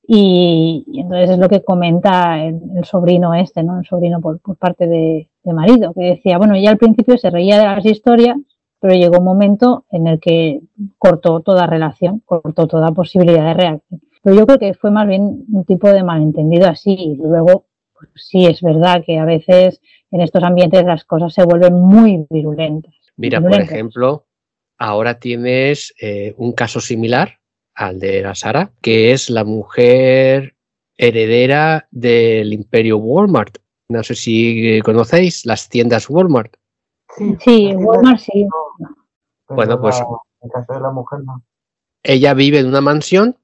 [0.06, 3.80] Y, entonces es lo que comenta el, sobrino este, ¿no?
[3.80, 7.66] El sobrino por, parte de, marido, que decía, bueno, ella al principio se reía de
[7.66, 8.38] las historias,
[8.80, 10.62] pero llegó un momento en el que
[10.98, 14.02] cortó toda relación, cortó toda posibilidad de reacción.
[14.22, 16.94] Pero yo creo que fue más bien un tipo de malentendido así.
[16.94, 19.82] Y luego, pues sí es verdad que a veces
[20.12, 22.94] en estos ambientes las cosas se vuelven muy virulentas.
[23.18, 24.26] Mira, por ejemplo,
[24.78, 27.40] ahora tienes eh, un caso similar
[27.76, 30.56] al de la Sara, que es la mujer
[30.98, 33.58] heredera del imperio Walmart.
[33.90, 36.56] No sé si conocéis las tiendas Walmart.
[37.40, 38.48] Sí, Walmart sí.
[39.50, 40.02] bueno, pues
[40.42, 41.44] en caso de la mujer no.
[42.04, 43.38] Ella vive en una mansión,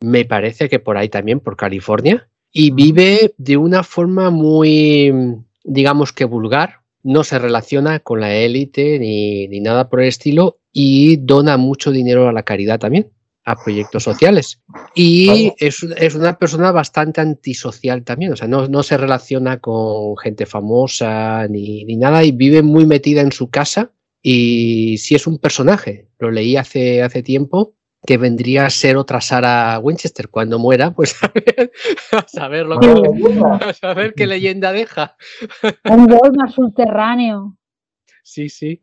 [0.00, 6.12] me parece que por ahí también, por California, y vive de una forma muy, digamos
[6.12, 11.16] que vulgar, no se relaciona con la élite ni, ni, nada por el estilo y
[11.16, 13.12] dona mucho dinero a la caridad también,
[13.44, 14.62] a proyectos sociales.
[14.94, 20.16] Y es, es, una persona bastante antisocial también, o sea, no, no se relaciona con
[20.16, 25.26] gente famosa ni, ni, nada y vive muy metida en su casa y sí es
[25.26, 27.74] un personaje, lo leí hace, hace tiempo
[28.04, 31.72] que vendría a ser otra Sara Winchester cuando muera, pues a ver,
[32.12, 32.88] a saber lo que,
[33.68, 35.16] a saber qué leyenda deja.
[35.88, 37.56] Un Walmart subterráneo.
[38.22, 38.82] Sí, sí.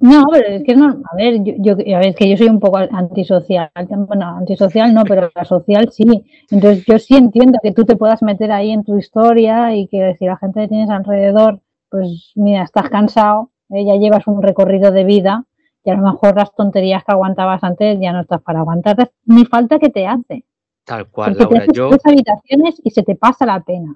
[0.00, 2.48] No, pero es que no, a ver, yo, yo, a ver, es que yo soy
[2.48, 3.70] un poco antisocial,
[4.08, 6.24] bueno, antisocial no, pero la social sí.
[6.50, 10.16] Entonces yo sí entiendo que tú te puedas meter ahí en tu historia y que
[10.18, 14.90] si la gente que tienes alrededor, pues mira, estás cansado, eh, ya llevas un recorrido
[14.90, 15.44] de vida
[15.84, 19.44] y a lo mejor las tonterías que aguantabas antes ya no estás para aguantar, ni
[19.44, 20.44] falta que te hace.
[20.84, 21.66] Tal cual, Laura.
[21.72, 23.94] yo habitaciones y se te pasa la pena.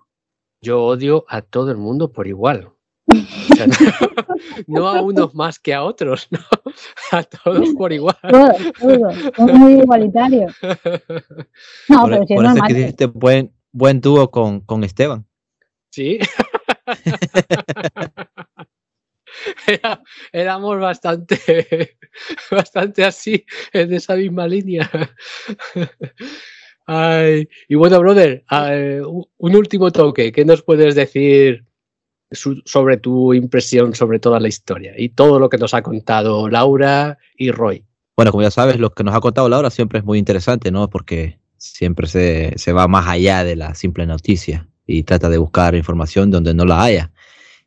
[0.61, 2.71] Yo odio a todo el mundo por igual.
[4.67, 6.39] no, a unos más que a otros, ¿no?
[7.13, 8.17] a todos por igual.
[8.31, 10.55] Todos, todos, son muy igualitarios.
[11.89, 12.69] No, por, pero si por es normal.
[12.69, 15.27] que hiciste buen, buen dúo con, con Esteban.
[15.91, 16.19] Sí.
[19.67, 21.97] Era- éramos bastante,
[22.51, 24.91] bastante así, en esa misma línea.
[26.87, 30.33] Ay, y bueno, brother, eh, un último toque.
[30.33, 31.65] ¿Qué nos puedes decir
[32.33, 37.19] sobre tu impresión sobre toda la historia y todo lo que nos ha contado Laura
[37.37, 37.85] y Roy?
[38.17, 40.91] Bueno, como ya sabes, lo que nos ha contado Laura siempre es muy interesante, ¿no?
[40.91, 45.75] Porque siempre se, se va más allá de la simple noticia y trata de buscar
[45.75, 47.13] información donde no la haya.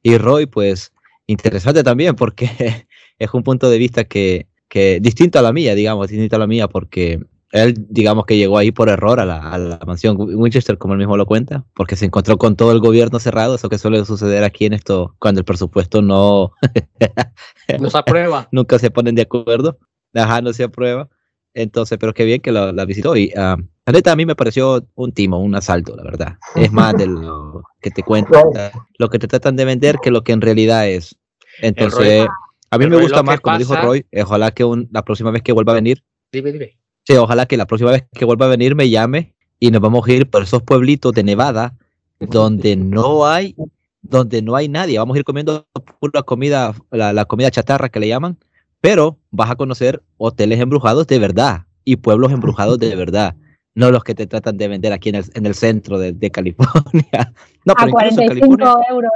[0.04, 0.92] Y Roy, pues,
[1.28, 2.50] interesante también porque
[3.20, 6.48] es un punto de vista que, que distinto a la mía, digamos, distinto a la
[6.48, 7.20] mía, porque
[7.52, 11.00] él, digamos que llegó ahí por error a la, a la mansión Winchester, como él
[11.00, 14.44] mismo lo cuenta, porque se encontró con todo el gobierno cerrado, eso que suele suceder
[14.44, 16.52] aquí en esto, cuando el presupuesto no,
[17.80, 18.48] Nos aprueba.
[18.52, 19.80] nunca se ponen de acuerdo,
[20.14, 21.10] ajá, no se aprueba.
[21.54, 23.16] Entonces, pero qué bien que la, la visitó.
[23.16, 23.56] Y ah,
[23.86, 26.38] la neta, a mí me pareció un timo, un asalto, la verdad.
[26.56, 28.44] Es más de lo que te cuentan,
[28.98, 31.16] lo que te tratan de vender que lo que en realidad es.
[31.62, 32.28] Entonces, Roy-
[32.72, 35.04] a mí me Roy gusta más, como dijo pasa- Roy, eh, ojalá que un- la
[35.04, 36.78] próxima vez que vuelva a venir, Dime, dime.
[37.04, 40.08] sí, ojalá que la próxima vez que vuelva a venir me llame y nos vamos
[40.08, 41.76] a ir por esos pueblitos de Nevada
[42.20, 43.56] donde no hay
[44.02, 45.00] donde no hay nadie.
[45.00, 45.66] Vamos a ir comiendo
[46.00, 48.38] pura comida, la, la comida chatarra que le llaman,
[48.80, 53.36] pero vas a conocer hoteles embrujados de verdad y pueblos embrujados de verdad.
[53.76, 56.32] No los que te tratan de vender aquí en el, en el centro de, de
[56.32, 57.34] California.
[57.66, 58.88] No, a pero incluso en 45 California.
[58.90, 59.12] euros.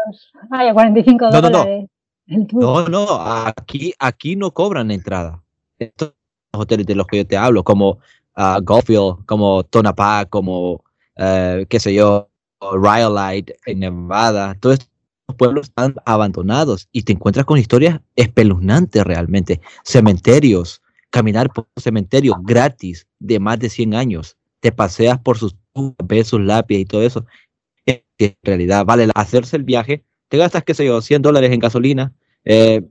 [0.50, 1.58] Ay, a 45 No, no, no.
[1.60, 1.90] dólares.
[2.50, 2.62] Tour.
[2.64, 3.08] No, no,
[3.46, 5.42] aquí, aquí no cobran entrada.
[5.78, 6.14] Estos
[6.52, 8.00] hoteles de los que yo te hablo, como
[8.36, 10.84] ah, Gulffield, como Tonopah, como,
[11.16, 12.28] eh, qué sé yo,
[12.60, 19.62] Rhyolite en Nevada, todos estos pueblos están abandonados y te encuentras con historias espeluznantes realmente.
[19.84, 20.82] Cementerios,
[21.12, 24.38] caminar por un cementerio gratis de más de 100 años.
[24.60, 27.26] Te paseas por sus tumbas, ves sus lápidas y todo eso.
[27.86, 30.04] En realidad vale hacerse el viaje.
[30.28, 32.14] Te gastas, qué sé yo, 100 dólares en gasolina,
[32.44, 32.82] eh,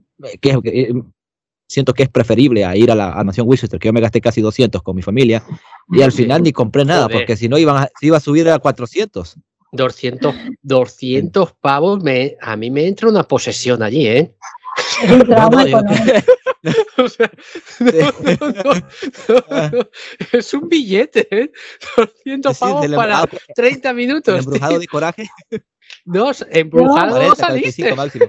[0.41, 0.93] que, eh,
[1.67, 4.19] siento que es preferible a ir a la a Nación Winchester, que yo me gasté
[4.19, 5.43] casi 200 con mi familia,
[5.89, 7.17] y al final ni compré nada, Joder.
[7.17, 9.37] porque si no iban a, iba a subir a 400.
[9.71, 14.35] 200, 200 pavos, me, a mí me entra una posesión allí, ¿eh?
[15.03, 16.31] Es un trauma No, no, yo- económico.
[16.97, 17.31] O sea,
[17.79, 18.73] no, no, no,
[19.49, 19.89] no, no.
[20.33, 21.51] es un billete, ¿eh?
[21.95, 24.39] 200 Sí, pavos del para embrujado- 30 El minutos.
[24.39, 24.79] embrujado tío.
[24.81, 25.29] de coraje,
[26.05, 27.45] No, embrujado 40, no 45
[27.89, 27.95] saliste.
[27.95, 28.25] máximo.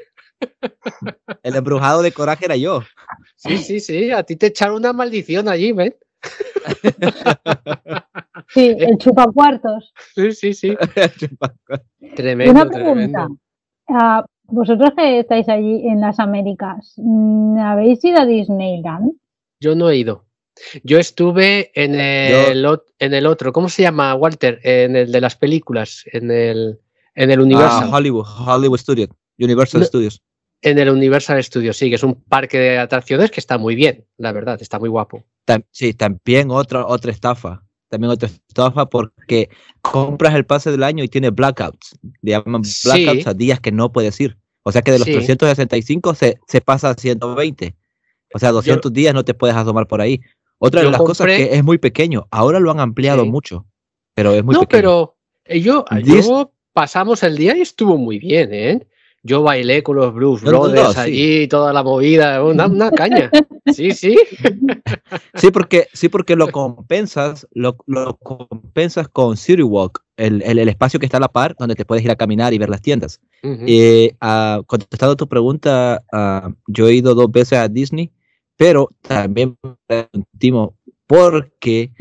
[1.43, 2.83] El embrujado de coraje era yo.
[3.37, 5.95] Sí, sí, sí, a ti te echaron una maldición allí, ¿ven?
[8.53, 9.93] Sí, el chupacuartos.
[10.15, 10.77] Sí, sí, sí.
[12.17, 13.29] Tremendo, una pregunta.
[13.87, 14.27] tremendo.
[14.51, 19.13] Vosotros que estáis allí en las Américas, mm, ¿habéis ido a Disneyland?
[19.61, 20.25] Yo no he ido.
[20.85, 22.67] Yo estuve en el,
[22.99, 24.61] en el otro, ¿cómo se llama, Walter?
[24.63, 26.79] En el de las películas, en el,
[27.15, 27.89] en el Universal.
[27.91, 29.87] Ah, Hollywood, Hollywood Studios, Universal No.
[29.87, 30.23] Studios.
[30.63, 34.05] En el Universal Studios, sí, que es un parque de atracciones que está muy bien,
[34.19, 35.25] la verdad, está muy guapo.
[35.47, 37.63] Tam- sí, también otra, otra estafa.
[37.89, 39.49] También otra estafa porque
[39.81, 41.99] compras el pase del año y tiene blackouts.
[42.23, 42.89] Le llaman Sí.
[42.89, 44.37] blackouts a días que no puedes ir.
[44.63, 45.13] O sea que de los Sí.
[45.15, 47.75] 365 se, se pasa a 120.
[48.35, 50.21] O sea, 200 días no te puedes asomar por ahí.
[50.59, 52.27] Otra de las cosas compré- que es muy pequeño.
[52.31, 53.31] Ahora lo han ampliado Sí.
[53.31, 53.67] mucho,
[54.15, 54.79] pero es muy no, pequeño.
[54.79, 55.17] pero
[55.47, 58.87] eh, yo, Dis- yo pasamos el día y estuvo muy bien, ¿eh?
[59.23, 61.01] Yo bailé con los Blues No, no, no, Brothers sí.
[61.01, 63.31] allí, toda la movida, una, una caña.
[63.75, 64.17] Sí, sí.
[65.35, 70.69] Sí, porque, sí, porque lo compensas, lo, lo compensas con City Walk, el, el, el
[70.69, 72.83] espacio que está a la par, donde te puedes ir a caminar y ver las
[72.83, 73.21] tiendas.
[73.43, 73.65] Ujú.
[73.67, 78.11] Eh, ah, contestando tu pregunta, ah, yo he ido dos veces a Disney,
[78.57, 79.57] pero también
[80.39, 81.93] Timo, porque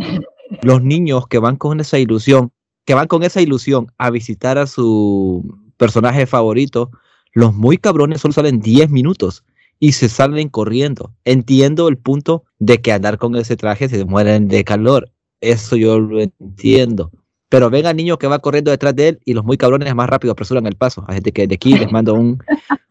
[0.64, 2.52] los niños que van con esa ilusión,
[2.86, 5.44] que van con esa ilusión a visitar a su
[5.78, 6.92] personaje favorito,
[7.34, 9.44] los muy cabrones solo salen 10 minutos
[9.80, 11.14] y se salen corriendo.
[11.24, 15.12] Entiendo el punto de que andar con ese traje se mueren de calor.
[15.42, 17.12] Eso yo lo entiendo.
[17.50, 20.08] Pero ven al niño que va corriendo detrás de él y los muy cabrones más
[20.08, 21.04] rápido apresuran el paso.
[21.08, 22.38] Así que de aquí les mando un,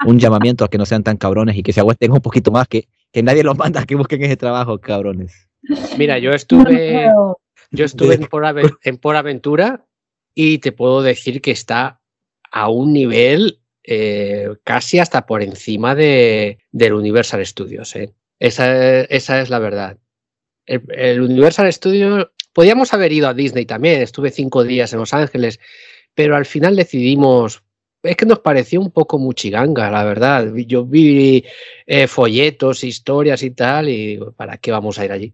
[0.05, 2.67] un llamamiento a que no sean tan cabrones y que se aguanten un poquito más,
[2.67, 5.49] que, que nadie los manda a que busquen ese trabajo, cabrones.
[5.97, 7.09] Mira, yo estuve,
[7.71, 9.85] yo estuve en Por, Ave- en Por Aventura
[10.35, 12.01] y te puedo decir que está
[12.51, 17.95] a un nivel eh, casi hasta por encima de, del Universal Studios.
[17.95, 18.13] ¿eh?
[18.41, 19.99] Esa, esa es la verdad.
[20.67, 22.29] El, el Universal Studios,
[22.59, 25.61] podíamos haber ido a Disney también, estuve cinco días en Los Ángeles,
[26.13, 27.63] pero al final decidimos
[28.03, 30.53] es que nos pareció un poco muchiganga, la verdad.
[30.67, 31.45] Yo vi
[31.87, 35.33] eh, folletos, historias y tal, y ¿para qué vamos a ir allí?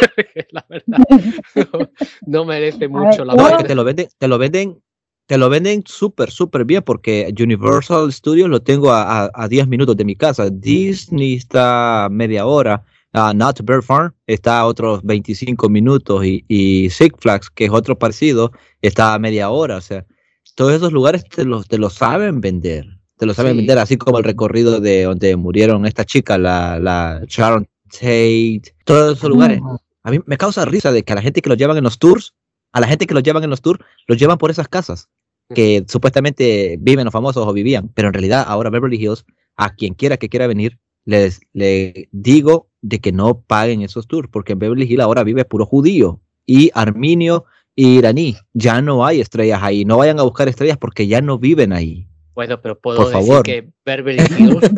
[0.50, 0.98] la verdad,
[2.26, 3.64] no, merece mucho la pena.
[3.64, 4.82] te lo venden, te lo venden,
[5.26, 9.94] te lo venden súper, súper bien, porque Universal Studios lo tengo a, a, 10 minutos
[9.98, 10.48] de mi casa.
[10.48, 12.82] Disney está media hora.
[13.14, 17.70] Uh, Not Bird Farm está a otros 25 minutos y, y Six Flags, que es
[17.70, 19.76] otro parecido, está a media hora.
[19.76, 20.06] O sea,
[20.54, 22.86] todos esos lugares te los, te lo saben vender.
[23.18, 27.22] Te lo saben vender, así como el recorrido de donde murieron esta chica, la, la
[27.28, 29.60] Sharon Tate, todos esos lugares.
[30.02, 31.98] A mí me causa risa de que a la gente que los llevan en los
[31.98, 32.34] tours,
[32.72, 35.08] a la gente que los llevan en los tours, los llevan por esas casas
[35.54, 39.24] que supuestamente viven los famosos o vivían, pero en realidad ahora Beverly Hills,
[39.56, 44.28] a quien quiera que quiera venir, les le digo de que no paguen esos tours,
[44.30, 47.44] porque en Beverly Hills ahora vive puro judío y arminio
[47.76, 48.36] iraní.
[48.52, 49.84] Ya no hay estrellas ahí.
[49.84, 52.08] No vayan a buscar estrellas porque ya no viven ahí.
[52.34, 54.70] Bueno, pero puedo decir que Beverly Hills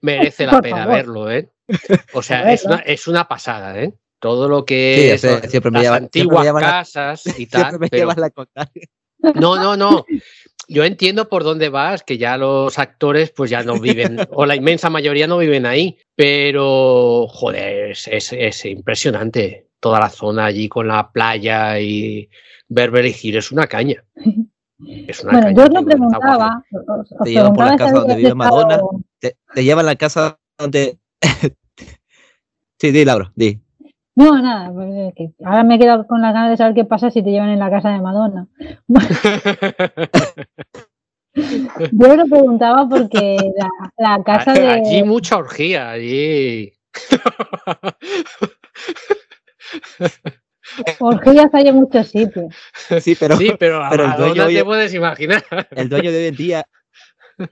[0.00, 1.50] merece la pena verlo, ¿eh?
[2.12, 3.94] O sea, es una, es una pasada, ¿eh?
[4.20, 5.20] Todo lo que es
[5.50, 7.78] siempre me las antiguas casas y tal.
[9.34, 10.06] no, no, no.
[10.68, 14.56] Yo entiendo por dónde vas, que ya los actores pues ya no viven, o la
[14.56, 20.88] inmensa mayoría no viven ahí, pero joder, es, es impresionante toda la zona allí con
[20.88, 22.30] la playa y
[22.68, 24.02] Beverly Hills es una caña.
[25.06, 26.62] Es una bueno, yo os preguntaba.
[27.22, 28.80] te llevan por la casa donde vive Madonna,
[29.20, 30.98] te, llevan a la casa donde.
[32.78, 33.63] sí, di, Laura, di.
[34.16, 34.72] No, nada,
[35.44, 37.58] ahora me he quedado con la ganas de saber qué pasa si te llevan en
[37.58, 38.46] la casa de Madonna.
[41.34, 43.68] yo lo preguntaba porque la,
[43.98, 44.68] la casa de.
[44.68, 46.72] Allí mucha orgía, allí.
[51.00, 52.54] Orgías hay en muchos sitios.
[53.00, 55.44] Sí, pero, sí, pero, pero el dueño te puedes imaginar.
[55.70, 56.64] El dueño de hoy en día.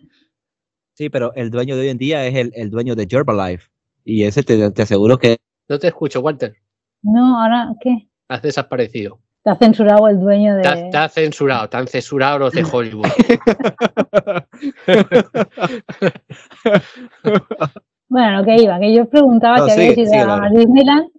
[0.95, 3.71] Sí, pero el dueño de hoy en día es el, el dueño de Life
[4.05, 5.39] Y ese te, te, aseguro que.
[5.73, 6.55] No te escucho, Walter.
[7.03, 8.09] No, ahora, ¿qué?
[8.29, 9.19] Has desaparecido.
[9.43, 10.63] Te ha censurado el dueño de.
[10.63, 13.07] Te ha, censurado, te han censurado los de Hollywood.
[18.09, 21.11] bueno, lo que iba, que yo preguntaba si habías ido a Disneyland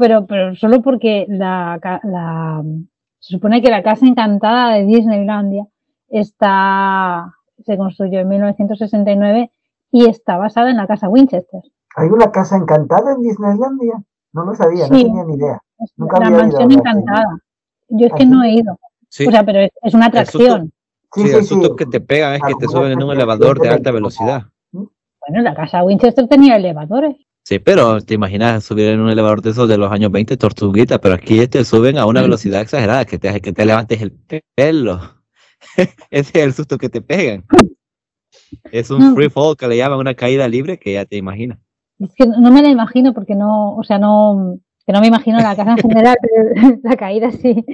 [0.00, 2.64] pero, pero solo porque la, la,
[3.20, 5.66] se supone que la Casa Encantada de Disneylandia
[6.08, 7.32] está,
[7.64, 9.52] se construyó en 1969
[9.92, 11.60] y está basada en la Casa Winchester.
[11.96, 14.02] ¿Hay una Casa Encantada en Disneylandia?
[14.32, 15.60] No lo sabía, no tenía ni idea.
[15.96, 17.38] la mansión encantada.
[17.88, 18.72] Yo es que ¿Ah, no he ido.
[18.74, 20.72] O sea, pero es, una atracción.
[21.12, 23.68] Sí, sí, el susto que te pegan es que te suben en un elevador de
[23.68, 24.44] alta velocidad.
[24.70, 27.16] Bueno, la casa Winchester tenía elevadores.
[27.42, 31.00] Sí, pero te imaginas subir en un elevador de esos de los años 20, tortuguita,
[31.00, 34.12] pero aquí te suben a una velocidad exagerada, que te que te levantes el
[34.54, 35.00] pelo.
[36.10, 37.44] Ese es el susto que te pegan.
[38.70, 41.58] Es un free fall que le llaman una caída libre que ya te imaginas.
[42.00, 45.38] Es que no me la imagino porque no, o sea, no, que no me imagino
[45.38, 47.64] la casa en general, pero la caída sí.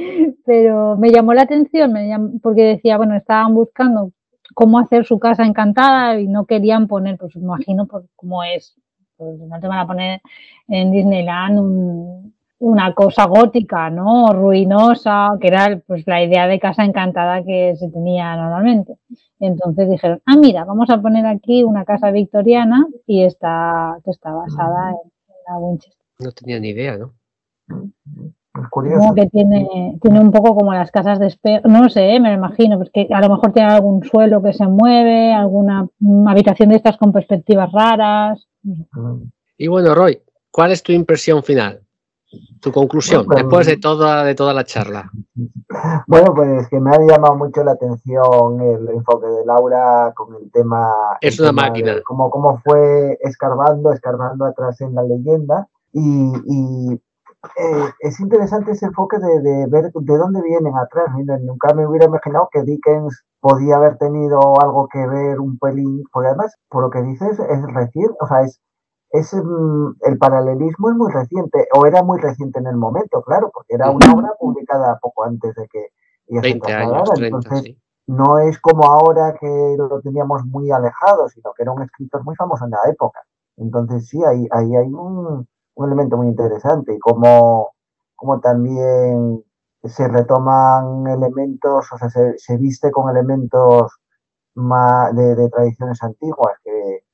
[0.44, 1.94] Pero me llamó la atención
[2.42, 4.12] porque decía, bueno, estaban buscando
[4.54, 8.76] cómo hacer su casa encantada y no querían poner, pues me imagino por cómo es
[9.16, 10.20] pues no te van a poner
[10.68, 14.32] en Disneyland una cosa gótica, ¿no?
[14.32, 18.96] Ruinosa, que era pues la idea de casa encantada que se tenía normalmente.
[19.38, 24.32] Entonces dijeron, ah, mira, vamos a poner aquí una casa victoriana y está, que está
[24.32, 25.10] basada en,
[25.46, 26.06] la Winchester.
[26.18, 27.12] No tenía ni idea, ¿no?
[28.70, 32.20] Como que tiene, tiene un poco como las casas de espejo, no sé, ¿eh?
[32.20, 35.86] me lo imagino, porque a lo mejor tiene algún suelo que se mueve, alguna
[36.26, 38.48] habitación de estas con perspectivas raras.
[39.58, 41.85] Y bueno, Roy, ¿cuál es tu impresión final?
[42.60, 45.10] Tu conclusión, pues, después de toda, de toda la charla.
[46.06, 50.50] Bueno, pues que me ha llamado mucho la atención el enfoque de Laura con el
[50.50, 50.90] tema.
[51.20, 51.96] Es una máquina.
[52.04, 55.68] Cómo, cómo fue escarbando, escarbando atrás en la leyenda.
[55.92, 61.06] Y, eh, es interesante ese enfoque de, ver de dónde vienen atrás.
[61.42, 66.28] nunca me hubiera imaginado que Dickens podía haber tenido algo que ver un pelín, porque
[66.28, 68.60] además, por lo que dices, es reciente, o sea, es,
[69.10, 73.50] es mm, el paralelismo es muy reciente, o era muy reciente en el momento, claro,
[73.52, 75.88] porque era una obra publicada poco antes de que
[76.28, 77.76] 20 años, 30, entonces,
[78.06, 82.34] no es como ahora que lo teníamos muy alejado, sino que era un escritor muy
[82.36, 83.20] famoso en la época.
[83.56, 87.72] Entonces sí, ahí, ahí hay un, un elemento muy interesante y como,
[88.16, 89.42] como también
[89.84, 93.92] se retoman elementos, o sea, se, viste con elementos
[94.54, 97.04] más de, tradiciones antiguas que,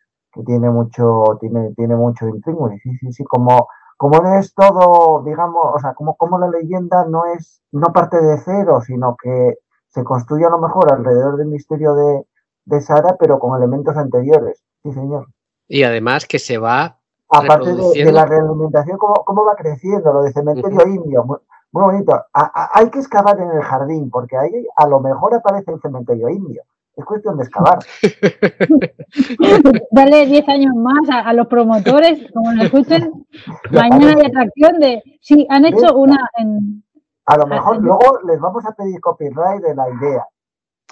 [0.44, 2.26] tiene mucho, tiene, tiene mucho.
[2.28, 2.40] Y
[2.80, 7.04] sí, sí, sí, como, como no es todo, digamos, o sea, como, como la leyenda
[7.04, 11.48] no es, no parte de cero, sino que se construye a lo mejor alrededor del
[11.48, 12.26] misterio de,
[12.64, 14.62] de Sara, pero con elementos anteriores.
[14.82, 15.26] Sí, señor.
[15.68, 16.98] Y además que se va.
[17.28, 20.12] Aparte de, la realimentación, ¿cómo, ¿cómo, va creciendo?
[20.12, 21.38] Lo de cementerio indio, muy,
[21.70, 22.26] bonito.
[22.34, 26.62] hay que excavar en el jardín, porque ahí a lo mejor aparece el cementerio indio.
[26.94, 27.78] Es cuestión de excavar.
[29.90, 33.26] Dale 10 años más a, los promotores, como lo escuchen,
[33.70, 35.02] mañana hay atracción de.
[35.20, 36.18] Sí, han hecho una.
[36.36, 36.84] En,
[37.24, 40.26] a lo mejor luego les vamos a pedir copyright de la idea.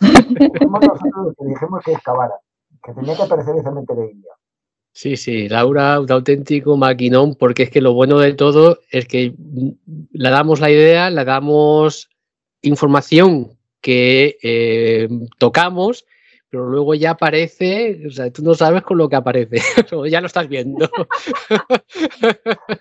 [0.62, 2.40] Somos nosotros los que dijimos que excavara,
[2.82, 4.30] que tenía que aparecer el cementerio indio.
[4.92, 9.34] Sí, sí, Laura, un auténtico maquinón, porque es que lo bueno de todo es que
[10.12, 12.08] le damos la idea, le damos
[12.62, 16.06] información que eh, tocamos,
[16.50, 19.58] pero luego ya aparece, o sea, tú no sabes con lo que aparece,
[20.10, 20.90] ya lo estás viendo.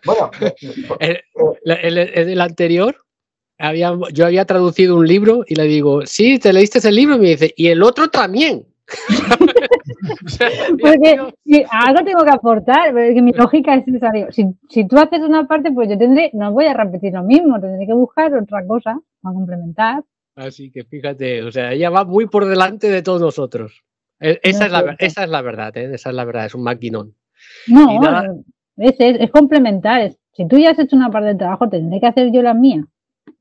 [0.06, 0.32] bueno,
[1.00, 1.24] el,
[1.64, 2.98] el, el, anterior,
[3.60, 7.19] había, yo había traducido un libro y le digo, sí, te leíste ese libro, y
[7.19, 8.66] me dice, y el otro también.
[10.82, 14.32] porque algo tengo que aportar, porque mi lógica es necesario.
[14.32, 17.60] Si, si, tú haces una parte, pues yo tendré, no voy a repetir lo mismo,
[17.60, 20.03] tendré que buscar otra cosa para complementar.
[20.40, 23.84] Así que fíjate, o sea, ella va muy por delante de todos nosotros.
[24.22, 25.90] E, esa, es, la, esa es la verdad, ¿eh?
[25.93, 27.14] esa es la verdad, es un maquinón.
[27.68, 28.01] No,
[28.77, 30.14] es, es, complementar.
[30.34, 32.85] Si tú ya has hecho una parte del trabajo, tendré que hacer yo la mía.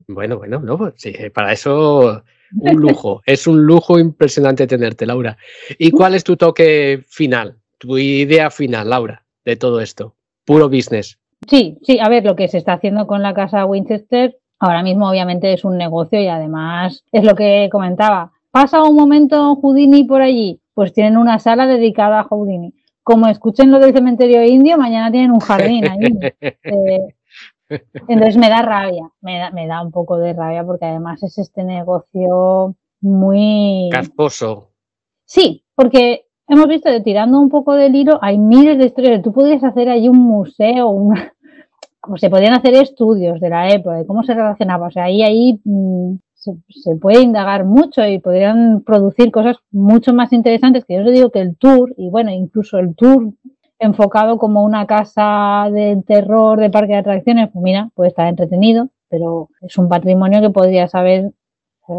[0.07, 2.21] Bueno, bueno, no, pues sí, para eso
[2.53, 3.21] un lujo.
[3.25, 5.37] es un lujo impresionante tenerte, Laura.
[5.77, 10.15] ¿Y cuál es tu toque final, tu idea final, Laura, de todo esto?
[10.43, 11.17] Puro business.
[11.47, 15.09] Sí, sí, a ver, lo que se está haciendo con la casa Winchester Ahora mismo
[15.09, 18.31] obviamente es un negocio y además es lo que comentaba.
[18.51, 22.73] Pasa un momento Houdini por allí, pues tienen una sala dedicada a Houdini.
[23.03, 25.99] Como escuchen lo del cementerio indio, mañana tienen un jardín ahí.
[27.71, 31.21] Eh, entonces me da rabia, me da, me da un poco de rabia porque además
[31.21, 33.89] es este negocio muy...
[33.91, 34.71] Casposo.
[35.25, 39.21] Sí, porque hemos visto que tirando un poco del hilo hay miles de historias.
[39.21, 41.31] Tú podrías hacer allí un museo, una,
[42.01, 44.87] pues se podían hacer estudios de la época, de cómo se relacionaba.
[44.87, 50.31] O sea, ahí, ahí mm, se, puede indagar mucho y podrían producir cosas mucho más
[50.33, 53.33] interesantes que yo os digo que el tour, y bueno, incluso el tour
[53.79, 58.89] enfocado como una casa de terror, de parque de atracciones, pues mira, puede estar entretenido,
[59.09, 61.31] pero es un patrimonio que podrías saber,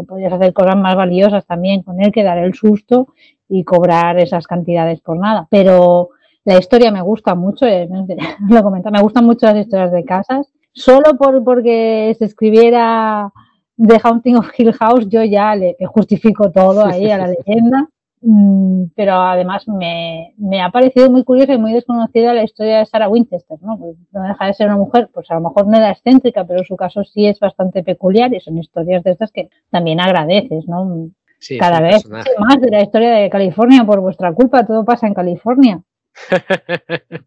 [0.07, 3.07] podrías hacer cosas más valiosas también con él que dar el susto
[3.49, 5.47] y cobrar esas cantidades por nada.
[5.49, 6.09] Pero
[6.43, 7.87] la historia me gusta mucho, eh,
[8.49, 10.51] lo comento, me gustan mucho las historias de casas.
[10.73, 13.31] Solo por porque se escribiera
[13.77, 17.89] The Haunting of Hill House, yo ya le, justifico todo ahí a la leyenda.
[18.23, 22.85] Mm, pero además me, me, ha parecido muy curiosa y muy desconocida la historia de
[22.85, 23.79] Sarah Winchester, ¿no?
[23.79, 26.63] Pues no deja de ser una mujer, pues a lo mejor no era excéntrica, pero
[26.63, 31.09] su caso sí es bastante peculiar y son historias de estas que también agradeces, ¿no?
[31.57, 35.81] Cada vez más de la historia de California por vuestra culpa, todo pasa en California.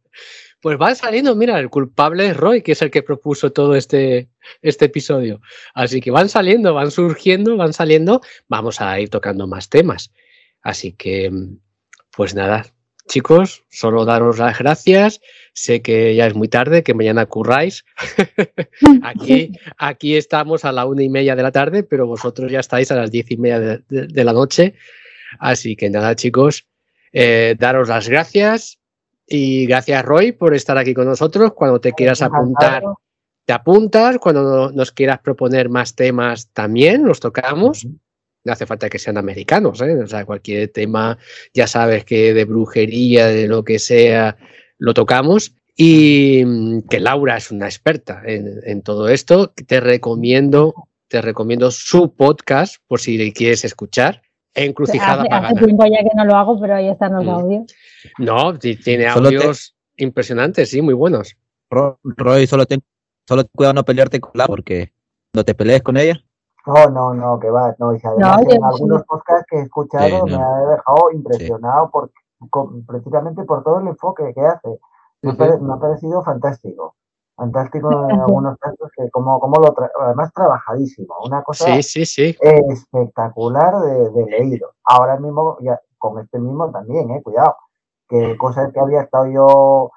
[0.60, 4.30] pues van saliendo, mira, el culpable es Roy, que es el que propuso todo este,
[4.62, 5.40] este episodio.
[5.74, 8.20] Así que van saliendo, van surgiendo, van saliendo.
[8.48, 10.12] Vamos a ir tocando más temas.
[10.62, 11.30] Así que,
[12.16, 12.66] pues nada,
[13.08, 15.20] chicos, solo daros las gracias.
[15.52, 17.84] Sé que ya es muy tarde, que mañana curráis.
[19.02, 22.90] aquí, aquí estamos a la una y media de la tarde, pero vosotros ya estáis
[22.90, 24.74] a las diez y media de la noche.
[25.38, 26.66] Así que nada, chicos,
[27.16, 28.80] eh, daros las gracias
[29.24, 31.52] y gracias Roy por estar aquí con nosotros.
[31.54, 32.82] Cuando te quieras apuntar,
[33.44, 34.18] te apuntas.
[34.18, 37.86] Cuando nos quieras proponer más temas, también los tocamos.
[38.42, 39.94] No hace falta que sean americanos, ¿eh?
[39.94, 41.16] o sea, cualquier tema,
[41.54, 44.36] ya sabes que de brujería, de lo que sea,
[44.76, 45.54] lo tocamos.
[45.76, 49.52] Y mm, que Laura es una experta en, en todo esto.
[49.52, 50.74] Te recomiendo,
[51.06, 54.23] te recomiendo su podcast por si quieres escuchar
[54.54, 57.28] encrucijada hace, hace tiempo ya que no lo hago, pero ahí están los mm.
[57.28, 57.74] audios.
[58.18, 61.36] No, tiene audios impresionantes, sí, muy buenos.
[61.70, 62.82] Roy, solo ten,
[63.26, 64.92] solo cuidado no pelearte con la porque
[65.32, 66.20] no te pelees con ella.
[66.66, 70.34] No, no, no, que va, no, y además en algunos podcasts que he escuchado me
[70.34, 72.10] ha dejado impresionado por,
[72.86, 74.78] precisamente por todo el enfoque que hace.
[75.22, 76.96] me ha parecido fantástico
[77.36, 84.72] fantástico en algunos casos que como, como lo además trabajadísimo, una cosa espectacular de, leído.
[84.84, 87.56] Ahora mismo, ya con este mismo también, eh, cuidado,
[88.08, 89.90] que cosas que había estado yo,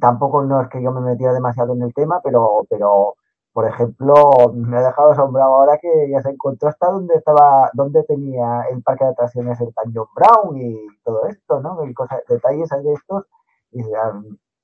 [0.00, 3.14] tampoco no es que yo me metía demasiado en el tema, pero, pero
[3.52, 4.14] por ejemplo,
[4.54, 8.82] me ha dejado asombrado ahora que ya se encontró hasta donde estaba, donde tenía el
[8.82, 11.84] parque de atracciones el Canyon Brown y todo esto, ¿no?
[11.84, 13.24] Y cosas, detalles de estos,
[13.72, 13.82] y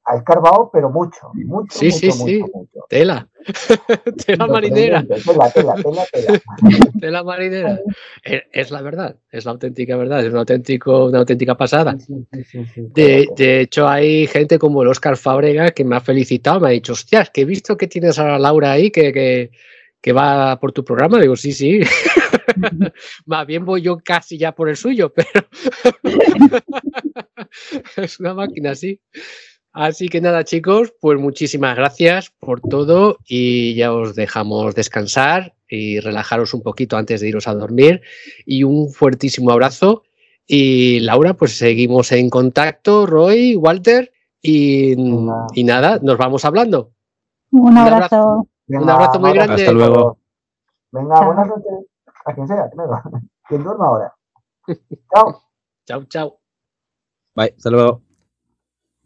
[0.06, 2.44] ha escarbado, pero mucho, mucho, sí, mucho, sí, mucho, sí.
[2.54, 2.86] mucho.
[2.88, 3.28] Tela.
[4.26, 5.04] tela marinera.
[5.04, 6.40] Tela, tela, tela, tela.
[7.00, 7.80] tela marinera.
[8.22, 11.98] Es, es, la verdad, es la auténtica verdad, es un auténtico, una auténtica pasada.
[11.98, 16.00] Sí, sí, sí, de, de, hecho, hay gente como el Oscar Fabrega que me ha
[16.00, 19.50] felicitado, me ha dicho, hostias, que he visto que tienes a Laura ahí que, que,
[20.00, 21.18] que va por tu programa.
[21.18, 21.80] Digo, sí, sí.
[23.26, 25.48] Más bien voy yo casi ya por el suyo, pero
[27.96, 29.00] es una máquina así.
[29.76, 36.00] Así que nada, chicos, pues muchísimas gracias por todo y ya os dejamos descansar y
[36.00, 38.00] relajaros un poquito antes de iros a dormir.
[38.46, 40.04] Y un fuertísimo abrazo.
[40.46, 46.92] Y Laura, pues seguimos en contacto, Roy, Walter, y, y nada, nos vamos hablando.
[47.50, 48.48] Un abrazo.
[48.68, 49.62] Un abrazo, un abrazo muy grande.
[49.62, 50.18] Hasta luego.
[50.90, 51.26] Venga, Chao.
[51.26, 51.86] buenas noches.
[52.24, 53.02] A quien sea, claro.
[53.46, 54.14] Quien duerma ahora.
[55.14, 55.42] Chao.
[55.86, 56.40] Chao, chao.
[57.34, 58.05] Bye, hasta luego.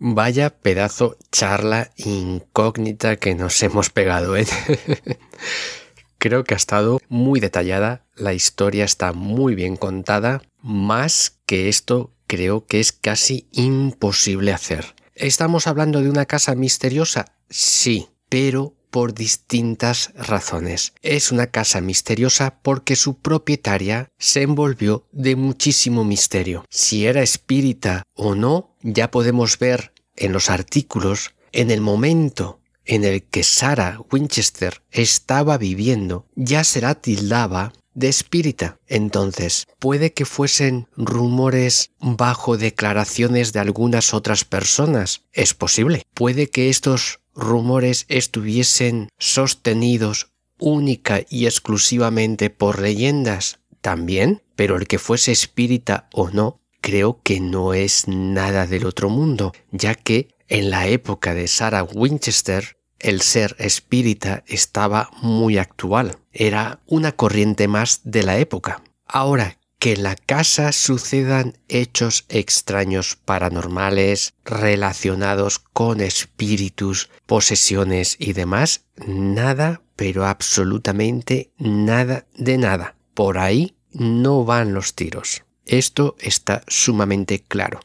[0.02, 4.46] Vaya pedazo charla incógnita que nos hemos pegado, ¿eh?
[6.18, 12.14] Creo que ha estado muy detallada, la historia está muy bien contada, más que esto
[12.26, 14.94] creo que es casi imposible hacer.
[15.14, 17.34] ¿Estamos hablando de una casa misteriosa?
[17.50, 20.92] Sí, pero por distintas razones.
[21.02, 26.64] Es una casa misteriosa porque su propietaria se envolvió de muchísimo misterio.
[26.68, 33.04] Si era espírita o no, ya podemos ver en los artículos, en el momento en
[33.04, 38.78] el que Sarah Winchester estaba viviendo, ya se la tildaba de espírita.
[38.86, 45.22] Entonces, puede que fuesen rumores bajo declaraciones de algunas otras personas.
[45.32, 46.02] Es posible.
[46.14, 54.98] Puede que estos rumores estuviesen sostenidos única y exclusivamente por leyendas también, pero el que
[54.98, 60.70] fuese espírita o no, creo que no es nada del otro mundo, ya que en
[60.70, 68.02] la época de Sarah Winchester el ser espírita estaba muy actual, era una corriente más
[68.04, 68.82] de la época.
[69.06, 78.84] Ahora, que en la casa sucedan hechos extraños paranormales relacionados con espíritus, posesiones y demás,
[79.06, 82.94] nada, pero absolutamente nada de nada.
[83.14, 85.44] Por ahí no van los tiros.
[85.64, 87.80] Esto está sumamente claro.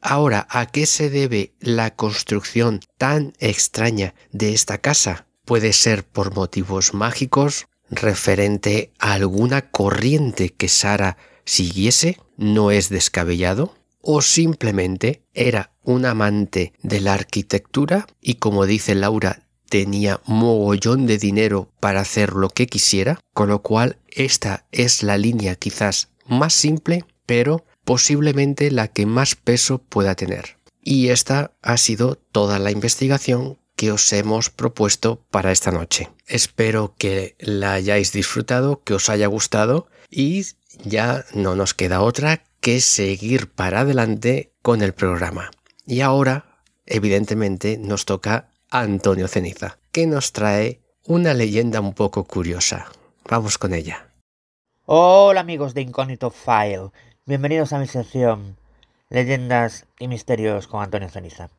[0.00, 5.26] Ahora, ¿a qué se debe la construcción tan extraña de esta casa?
[5.44, 11.16] Puede ser por motivos mágicos, referente a alguna corriente que Sara
[11.46, 18.94] siguiese, no es descabellado, o simplemente era un amante de la arquitectura y como dice
[18.94, 25.02] Laura, tenía mogollón de dinero para hacer lo que quisiera, con lo cual esta es
[25.02, 30.56] la línea quizás más simple, pero posiblemente la que más peso pueda tener.
[30.82, 36.10] Y esta ha sido toda la investigación que os hemos propuesto para esta noche.
[36.26, 40.46] Espero que la hayáis disfrutado, que os haya gustado y
[40.84, 45.50] ya no nos queda otra que seguir para adelante con el programa.
[45.86, 52.86] Y ahora, evidentemente, nos toca Antonio Ceniza, que nos trae una leyenda un poco curiosa.
[53.28, 54.08] Vamos con ella.
[54.84, 56.90] Hola amigos de Incógnito File,
[57.24, 58.56] bienvenidos a mi sección
[59.08, 61.50] Leyendas y Misterios con Antonio Ceniza.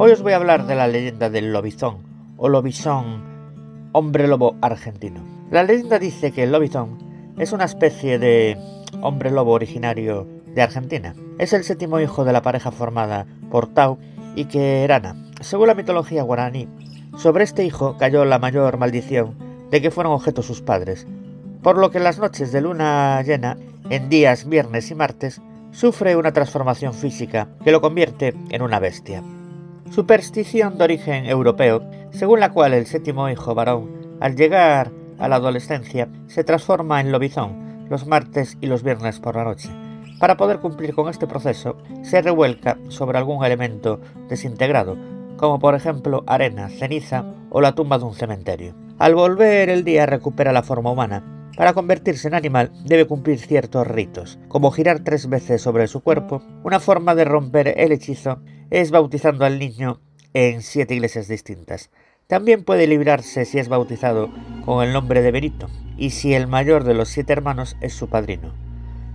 [0.00, 1.96] Hoy os voy a hablar de la leyenda del lobizón
[2.36, 3.20] o lobizón,
[3.90, 5.24] hombre lobo argentino.
[5.50, 8.56] La leyenda dice que el lobizón es una especie de
[9.02, 11.16] hombre lobo originario de Argentina.
[11.38, 13.98] Es el séptimo hijo de la pareja formada por Tau
[14.36, 15.16] y Querana.
[15.40, 16.68] Según la mitología guaraní,
[17.16, 19.34] sobre este hijo cayó la mayor maldición
[19.72, 21.08] de que fueron objeto sus padres,
[21.60, 23.58] por lo que en las noches de luna llena,
[23.90, 25.40] en días viernes y martes,
[25.72, 29.24] sufre una transformación física que lo convierte en una bestia.
[29.90, 35.36] Superstición de origen europeo, según la cual el séptimo hijo varón, al llegar a la
[35.36, 39.70] adolescencia, se transforma en lobizón los martes y los viernes por la noche.
[40.20, 44.96] Para poder cumplir con este proceso, se revuelca sobre algún elemento desintegrado,
[45.36, 48.74] como por ejemplo arena, ceniza o la tumba de un cementerio.
[48.98, 51.50] Al volver el día recupera la forma humana.
[51.56, 56.42] Para convertirse en animal debe cumplir ciertos ritos, como girar tres veces sobre su cuerpo.
[56.62, 58.40] Una forma de romper el hechizo
[58.70, 60.00] es bautizando al niño
[60.34, 61.90] en siete iglesias distintas.
[62.26, 64.30] También puede librarse si es bautizado
[64.64, 68.08] con el nombre de Benito, y si el mayor de los siete hermanos es su
[68.08, 68.52] padrino.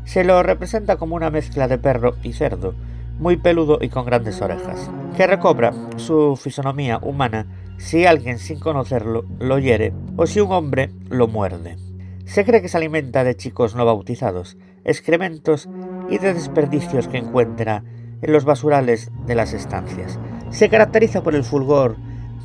[0.06, 2.74] Se lo representa como una mezcla de perro y cerdo,
[3.20, 7.46] muy peludo y con grandes orejas, que recobra su fisonomía humana
[7.78, 11.78] si alguien sin conocerlo lo hiere o si un hombre lo muerde.
[12.26, 15.70] Se cree que se alimenta de chicos no bautizados, excrementos
[16.10, 17.84] y de desperdicios que encuentra
[18.24, 20.18] en los basurales de las estancias.
[20.50, 21.98] Se caracteriza por el fulgor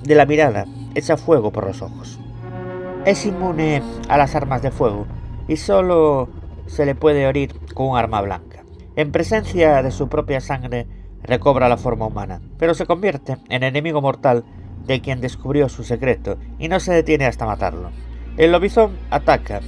[0.02, 2.18] de la mirada, echa fuego por los ojos.
[3.04, 5.06] Es inmune a las armas de fuego
[5.46, 6.28] y solo
[6.66, 8.64] se le puede oír con un arma blanca.
[8.96, 10.86] En presencia de su propia sangre
[11.22, 14.44] recobra la forma humana, pero se convierte en enemigo mortal
[14.86, 17.90] de quien descubrió su secreto y no se detiene hasta matarlo.
[18.36, 19.60] El lobizón ataca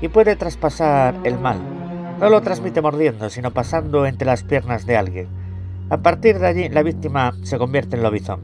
[0.00, 1.83] y puede traspasar el mal.
[2.24, 5.28] No lo transmite mordiendo, sino pasando entre las piernas de alguien.
[5.90, 8.40] A partir de allí, la víctima se convierte en lobizón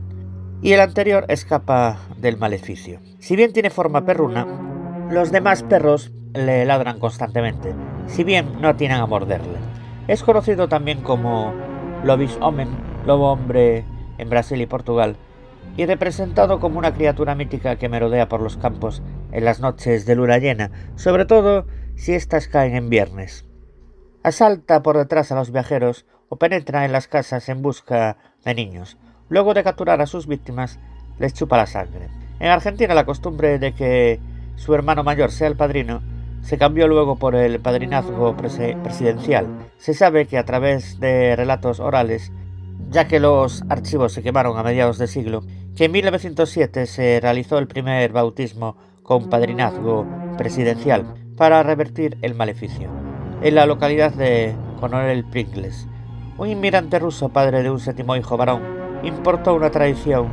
[0.60, 3.00] y el anterior escapa del maleficio.
[3.20, 4.46] Si bien tiene forma perruna,
[5.10, 7.72] los demás perros le ladran constantemente,
[8.06, 9.56] si bien no atienen a morderle.
[10.08, 11.54] Es conocido también como
[12.04, 12.68] Lobis Omen,
[13.06, 13.86] lobo hombre
[14.18, 15.16] en Brasil y Portugal,
[15.78, 19.00] y representado como una criatura mítica que merodea por los campos
[19.32, 23.46] en las noches de luna llena, sobre todo si éstas caen en viernes.
[24.22, 28.98] Asalta por detrás a los viajeros o penetra en las casas en busca de niños.
[29.30, 30.78] Luego de capturar a sus víctimas,
[31.18, 32.08] les chupa la sangre.
[32.38, 34.20] En Argentina la costumbre de que
[34.56, 36.02] su hermano mayor sea el padrino
[36.42, 39.46] se cambió luego por el padrinazgo presidencial.
[39.78, 42.30] Se sabe que a través de relatos orales,
[42.90, 45.44] ya que los archivos se quemaron a mediados de siglo,
[45.76, 52.90] que en 1907 se realizó el primer bautismo con padrinazgo presidencial para revertir el maleficio,
[53.42, 55.86] en la localidad de Coronel Pringles.
[56.36, 58.62] Un inmigrante ruso, padre de un séptimo hijo varón,
[59.02, 60.28] importó una tradición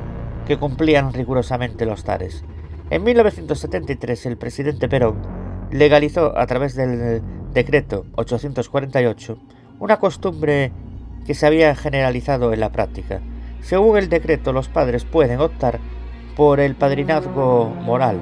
[0.46, 2.44] que cumplían rigurosamente los tares.
[2.90, 5.22] En 1973 el presidente Perón
[5.72, 7.22] legalizó a través del
[7.54, 9.38] decreto 848
[9.80, 10.72] una costumbre
[11.26, 13.22] que se había generalizado en la práctica.
[13.62, 15.80] Según el decreto, los padres pueden optar
[16.36, 18.20] por el padrinazgo moral,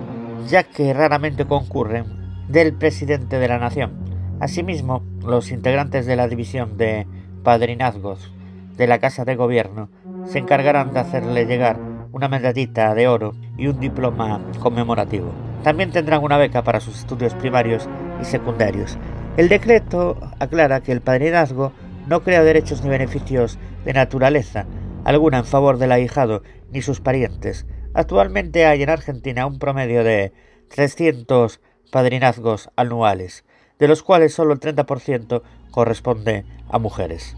[0.47, 2.05] ya que raramente concurren
[2.47, 4.14] del presidente de la nación.
[4.39, 7.07] Asimismo, los integrantes de la división de
[7.43, 8.33] padrinazgos
[8.75, 9.89] de la Casa de Gobierno
[10.25, 11.79] se encargarán de hacerle llegar
[12.11, 15.31] una medallita de oro y un diploma conmemorativo.
[15.63, 17.87] También tendrán una beca para sus estudios primarios
[18.21, 18.97] y secundarios.
[19.37, 21.71] El decreto aclara que el padrinazgo
[22.07, 24.65] no crea derechos ni beneficios de naturaleza
[25.05, 26.41] alguna en favor del ahijado
[26.71, 27.65] ni sus parientes.
[27.93, 30.33] Actualmente hay en Argentina un promedio de
[30.69, 33.45] 300 padrinazgos anuales,
[33.79, 37.35] de los cuales solo el 30% corresponde a mujeres.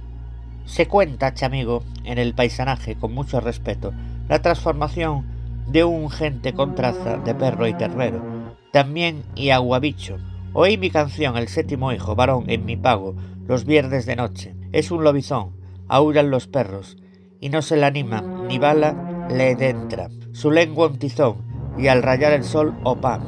[0.66, 3.94] Se cuenta, chamigo, en el paisanaje con mucho respeto,
[4.28, 5.26] la transformación
[5.68, 8.22] de un gente con traza de perro y terrero,
[8.72, 10.18] también y aguabicho.
[10.54, 14.56] Oí mi canción El séptimo hijo, varón, en mi pago, los viernes de noche.
[14.72, 15.54] Es un lobizón,
[15.88, 16.98] aullan los perros,
[17.40, 20.10] y no se le anima, ni bala le entra.
[20.32, 21.38] Su lengua un tizón,
[21.78, 23.22] y al rayar el sol opa.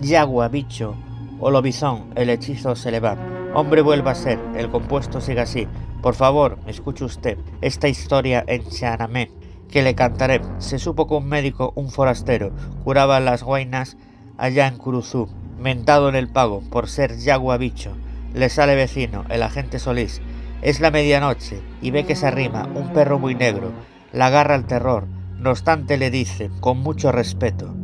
[0.00, 0.96] Yagua, bicho,
[1.42, 3.16] o lobizón, el hechizo se le va.
[3.52, 5.66] Hombre vuelva a ser, el compuesto siga así.
[6.00, 9.28] Por favor, escuche usted esta historia en Chanamé,
[9.68, 10.40] que le cantaré.
[10.58, 12.52] Se supo que un médico, un forastero,
[12.84, 13.96] curaba las guainas
[14.38, 17.90] allá en Curuzú, mentado en el pago por ser yagua bicho.
[18.34, 20.22] Le sale vecino, el agente Solís.
[20.62, 23.72] Es la medianoche y ve que se arrima un perro muy negro.
[24.12, 25.08] La agarra al terror.
[25.38, 27.74] No obstante le dice, con mucho respeto,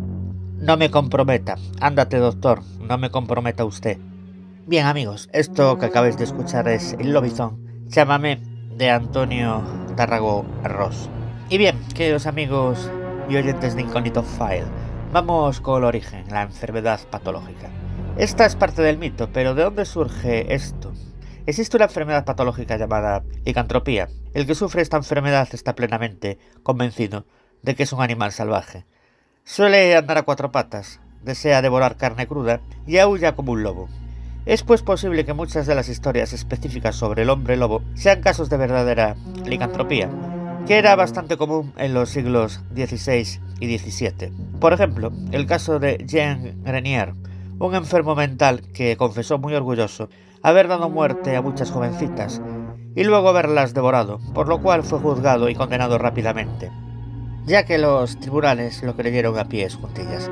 [0.61, 1.57] no me comprometa.
[1.81, 3.99] Ándate, doctor, no me comprometa usted.
[4.67, 8.41] Bien, amigos, esto que acabáis de escuchar es El Lobizón Llámame
[8.77, 9.63] de Antonio
[9.97, 11.09] Tarrago Arroz.
[11.51, 12.91] Y bien, queridos amigos
[13.29, 14.67] y oyentes de Incógnito File,
[15.13, 17.69] vamos con el origen, la enfermedad patológica.
[18.17, 20.93] Esta es parte del mito, pero ¿de dónde surge esto?
[21.47, 24.09] Existe una enfermedad patológica llamada licantropía.
[24.35, 27.27] El que sufre esta enfermedad está plenamente convencido
[27.63, 28.87] de que es un animal salvaje.
[29.45, 33.89] Suele andar a cuatro patas, desea devorar carne cruda y aúlla como un lobo.
[34.47, 38.49] Es pues posible que muchas de las historias específicas sobre el hombre lobo sean casos
[38.49, 39.15] de verdadera
[39.45, 40.09] licantropía,
[40.67, 44.33] que era bastante común en los siglos XVI y XVII.
[44.61, 47.15] Por ejemplo, el caso de Jean Grenier,
[47.59, 50.09] un enfermo mental que confesó muy orgulloso
[50.43, 52.41] haber dado muerte a muchas jovencitas
[52.95, 56.71] y luego haberlas devorado, por lo cual fue juzgado y condenado rápidamente,
[57.47, 60.31] ya que los tribunales lo creyeron a pies juntillas.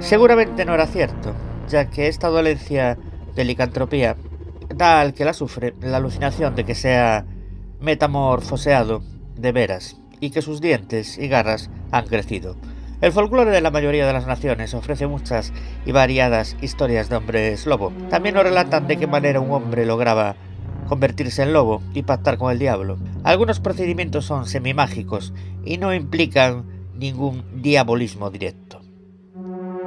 [0.00, 1.34] Seguramente no era cierto,
[1.68, 2.98] ya que esta dolencia
[3.34, 4.16] de licantropía
[4.74, 7.26] da al que la sufre la alucinación de que sea
[7.80, 9.02] metamorfoseado
[9.36, 12.56] de veras y que sus dientes y garras han crecido.
[13.00, 15.52] El folclore de la mayoría de las naciones ofrece muchas
[15.84, 17.92] y variadas historias de hombres lobo.
[18.08, 20.36] También nos relatan de qué manera un hombre lograba
[20.88, 22.98] convertirse en lobo y pactar con el diablo.
[23.22, 26.64] Algunos procedimientos son semimágicos y no implican
[26.94, 28.63] ningún diabolismo directo.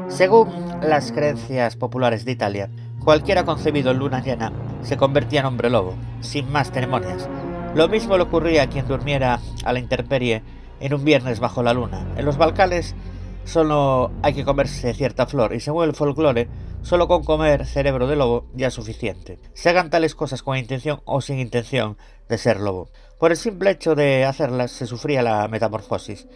[0.09, 0.47] Según
[0.81, 2.69] las creencias populares de Italia,
[3.03, 7.27] cualquiera concebido en luna llena se convertía en hombre lobo, sin más ceremonias.
[7.75, 10.43] Lo mismo le ocurría a quien durmiera a la intemperie
[10.79, 12.07] en un viernes bajo la luna.
[12.15, 12.95] En los Balcanes
[13.43, 16.47] solo hay que comerse cierta flor y según el folclore,
[16.81, 19.39] solo con comer cerebro de lobo ya es suficiente.
[19.53, 21.97] Se hagan tales cosas con intención o sin intención
[22.29, 22.89] de ser lobo.
[23.19, 26.27] Por el simple hecho de hacerlas se sufría la metamorfosis.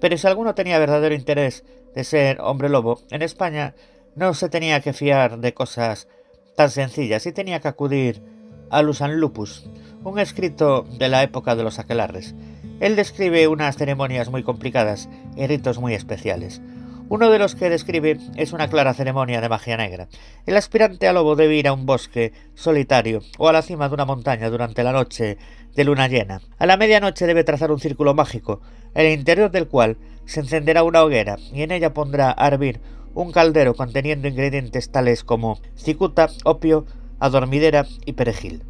[0.00, 1.64] Pero si alguno tenía verdadero interés
[1.98, 3.74] de ser hombre lobo, en España
[4.14, 6.06] no se tenía que fiar de cosas
[6.54, 8.22] tan sencillas y tenía que acudir
[8.70, 9.68] a Lusan Lupus,
[10.04, 12.36] un escrito de la época de los aquelarres.
[12.78, 16.60] Él describe unas ceremonias muy complicadas y ritos muy especiales.
[17.08, 20.06] Uno de los que describe es una clara ceremonia de magia negra.
[20.46, 23.94] El aspirante a lobo debe ir a un bosque solitario o a la cima de
[23.94, 25.36] una montaña durante la noche
[25.74, 26.42] de luna llena.
[26.58, 28.60] A la medianoche debe trazar un círculo mágico,
[28.94, 29.96] el interior del cual
[30.28, 32.80] se encenderá una hoguera y en ella pondrá a hervir
[33.14, 36.84] un caldero conteniendo ingredientes tales como cicuta, opio,
[37.18, 38.62] adormidera y perejil.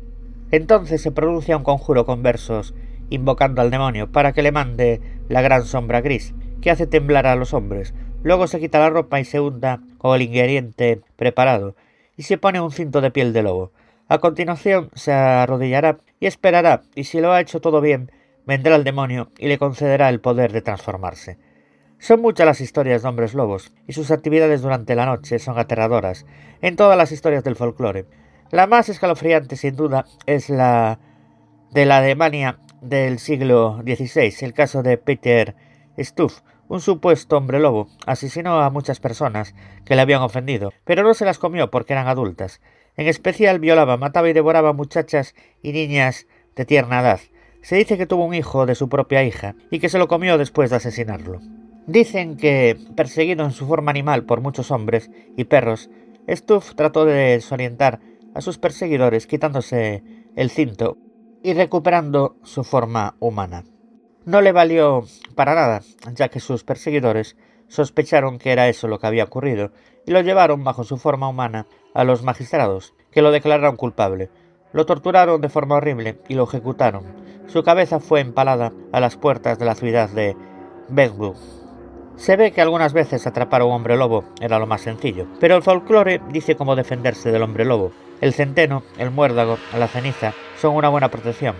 [0.53, 2.75] Entonces se pronuncia un conjuro con versos
[3.11, 7.35] invocando al demonio para que le mande la gran sombra gris, que hace temblar a
[7.35, 7.93] los hombres.
[8.23, 11.75] Luego se quita la ropa y se hunda con el ingrediente preparado,
[12.17, 13.73] y se pone un cinto de piel de lobo.
[14.07, 18.13] A continuación se arrodillará y esperará, y si lo ha hecho todo bien,
[18.47, 21.48] vendrá el demonio y le concederá el poder de transformarse.
[22.01, 26.27] Son muchas las historias de hombres lobos, y sus actividades durante la noche son aterradoras
[26.63, 28.07] en todas las historias del folclore.
[28.53, 31.01] La más escalofriante, sin duda, es la
[31.73, 35.57] de la Alemania del siglo XVI, el caso de Peter
[35.99, 39.55] Stuff, un supuesto hombre lobo, asesinó a muchas personas
[39.85, 42.61] que le habían ofendido, pero no se las comió porque eran adultas.
[42.97, 47.21] En especial violaba, mataba y devoraba muchachas y niñas de tierna edad.
[47.63, 50.39] Se dice que tuvo un hijo de su propia hija y que se lo comió
[50.39, 51.41] después de asesinarlo.
[51.89, 55.89] Dicen que, perseguido en su forma animal por muchos hombres y perros,
[56.29, 58.01] Stuff trató de desorientar
[58.35, 60.05] a sus perseguidores quitándose
[60.37, 60.99] el cinto
[61.43, 63.65] y recuperando su forma humana.
[64.27, 65.81] No le valió para nada,
[66.13, 69.73] ya que sus perseguidores sospecharon que era eso lo que había ocurrido
[70.05, 74.29] y lo llevaron bajo su forma humana a los magistrados, que lo declararon culpable.
[74.75, 77.05] Lo torturaron de forma horrible y lo ejecutaron.
[77.47, 80.37] Su cabeza fue empalada a las puertas de la ciudad de
[80.91, 81.58] Bedburg.
[82.19, 85.55] Se ve que algunas veces atrapar a un hombre lobo era lo más sencillo, pero
[85.55, 90.75] el folclore dice cómo defenderse del hombre lobo, el centeno, el muérdago, la ceniza son
[90.75, 91.55] una buena protección.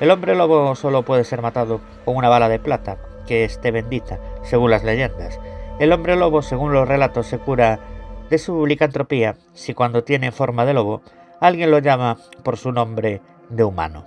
[0.00, 4.20] El hombre lobo solo puede ser matado con una bala de plata, que esté bendita,
[4.42, 5.40] según las leyendas.
[5.78, 7.80] El hombre lobo, según los relatos, se cura
[8.28, 11.00] de su licantropía si cuando tiene forma de lobo
[11.40, 14.04] alguien lo llama por su nombre de humano.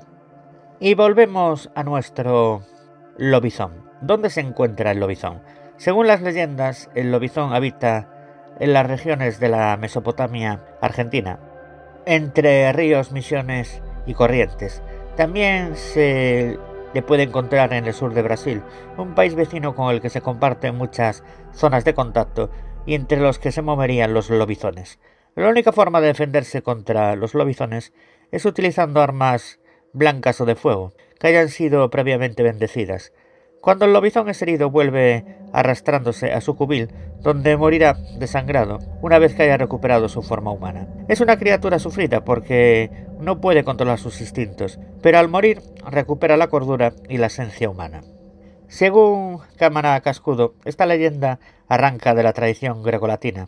[0.79, 2.61] Y volvemos a nuestro
[3.17, 3.83] lobizón.
[4.01, 5.41] ¿Dónde se encuentra el lobizón?
[5.77, 8.09] Según las leyendas, el lobizón habita
[8.59, 11.39] en las regiones de la Mesopotamia argentina,
[12.05, 14.81] entre ríos, misiones y corrientes.
[15.17, 16.57] También se
[16.93, 18.61] le puede encontrar en el sur de Brasil,
[18.97, 22.49] un país vecino con el que se comparten muchas zonas de contacto
[22.85, 24.99] y entre los que se moverían los lobizones.
[25.35, 27.91] La única forma de defenderse contra los lobizones
[28.31, 29.59] es utilizando armas
[29.91, 33.11] blancas o de fuego, que hayan sido previamente bendecidas.
[33.65, 39.33] Cuando el lobizón es herido vuelve arrastrándose a su cubil, donde morirá desangrado una vez
[39.33, 40.87] que haya recuperado su forma humana.
[41.07, 46.45] Es una criatura sufrida porque no puede controlar sus instintos, pero al morir recupera la
[46.45, 48.01] cordura y la esencia humana.
[48.67, 53.47] Según Cámara Cascudo, esta leyenda arranca de la tradición grecolatina.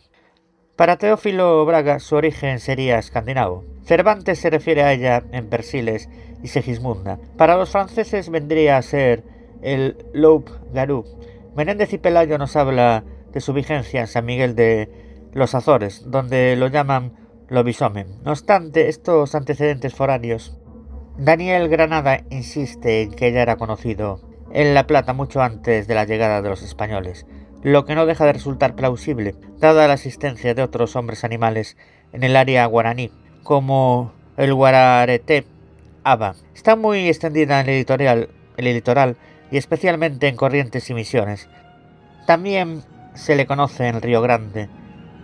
[0.74, 3.64] Para Teófilo Braga su origen sería escandinavo.
[3.84, 6.08] Cervantes se refiere a ella en Persiles
[6.42, 7.20] y Segismunda.
[7.36, 11.04] Para los franceses vendría a ser el Loup Garou.
[11.56, 14.88] Menéndez y Pelayo nos habla de su vigencia en San Miguel de
[15.32, 17.12] los Azores, donde lo llaman
[17.48, 18.06] lobisome.
[18.24, 20.58] No obstante estos antecedentes foráneos,
[21.16, 24.20] Daniel Granada insiste en que ya era conocido
[24.52, 27.26] en La Plata mucho antes de la llegada de los españoles,
[27.62, 31.76] lo que no deja de resultar plausible, dada la existencia de otros hombres animales
[32.12, 33.10] en el área guaraní,
[33.42, 35.44] como el guararete
[36.04, 36.36] aba.
[36.54, 39.16] Está muy extendida en el en el litoral
[39.50, 41.48] y especialmente en corrientes y misiones.
[42.26, 42.82] También
[43.14, 44.68] se le conoce en Río Grande,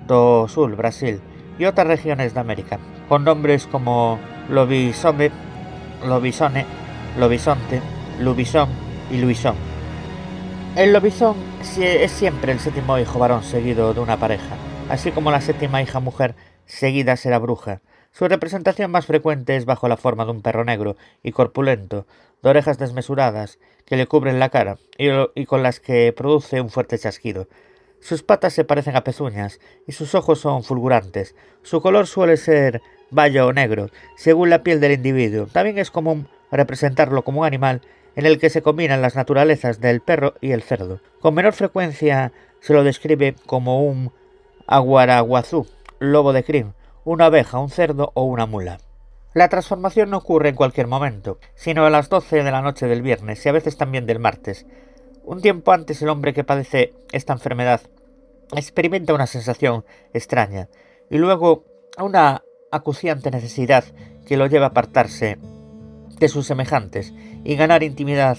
[0.07, 1.20] do Sul, Brasil,
[1.59, 2.78] y otras regiones de América,
[3.09, 5.31] con nombres como lobisome,
[6.05, 6.67] lobisone,
[7.19, 7.81] lobisonte,
[8.20, 8.69] lubisón
[9.11, 9.55] y luisón.
[10.77, 11.36] El lobizón
[11.78, 14.57] es siempre el séptimo hijo varón seguido de una pareja,
[14.89, 16.35] así como la séptima hija mujer
[16.67, 17.81] seguida será bruja.
[18.15, 22.07] Su representación más frecuente es bajo la forma de un perro negro y corpulento,
[22.44, 26.97] de orejas desmesuradas que le cubren la cara y, con las que produce un fuerte
[26.97, 27.49] chasquido.
[27.99, 31.34] Sus patas se parecen a pezuñas y sus ojos son fulgurantes.
[31.62, 35.47] Su color suele ser bayo o negro, según la piel del individuo.
[35.47, 37.81] También es común representarlo como un animal
[38.15, 41.01] en el que se combinan las naturalezas del perro y el cerdo.
[41.18, 44.12] Con menor frecuencia se lo describe como un
[44.68, 45.67] aguaraguazú,
[45.99, 48.78] lobo de crin, una abeja, un cerdo o una mula.
[49.34, 53.02] La transformación no ocurre en cualquier momento, sino a las 12 de la noche del
[53.02, 54.66] viernes y a veces también del martes.
[55.24, 57.81] Un tiempo antes el hombre que padece esta enfermedad
[58.55, 60.68] experimenta una sensación extraña
[61.10, 61.65] y luego
[61.99, 63.84] una acuciante necesidad
[64.26, 65.39] que lo lleva a apartarse
[66.18, 68.39] de sus semejantes y ganar intimidad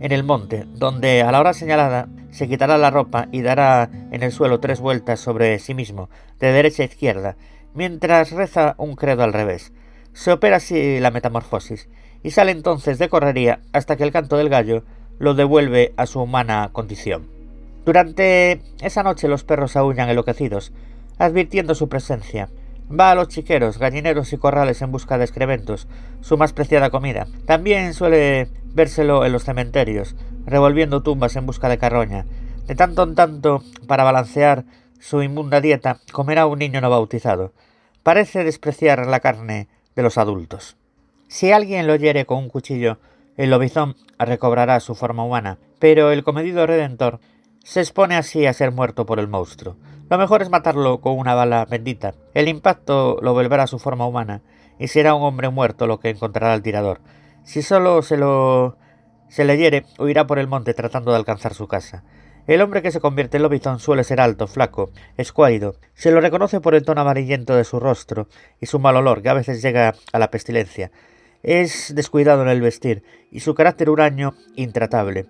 [0.00, 4.22] en el monte, donde a la hora señalada se quitará la ropa y dará en
[4.22, 6.08] el suelo tres vueltas sobre sí mismo,
[6.40, 7.36] de derecha a izquierda,
[7.74, 9.72] mientras reza un credo al revés.
[10.12, 11.88] Se opera así la metamorfosis,
[12.22, 14.84] y sale entonces de correría hasta que el canto del gallo
[15.18, 17.26] lo devuelve a su humana condición.
[17.84, 20.72] Durante esa noche los perros aullan enloquecidos,
[21.18, 22.48] advirtiendo su presencia.
[22.90, 25.88] Va a los chiqueros, gallineros y corrales en busca de excrementos,
[26.20, 27.26] su más preciada comida.
[27.46, 32.26] También suele vérselo en los cementerios, revolviendo tumbas en busca de carroña.
[32.66, 34.64] De tanto en tanto, para balancear
[35.02, 37.52] su inmunda dieta, comerá un niño no bautizado.
[38.04, 39.66] Parece despreciar la carne
[39.96, 40.76] de los adultos.
[41.26, 42.98] Si alguien lo hiere con un cuchillo,
[43.36, 47.18] el lobizón recobrará su forma humana, pero el comedido redentor
[47.64, 49.76] se expone así a ser muerto por el monstruo.
[50.08, 52.14] Lo mejor es matarlo con una bala bendita.
[52.32, 54.40] El impacto lo volverá a su forma humana,
[54.78, 57.00] y será un hombre muerto lo que encontrará el tirador.
[57.42, 58.76] Si solo se lo
[59.28, 62.04] se le hiere, huirá por el monte tratando de alcanzar su casa.
[62.48, 65.76] El hombre que se convierte en lobizón suele ser alto, flaco, escuálido.
[65.94, 68.26] Se lo reconoce por el tono amarillento de su rostro
[68.60, 70.90] y su mal olor, que a veces llega a la pestilencia.
[71.44, 75.26] Es descuidado en el vestir y su carácter huraño intratable.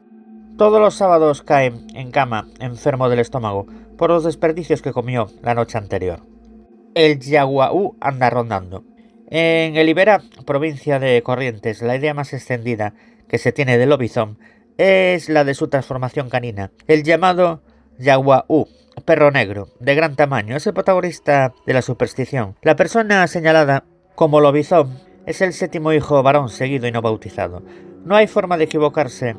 [0.56, 3.66] Todos los sábados cae en cama, enfermo del estómago,
[3.98, 6.20] por los desperdicios que comió la noche anterior.
[6.94, 8.84] El Yaguaú anda rondando.
[9.28, 12.94] En el Ibera, provincia de Corrientes, la idea más extendida
[13.28, 14.38] que se tiene del lobizón
[14.82, 17.62] es la de su transformación canina, el llamado
[17.98, 18.66] Yaguaú,
[19.04, 22.56] perro negro, de gran tamaño, es el protagonista de la superstición.
[22.62, 23.84] La persona señalada
[24.16, 27.62] como lobizón es el séptimo hijo varón seguido y no bautizado.
[28.04, 29.36] No hay forma de equivocarse.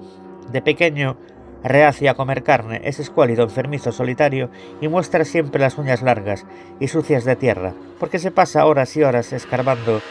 [0.49, 1.17] De pequeño,
[1.61, 4.49] reacio a comer carne, es escuálido, enfermizo, solitario
[4.79, 6.45] y muestra siempre las uñas largas
[6.79, 10.01] y sucias de tierra, porque se pasa horas y horas escarbando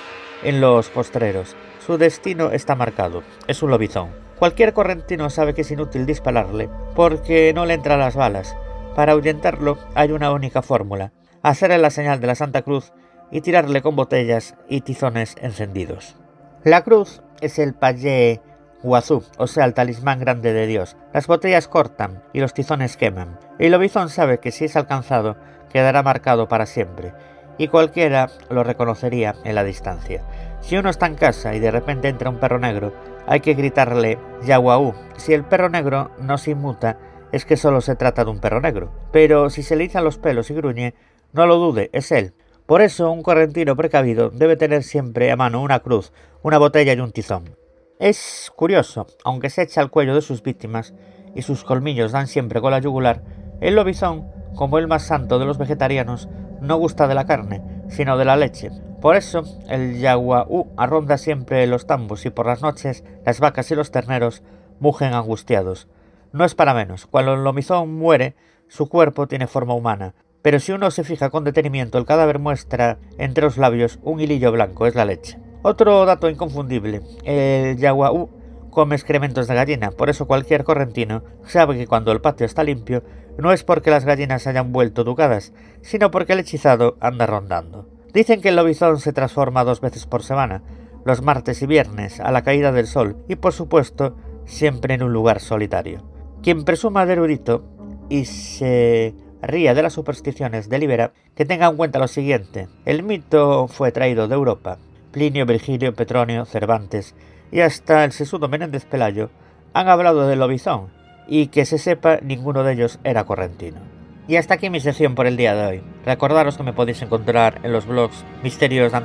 [0.42, 1.56] en los postreros.
[1.86, 4.21] Su destino está marcado, es un lobizón.
[4.42, 8.56] Cualquier correntino sabe que es inútil dispararle, porque no le entran las balas.
[8.96, 11.12] Para ahuyentarlo hay una única fórmula,
[11.44, 12.92] hacerle la señal de la Santa Cruz
[13.30, 16.16] y tirarle con botellas y tizones encendidos.
[16.64, 18.40] La cruz es el payé
[18.82, 20.96] guazú, o sea, el talismán grande de Dios.
[21.14, 23.38] Las botellas cortan y los tizones queman.
[23.60, 25.36] El lobizón sabe que si es alcanzado,
[25.70, 27.12] quedará marcado para siempre,
[27.58, 30.24] y cualquiera lo reconocería en la distancia.
[30.62, 32.92] Si uno está en casa y de repente entra un perro negro,
[33.26, 34.94] hay que gritarle Yaguaú.
[35.16, 36.98] Si el perro negro no se inmuta,
[37.32, 38.92] es que solo se trata de un perro negro.
[39.10, 40.94] Pero si se le izan los pelos y gruñe,
[41.32, 42.34] no lo dude, es él.
[42.66, 47.00] Por eso un correntino precavido debe tener siempre a mano una cruz, una botella y
[47.00, 47.56] un tizón.
[47.98, 50.94] Es curioso, aunque se echa al cuello de sus víctimas
[51.34, 53.22] y sus colmillos dan siempre con la yugular,
[53.60, 56.28] el lobizón, como el más santo de los vegetarianos,
[56.60, 58.70] no gusta de la carne, sino de la leche.
[59.02, 63.74] Por eso, el yaguaú arronda siempre los tambos y por las noches las vacas y
[63.74, 64.44] los terneros
[64.78, 65.88] mugen angustiados.
[66.32, 68.36] No es para menos, cuando el lomizón muere,
[68.68, 72.98] su cuerpo tiene forma humana, pero si uno se fija con detenimiento, el cadáver muestra
[73.18, 75.36] entre los labios un hilillo blanco, es la leche.
[75.62, 78.30] Otro dato inconfundible, el yaguaú
[78.70, 83.02] come excrementos de gallina, por eso cualquier correntino sabe que cuando el patio está limpio,
[83.36, 87.88] no es porque las gallinas hayan vuelto ducadas, sino porque el hechizado anda rondando.
[88.12, 90.62] Dicen que el lobizón se transforma dos veces por semana,
[91.04, 95.12] los martes y viernes, a la caída del sol, y por supuesto, siempre en un
[95.12, 96.02] lugar solitario.
[96.42, 97.64] Quien presuma de erudito
[98.08, 102.68] y se ría de las supersticiones delibera que tenga en cuenta lo siguiente.
[102.84, 104.78] El mito fue traído de Europa.
[105.10, 107.14] Plinio, Virgilio, Petronio, Cervantes
[107.50, 109.30] y hasta el sesudo Menéndez Pelayo
[109.74, 110.88] han hablado del lobizón,
[111.28, 113.91] y que se sepa ninguno de ellos era correntino.
[114.28, 115.82] Y hasta aquí mi sección por el día de hoy.
[116.06, 119.04] Recordaros que me podéis encontrar en los blogs misterios en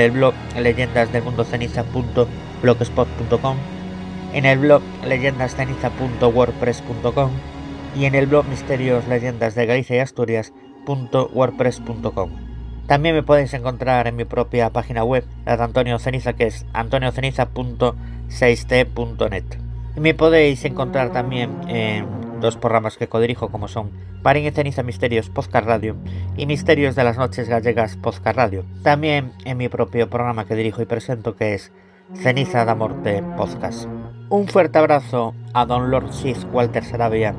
[0.00, 3.56] el blog leyendasdelmundoceniza.blogspot.com,
[4.34, 7.30] en el blog leyendasceniza.wordpress.com
[7.96, 12.30] y en el blog misterios leyendas de Galicia y Asturias.wordpress.com.
[12.86, 16.66] También me podéis encontrar en mi propia página web, la de Antonio Ceniza, que es
[16.74, 19.44] antonioceniza.6t.net.
[19.96, 23.90] Y me podéis encontrar también en dos programas que codirijo como son
[24.22, 25.96] Parín y Ceniza Misterios Podcast Radio
[26.36, 28.66] y Misterios de las Noches Gallegas Podcast Radio.
[28.82, 31.72] También en mi propio programa que dirijo y presento que es
[32.14, 33.88] Ceniza da Morte Podcast.
[34.28, 37.34] Un fuerte abrazo a Don Lord Sith Walter Sarabia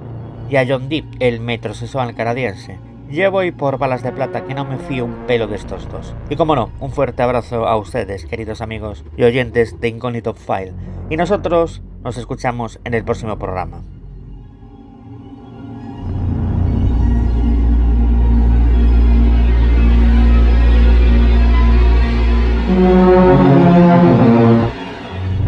[0.49, 2.79] y a John Deep, el metrosexual canadiense.
[3.07, 6.15] Llevo y por balas de plata que no me fío un pelo de estos dos.
[6.31, 10.73] Y como no, un fuerte abrazo a ustedes, queridos amigos y oyentes de Incognito File.
[11.11, 13.83] Y nosotros nos escuchamos en el próximo programa.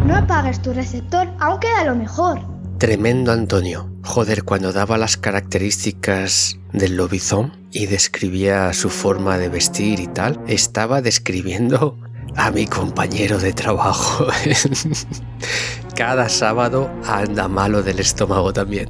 [0.05, 2.39] No apagues tu receptor, aún queda lo mejor.
[2.77, 3.89] Tremendo Antonio.
[4.05, 10.39] Joder, cuando daba las características del lobizón y describía su forma de vestir y tal,
[10.47, 11.97] estaba describiendo
[12.37, 14.27] a mi compañero de trabajo.
[15.97, 18.89] Cada sábado anda malo del estómago también.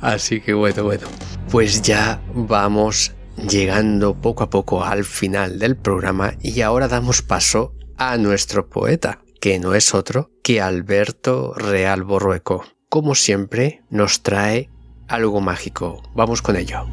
[0.00, 1.06] Así que bueno, bueno.
[1.50, 7.74] Pues ya vamos llegando poco a poco al final del programa y ahora damos paso
[7.96, 12.64] a nuestro poeta, que no es otro que Alberto Real Borrueco.
[12.88, 14.70] Como siempre, nos trae
[15.08, 16.02] algo mágico.
[16.14, 16.86] Vamos con ello.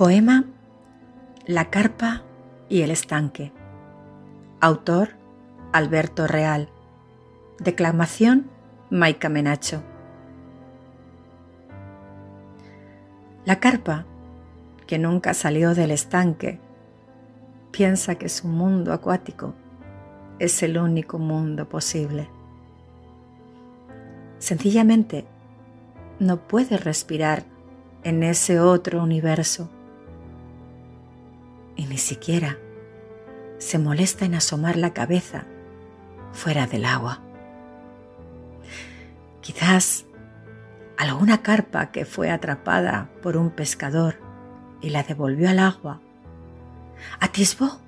[0.00, 0.46] Poema
[1.44, 2.22] La carpa
[2.70, 3.52] y el estanque.
[4.58, 5.10] Autor
[5.74, 6.70] Alberto Real.
[7.58, 8.50] Declamación
[8.88, 9.82] Maica Menacho.
[13.44, 14.06] La carpa,
[14.86, 16.60] que nunca salió del estanque,
[17.70, 19.52] piensa que su mundo acuático
[20.38, 22.30] es el único mundo posible.
[24.38, 25.26] Sencillamente,
[26.18, 27.44] no puede respirar
[28.02, 29.68] en ese otro universo
[31.80, 32.58] y ni siquiera
[33.56, 35.46] se molesta en asomar la cabeza
[36.30, 37.22] fuera del agua.
[39.40, 40.04] Quizás
[40.98, 44.16] alguna carpa que fue atrapada por un pescador
[44.82, 46.02] y la devolvió al agua,
[47.18, 47.80] atisbó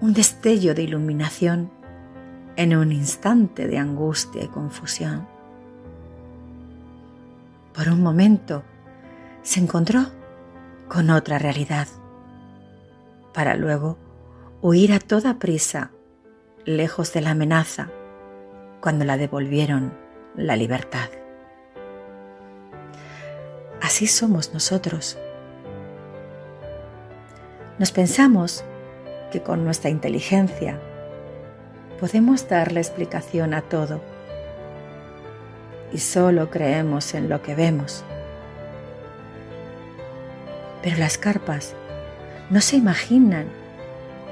[0.00, 1.70] un destello de iluminación
[2.56, 5.28] en un instante de angustia y confusión.
[7.72, 8.64] Por un momento
[9.42, 10.06] se encontró
[10.88, 11.86] con otra realidad
[13.38, 13.96] para luego
[14.62, 15.92] huir a toda prisa,
[16.64, 17.88] lejos de la amenaza,
[18.80, 19.96] cuando la devolvieron
[20.34, 21.08] la libertad.
[23.80, 25.18] Así somos nosotros.
[27.78, 28.64] Nos pensamos
[29.30, 30.80] que con nuestra inteligencia
[32.00, 34.00] podemos darle explicación a todo
[35.92, 38.02] y solo creemos en lo que vemos.
[40.82, 41.76] Pero las carpas
[42.50, 43.46] no se imaginan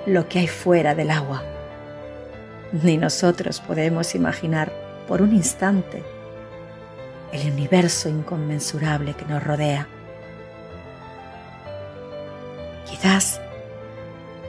[0.07, 1.43] lo que hay fuera del agua.
[2.73, 4.73] Ni nosotros podemos imaginar
[5.07, 6.03] por un instante
[7.33, 9.89] el universo inconmensurable que nos rodea.
[12.89, 13.41] Quizás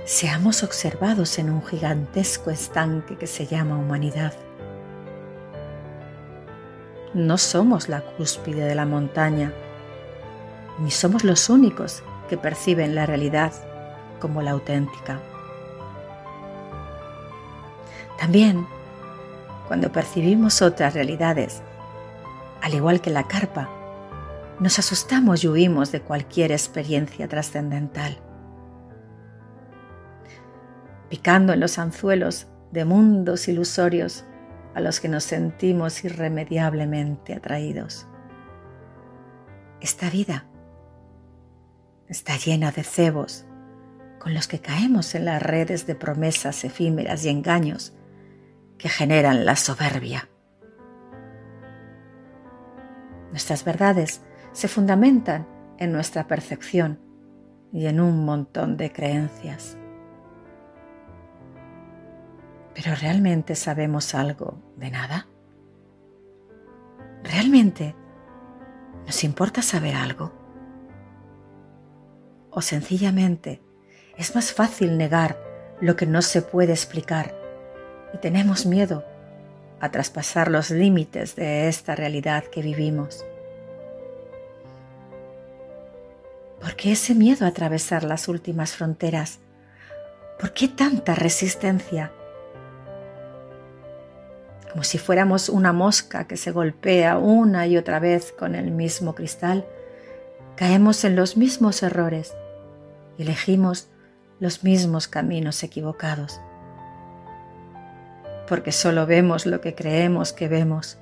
[0.05, 4.33] seamos observados en un gigantesco estanque que se llama humanidad.
[7.13, 9.51] No somos la cúspide de la montaña,
[10.79, 13.53] ni somos los únicos que perciben la realidad
[14.19, 15.19] como la auténtica.
[18.19, 18.65] También,
[19.67, 21.61] cuando percibimos otras realidades,
[22.61, 23.69] al igual que la carpa,
[24.59, 28.17] nos asustamos y huimos de cualquier experiencia trascendental.
[31.09, 34.25] Picando en los anzuelos de mundos ilusorios
[34.73, 38.07] a los que nos sentimos irremediablemente atraídos.
[39.79, 40.46] Esta vida
[42.09, 43.45] está llena de cebos
[44.19, 47.93] con los que caemos en las redes de promesas efímeras y engaños
[48.77, 50.29] que generan la soberbia.
[53.31, 54.21] Nuestras verdades
[54.51, 56.99] se fundamentan en nuestra percepción
[57.71, 59.77] y en un montón de creencias.
[62.73, 65.27] Pero ¿realmente sabemos algo de nada?
[67.23, 67.95] ¿Realmente
[69.05, 70.36] nos importa saber algo?
[72.57, 73.61] ¿O sencillamente
[74.17, 75.37] es más fácil negar
[75.79, 77.35] lo que no se puede explicar
[78.15, 79.05] y tenemos miedo
[79.79, 83.23] a traspasar los límites de esta realidad que vivimos?
[86.59, 89.37] ¿Por qué ese miedo a atravesar las últimas fronteras?
[90.39, 92.11] ¿Por qué tanta resistencia?
[94.71, 99.13] Como si fuéramos una mosca que se golpea una y otra vez con el mismo
[99.13, 99.63] cristal,
[100.55, 102.33] caemos en los mismos errores
[103.17, 103.89] elegimos
[104.39, 106.39] los mismos caminos equivocados.
[108.47, 110.97] Porque solo vemos lo que creemos que vemos.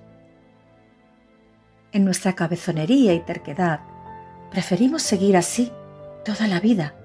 [1.91, 3.81] En nuestra cabezonería y terquedad,
[4.51, 5.71] preferimos seguir así
[6.23, 6.95] toda la vida,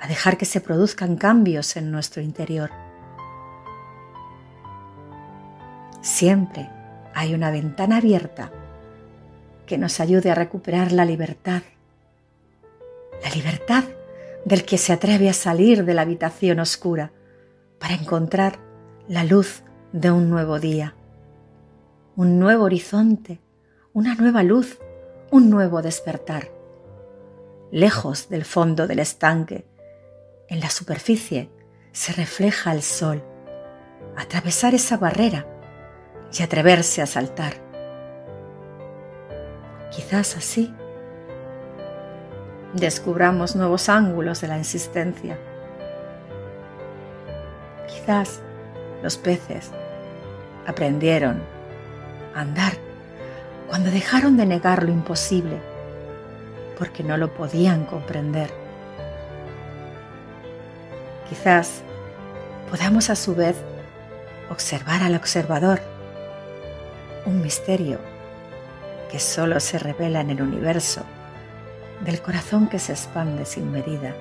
[0.00, 2.70] a dejar que se produzcan cambios en nuestro interior.
[6.00, 6.70] Siempre
[7.14, 8.52] hay una ventana abierta
[9.66, 11.62] que nos ayude a recuperar la libertad.
[13.22, 13.84] La libertad
[14.44, 17.12] del que se atreve a salir de la habitación oscura
[17.78, 18.58] para encontrar
[19.08, 20.94] la luz de un nuevo día,
[22.16, 23.40] un nuevo horizonte,
[23.92, 24.78] una nueva luz
[25.30, 26.50] un nuevo despertar.
[27.70, 29.66] Lejos del fondo del estanque,
[30.48, 31.50] en la superficie,
[31.92, 33.22] se refleja el sol.
[34.16, 35.46] Atravesar esa barrera
[36.32, 37.54] y atreverse a saltar.
[39.90, 40.72] Quizás así
[42.74, 45.38] descubramos nuevos ángulos de la existencia.
[47.86, 48.40] Quizás
[49.02, 49.70] los peces
[50.66, 51.42] aprendieron
[52.34, 52.72] a andar
[53.68, 55.58] cuando dejaron de negar lo imposible,
[56.78, 58.50] porque no lo podían comprender.
[61.28, 61.82] Quizás
[62.70, 63.56] podamos a su vez
[64.50, 65.80] observar al observador,
[67.26, 67.98] un misterio
[69.10, 71.02] que solo se revela en el universo,
[72.04, 74.14] del corazón que se expande sin medida,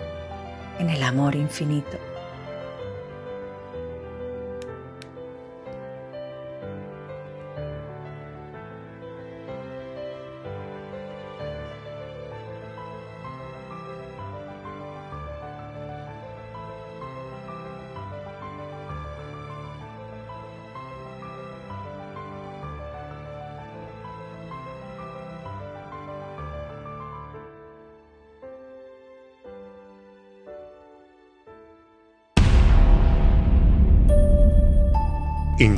[0.80, 1.98] en el amor infinito.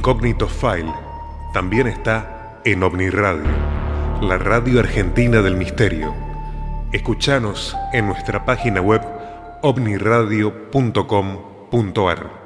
[0.10, 0.92] Incógnito File
[1.54, 3.46] también está en OmniRadio,
[4.24, 6.16] la radio argentina del misterio.
[6.92, 9.04] Escuchanos en nuestra página web
[9.62, 12.39] omniradio.com.ar.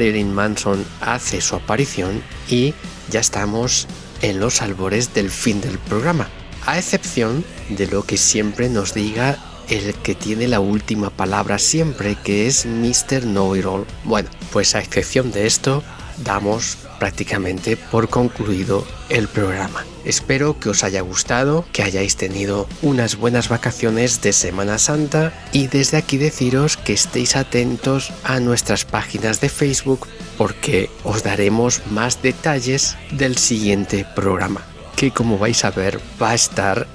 [0.00, 2.72] Marilyn Manson hace su aparición y
[3.10, 3.86] ya estamos
[4.22, 6.26] en los albores del fin del programa,
[6.64, 9.36] a excepción de lo que siempre nos diga
[9.68, 13.24] el que tiene la última palabra siempre, que es Mr.
[13.24, 13.84] Know It All.
[14.04, 15.84] Bueno, pues a excepción de esto,
[16.24, 19.84] damos prácticamente por concluido el programa.
[20.04, 25.66] Espero que os haya gustado, que hayáis tenido unas buenas vacaciones de Semana Santa y
[25.66, 32.22] desde aquí deciros que estéis atentos a nuestras páginas de Facebook porque os daremos más
[32.22, 34.62] detalles del siguiente programa,
[34.96, 36.86] que como vais a ver va a estar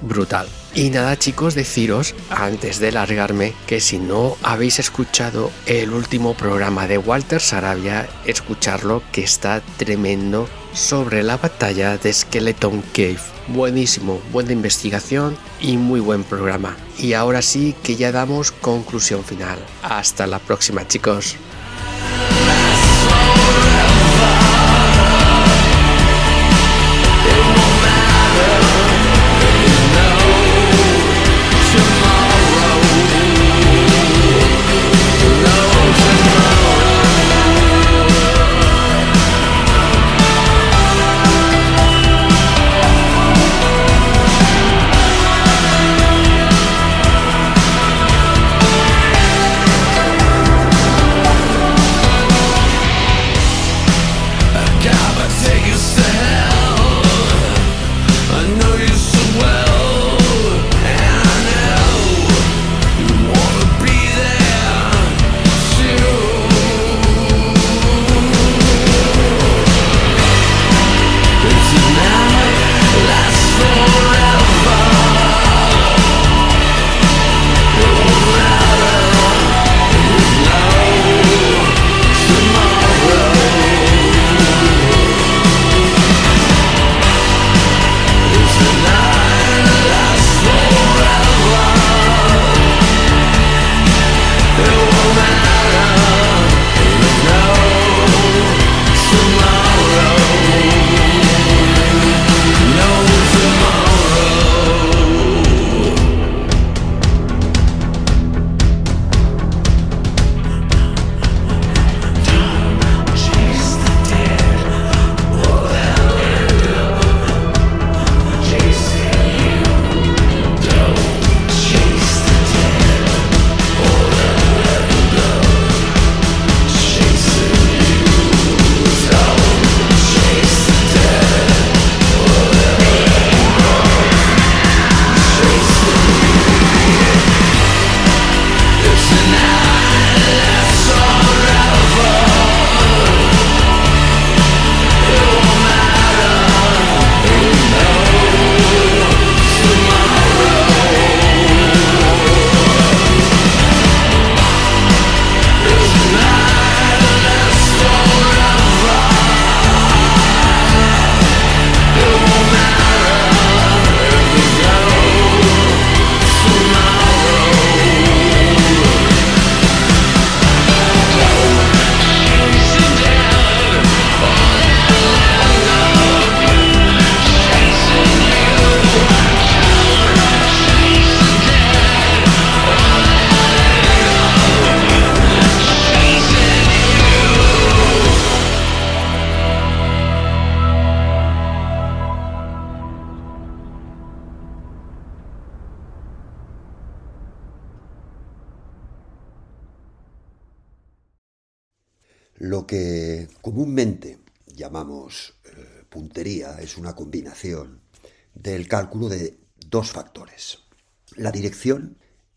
[0.00, 0.48] brutal.
[0.76, 6.88] Y nada chicos, deciros antes de largarme que si no habéis escuchado el último programa
[6.88, 13.20] de Walter Sarabia, escucharlo que está tremendo sobre la batalla de Skeleton Cave.
[13.46, 16.76] Buenísimo, buena investigación y muy buen programa.
[16.98, 19.58] Y ahora sí que ya damos conclusión final.
[19.84, 21.36] Hasta la próxima chicos.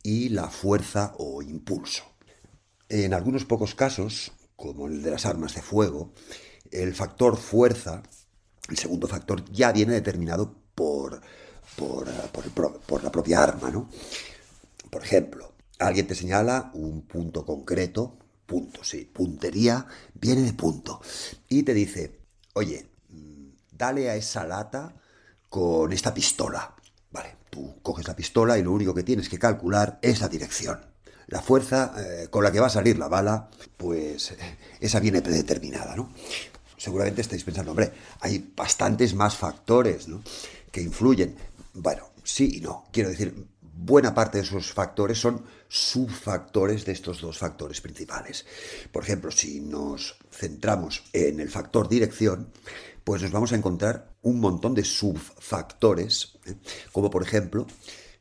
[0.03, 2.03] Y la fuerza o impulso.
[2.89, 6.13] En algunos pocos casos, como el de las armas de fuego,
[6.71, 8.03] el factor fuerza,
[8.69, 11.21] el segundo factor, ya viene determinado por,
[11.75, 12.07] por,
[12.87, 13.69] por la propia arma.
[13.69, 13.89] ¿no?
[14.89, 21.01] Por ejemplo, alguien te señala un punto concreto, punto, sí, puntería viene de punto,
[21.49, 22.21] y te dice,
[22.53, 24.95] oye, mm, dale a esa lata
[25.49, 26.73] con esta pistola.
[27.11, 30.79] Vale, tú coges la pistola y lo único que tienes que calcular es la dirección.
[31.27, 35.21] La fuerza eh, con la que va a salir la bala, pues eh, esa viene
[35.21, 36.13] predeterminada, ¿no?
[36.77, 40.21] Seguramente estáis pensando, hombre, hay bastantes más factores ¿no?
[40.71, 41.35] que influyen.
[41.73, 42.85] Bueno, sí y no.
[42.91, 48.45] Quiero decir, buena parte de esos factores son subfactores de estos dos factores principales.
[48.91, 52.51] Por ejemplo, si nos centramos en el factor dirección,
[53.03, 56.36] pues nos vamos a encontrar un montón de subfactores,
[56.91, 57.67] como por ejemplo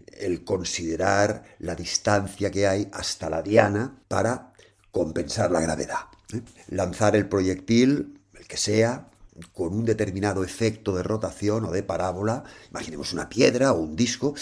[0.07, 4.53] el considerar la distancia que hay hasta la diana para
[4.91, 6.07] compensar la gravedad.
[6.33, 6.41] ¿eh?
[6.69, 9.09] Lanzar el proyectil, el que sea,
[9.53, 14.35] con un determinado efecto de rotación o de parábola, imaginemos una piedra o un disco,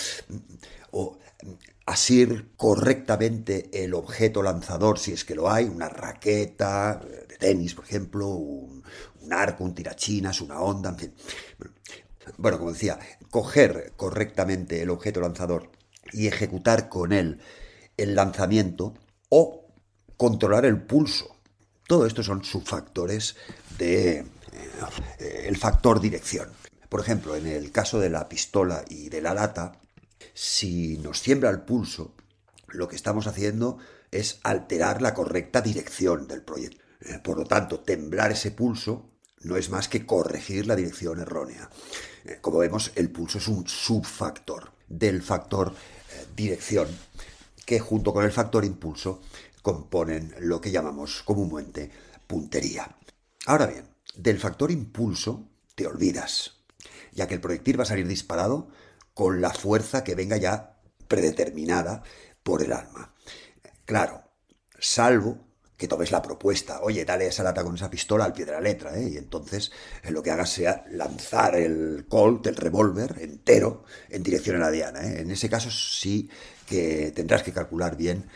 [0.92, 1.18] o
[1.86, 7.84] asir correctamente el objeto lanzador, si es que lo hay, una raqueta de tenis, por
[7.84, 8.82] ejemplo, un,
[9.30, 11.14] arco, un tirachinas, una onda, en fin.
[12.38, 12.98] Bueno, como decía,
[13.34, 15.72] coger correctamente el objeto lanzador
[16.12, 17.40] y ejecutar con él
[17.96, 18.94] el lanzamiento
[19.28, 19.66] o
[20.16, 21.34] controlar el pulso.
[21.88, 23.34] Todo esto son subfactores
[23.76, 26.48] de eh, el factor dirección.
[26.88, 29.80] Por ejemplo, en el caso de la pistola y de la lata,
[30.32, 32.14] si nos siembra el pulso,
[32.68, 33.78] lo que estamos haciendo
[34.12, 36.84] es alterar la correcta dirección del proyecto.
[37.00, 41.68] Eh, por lo tanto, temblar ese pulso no es más que corregir la dirección errónea.
[42.24, 46.88] Eh, como vemos, el pulso es un subfactor del factor eh, dirección,
[47.64, 49.22] que junto con el factor impulso
[49.62, 51.90] componen lo que llamamos comúnmente
[52.26, 52.96] puntería.
[53.46, 56.58] Ahora bien, del factor impulso te olvidas,
[57.12, 58.68] ya que el proyectil va a salir disparado
[59.14, 60.76] con la fuerza que venga ya
[61.08, 62.02] predeterminada
[62.42, 63.14] por el alma.
[63.84, 64.24] Claro,
[64.78, 65.43] salvo
[65.76, 68.60] que tomes la propuesta, oye, dale esa lata con esa pistola al pie de la
[68.60, 69.08] letra, ¿eh?
[69.12, 69.72] y entonces
[70.02, 74.70] eh, lo que hagas sea lanzar el Colt, el revólver entero en dirección a la
[74.70, 75.00] diana.
[75.02, 75.20] ¿eh?
[75.20, 76.30] En ese caso sí
[76.66, 78.28] que tendrás que calcular bien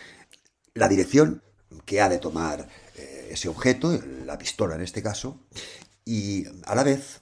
[0.74, 1.42] la dirección
[1.84, 5.40] que ha de tomar eh, ese objeto, la pistola en este caso,
[6.04, 7.20] y a la vez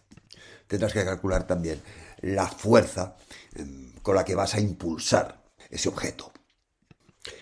[0.66, 1.82] tendrás que calcular también
[2.22, 3.16] la fuerza
[3.54, 6.32] em, con la que vas a impulsar ese objeto.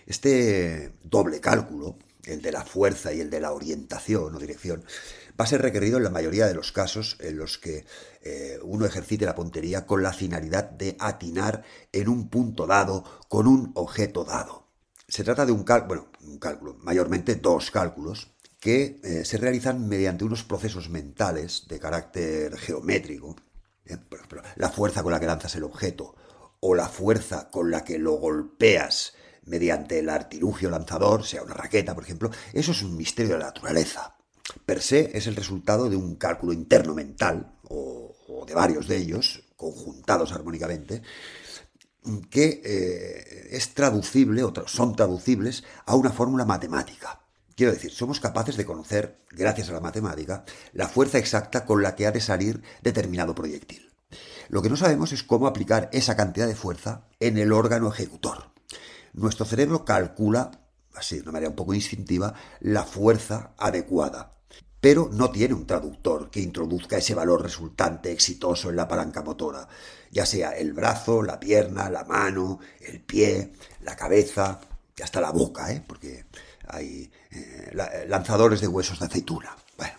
[0.07, 4.85] Este doble cálculo, el de la fuerza y el de la orientación o dirección,
[5.39, 7.85] va a ser requerido en la mayoría de los casos en los que
[8.23, 13.47] eh, uno ejercite la puntería con la finalidad de atinar en un punto dado con
[13.47, 14.69] un objeto dado.
[15.09, 18.31] Se trata de un, cálculo, un cálculo, mayormente dos cálculos,
[18.61, 23.37] que eh, se realizan mediante unos procesos mentales de carácter geométrico
[23.87, 26.15] eh, por ejemplo, la fuerza con la que lanzas el objeto
[26.61, 29.15] o la fuerza con la que lo golpeas
[29.47, 33.47] mediante el artilugio lanzador, sea una raqueta, por ejemplo, eso es un misterio de la
[33.47, 34.17] naturaleza.
[34.67, 39.43] Per se es el resultado de un cálculo interno mental, o, de varios de ellos,
[39.57, 41.03] conjuntados armónicamente,
[42.31, 47.21] que eh, es traducible, o son traducibles a una fórmula matemática.
[47.57, 51.95] Quiero decir, somos capaces de conocer, gracias a la matemática, la fuerza exacta con la
[51.95, 53.93] que ha de salir determinado proyectil.
[54.49, 58.54] Lo que no sabemos es cómo aplicar esa cantidad de fuerza en el órgano ejecutor.
[59.15, 60.51] Nuestro cerebro calcula,
[60.95, 64.35] así de una manera un poco instintiva, la fuerza adecuada,
[64.81, 69.69] pero no tiene un traductor que introduzca ese valor resultante exitoso en la palanca motora,
[70.11, 73.53] ya sea el brazo, la pierna, la mano, el pie,
[73.83, 74.61] la cabeza
[74.97, 75.83] y hasta la boca, ¿eh?
[75.87, 76.27] porque
[76.67, 77.73] hay eh,
[78.09, 79.57] lanzadores de huesos de aceituna.
[79.79, 79.95] Bueno,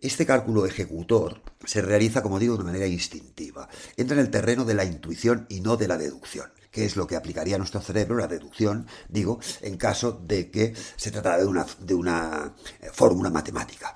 [0.00, 3.68] este cálculo ejecutor se realiza, como digo, de manera instintiva.
[3.96, 7.06] Entra en el terreno de la intuición y no de la deducción que es lo
[7.06, 11.46] que aplicaría a nuestro cerebro, la deducción, digo, en caso de que se tratara de
[11.46, 13.94] una, de una eh, fórmula matemática.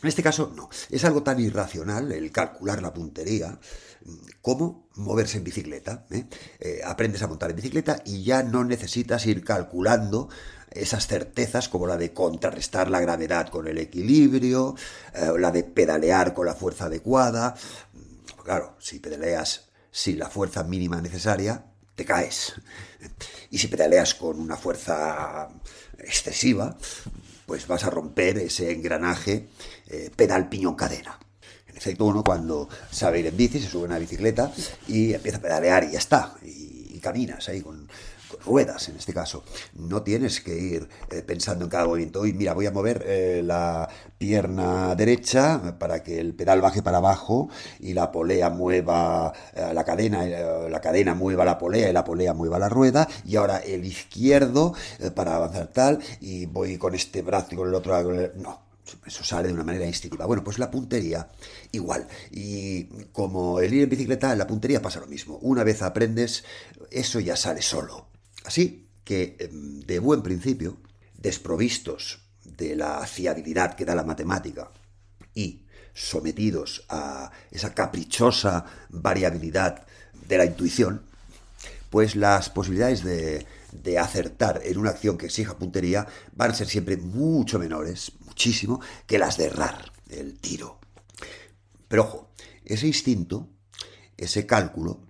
[0.00, 0.70] En este caso, no.
[0.88, 3.58] Es algo tan irracional el calcular la puntería
[4.04, 6.06] mm, como moverse en bicicleta.
[6.10, 6.80] ¿eh?
[6.84, 10.28] aprendes a montar en bicicleta y ya no necesitas ir calculando
[10.70, 14.76] esas certezas como la de contrarrestar la gravedad con el equilibrio,
[15.12, 17.56] eh, la de pedalear con la fuerza adecuada.
[18.44, 22.54] Claro, si pedaleas sin la fuerza mínima necesaria, te caes.
[23.50, 25.48] Y si pedaleas con una fuerza
[25.98, 26.76] excesiva,
[27.46, 29.48] pues vas a romper ese engranaje
[29.88, 31.18] eh, pedal piñón cadena.
[31.66, 34.52] En efecto, uno cuando sabe ir en bici se sube a una bicicleta
[34.88, 36.34] y empieza a pedalear y ya está.
[36.42, 37.88] Y, y caminas ahí con,
[38.44, 39.44] ruedas en este caso.
[39.74, 42.26] No tienes que ir eh, pensando en cada movimiento.
[42.26, 43.88] Y mira, voy a mover eh, la
[44.18, 47.48] pierna derecha para que el pedal baje para abajo
[47.80, 52.34] y la polea mueva eh, la cadena, la cadena mueva la polea y la polea
[52.34, 53.08] mueva la rueda.
[53.24, 54.74] Y ahora el izquierdo
[55.14, 57.92] para avanzar tal y voy con este brazo y con el otro.
[58.36, 58.62] No,
[59.06, 60.26] eso sale de una manera instintiva.
[60.26, 61.28] Bueno, pues la puntería
[61.72, 62.06] igual.
[62.30, 65.38] Y como el ir en bicicleta, en la puntería pasa lo mismo.
[65.42, 66.44] Una vez aprendes,
[66.90, 68.11] eso ya sale solo.
[68.44, 70.78] Así que, em, de buen principio,
[71.18, 74.70] desprovistos de la fiabilidad que da la matemática
[75.34, 75.64] y
[75.94, 79.86] sometidos a esa caprichosa variabilidad
[80.28, 81.02] de la intuición,
[81.90, 86.66] pues las posibilidades de, de, acertar en una acción que exija puntería van a ser
[86.66, 90.78] siempre mucho menores, muchísimo, que las de errar, el tiro.
[91.88, 92.30] Pero ojo,
[92.64, 93.48] ese instinto,
[94.16, 95.00] ese cálculo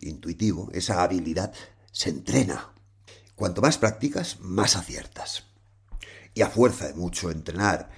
[0.00, 1.52] intuitivo, esa habilidad,
[1.96, 2.74] se entrena.
[3.36, 5.44] Cuanto más practicas, más aciertas.
[6.34, 7.88] Y a fuerza de mucho entrenar,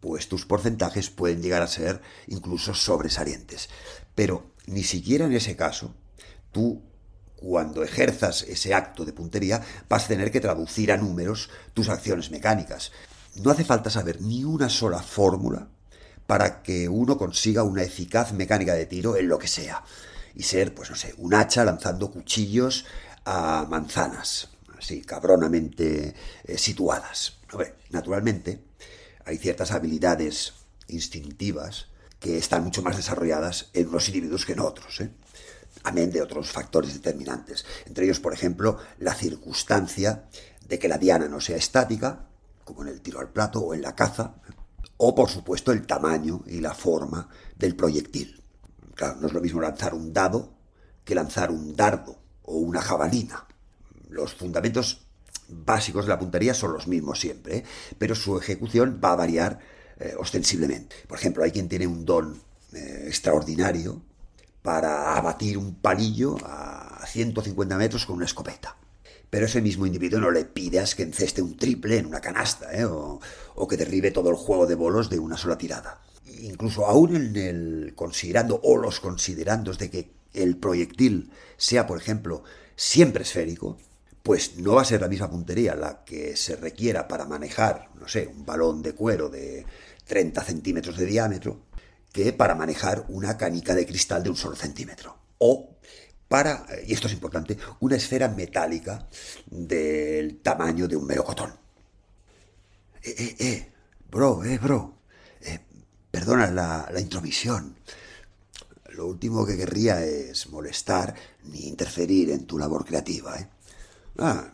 [0.00, 3.68] pues tus porcentajes pueden llegar a ser incluso sobresalientes.
[4.14, 5.94] Pero ni siquiera en ese caso,
[6.50, 6.82] tú
[7.36, 12.30] cuando ejerzas ese acto de puntería vas a tener que traducir a números tus acciones
[12.30, 12.90] mecánicas.
[13.34, 15.68] No hace falta saber ni una sola fórmula
[16.26, 19.84] para que uno consiga una eficaz mecánica de tiro en lo que sea.
[20.34, 22.86] Y ser, pues no sé, un hacha lanzando cuchillos
[23.24, 27.38] a manzanas, así cabronamente eh, situadas.
[27.90, 28.64] naturalmente,
[29.24, 30.54] hay ciertas habilidades
[30.88, 35.10] instintivas que están mucho más desarrolladas en unos individuos que en otros, ¿eh?
[35.84, 37.64] amén de otros factores determinantes.
[37.86, 40.28] Entre ellos, por ejemplo, la circunstancia
[40.66, 42.28] de que la diana no sea estática,
[42.64, 44.36] como en el tiro al plato o en la caza,
[44.96, 48.42] o por supuesto el tamaño y la forma del proyectil.
[48.94, 50.54] Claro, no es lo mismo lanzar un dado
[51.04, 52.21] que lanzar un dardo
[52.58, 53.46] una jabalina.
[54.08, 55.02] Los fundamentos
[55.48, 57.64] básicos de la puntería son los mismos siempre, ¿eh?
[57.98, 59.60] pero su ejecución va a variar
[59.98, 60.96] eh, ostensiblemente.
[61.06, 62.40] Por ejemplo, hay quien tiene un don
[62.72, 64.02] eh, extraordinario
[64.62, 68.76] para abatir un palillo a 150 metros con una escopeta.
[69.28, 73.18] Pero ese mismo individuo no le pidas que enceste un triple en una canasta o,
[73.54, 76.00] o, que derribe todo el juego de bolos de una sola tirada.
[76.42, 82.44] Incluso aún en el considerando o los considerandos de que el proyectil sea, por ejemplo,
[82.76, 83.78] siempre esférico,
[84.22, 88.08] pues no va a ser la misma puntería la que se requiera para manejar, no
[88.08, 89.66] sé, un balón de cuero de
[90.06, 91.62] 30 centímetros de diámetro,
[92.12, 95.16] que para manejar una canica de cristal de un solo centímetro.
[95.38, 95.76] O
[96.28, 99.06] para, y esto es importante, una esfera metálica
[99.46, 101.52] del tamaño de un melocotón.
[103.02, 103.72] Eh, eh, eh,
[104.10, 104.94] bro, eh, bro,
[105.40, 105.58] eh,
[106.10, 107.76] perdona la, la intromisión.
[108.92, 111.14] Lo último que querría es molestar
[111.44, 113.48] ni interferir en tu labor creativa, ¿eh?
[114.18, 114.52] Ah,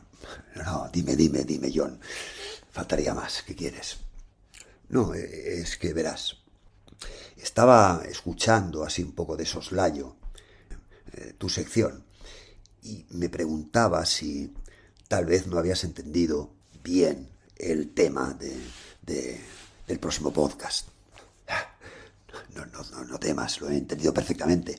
[0.54, 1.98] no, dime, dime, dime, John.
[2.70, 3.98] Faltaría más, ¿qué quieres?
[4.90, 6.36] No, e, es que verás.
[7.36, 10.16] Estaba escuchando así un poco de soslayo
[11.12, 12.04] eh, tu sección
[12.82, 14.54] y me preguntaba si
[15.08, 16.52] tal vez no habías entendido
[16.84, 18.56] bien el tema de,
[19.02, 19.40] de,
[19.86, 20.88] del próximo podcast.
[22.58, 24.76] No, no, no, no temas, lo he entendido perfectamente.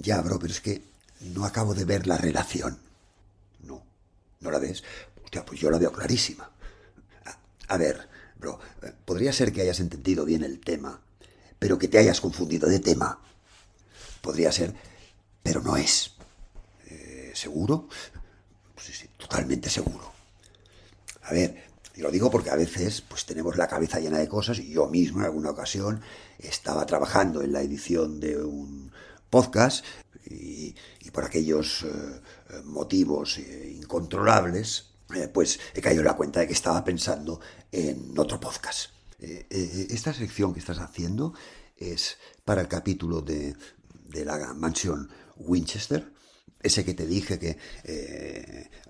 [0.00, 0.82] Ya, bro, pero es que
[1.20, 2.76] no acabo de ver la relación.
[3.60, 3.84] No,
[4.40, 4.82] ¿no la ves?
[5.22, 6.50] Hostia, pues yo la veo clarísima.
[7.68, 11.00] A, ver, bro, eh, podría ser que hayas entendido bien el tema,
[11.58, 13.20] pero que te hayas confundido de tema.
[14.20, 14.74] Podría ser,
[15.42, 16.12] pero no es.
[16.88, 17.88] Eh, ¿Seguro?
[18.76, 20.12] Sí, sí, totalmente seguro.
[21.22, 24.58] A ver, y lo digo porque a veces pues tenemos la cabeza llena de cosas
[24.58, 26.02] y yo mismo en alguna ocasión
[26.42, 28.92] estaba trabajando en la edición de un
[29.30, 29.84] podcast
[30.26, 30.74] y,
[31.12, 32.20] por aquellos eh,
[32.64, 37.40] motivos eh, incontrolables eh, pues he caído en la cuenta de que estaba pensando
[37.70, 38.90] en otro podcast.
[39.20, 41.34] Esta sección que estás haciendo
[41.76, 43.54] es para el capítulo de,
[44.08, 46.10] de la mansión Winchester
[46.62, 47.58] ese que te dije que,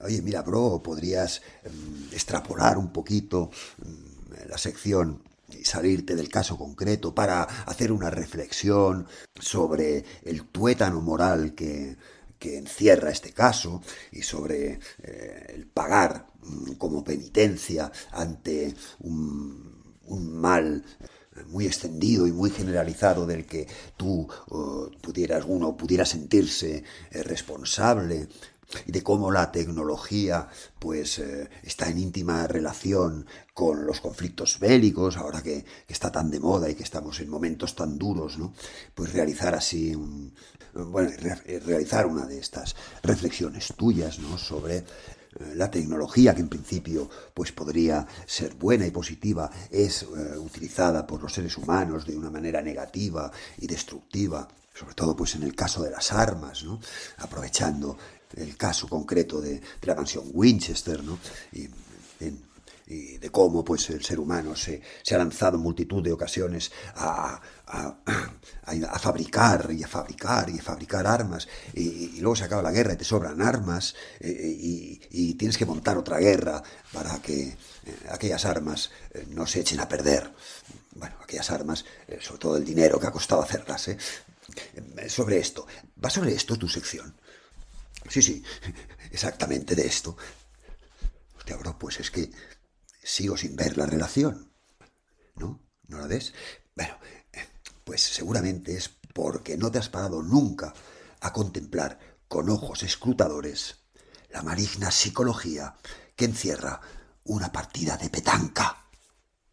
[0.03, 1.71] oye, mira, bro, podrías eh,
[2.13, 3.51] extrapolar un poquito
[3.83, 5.23] eh, la sección
[5.65, 9.07] salirte del caso concreto para hacer una reflexión
[9.39, 11.97] sobre el tuétano moral que,
[12.39, 20.33] que encierra este caso y sobre eh, el pagar mm, como penitencia ante un, un
[20.35, 20.85] mal
[21.47, 23.67] muy extendido y muy generalizado del que
[23.97, 28.29] tú uh, pudieras uno pudiera sentirse eh, responsable
[28.87, 35.17] y de cómo la tecnología pues eh, está en íntima relación con los conflictos bélicos,
[35.17, 38.55] ahora que, está tan de moda y que estamos en momentos tan duros, ¿no?
[38.95, 40.35] Pues realizar así un,
[40.75, 41.11] bueno,
[41.67, 44.39] realizar una de estas reflexiones tuyas, ¿no?
[44.39, 44.85] Sobre
[45.55, 51.23] la tecnología que en principio pues podría ser buena y positiva es eh, utilizada por
[51.23, 55.83] los seres humanos de una manera negativa y destructiva sobre todo pues en el caso
[55.83, 56.81] de las armas, ¿no?
[57.19, 57.97] aprovechando
[58.37, 61.19] el caso concreto de, la mansión Winchester, ¿no?
[62.87, 67.41] De cómo pues, el ser humano se, ha lanzado en multitud de ocasiones a,
[68.99, 72.97] fabricar y a fabricar y a fabricar armas, y, luego se acaba la guerra y
[72.97, 76.63] te sobran armas, eh, y, tienes que montar otra guerra
[76.93, 77.57] para que eh,
[78.11, 80.31] aquellas armas eh, no se echen a perder.
[80.95, 81.85] Bueno, aquellas armas,
[82.21, 83.91] sobre todo el dinero que ha costado hacerlas,
[85.09, 85.67] sobre esto.
[86.05, 87.15] ¿Va sobre esto tu sección?
[88.09, 88.43] Sí, sí,
[89.11, 90.17] exactamente de esto.
[91.39, 92.31] Hostia, bro, pues es que
[93.03, 94.53] sigo sin ver la relación.
[95.37, 95.61] ¿No?
[95.89, 96.33] ¿No la ves?
[96.75, 96.95] Bueno,
[97.85, 100.73] pues seguramente es porque no te has parado nunca
[101.21, 101.99] a contemplar
[102.29, 103.77] con ojos escrutadores
[104.31, 105.77] la maligna psicología
[106.17, 106.81] que encierra
[107.25, 108.89] una partida de petanca.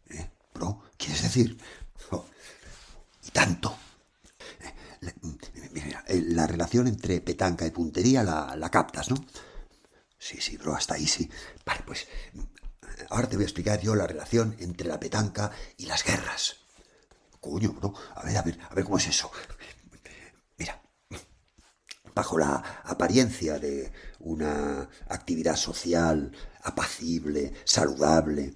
[0.08, 0.30] ¿Eh?
[0.54, 0.84] ¿Bro?
[0.96, 1.58] ¿Quieres decir?
[3.22, 3.76] Y tanto.
[5.72, 9.16] Mira, eh, la relación entre petanca y puntería la, captas, ¿no?
[10.18, 11.30] Sí, sí, bro, hasta ahí sí.
[11.64, 12.06] Vale, pues
[13.08, 16.56] ahora te voy a explicar yo la relación entre la petanca y las guerras.
[17.40, 19.30] Coño, bro, a ver, a ver, a ver cómo es eso.
[20.58, 20.82] Mira,
[22.14, 28.54] bajo la apariencia de una actividad social apacible, saludable,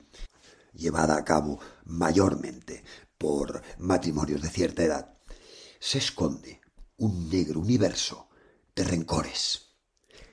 [0.75, 2.85] llevada a cabo mayormente
[3.17, 5.19] por matrimonios de cierta edad,
[5.81, 6.61] se esconde
[6.99, 8.29] un negro universo
[8.75, 9.71] de rencores,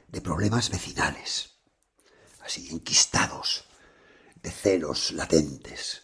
[0.07, 1.51] de problemas vecinales,
[2.43, 3.65] así enquistados,
[4.41, 6.01] de celos latentes,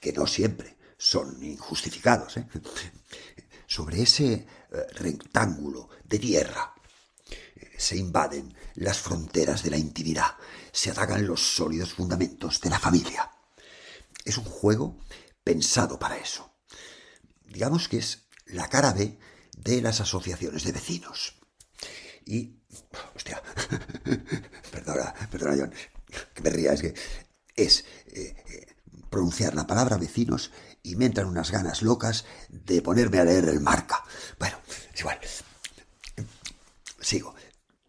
[0.00, 2.36] que no siempre son injustificados.
[2.36, 2.46] ¿eh?
[3.66, 4.46] Sobre ese eh,
[4.94, 6.74] rectángulo de tierra
[7.30, 10.36] eh, se invaden las fronteras de la intimidad,
[10.72, 13.30] se atacan los sólidos fundamentos de la familia.
[14.24, 14.98] Es un juego
[15.42, 16.52] pensado para eso.
[17.44, 19.18] Digamos que es la cara B
[19.56, 21.34] de las asociaciones de vecinos.
[22.26, 22.60] Y,
[23.14, 23.42] hostia,
[24.70, 25.74] perdona, perdona John,
[26.34, 26.94] que me ría, es que
[27.58, 28.66] es eh, eh,
[29.10, 33.60] pronunciar la palabra vecinos y me entran unas ganas locas de ponerme a leer el
[33.60, 34.04] marca.
[34.38, 34.56] Bueno,
[34.94, 35.18] es igual.
[37.00, 37.34] Sigo.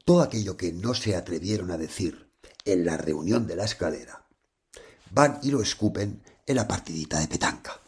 [0.03, 2.31] Todo aquello que no se atrevieron a decir
[2.65, 4.27] en la reunión de la escalera,
[5.11, 7.80] van y lo escupen en la partidita de petanca.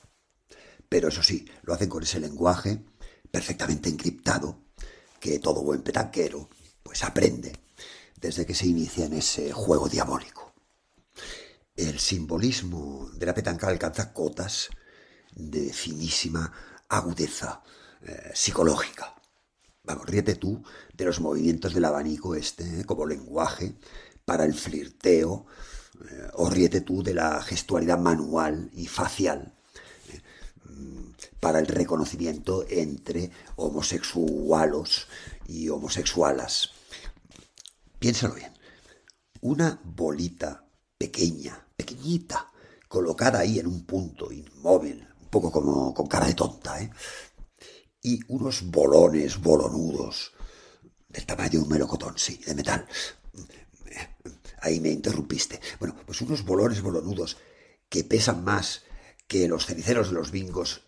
[0.87, 2.83] Pero eso sí, lo hacen con ese lenguaje
[3.31, 4.65] perfectamente encriptado
[5.19, 6.49] que todo buen petanquero
[6.83, 7.53] pues aprende
[8.19, 10.40] desde que se inicia en ese juego diabólico.
[11.81, 14.69] El simbolismo de la petanca alcanza cotas
[15.33, 16.53] de finísima
[16.87, 17.63] agudeza
[18.03, 19.15] eh, psicológica.
[19.83, 23.73] Vamos, ríete tú de los movimientos del abanico este, eh, como lenguaje
[24.23, 25.47] para el flirteo,
[26.07, 29.51] eh, o ríete tú de la gestualidad manual y facial
[31.39, 35.07] para el reconocimiento entre homosexualos
[35.47, 36.69] y homosexualas.
[37.97, 38.53] Piénsalo bien.
[39.41, 40.67] Una bolita
[41.01, 42.51] pequeña, pequeñita,
[42.87, 46.91] colocada ahí en un punto inmóvil, un poco como con cara de tonta, ¿eh?
[48.03, 50.33] Y unos bolones bolonudos,
[51.09, 52.87] del tamaño de un melocotón, sí, de metal.
[54.61, 55.59] Ahí me interrumpiste.
[55.79, 57.37] Bueno, pues unos bolones bolonudos
[57.89, 58.83] que pesan más
[59.27, 60.81] que los ceniceros de los bingos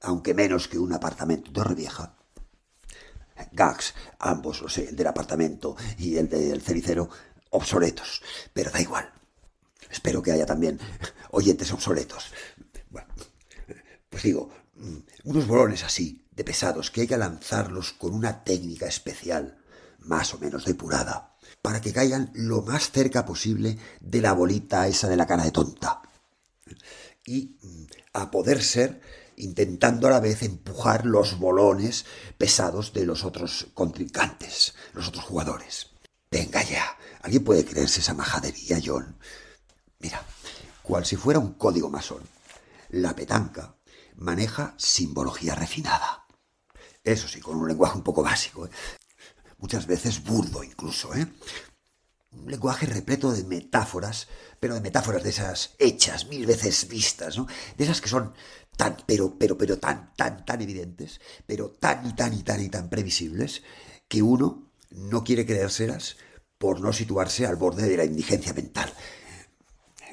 [0.00, 2.14] aunque menos que un apartamento de Torrevieja.
[3.52, 7.08] Gags, ambos, o sea, el del apartamento y el del cenicero,
[7.50, 9.12] obsoletos, pero da igual.
[9.90, 10.78] Espero que haya también
[11.30, 12.32] oyentes obsoletos.
[12.90, 13.08] Bueno,
[14.08, 18.86] pues digo, mm, unos bolones así, de pesados, que hay que lanzarlos con una técnica
[18.86, 19.58] especial,
[19.98, 25.08] más o menos depurada, para que caigan lo más cerca posible de la bolita esa
[25.08, 26.02] de la cara de tonta.
[27.26, 27.84] Y mm,
[28.14, 29.00] a poder ser
[29.38, 32.04] intentando a la vez empujar los bolones
[32.36, 35.90] pesados de los otros contrincantes, los otros jugadores.
[36.30, 39.16] Venga ya, ¿alguien puede creerse esa majadería, John?
[39.98, 40.24] Mira,
[40.82, 42.22] cual si fuera un código masón,
[42.90, 43.76] la petanca
[44.16, 46.26] maneja simbología refinada.
[47.04, 48.70] Eso sí, con un lenguaje un poco básico, ¿eh?
[49.58, 51.26] muchas veces burdo incluso, ¿eh?
[52.32, 54.28] un lenguaje repleto de metáforas,
[54.60, 57.46] pero de metáforas de esas hechas, mil veces vistas, ¿no?
[57.76, 58.34] De esas que son
[58.76, 62.68] tan, pero, pero, pero tan, tan, tan evidentes, pero tan y tan y tan y
[62.68, 63.62] tan previsibles,
[64.08, 66.16] que uno no quiere creérselas
[66.58, 68.92] por no situarse al borde de la indigencia mental.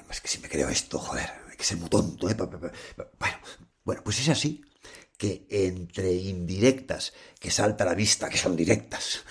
[0.09, 2.35] Es que si me creo esto, joder, hay que ser muy tonto, ¿eh?
[2.35, 3.37] Bueno,
[3.83, 4.63] bueno, pues es así
[5.17, 9.23] que entre indirectas que salta a la vista que son directas,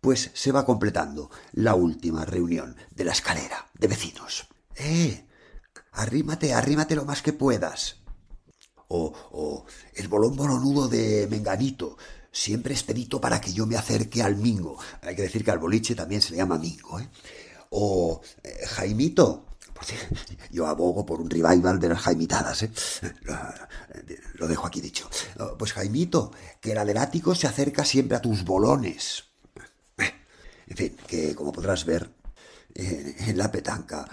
[0.00, 4.46] pues se va completando la última reunión de la escalera de vecinos.
[4.76, 5.26] ¡Eh!
[5.92, 7.96] Arrímate, arrímate lo más que puedas.
[8.88, 11.96] O, o el bolón bolonudo de Menganito,
[12.30, 14.78] siempre expedito para que yo me acerque al mingo.
[15.02, 17.08] Hay que decir que al boliche también se le llama mingo, ¿eh?
[17.76, 19.46] O eh, Jaimito,
[20.50, 22.70] yo abogo por un revival de las jaimitadas, ¿eh?
[24.34, 25.10] Lo, dejo aquí dicho.
[25.58, 26.30] Pues Jaimito,
[26.60, 29.24] que el adelático se acerca siempre a tus bolones.
[30.66, 32.10] En fin, que como podrás ver,
[32.74, 34.08] en la petanca,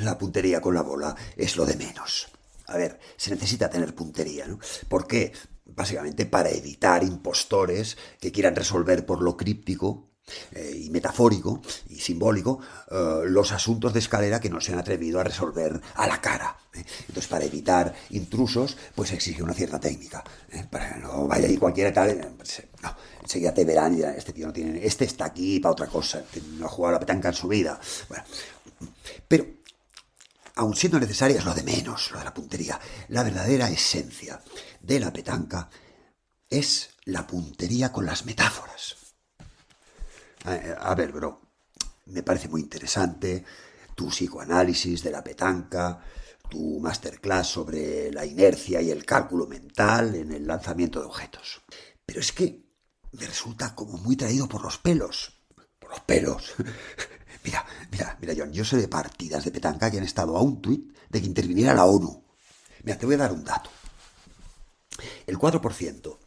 [0.00, 2.28] la puntería con la bola es lo de menos.
[2.66, 4.58] A ver, se necesita tener puntería, ¿no?
[4.88, 5.32] ¿Por qué?
[5.64, 10.07] Básicamente para evitar impostores que quieran resolver por lo críptico
[10.52, 15.20] eh, y metafórico y simbólico eh, los asuntos de escalera que no se han atrevido
[15.20, 16.56] a resolver a la cara.
[16.74, 16.84] ¿eh?
[17.08, 20.22] Entonces, para evitar intrusos, pues exige una cierta técnica.
[20.70, 22.34] Para que no vaya ahí cualquiera tal.
[22.36, 24.84] Pues, no, enseguida te verán y este tío no tiene.
[24.84, 26.22] Este está aquí para otra cosa.
[26.58, 27.78] No ha jugado la petanca en su vida.
[28.08, 28.24] Bueno,
[29.26, 29.46] pero
[30.56, 32.80] aun siendo necesaria, es lo de menos, lo de la puntería.
[33.08, 34.40] La verdadera esencia
[34.80, 35.70] de la petanca
[36.50, 38.96] es la puntería con las metáforas.
[40.48, 41.42] A, ver, bro,
[42.06, 43.44] me parece muy interesante
[43.94, 46.00] tu psicoanálisis de la petanca,
[46.48, 51.60] tu masterclass sobre la inercia y el cálculo mental en el lanzamiento de objetos.
[52.06, 52.64] Pero es que
[53.12, 55.38] me resulta como muy traído por los pelos.
[55.78, 56.54] Por los pelos.
[57.44, 60.62] mira, mira, mira, John, yo sé de partidas de petanca que han estado a un
[60.62, 62.24] tuit de que interviniera la ONU.
[62.84, 63.68] Mira, te voy a dar un dato.
[65.26, 66.18] El 4%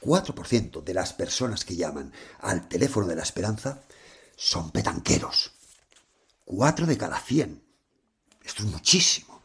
[0.00, 3.82] 4% de las personas que llaman al teléfono de la esperanza
[4.36, 5.52] son petanqueros.
[6.44, 7.62] 4 de cada 100.
[8.44, 9.42] Esto es muchísimo.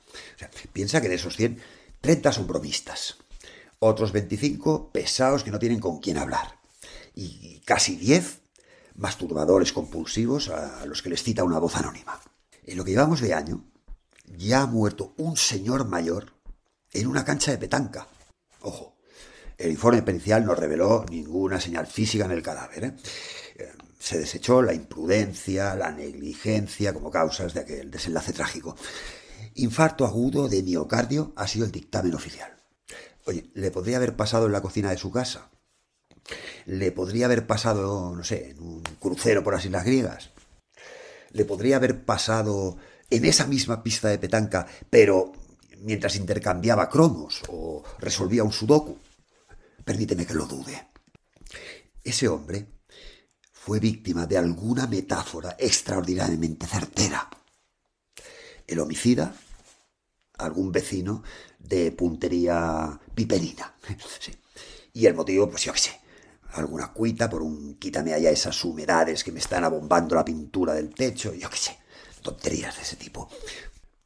[0.73, 1.61] piensa que de esos 100,
[2.01, 3.17] 30 son bromistas.
[3.79, 6.59] Otros 25 pesados que no tienen con quién hablar.
[7.13, 8.39] Y casi 10
[8.95, 12.19] masturbadores compulsivos a los que les cita una voz anónima.
[12.63, 13.63] En lo que llevamos de año,
[14.25, 16.33] ya ha muerto un señor mayor
[16.93, 18.07] en una cancha de petanca.
[18.61, 18.94] Ojo,
[19.57, 22.83] el informe pericial no reveló ninguna señal física en el cadáver.
[22.83, 22.93] ¿eh?
[23.57, 28.75] Eh, se desechó la imprudencia, la negligencia como causas de aquel desenlace trágico.
[29.55, 32.55] Infarto agudo de miocardio ha sido el dictamen oficial.
[33.25, 35.49] Oye, ¿le podría haber pasado en la cocina de su casa?
[36.65, 40.31] ¿Le podría haber pasado, no sé, en un crucero por las Islas Griegas?
[41.31, 42.77] ¿Le podría haber pasado
[43.09, 45.31] en esa misma pista de petanca, pero
[45.79, 48.97] mientras intercambiaba cromos o resolvía un sudoku?
[49.85, 50.87] Permíteme que lo dude.
[52.03, 52.67] Ese hombre
[53.51, 57.29] fue víctima de alguna metáfora extraordinariamente certera.
[58.65, 59.35] El homicida,
[60.37, 61.23] algún vecino
[61.59, 63.75] de puntería piperina.
[64.91, 65.99] Y el motivo, pues yo qué sé,
[66.53, 70.93] alguna cuita por un quítame allá esas humedades que me están abombando la pintura del
[70.93, 71.77] techo, yo qué sé,
[72.23, 73.29] tonterías de ese tipo.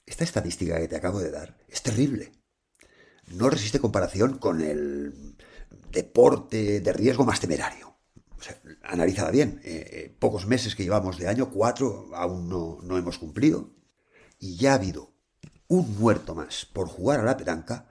[0.06, 2.34] Esta estadística que te acabo de dar es terrible.
[3.28, 5.38] No resiste comparación con el
[5.92, 7.96] deporte de riesgo más temerario.
[8.32, 8.42] O
[8.84, 13.18] analizada bien, eh, eh, pocos meses que llevamos de año, cuatro aún no, no hemos
[13.18, 13.72] cumplido,
[14.40, 15.14] y ya ha habido
[15.68, 17.88] un muerto más por jugar a la petanca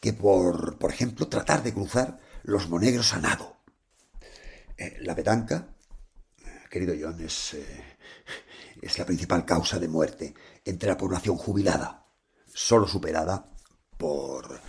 [0.00, 3.56] que por, por ejemplo, tratar de cruzar los monegros a nado.
[4.76, 5.74] Eh, la petanca,
[6.70, 7.56] querido John, es,
[8.82, 10.34] es la principal causa de muerte
[10.64, 12.06] entre la población jubilada,
[12.52, 13.50] solo superada
[13.96, 14.60] por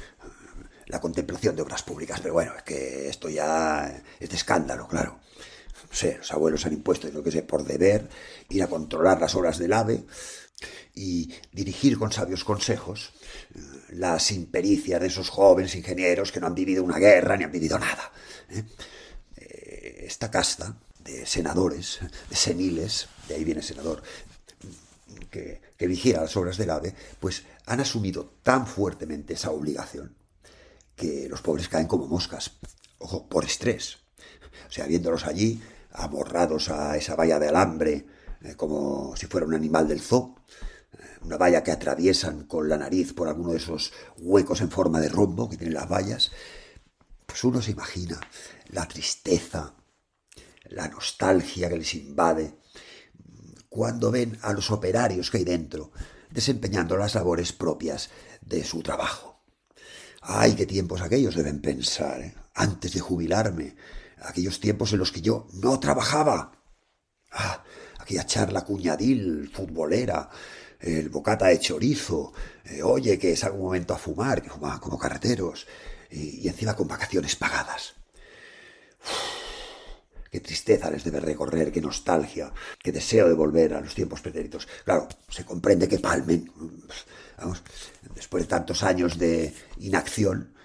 [0.88, 2.20] la contemplación de obras públicas.
[2.22, 5.20] Pero bueno, es que esto ya es de escándalo, claro.
[5.90, 8.10] No sé, los abuelos han impuesto, lo que sé, por deber,
[8.50, 10.04] ir a controlar las obras del AVE
[10.96, 13.14] y dirigir con sabios consejos
[13.54, 17.52] eh, las impericias de esos jóvenes ingenieros que no han vivido una guerra ni han
[17.52, 18.12] vivido nada.
[18.50, 18.64] ¿eh?
[19.38, 22.00] Eh, esta casta de senadores,
[22.30, 24.02] de seniles, de ahí viene senador,
[25.30, 30.16] que, que vigila las obras del AVE, pues han asumido tan fuertemente esa obligación
[30.96, 32.52] que los pobres caen como moscas.
[33.00, 33.98] Ojo, por estrés.
[34.68, 38.06] O sea, viéndolos allí, amorrados a esa valla de alambre,
[38.42, 40.36] eh, como si fuera un animal del zoo,
[40.94, 45.00] eh, una valla que atraviesan con la nariz por alguno de esos huecos en forma
[45.00, 46.32] de rombo que tienen las vallas,
[47.26, 48.20] pues uno se imagina
[48.70, 49.76] la tristeza,
[50.66, 52.56] la nostalgia que les invade
[53.70, 55.92] cuando ven a los operarios que hay dentro
[56.30, 58.10] desempeñando las labores propias
[58.42, 59.35] de su trabajo.
[60.28, 62.20] Ay, qué tiempos aquellos deben pensar.
[62.22, 62.34] ¿eh?
[62.56, 63.76] Antes de jubilarme,
[64.24, 66.52] aquellos tiempos en los que yo no trabajaba.
[67.32, 67.64] Ah,
[68.00, 70.30] aquella charla cuñadil, futbolera,
[70.80, 74.98] el bocata de chorizo, eh, oye, que es algún momento a fumar, que fumaban como
[74.98, 75.68] carreteros,
[76.10, 77.94] y, encima con vacaciones pagadas.
[80.32, 82.52] qué tristeza les debe recorrer, qué nostalgia,
[82.84, 84.68] qué deseo de volver a los tiempos pretéritos.
[84.84, 86.52] Claro, se comprende que palmen.
[88.14, 90.56] Después de tantos años de inacción,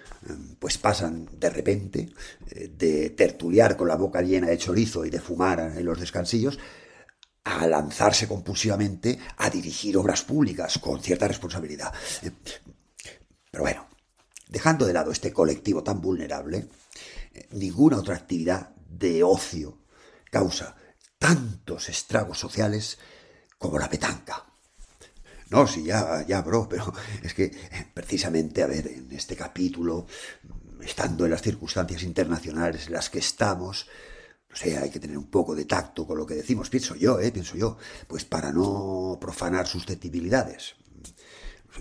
[0.59, 2.09] pues pasan de repente
[2.49, 6.59] eh, de tertuliar con la boca llena de chorizo y de fumar en los descansillos
[7.43, 11.91] a lanzarse compulsivamente a dirigir obras públicas con cierta responsabilidad.
[12.21, 12.31] Eh,
[13.49, 13.87] pero bueno,
[14.47, 16.67] dejando de lado este colectivo tan vulnerable,
[17.33, 19.79] eh, ninguna otra actividad de ocio
[20.29, 20.75] causa
[21.17, 22.99] tantos estragos sociales
[23.57, 24.50] como la petanca.
[25.51, 27.51] No, sí, ya, ya, bro, pero es que
[27.93, 30.07] precisamente, a ver, en este capítulo,
[30.81, 33.87] estando en las circunstancias internacionales en las que estamos,
[34.49, 37.19] no sé, hay que tener un poco de tacto con lo que decimos, pienso yo,
[37.19, 37.31] ¿eh?
[37.33, 40.75] Pienso yo, pues para no profanar susceptibilidades.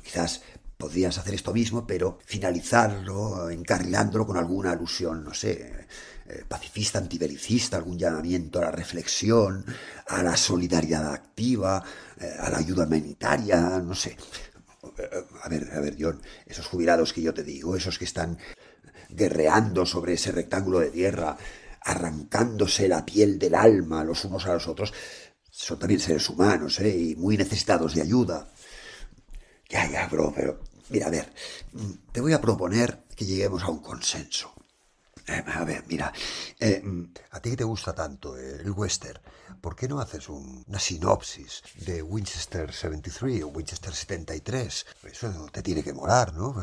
[0.03, 0.43] Quizás
[0.77, 5.87] podrías hacer esto mismo, pero finalizarlo, encarrilándolo con alguna alusión, no sé,
[6.27, 9.65] eh, pacifista, antibelicista, algún llamamiento a la reflexión,
[10.07, 14.17] a la solidaridad activa, eh, a la ayuda humanitaria, no sé.
[15.43, 18.39] A ver, a ver, John, esos jubilados que yo te digo, esos que están
[19.09, 21.37] guerreando sobre ese rectángulo de tierra,
[21.83, 24.93] arrancándose la piel del alma los unos a los otros,
[25.51, 26.97] son también seres humanos, ¿eh?
[26.97, 28.49] Y muy necesitados de ayuda.
[29.69, 31.33] Ya, ya, bro, pero mira, a ver,
[32.13, 34.53] te voy a proponer que lleguemos a un consenso.
[35.27, 36.13] Eh, a ver, mira,
[36.59, 36.83] eh,
[37.31, 39.21] a ti que te gusta tanto el western,
[39.61, 44.87] ¿por qué no haces una sinopsis de Winchester 73 o Winchester 73?
[45.05, 46.55] Eso te tiene que molar, ¿no?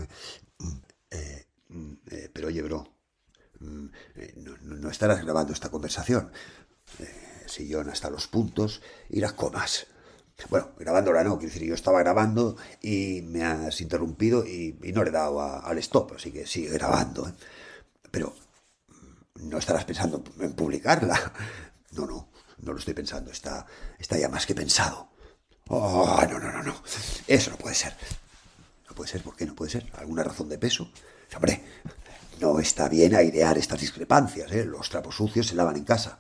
[1.70, 1.94] Mm,
[2.34, 2.98] pero oye, bro,
[3.60, 6.32] Mm, eh, no, estarás grabando esta conversación.
[7.00, 9.88] Eh, si yo hasta los puntos y las comas.
[10.50, 15.10] Bueno, grabándola no, quiero decir, yo estaba grabando y me has interrumpido y, no le
[15.10, 17.28] he dado al stop, así que sigue grabando.
[17.28, 17.34] ¿eh?
[18.12, 18.36] Pero
[18.90, 21.34] mm, no estarás pensando en publicarla.
[21.94, 22.28] No, no,
[22.60, 23.66] no lo estoy pensando, está,
[24.00, 25.10] está ya más que pensado.
[25.70, 26.84] Oh, no, no, no, no.
[27.28, 27.96] Eso no puede ser.
[28.88, 29.92] No puede ser, ¿por qué no puede ser?
[29.96, 30.90] ¿Alguna razón de peso?
[31.36, 31.62] Hombre,
[32.40, 34.66] no está bien airear estas discrepancias, ¿eh?
[34.66, 36.20] Los trapos sucios se lavan en casa.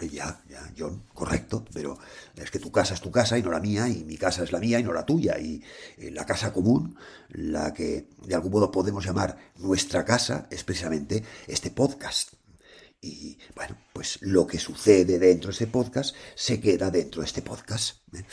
[0.00, 1.98] ya, ya, John, correcto, pero
[2.36, 4.52] es que tu casa es tu casa y no la mía, y mi casa es
[4.52, 5.60] la mía y no la tuya, y
[5.96, 6.96] la casa común,
[7.30, 12.37] la que de algún modo podemos llamar nuestra casa, es precisamente este podcast.
[13.00, 17.42] Y bueno, pues lo que sucede dentro de este podcast se queda dentro de este
[17.42, 17.98] podcast.
[18.14, 18.24] ¿eh?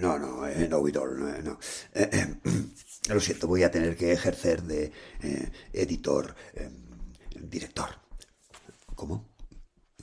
[0.00, 1.58] No, no, no, Widor, no.
[3.08, 6.34] Lo siento, voy a tener que ejercer de eh, editor,
[7.40, 7.88] director.
[8.94, 9.30] ¿Cómo?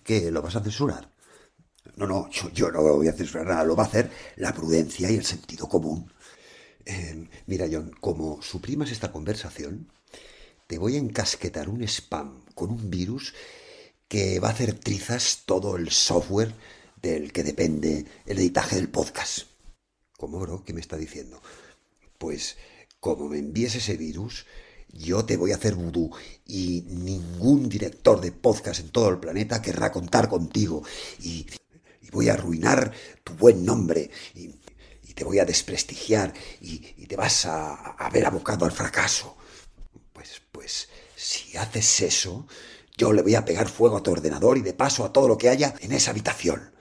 [0.03, 0.31] ¿Qué?
[0.31, 1.11] ¿Lo vas a censurar?
[1.97, 5.15] No, no, yo, no voy a censurar nada, lo va a hacer la prudencia y
[5.15, 6.11] el sentido común.
[6.83, 9.91] Em, mira, John, como suprimas esta conversación,
[10.67, 13.33] te voy a encasquetar un spam con un virus
[14.07, 16.53] que va a hacer trizas todo el software
[17.01, 19.47] del que depende el editaje del podcast.
[20.17, 20.63] ¿Cómo, bro?
[20.63, 21.41] ¿Qué me está diciendo?
[22.17, 22.57] Pues
[22.99, 24.45] como me envíes ese virus,
[24.89, 26.09] yo te voy a hacer vudú
[26.45, 30.83] y ningún director de podcast en todo el planeta querrá contar contigo
[31.19, 31.45] y,
[32.11, 32.93] voy a arruinar
[33.25, 34.55] tu buen nombre y,
[35.13, 39.37] te voy a desprestigiar y, te vas a, ver abocado al fracaso.
[40.11, 40.89] Pues, pues,
[41.25, 42.45] si haces eso,
[42.95, 45.39] yo le voy a pegar fuego a tu ordenador y de paso a todo lo
[45.39, 46.71] que haya en esa habitación.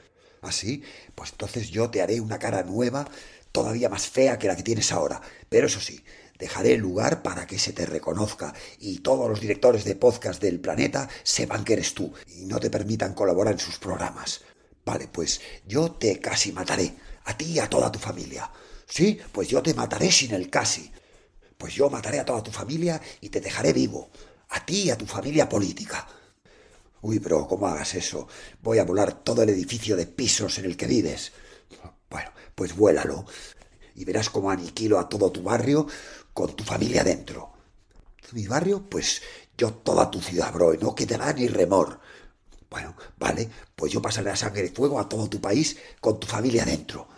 [0.43, 0.83] ¿Así?
[1.15, 3.09] Pues entonces yo te haré una cara nueva
[3.53, 5.23] todavía más fea que la que tienes ahora.
[5.49, 6.05] Pero eso sí,
[6.39, 11.09] dejaré lugar para que se te reconozca y todos los directores de podcast del planeta
[11.23, 14.43] sepan que eres tú y no te permitan colaborar en sus programas.
[14.85, 18.51] Vale, pues yo te casi mataré, a ti y a toda tu familia.
[18.87, 20.93] Sí, pues yo te mataré sin el casi.
[21.57, 24.11] Pues yo mataré a toda tu familia y te dejaré vivo,
[24.55, 26.07] a ti y a tu familia política.
[27.03, 28.29] Uy, pero ¿cómo hagas eso?
[28.63, 31.33] Voy a volar todo el edificio de pisos en el que vives.
[32.09, 33.27] Bueno, pues vuélalo
[33.97, 35.87] y verás cómo aniquilo a todo tu barrio
[36.33, 37.53] con tu familia dentro.
[38.33, 39.23] Mi barrio, pues
[39.59, 42.01] yo toda tu ciudad, bro, y no quedará ni remor.
[42.71, 46.27] Bueno, vale, pues yo pasaré a sangre y fuego a todo tu país con tu
[46.29, 47.09] familia dentro.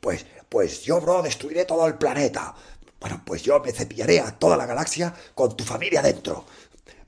[0.00, 2.54] Pues, pues yo, bro, destruiré todo el planeta.
[3.00, 6.44] Bueno, pues yo me cepillaré a toda la galaxia con tu familia dentro.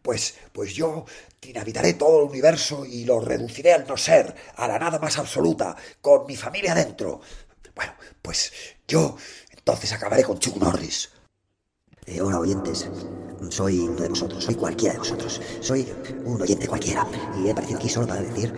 [0.03, 1.05] Pues, pues yo
[1.41, 5.77] dinamitaré todo el universo y lo reduciré al no ser, a la nada más absoluta,
[6.01, 7.21] con mi familia dentro.
[7.75, 8.53] Bueno, pues
[8.87, 9.17] yo
[9.51, 11.11] entonces acabaré con Chuck Norris.
[12.05, 12.89] Eh, hola oyentes,
[13.49, 15.89] soy uno de vosotros, soy cualquiera de vosotros, soy
[16.25, 17.07] un oyente cualquiera
[17.39, 18.53] y he aparecido aquí solo para decir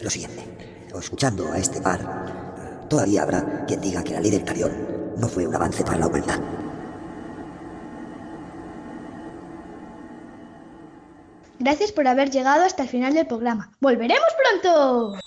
[0.00, 0.44] lo siguiente.
[0.94, 5.46] Escuchando a este par, todavía habrá quien diga que la ley del talión no fue
[5.46, 6.63] un avance para la humanidad.
[11.64, 13.70] Gracias por haber llegado hasta el final del programa.
[13.80, 14.28] ¡Volveremos
[14.60, 15.18] pronto!